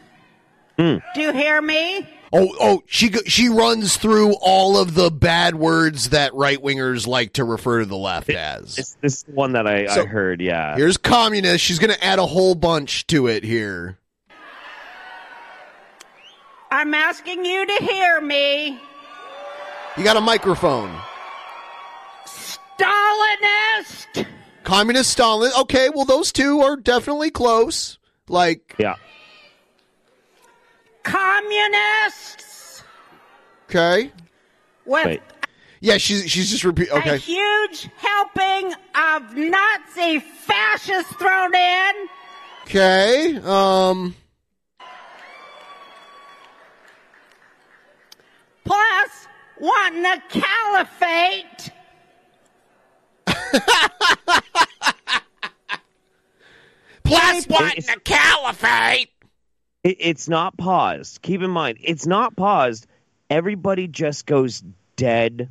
[0.78, 0.98] Hmm.
[1.14, 2.08] Do you hear me?
[2.36, 7.34] Oh, oh, she she runs through all of the bad words that right wingers like
[7.34, 8.76] to refer to the left as.
[8.76, 10.42] This, this one that I, I heard.
[10.42, 10.76] Yeah.
[10.76, 11.64] Here's communist.
[11.64, 14.00] She's going to add a whole bunch to it here.
[16.72, 18.80] I'm asking you to hear me.
[19.96, 20.92] You got a microphone.
[22.26, 24.26] Stalinist!
[24.64, 25.52] Communist Stalin.
[25.60, 28.00] Okay, well those two are definitely close.
[28.28, 28.96] Like Yeah.
[31.04, 32.84] Communists!
[33.70, 34.12] okay.
[34.86, 35.20] With
[35.82, 36.90] Yeah, she's she's just repeat.
[36.90, 37.18] a Okay.
[37.18, 41.92] huge helping of Nazi fascists thrown in.
[42.64, 43.38] Okay.
[43.44, 44.16] Um.
[48.66, 49.28] Plus,
[49.60, 51.70] wanting a caliphate.
[57.04, 59.10] Plus, wanting a caliphate.
[59.84, 61.22] It, it's not paused.
[61.22, 62.88] Keep in mind, it's not paused.
[63.30, 64.64] Everybody just goes
[64.96, 65.50] dead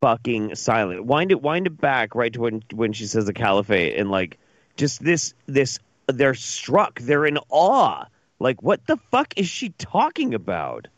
[0.00, 1.04] fucking silent.
[1.04, 4.38] Wind it wind it back right to when when she says the caliphate and like
[4.76, 7.00] just this this they're struck.
[7.00, 8.06] They're in awe.
[8.38, 10.88] Like what the fuck is she talking about?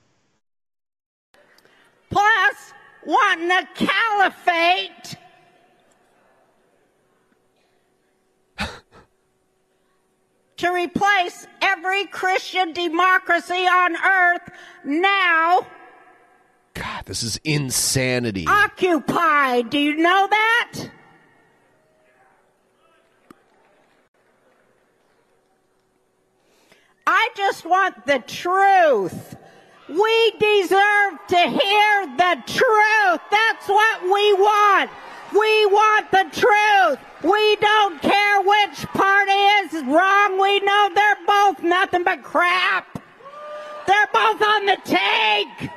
[2.11, 2.73] Plus,
[3.05, 5.17] wanting a caliphate.
[10.63, 14.49] To replace every Christian democracy on earth
[14.85, 15.67] now
[16.75, 18.47] God, this is insanity.
[18.47, 19.71] occupied.
[19.71, 20.89] Do you know that?
[27.07, 29.37] I just want the truth.
[29.89, 33.21] We deserve to hear the truth.
[33.31, 34.91] That's what we want.
[35.33, 36.99] We want the truth.
[37.23, 40.41] We don't care which party is wrong.
[40.41, 42.99] We know they're both nothing but crap.
[43.87, 45.71] They're both on the take.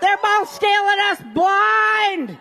[0.00, 2.38] They're both stealing us blind.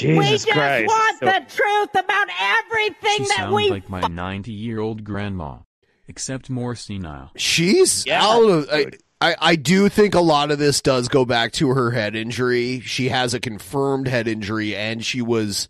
[0.00, 0.86] we Jesus just Christ.
[0.86, 5.02] want So- the truth about everything She that sounds we like my 90 year old
[5.02, 5.58] grandma,
[6.06, 7.30] except more senile.
[7.36, 8.68] She's out of.
[8.70, 8.86] I,
[9.20, 12.80] I, I do think a lot of this does go back to her head injury.
[12.80, 15.68] She has a confirmed head injury, and she was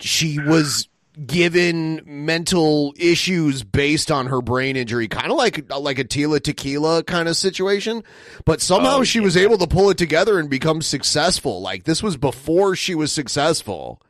[0.00, 0.88] she was
[1.26, 7.04] given mental issues based on her brain injury, kind of like like a Tila Tequila
[7.04, 8.02] kind of situation.
[8.44, 11.60] But somehow Oh, she was able to pull it together and become successful.
[11.60, 14.00] Like this was before she was successful.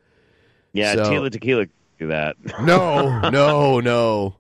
[0.73, 1.67] Yeah, So- Tequila Tequila
[1.99, 2.37] do that.
[2.63, 4.37] No, no, no.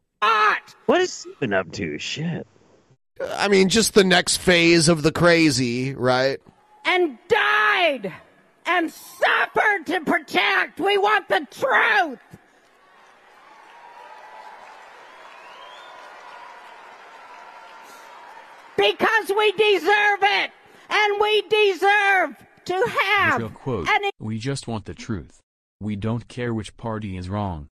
[0.86, 1.98] What is he been up to?
[1.98, 2.46] Shit.
[3.36, 6.38] I mean, just the next phase of the crazy, right?
[6.84, 8.12] and died
[8.66, 10.80] and suffered to protect.
[10.80, 12.18] We want the truth.
[18.76, 20.50] Because we deserve it.
[20.94, 22.36] And we deserve
[22.66, 25.40] to have Real quote, an we just want the truth.
[25.80, 27.68] We don't care which party is wrong.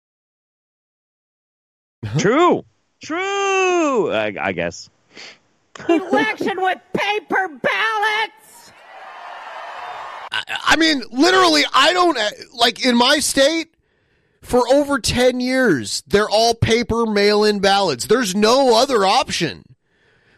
[2.19, 2.65] True.
[3.03, 4.13] True.
[4.13, 4.89] I, I guess.
[5.89, 8.73] Election with paper ballots.
[10.33, 12.19] I mean, literally, I don't
[12.55, 13.75] like in my state
[14.43, 18.07] for over 10 years, they're all paper mail in ballots.
[18.07, 19.65] There's no other option.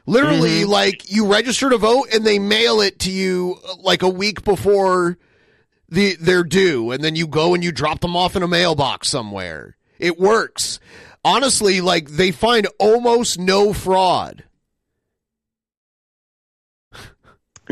[0.04, 4.08] Literally, like you register to vote and they mail it to you uh, like a
[4.08, 5.16] week before
[5.88, 9.08] the they're due, and then you go and you drop them off in a mailbox
[9.08, 9.76] somewhere.
[10.00, 10.80] It works.
[11.24, 14.42] Honestly, like they find almost no fraud.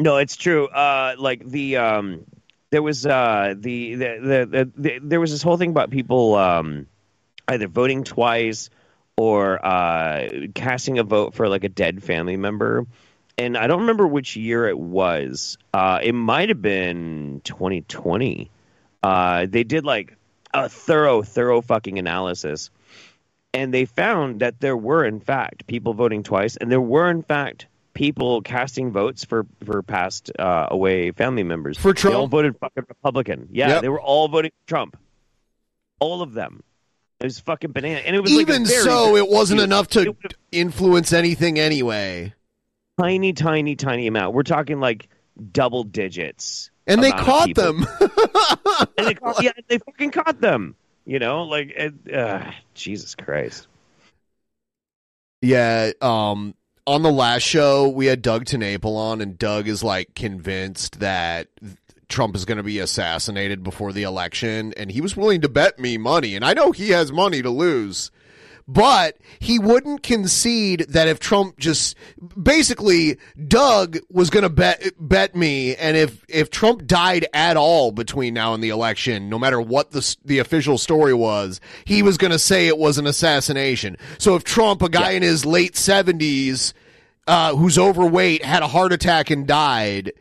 [0.01, 0.67] No, it's true.
[0.67, 2.25] Uh, like the um,
[2.71, 6.37] there was uh, the, the, the, the, the there was this whole thing about people
[6.37, 6.87] um,
[7.47, 8.71] either voting twice
[9.17, 12.87] or uh, casting a vote for like a dead family member.
[13.37, 15.59] And I don't remember which year it was.
[15.75, 18.51] Uh, it might have been 2020.
[19.03, 20.17] Uh, they did like
[20.55, 22.71] a thorough, thorough fucking analysis,
[23.53, 27.23] and they found that there were in fact people voting twice, and there were in
[27.23, 32.15] fact people casting votes for for past uh, away family members For Trump.
[32.15, 33.49] They all voted fucking Republican.
[33.51, 33.83] Yeah, Yep.
[33.83, 34.97] they were all voting Trump.
[35.99, 36.63] All of them.
[37.21, 40.17] It was fucking banana, and it was Even very, so, it wasn't enough to
[40.53, 42.33] influence anything anyway.
[42.99, 44.35] tiny, tiny, tiny amount.
[44.35, 45.09] We're talking like
[45.53, 46.71] double digits.
[46.87, 47.87] And they caught them.
[48.01, 50.75] and they caught, yeah, they fucking caught them.
[51.05, 53.67] You know, like it, uh, Jesus Christ.
[55.43, 56.55] Yeah, um
[56.91, 61.47] on the last show we had Doug TenNapel on and Doug is like convinced that
[62.09, 65.79] Trump is going to be assassinated before the election and he was willing to bet
[65.79, 68.11] me money and I know he has money to lose.
[68.67, 71.97] but he wouldn't concede that if Trump just
[72.41, 77.91] basically Doug was going to bet bet me, and if if Trump died at all
[77.91, 82.17] between now and the election, no matter what the the official story was, he was
[82.17, 83.97] going to say it was an assassination.
[84.19, 86.73] So if Trump, a guy in his late seventies,
[87.31, 90.13] uh, who's overweight, had a heart attack and died,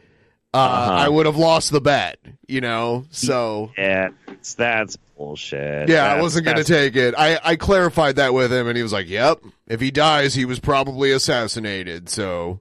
[0.53, 0.91] uh, Uh-huh.
[0.93, 2.17] I would have lost the bet.
[2.47, 4.09] You know, so Yeah,
[4.57, 5.87] that's bullshit.
[5.89, 7.13] yeah, I wasn't going to take it.
[7.17, 10.45] I, I clarified that with him, and he was like, "Yep, if he dies, he
[10.45, 12.59] was probably assassinated." So,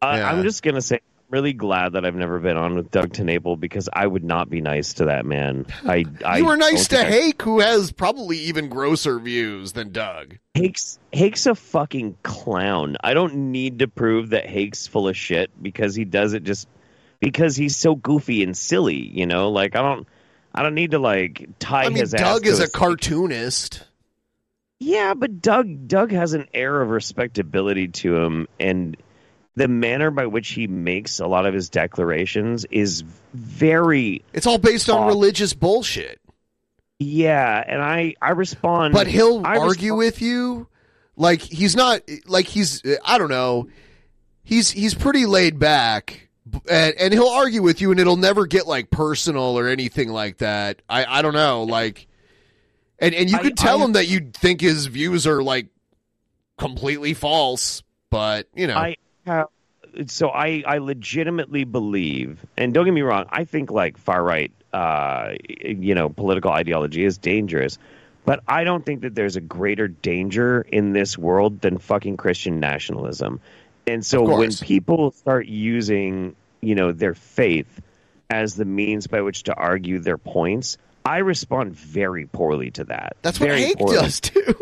[0.00, 0.30] I- yeah.
[0.30, 3.88] I'm just gonna say, really glad that I've never been on with Doug TenNapel because
[3.92, 5.66] I would not be nice to that man.
[5.84, 9.92] I, I you were nice to I- Hake, who has probably even grosser views than
[9.92, 10.38] Doug.
[10.54, 12.96] Hake's Hake's a fucking clown.
[13.02, 16.68] I don't need to prove that Hake's full of shit because he does it just
[17.20, 18.96] because he's so goofy and silly.
[18.96, 20.06] You know, like I don't,
[20.54, 22.12] I don't need to like tie I mean, his.
[22.12, 23.84] Doug is a cartoonist.
[24.78, 28.96] Yeah, but Doug Doug has an air of respectability to him and
[29.56, 33.02] the manner by which he makes a lot of his declarations is
[33.34, 36.20] very It's all based on religious bullshit.
[36.98, 40.68] Yeah, and I I respond But he'll I argue respond- with you,
[41.16, 43.68] like he's not like he's I don't know,
[44.44, 46.28] he's he's pretty laid back,
[46.70, 50.38] and, and he'll argue with you, and it'll never get like personal or anything like
[50.38, 50.80] that.
[50.88, 52.06] I I don't know, like,
[52.98, 55.66] and and you I- could tell I- him that you think his views are like
[56.58, 58.96] completely false, but you know, I
[60.06, 64.52] so I I legitimately believe, and don't get me wrong, I think like far right,
[64.72, 67.78] uh, you know, political ideology is dangerous,
[68.24, 72.60] but I don't think that there's a greater danger in this world than fucking Christian
[72.60, 73.40] nationalism.
[73.86, 77.80] And so when people start using, you know, their faith
[78.28, 83.16] as the means by which to argue their points, I respond very poorly to that.
[83.22, 83.96] that's what Very Hank poorly.
[83.96, 84.54] does too.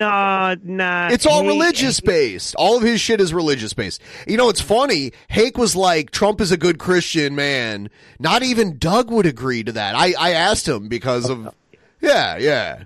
[0.00, 1.08] Nah, nah.
[1.10, 2.54] It's all Hank- religious based.
[2.56, 4.00] All of his shit is religious based.
[4.26, 5.12] You know, it's funny.
[5.28, 7.90] Hake was like, Trump is a good Christian man.
[8.18, 9.94] Not even Doug would agree to that.
[9.94, 11.54] I, I asked him because of,
[12.00, 12.84] yeah, yeah.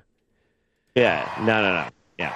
[0.94, 1.88] Yeah, no, no, no.
[2.18, 2.34] Yeah.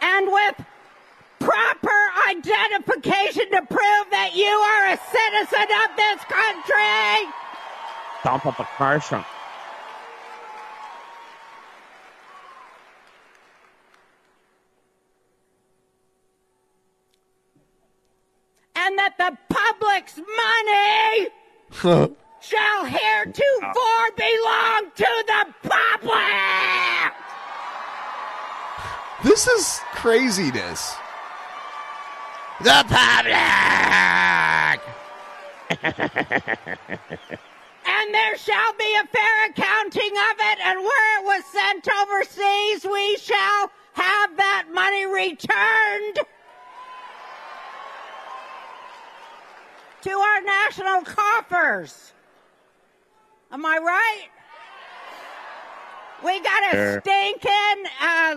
[0.00, 0.66] and with
[1.38, 1.98] proper
[2.28, 7.32] identification to prove that you are a citizen of this country.
[8.20, 9.26] Stomp up a car trunk.
[18.80, 21.28] And that the public's money
[22.40, 27.12] shall heretofore belong to the public.
[29.24, 30.94] this is craziness.
[32.62, 33.38] The public!
[37.90, 42.84] And there shall be a fair accounting of it, and where it was sent overseas,
[42.84, 46.20] we shall have that money returned
[50.08, 52.12] to our national coffers.
[53.52, 54.28] Am I right?
[56.24, 58.36] We got a stinking uh,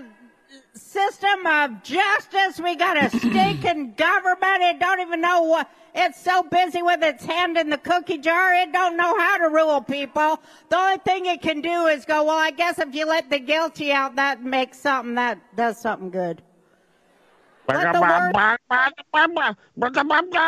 [0.74, 2.60] system of justice.
[2.60, 4.62] We got a stinking government.
[4.62, 5.70] It don't even know what.
[5.94, 9.50] It's so busy with its hand in the cookie jar, it don't know how to
[9.50, 10.40] rule people.
[10.70, 13.40] The only thing it can do is go, well, I guess if you let the
[13.40, 16.42] guilty out, that makes something that does something good.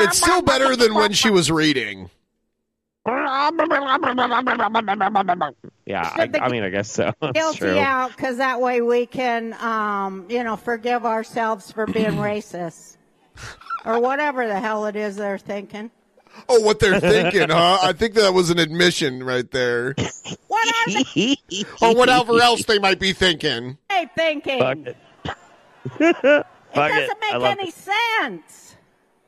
[0.02, 2.10] It's still better than when she was reading.
[5.86, 7.12] Yeah, I, I mean, I guess so.
[7.34, 12.96] Guilty out because that way we can, um, you know, forgive ourselves for being racist
[13.86, 15.92] or whatever the hell it is they're thinking.
[16.48, 17.80] Oh, what they're thinking, huh?
[17.82, 19.96] I think that was an admission right there.
[21.82, 23.78] Or whatever else they might be thinking.
[23.90, 24.60] Hey, thinking?
[24.60, 24.96] Fuck
[26.00, 26.46] it.
[26.74, 27.74] It Fuck doesn't I make any it.
[27.76, 28.76] sense.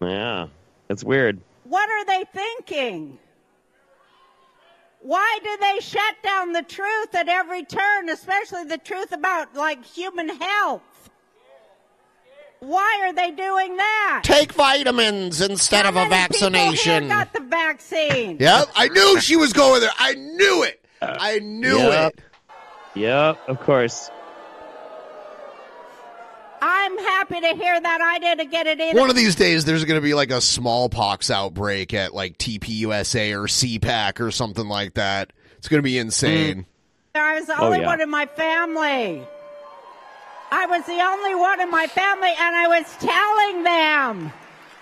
[0.02, 0.48] Yeah,
[0.90, 1.40] it's weird.
[1.64, 3.20] What are they thinking?
[5.02, 9.86] Why do they shut down the truth at every turn, especially the truth about like
[9.86, 10.82] human health?
[12.62, 14.22] Why are they doing that?
[14.24, 17.08] Take vitamins instead of a How many people here vaccination.
[17.10, 18.38] got the vaccine.
[18.40, 19.92] Yep, I knew she was going there.
[20.00, 20.84] I knew it.
[21.00, 22.14] Uh, I knew Yep.
[22.16, 23.00] it.
[23.00, 24.10] Yep, of course.
[26.68, 28.02] I'm happy to hear that.
[28.02, 29.00] I didn't get it either.
[29.00, 33.34] One of these days, there's going to be like a smallpox outbreak at like TPUSA
[33.34, 35.32] or CPAC or something like that.
[35.58, 36.66] It's going to be insane.
[37.14, 37.20] Mm.
[37.22, 37.86] I was the Oh, only yeah.
[37.86, 39.24] one in my family.
[40.52, 44.34] I was the only one in my family, and I was telling them.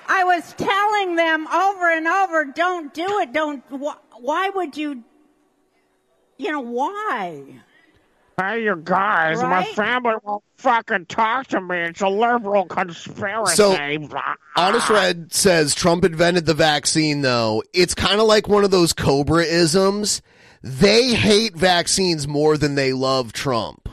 [0.08, 3.34] I was telling them over and over, don't do it.
[3.34, 3.62] Don't.
[3.70, 5.04] Wh- why would you?
[6.38, 7.44] you know, why?
[8.40, 11.78] Hey, you guys, my family won't fucking talk to me.
[11.78, 13.56] It's a liberal conspiracy.
[13.56, 14.36] So, Blah.
[14.58, 17.62] Honest Red says Trump invented the vaccine, though.
[17.74, 20.22] It's kind of like one of those Cobra isms.
[20.64, 23.88] They hate vaccines more than they love Trump.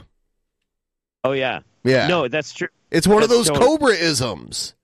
[1.23, 1.60] Oh yeah.
[1.85, 2.07] Yeah.
[2.07, 2.69] No, that's true.
[2.91, 4.75] It's one of those totally- Cobra isms.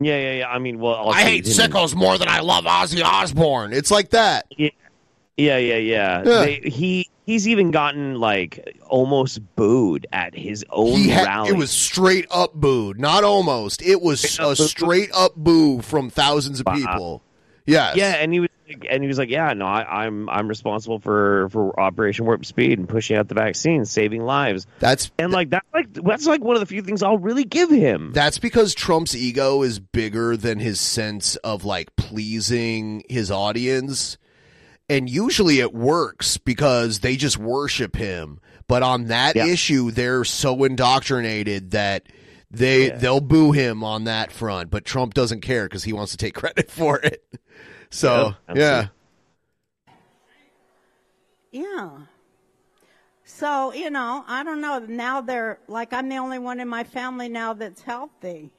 [0.00, 0.48] Yeah, yeah, yeah.
[0.48, 3.72] I mean, well, also I hate he didn't- sickos more than I love Ozzy Osbourne.
[3.72, 4.46] It's like that.
[4.56, 4.70] Yeah,
[5.36, 6.22] yeah, yeah, yeah.
[6.24, 6.40] Yeah.
[6.40, 11.50] They, he he's even gotten like almost booed at his own He had, rally.
[11.50, 13.82] it was straight up booed, not almost.
[13.82, 17.22] It was a straight up boo from thousands of people.
[17.66, 17.96] Yes.
[17.96, 18.48] Yeah, and he was
[18.88, 22.78] and he was like, "Yeah, no, I, I'm I'm responsible for for Operation Warp Speed
[22.78, 26.56] and pushing out the vaccine, saving lives." That's and like that's like that's like one
[26.56, 28.12] of the few things I'll really give him.
[28.14, 34.16] That's because Trump's ego is bigger than his sense of like pleasing his audience.
[34.88, 38.40] And usually it works because they just worship him.
[38.68, 42.06] But on that issue, they're so indoctrinated that
[42.50, 44.70] they they'll boo him on that front.
[44.70, 47.22] But Trump doesn't care because he wants to take credit for it.
[47.90, 48.86] So Yep, yeah,
[51.50, 51.90] Yeah.
[53.24, 54.78] So, you know, I don't know.
[54.80, 58.50] Now they're like, I'm the only one in my family now that's healthy.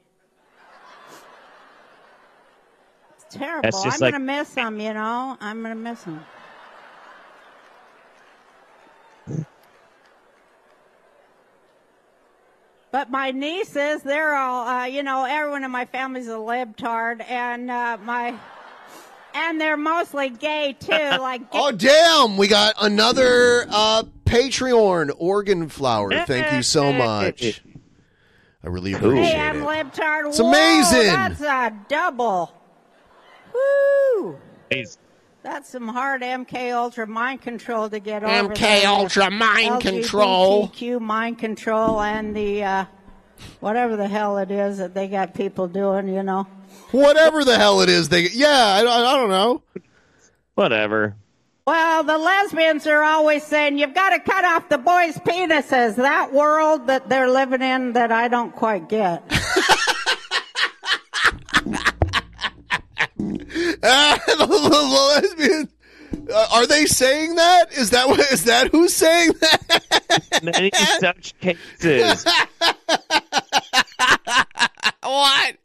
[3.14, 3.62] It's terrible.
[3.62, 5.36] That's I'm just gonna miss them, you know?
[5.40, 6.24] I'm going to miss them.
[12.92, 17.70] But my nieces, they're all, uh, you know, everyone in my family's a libtard, and
[17.70, 18.34] uh, my,
[19.32, 20.90] and they're mostly gay too.
[21.20, 22.36] Like, Oh damn!
[22.36, 26.24] We got another uh, Patreon organ flower.
[26.26, 27.62] Thank you so much.
[28.64, 29.66] I really appreciate Hey, I'm it.
[29.66, 30.28] libtard.
[30.28, 31.06] It's Whoa, amazing.
[31.06, 32.52] That's a double.
[33.54, 34.38] Woo!
[34.70, 34.98] He's-
[35.42, 38.54] That's some hard MK Ultra mind control to get over.
[38.54, 40.68] MK the, Ultra mind control.
[40.68, 42.84] LGBTQ mind control and the uh,
[43.60, 46.08] whatever the hell it is that they got people doing.
[46.08, 46.46] You know.
[46.92, 48.48] Whatever the hell it is, they yeah.
[48.48, 49.62] I, I, I don't know.
[50.54, 51.16] Whatever.
[51.66, 55.94] Well, the lesbians are always saying you've got to cut off the boys' penises.
[55.96, 59.22] That world that they're living in that I don't quite get.
[63.82, 65.68] Ah, the, lesbians.
[66.32, 67.72] Uh, are they saying that?
[67.72, 68.20] Is that what?
[68.32, 70.40] Is that who's saying that?
[70.42, 72.24] Many such cases.
[75.02, 75.56] what?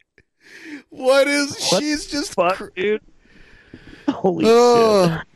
[0.90, 1.58] What is?
[1.58, 2.34] she's just.
[2.34, 3.00] Fuck, dude.
[4.08, 5.26] Holy Uh, shit.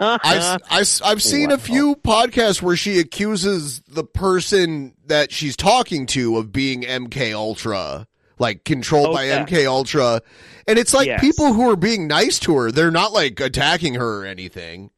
[0.00, 6.06] I've, I've, I've seen a few podcasts where she accuses the person that she's talking
[6.06, 9.44] to of being MK Ultra, like controlled Oh, by yeah.
[9.44, 10.20] MK Ultra,
[10.66, 11.20] and it's like Yes.
[11.20, 12.70] people who are being nice to her.
[12.70, 14.90] They're not like attacking her or anything,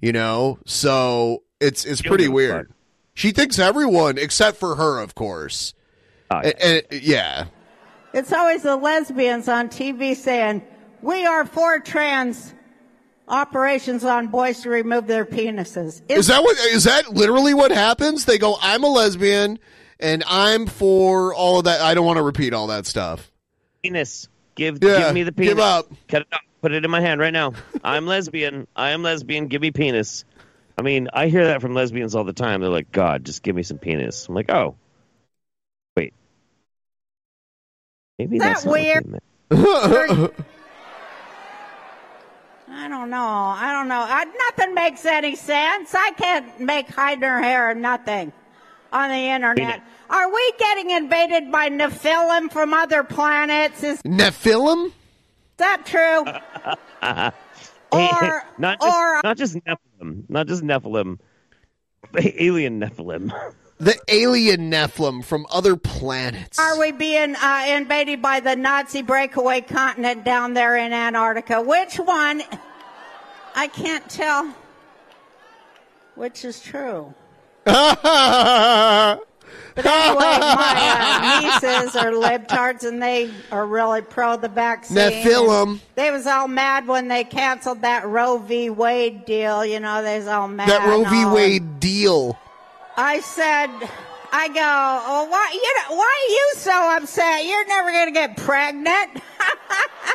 [0.00, 0.58] you know.
[0.66, 2.72] So it's it's don't pretty give a weird.
[3.14, 5.74] She thinks everyone except for her, of course.
[6.30, 7.44] Oh, And- and- yeah.
[8.14, 10.62] It's always the lesbians on TV saying,
[11.02, 12.54] We are for trans
[13.28, 16.00] operations on boys to remove their penises.
[16.08, 18.24] Is that what is that literally what happens?
[18.24, 19.58] They go, "I'm a lesbian
[20.00, 23.30] and I'm for all of that." I don't want to repeat all that stuff.
[23.82, 24.28] Penis.
[24.54, 25.50] Give Yeah, give me the penis.
[25.54, 25.86] give up.
[26.08, 26.40] Cut it off.
[26.60, 27.52] Put it in my hand right now.
[27.84, 28.66] I'm lesbian.
[28.74, 29.46] I am lesbian.
[29.46, 30.24] Give me penis.
[30.76, 32.60] I mean, I hear that from lesbians all the time.
[32.60, 34.28] They're like, God, just give me some penis.
[34.28, 34.74] I'm like, oh,
[35.96, 36.14] wait.
[38.18, 39.06] Maybe Is that's not what they weird?
[39.06, 39.22] meant.
[42.70, 43.18] I don't know.
[43.24, 44.04] I don't know.
[44.06, 45.94] I, nothing makes any sense.
[45.94, 48.32] I can't make hide nor hair or nothing
[48.92, 49.82] on the internet.
[50.10, 53.82] Are we getting invaded by Nephilim from other planets?
[53.82, 54.86] Is Nephilim?
[54.86, 54.92] Is
[55.58, 56.24] that true?
[57.90, 61.18] Or- not just or- not just Nephilim, not just Nephilim,
[62.18, 63.32] alien Nephilim.
[63.78, 66.58] The alien Nephilim from other planets.
[66.58, 71.62] Are we being uh, invaded by the Nazi breakaway continent down there in Antarctica?
[71.62, 72.42] Which one?
[73.54, 74.54] I can't tell
[76.14, 77.14] which is true.
[79.78, 84.96] But anyway, my uh, nieces are libtards and they are really pro the vaccine.
[84.96, 85.78] Nephilim.
[85.94, 88.70] They was all mad when they canceled that Roe v.
[88.70, 89.64] Wade deal.
[89.64, 90.68] You know, they was all mad.
[90.68, 91.22] that Roe and v.
[91.22, 91.32] all.
[91.32, 92.36] Wade deal.
[92.96, 93.70] I said,
[94.32, 97.44] I go, oh, why, you know, why are you so upset?
[97.44, 99.22] You're never going to get pregnant.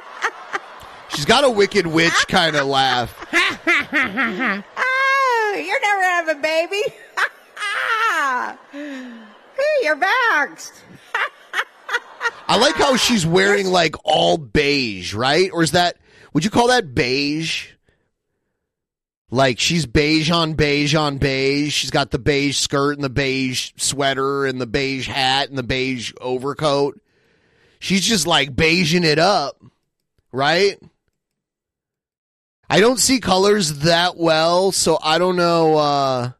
[1.15, 3.15] She's got a wicked witch kind of laugh.
[3.33, 4.63] oh,
[5.55, 6.83] you're never going to have a baby.
[8.71, 10.73] hey, you're vaxxed.
[12.47, 15.49] I like how she's wearing like all beige, right?
[15.51, 15.97] Or is that
[16.33, 17.67] would you call that beige?
[19.29, 21.73] Like she's beige on beige on beige.
[21.73, 25.63] She's got the beige skirt and the beige sweater and the beige hat and the
[25.63, 26.99] beige overcoat.
[27.79, 29.61] She's just like beiging it up,
[30.31, 30.77] right?
[32.69, 36.31] I don't see colors that well, so I don't know uh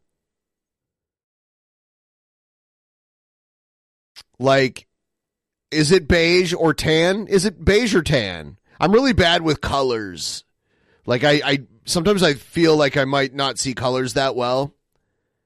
[4.44, 4.88] like
[5.72, 7.28] is it beige or tan?
[7.28, 8.58] Is it beige or tan?
[8.80, 10.44] I'm really bad with colors.
[11.06, 14.76] Like I, I sometimes I feel like I might not see colors that well.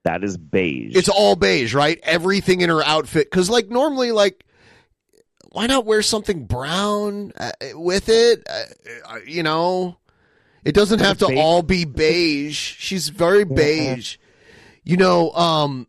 [0.04, 0.96] That is beige.
[0.96, 2.00] It's all beige, right?
[2.04, 4.44] Everything in her outfit cuz like normally like
[5.52, 8.46] why not wear something brown uh, with it?
[8.50, 8.64] Uh,
[9.08, 9.98] uh, you know,
[10.64, 12.58] it doesn't have to all be beige.
[12.58, 14.18] She's very beige.
[14.84, 15.88] You know, um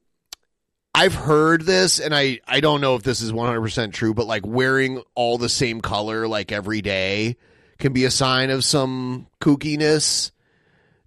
[0.98, 4.44] I've heard this and I I don't know if this is 100% true, but like
[4.44, 7.36] wearing all the same color like every day
[7.78, 10.32] can be a sign of some kookiness.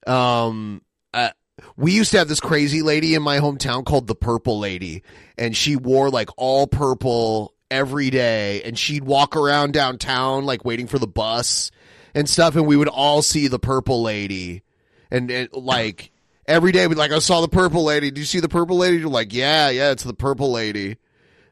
[0.08, 0.82] Um
[1.14, 1.32] uh,
[1.76, 5.04] we used to have this crazy lady in my hometown called the Purple Lady,
[5.38, 10.88] and she wore like all purple every day, and she'd walk around downtown like waiting
[10.88, 11.70] for the bus
[12.16, 14.64] and stuff, and we would all see the Purple Lady,
[15.12, 16.14] and, and like
[16.48, 18.12] every day, we'd like, I saw the Purple Lady.
[18.12, 18.98] Do you see the Purple Lady?
[18.98, 20.98] You're like, yeah, yeah, it's the Purple Lady.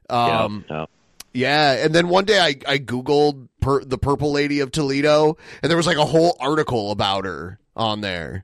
[0.09, 0.85] Um, yeah,
[1.33, 5.69] yeah, and then one day I I googled per, the Purple Lady of Toledo, and
[5.69, 8.43] there was like a whole article about her on there.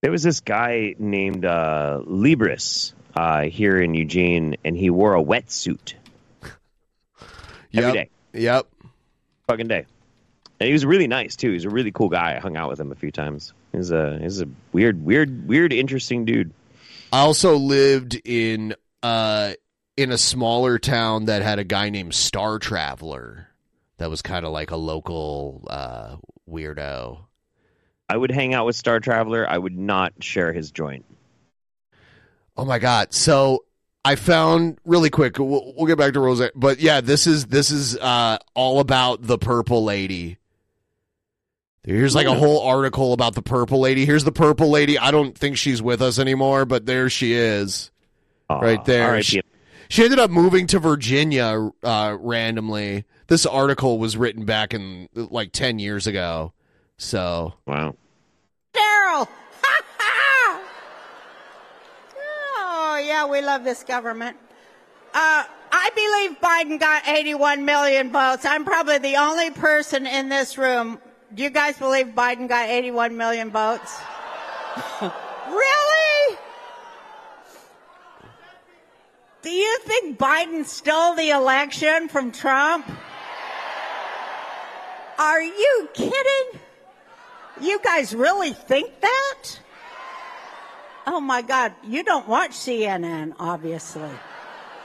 [0.00, 5.22] There was this guy named uh, Libris uh, here in Eugene, and he wore a
[5.22, 5.94] wetsuit
[7.72, 7.94] every Yep.
[7.94, 8.66] day, Yep.
[9.46, 9.86] fucking day.
[10.58, 11.52] And he was really nice too.
[11.52, 12.34] He's a really cool guy.
[12.36, 13.52] I hung out with him a few times.
[13.72, 16.52] He's a he's a weird, weird, weird, interesting dude.
[17.12, 19.54] I also lived in uh
[19.96, 23.48] in a smaller town that had a guy named Star Traveler
[23.98, 26.16] that was kind of like a local uh
[26.48, 27.24] weirdo.
[28.08, 29.48] I would hang out with Star Traveler.
[29.48, 31.06] I would not share his joint.
[32.56, 33.14] Oh my god.
[33.14, 33.64] So
[34.04, 37.70] I found really quick we'll, we'll get back to Rose but yeah, this is this
[37.70, 40.36] is uh all about the purple lady.
[41.84, 44.06] Here's like a whole article about the purple lady.
[44.06, 44.98] Here's the purple lady.
[44.98, 47.90] I don't think she's with us anymore, but there she is.
[48.48, 49.08] right there.
[49.08, 49.22] R.I.P.
[49.22, 49.42] She,
[49.88, 53.04] she ended up moving to Virginia uh, randomly.
[53.26, 56.52] This article was written back in like 10 years ago.
[56.98, 57.96] So, wow.
[58.72, 59.26] Daryl!
[62.56, 64.36] oh, yeah, we love this government.
[65.12, 68.44] Uh, I believe Biden got 81 million votes.
[68.44, 71.00] I'm probably the only person in this room.
[71.34, 73.98] Do you guys believe Biden got 81 million votes?
[75.48, 76.36] really?
[79.40, 82.86] Do you think Biden stole the election from Trump?
[85.18, 86.60] Are you kidding?
[87.62, 89.44] You guys really think that?
[91.06, 94.10] Oh my God, you don't watch CNN, obviously.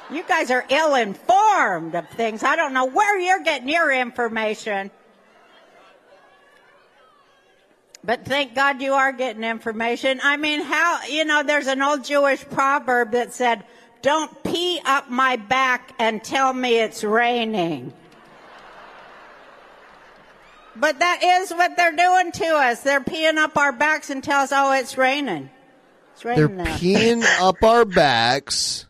[0.09, 2.42] You guys are ill informed of things.
[2.42, 4.92] I don't know where you're getting your information.
[8.08, 10.22] But thank God you are getting information.
[10.24, 13.66] I mean, how, you know, there's an old Jewish proverb that said,
[14.02, 17.92] don't pee up my back and tell me it's raining.
[20.74, 22.82] But that is what they're doing to us.
[22.82, 25.50] They're peeing up our backs and tell us, oh, it's raining.
[26.14, 26.77] It's they're raining now.
[26.77, 28.86] peeing up our backs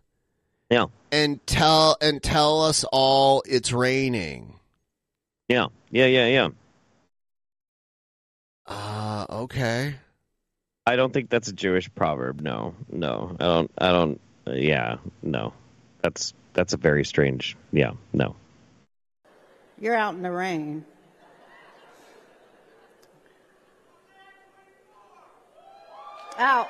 [0.69, 0.87] Yeah.
[1.11, 4.59] and tell and tell us all it's raining.
[5.49, 5.67] Yeah.
[5.89, 6.05] Yeah.
[6.05, 6.27] Yeah.
[6.27, 6.49] Yeah.
[8.67, 9.95] Uh, okay.
[10.85, 12.41] I don't think that's a Jewish proverb.
[12.41, 13.71] No, no, I don't.
[13.77, 14.21] I don't.
[14.45, 15.53] Uh, yeah, no.
[16.01, 17.57] That's that's a very strange.
[17.71, 18.35] Yeah, no.
[19.79, 20.85] You're out in the rain.
[26.39, 26.69] Oh.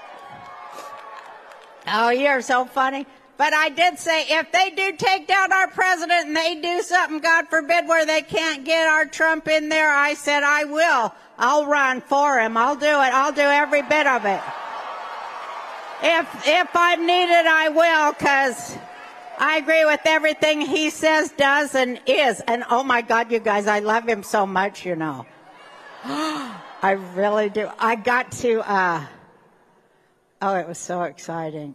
[1.88, 3.06] Oh, you're so funny.
[3.38, 7.20] But I did say if they do take down our president and they do something,
[7.20, 11.14] God forbid, where they can't get our Trump in there, I said I will.
[11.38, 12.58] I'll run for him.
[12.58, 13.14] I'll do it.
[13.14, 14.42] I'll do every bit of it.
[16.02, 18.78] If if I'm needed, I will, because
[19.38, 22.40] I agree with everything he says, does, and is.
[22.42, 25.28] And oh my God, you guys, I love him so much, you know.
[26.04, 27.70] I really do.
[27.78, 28.62] I got to.
[28.62, 29.06] uh
[30.40, 31.74] Oh, it was so exciting.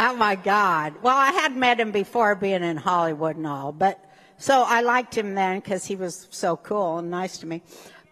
[0.00, 0.94] Oh my God.
[1.02, 4.02] Well, I had met him before being in Hollywood and all, but
[4.36, 7.62] so I liked him then because he was so cool and nice to me.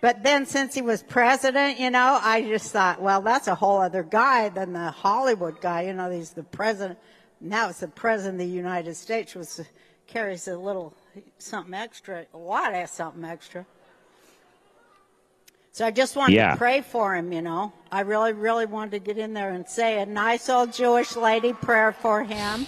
[0.01, 3.81] But then since he was president, you know, I just thought, well, that's a whole
[3.81, 5.83] other guy than the Hollywood guy.
[5.83, 6.99] You know, he's the president.
[7.41, 9.67] Now it's the president of the United States, which
[10.09, 10.93] carries a little
[11.39, 13.65] something extra, a lot of something extra.
[15.77, 16.53] So I just wanted Yeah.
[16.53, 17.71] to pray for him, you know.
[17.93, 21.53] I really, really wanted to get in there and say a nice old Jewish lady
[21.53, 22.67] prayer for him.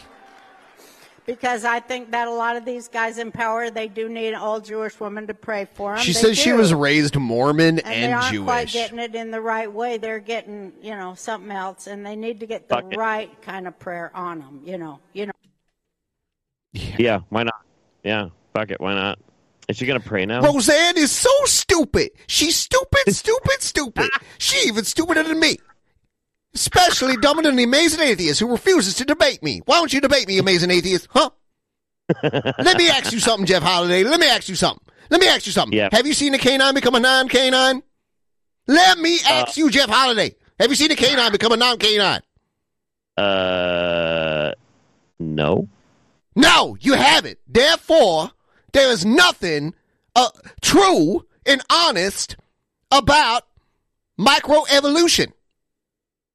[1.24, 4.40] Because I think that a lot of these guys in power, they do need an
[4.40, 6.04] old Jewish woman to pray for them.
[6.04, 8.72] She They says she was raised Mormon and, they and, aren't quite Jewish.
[8.74, 9.96] getting it in the right way.
[9.96, 12.98] They're getting, you know, something else, and they need to get the Fuck it.
[12.98, 14.60] right kind of prayer on them.
[14.66, 15.32] You know, you know.
[16.74, 17.62] Yeah, why not?
[18.04, 19.18] Yeah, fuck it, why not?
[19.68, 20.40] Is she gonna pray now?
[20.40, 22.10] Roseanne is so stupid.
[22.26, 24.10] She's stupid, stupid, stupid.
[24.38, 25.58] She even stupider than me.
[26.54, 29.60] Especially dumber than the amazing atheist who refuses to debate me.
[29.66, 31.06] Why don't you debate me, amazing atheist?
[31.10, 31.30] Huh?
[32.22, 34.02] Let me ask you something, Jeff Holiday.
[34.02, 34.82] Let me ask you something.
[35.10, 35.76] Let me ask you something.
[35.76, 35.90] Yeah.
[35.92, 37.82] Have you seen a canine become a non-canine?
[38.66, 40.34] Let me ask you, Jeff Holiday.
[40.58, 42.20] Have you seen a canine become a non-canine?
[43.16, 44.52] Uh,
[45.18, 45.68] no.
[46.34, 47.38] No, you haven't.
[47.46, 48.30] Therefore,
[48.72, 49.74] there is nothing
[50.14, 50.30] uh,
[50.60, 52.36] true and honest
[52.90, 53.44] about
[54.18, 55.32] microevolution.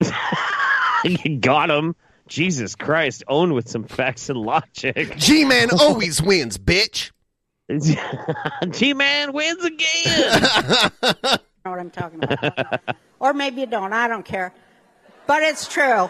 [1.04, 1.96] you got him.
[2.28, 5.16] Jesus Christ, own with some facts and logic.
[5.18, 7.12] G-Man always wins, bitch.
[8.72, 10.42] G-Man wins again.
[11.02, 12.80] know what I'm talking about.
[13.20, 13.94] or maybe you don't.
[13.94, 14.54] I don't care.
[15.28, 16.10] But it's true.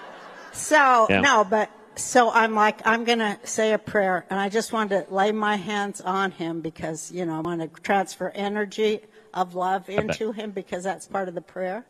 [0.53, 1.21] So, Yeah.
[1.21, 4.25] no, but so I'm like, I'm going to say a prayer.
[4.29, 7.61] And I just wanted to lay my hands on him because, you know, I want
[7.61, 9.01] to transfer energy
[9.33, 11.85] of love into him because that's part of the prayer.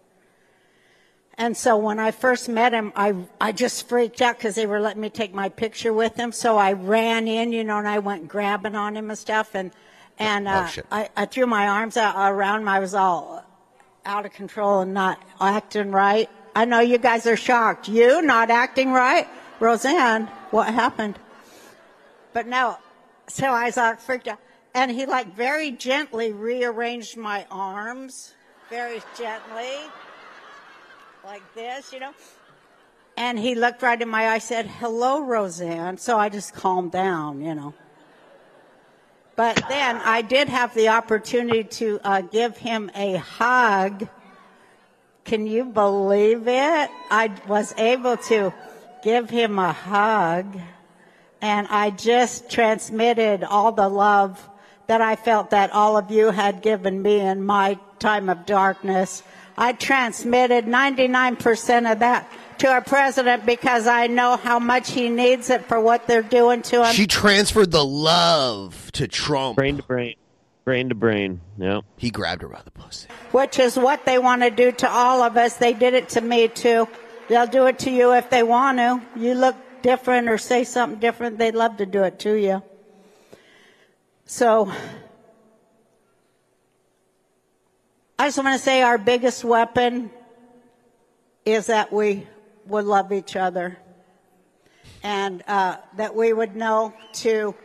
[1.36, 4.80] And so when I first met him, I, I just freaked out because they were
[4.80, 6.32] letting me take my picture with him.
[6.32, 9.56] So I ran in, you know, and I went grabbing on him and stuff.
[9.56, 9.72] And,
[10.20, 10.86] and, uh, shit.
[10.92, 12.70] I, I threw my arms out around him.
[12.70, 13.44] I was all
[14.06, 16.30] out of control and not acting right.
[16.56, 17.88] I know you guys are shocked.
[17.88, 19.28] You not acting right?
[19.64, 21.17] Roseanne, what happened?
[22.33, 22.80] But now,
[23.27, 24.40] so I was all freaked out.
[24.75, 28.33] And he like very gently rearranged my arms,
[28.69, 29.77] very gently,
[31.24, 32.11] like this, you know.
[33.16, 35.98] And he looked right in my eye, said, hello, Roseanne.
[35.98, 37.74] So I just calmed down, you know.
[39.38, 44.09] But then I did have the opportunity to uh, give him a hug.
[45.24, 46.90] Can you believe it?
[47.09, 48.53] I was able to
[49.04, 50.58] give him a hug,
[51.42, 54.50] and I just transmitted all the love
[54.88, 59.24] that I felt that all of you had given me in my time of darkness.
[59.58, 65.50] I transmitted 99% of that to our president because I know how much he needs
[65.50, 66.94] it for what they're doing to him.
[66.94, 69.58] She transferred the love to Trump.
[69.58, 70.16] Brain to brain.
[70.66, 71.42] Brain to brain.
[71.58, 71.84] Yep.
[71.98, 73.08] He grabbed her by the pussy.
[73.32, 75.58] which is what they want to do to all of us.
[75.58, 76.88] They did it to me too.
[77.34, 79.02] They'll do it to you if they want to.
[79.16, 82.62] You look different or say something different, they'd love to do it to you.
[84.28, 84.72] So,
[88.20, 90.12] I just want to say our biggest weapon
[91.44, 92.28] is that we
[92.68, 93.80] would love each other
[95.02, 97.56] and uh, that we would know to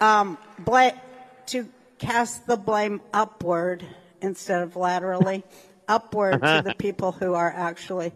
[0.00, 1.00] um, bla-
[1.46, 3.86] to cast the blame upward
[4.20, 5.44] instead of laterally,
[5.86, 8.12] upward to the people who are actually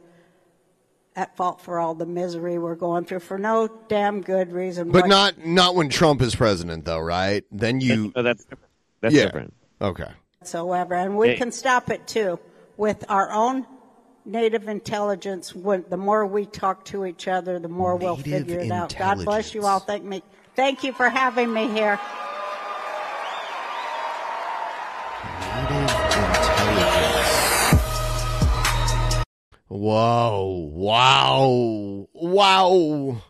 [1.19, 4.93] at fault for all the misery we're going through for no damn good reason.
[4.93, 7.45] But what- not not when Trump is president, though, right?
[7.51, 8.13] Then you.
[8.15, 8.47] Oh, that's
[9.01, 9.25] that's yeah.
[9.25, 9.53] different.
[9.83, 10.09] Okay.
[10.41, 10.95] whatsoever.
[10.95, 11.37] And we Hey.
[11.37, 12.39] can stop it too
[12.77, 13.67] with our own
[14.25, 15.55] native intelligence.
[15.55, 18.95] When, the more we talk to each other, the more we'll figure it out.
[18.97, 19.81] God bless you all.
[19.81, 20.23] Thank me.
[20.55, 21.99] Thank you for having me here.
[29.69, 30.71] Whoa!
[30.73, 32.09] Wow!
[32.15, 33.23] Wow!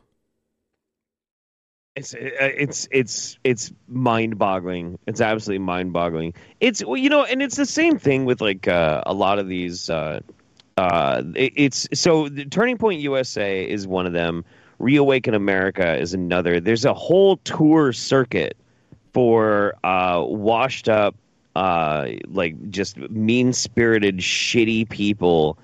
[1.96, 5.00] It's uh, it's it's it's mind-boggling.
[5.08, 6.34] It's absolutely mind-boggling.
[6.60, 9.90] It's you know, and it's the same thing with like uh, a lot of these.
[9.90, 10.20] Uh,
[10.76, 14.44] uh, it- it's so the Turning Point USA is one of them.
[14.78, 16.60] Reawaken America is another.
[16.60, 18.56] There's a whole tour circuit
[19.12, 21.16] for uh, washed up,
[21.56, 25.58] uh, like just mean spirited, shitty people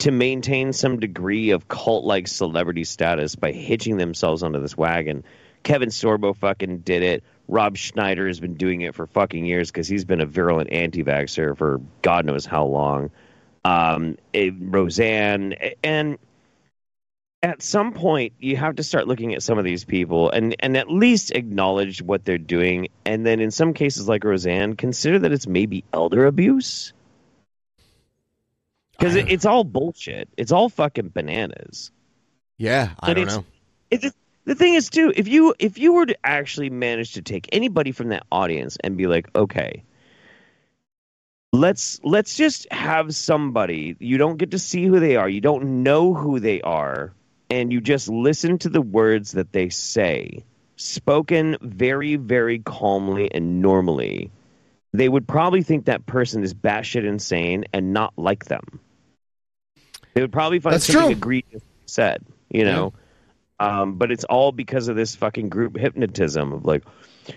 [0.00, 5.24] to maintain some degree of cult like celebrity status by hitching themselves onto this wagon.
[5.62, 7.24] Kevin Sorbo fucking did it.
[7.48, 11.04] Rob Schneider has been doing it for fucking years because he's been a virulent anti
[11.04, 13.10] vaxxer for God knows how long.
[13.64, 15.54] Um, eh, Roseanne,
[15.84, 16.18] and
[17.42, 20.76] at some point you have to start looking at some of these people and and
[20.76, 25.32] at least acknowledge what they're doing and then in some cases like roseanne consider that
[25.32, 26.92] it's maybe elder abuse
[29.00, 30.28] because it, it's all bullshit.
[30.36, 31.90] It's all fucking bananas.
[32.58, 33.44] Yeah, I But don't it's- know.
[33.90, 34.14] it's,
[34.44, 37.92] the thing is too if you if you were to actually manage to take anybody
[37.92, 39.84] from that audience and be like okay
[41.52, 45.28] let's let's just have somebody you don't get to see who they are.
[45.28, 47.12] You don't know who they are.
[47.50, 50.44] And you just listen to the words that they say
[50.76, 54.30] spoken very very calmly and normally.
[54.92, 58.80] They would probably think that person is batshit insane and not like them
[60.20, 61.16] they would probably find That's something true.
[61.40, 62.92] egregious said you know
[63.58, 66.84] um, but it's all because of this fucking group hypnotism of like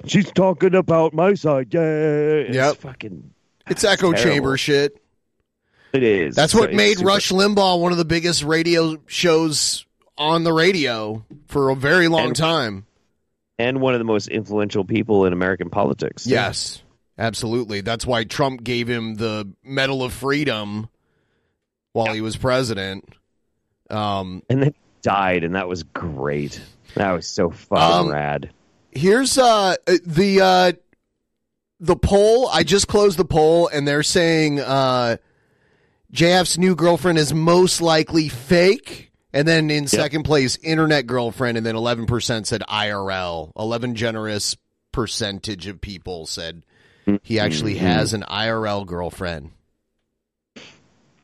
[0.05, 2.75] she's talking about my side yeah it's Yep.
[2.77, 3.31] fucking
[3.69, 4.31] It's echo terrible.
[4.33, 4.99] chamber shit.
[5.93, 6.35] It is.
[6.35, 9.85] That's what it's made super- Rush Limbaugh one of the biggest radio shows
[10.17, 12.85] on the radio for a very long And- time.
[13.59, 16.25] and one of the most influential people in American politics.
[16.27, 16.81] Yes,
[17.17, 17.81] absolutely.
[17.81, 20.89] That's why Trump gave him the Medal of Freedom
[21.93, 23.07] while he was president.
[23.89, 26.61] Um, and then died, and that was great.
[26.95, 28.51] That was so fucking Um, rad.
[28.91, 30.71] Here's uh the uh
[31.79, 32.47] the poll.
[32.49, 35.17] I just closed the poll and they're saying uh
[36.13, 39.11] JF's new girlfriend is most likely fake.
[39.35, 43.51] And then in second place, internet girlfriend, and then eleven percent said IRL.
[43.57, 44.55] Eleven generous
[44.91, 46.61] percentage of people said
[47.23, 47.85] he actually Mm-hmm.
[47.85, 49.49] has an IRL girlfriend.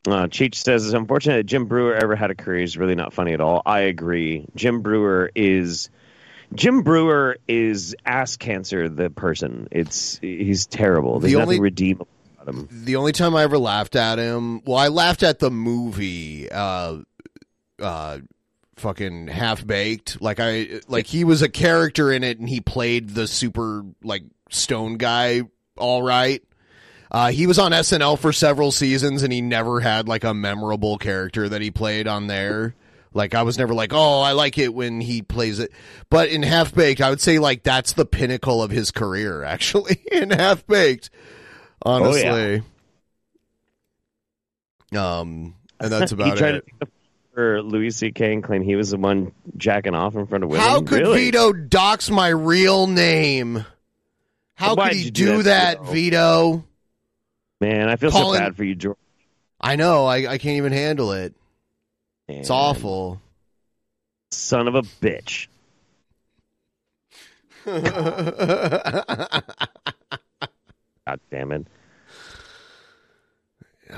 [0.07, 2.59] Uh, Cheech says it's unfortunate that Jim Breuer ever had a career.
[2.61, 3.61] He's really not funny at all.
[3.65, 4.45] I agree.
[4.55, 5.89] Jim Breuer is
[6.55, 8.87] Jim Breuer is ass cancer.
[8.89, 9.67] The person.
[9.71, 11.19] It's he's terrible.
[11.19, 12.07] There's The nothing only- redeemable
[12.39, 12.67] about him.
[12.71, 16.99] The only time I ever laughed at him, well, I laughed at the movie, uh,
[17.79, 18.19] uh,
[18.77, 20.21] fucking half baked.
[20.21, 24.23] Like I, like he was a character in it, and he played the super like
[24.49, 25.41] stone guy
[25.77, 26.41] all right.
[27.11, 30.97] Uh, he was on SNL for several seasons, and he never had like a memorable
[30.97, 32.75] character that he played on there.
[33.13, 35.71] Like I was never like, oh, I like it when he plays it.
[36.11, 39.43] But in Half Baked, I would say like that's the pinnacle of his career.
[39.49, 41.09] Actually, in Half Baked,
[41.81, 42.23] honestly.
[42.23, 42.61] Oh,
[44.91, 45.19] yeah.
[45.19, 46.37] Um, and that's about it.
[46.37, 46.87] to take the
[47.33, 48.33] for Louis C.K.
[48.33, 50.65] and claim he was the one jacking off in front of women.
[50.65, 51.25] How could really?
[51.25, 53.65] Vito dox my real name?
[54.55, 56.65] How Why'd could he do, do that, that, Vito?
[57.61, 58.97] Man, I feel Colin- so bad for you, George.
[59.59, 60.05] I know.
[60.05, 61.33] I, I can't even handle it.
[62.27, 63.21] It's awful.
[64.31, 65.47] Son of a bitch.
[67.65, 67.83] God
[71.31, 71.67] damn it.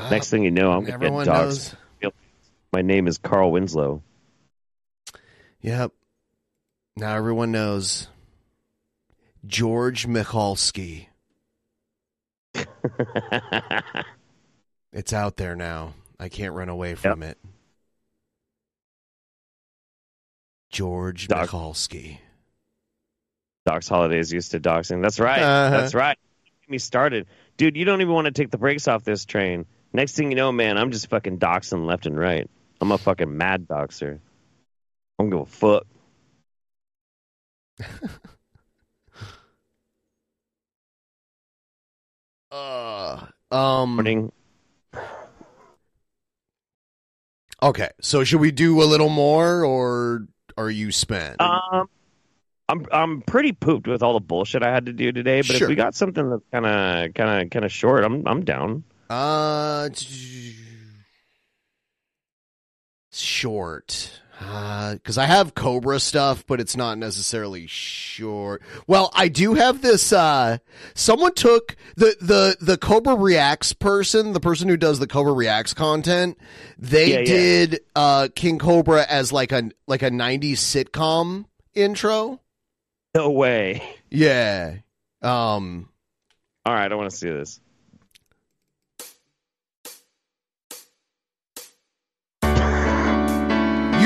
[0.09, 1.75] Next thing you know, I'm going to get knows.
[2.73, 4.01] My name is Carl Winslow.
[5.59, 5.91] Yep.
[6.95, 8.07] Now everyone knows.
[9.45, 11.07] George Michalski.
[14.93, 15.93] It's out there now.
[16.19, 17.37] I can't run away from it.
[20.69, 22.17] George Doc- Michalski.
[23.65, 25.01] Docs Holidays used to doxing.
[25.01, 25.41] That's right.
[25.41, 25.77] Uh-huh.
[25.77, 26.17] That's right.
[26.61, 27.27] Get me started.
[27.57, 29.65] Dude, you don't even want to take the brakes off this train.
[29.93, 32.49] Next thing you know, man, I'm just fucking doxing left and right.
[32.79, 34.15] I'm a fucking mad doxer.
[34.15, 34.19] I
[35.23, 35.85] don't give a fuck.
[42.51, 43.95] Uh, um.
[43.95, 44.31] Morning.
[47.63, 51.39] Okay, so should we do a little more, or are you spent?
[51.39, 51.87] Um,
[52.67, 55.41] I'm I'm pretty pooped with all the bullshit I had to do today.
[55.41, 55.65] But Sure.
[55.67, 58.83] if we got something that's kind of kind of kind of short, I'm I'm down.
[59.09, 59.89] Uh,
[63.11, 64.20] short.
[64.93, 68.63] Because I have Cobra stuff, but it's not necessarily short.
[68.87, 70.11] Well, I do have this.
[70.11, 70.57] Uh,
[70.95, 75.75] someone took the the the Cobra Reacts person, the person who does the Cobra Reacts
[75.75, 76.39] content.
[76.79, 77.25] They Yeah, yeah.
[77.25, 81.45] did uh, King Cobra as like a like a '90s sitcom
[81.75, 82.41] intro.
[83.13, 83.83] No way.
[84.09, 84.77] Yeah.
[85.21, 85.87] Um.
[86.65, 87.59] All right, I want to see this.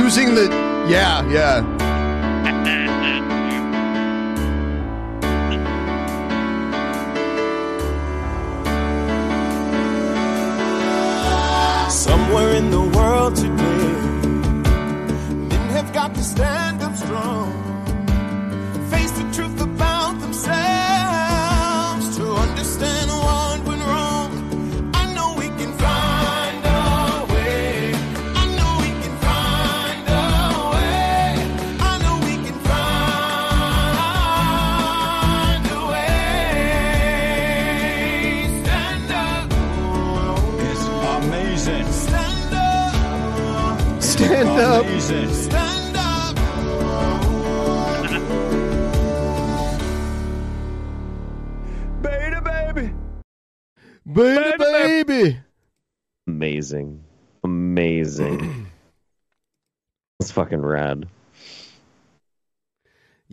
[0.05, 0.45] Using the
[0.87, 1.61] yeah yeah.
[11.89, 13.49] Somewhere in the world today,
[15.49, 17.51] men have got to stand up strong,
[18.91, 20.74] face the truth about themselves,
[45.05, 46.35] Stand up.
[46.35, 48.35] Stand up.
[52.01, 52.93] Baby, baby.
[54.07, 55.37] Baby, baby.
[56.27, 57.03] amazing,
[57.43, 58.67] amazing.
[60.21, 61.07] It's fucking rad.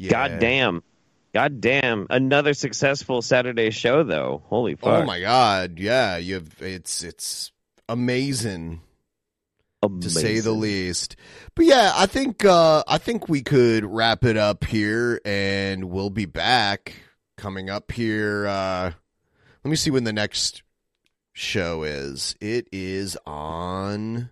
[0.09, 0.83] God damn.
[1.33, 2.07] God damn.
[2.11, 4.43] Another successful Saturday show though.
[4.47, 5.03] Holy oh fuck.
[5.03, 7.51] Oh my god, yeah, you've it's it's
[7.89, 8.81] amazing,
[9.89, 11.17] to say the least.
[11.55, 16.11] But yeah, I think uh I think we could wrap it up here and we'll
[16.11, 16.95] be back
[17.37, 18.93] coming up here uh
[19.65, 20.63] let me see when the next
[21.33, 22.37] show is.
[22.41, 24.31] It is on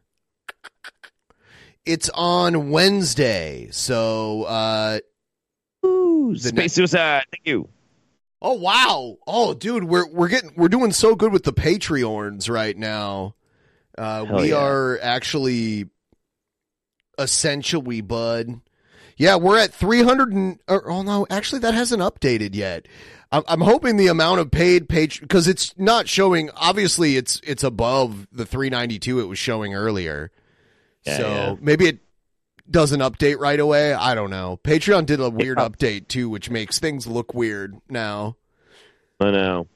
[1.85, 3.69] It's on Wednesday.
[3.73, 5.01] So uh
[5.85, 7.25] Ooh, Space Suicide.
[7.33, 7.69] Thank you.
[8.43, 9.19] Oh wow!
[9.27, 13.35] Oh dude, we're we're getting we're doing so good with the Patreons right now.
[13.97, 14.59] Uh, Hell we yeah.
[14.59, 15.87] are actually
[17.19, 18.61] essentially bud.
[19.17, 20.59] Yeah, we're at three hundred and.
[20.69, 22.87] Or, oh no, actually that hasn't updated yet.
[23.33, 26.51] I'm, I'm hoping the amount of paid page because it's not showing.
[26.57, 30.31] Obviously, it's it's above the three ninety two it was showing earlier.
[31.05, 31.57] Yeah, so yeah.
[31.61, 31.99] maybe it
[32.71, 33.93] doesn't update right away.
[33.93, 34.59] I don't know.
[34.63, 38.37] Patreon did a weird update too, which makes things look weird now.
[39.21, 39.67] I know.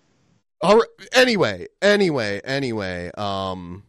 [0.62, 0.88] All right.
[1.12, 3.10] Anyway, anyway, anyway.
[3.16, 3.82] Um,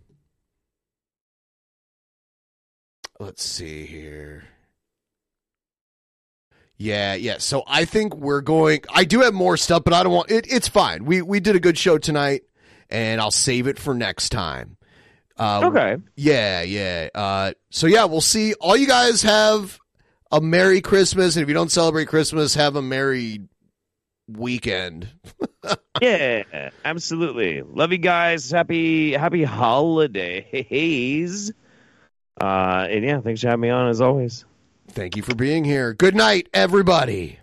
[3.19, 4.45] let's see here.
[6.77, 7.37] Yeah, yeah.
[7.37, 8.81] So I think we're going.
[8.93, 10.45] I do have more stuff, but I don't want it.
[10.51, 11.05] It's fine.
[11.05, 12.41] We we did a good show tonight,
[12.89, 14.75] and I'll save it for next time.
[15.37, 15.97] Uh, Okay.
[16.15, 17.09] Yeah, yeah.
[17.15, 18.53] Uh, so yeah, we'll see.
[18.55, 19.79] All you guys have
[20.31, 23.39] a Merry Christmas, and if you don't celebrate Christmas, have a Merry
[24.27, 25.07] weekend.
[26.01, 26.43] yeah,
[26.83, 27.61] absolutely.
[27.61, 28.51] Love you guys.
[28.51, 31.53] Happy happy holidays.
[32.39, 34.45] Uh and yeah, thanks for having me on as always.
[34.89, 35.93] Thank you for being here.
[35.93, 37.39] Good night, everybody.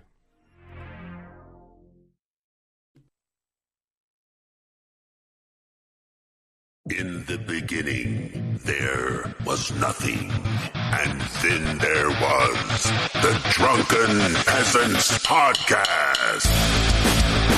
[6.90, 10.30] In the beginning, there was nothing.
[10.74, 12.82] And then there was
[13.22, 16.50] the Drunken Peasants Podcast.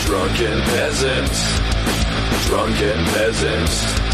[0.05, 1.59] Drunken peasants.
[2.47, 4.14] Drunken peasants.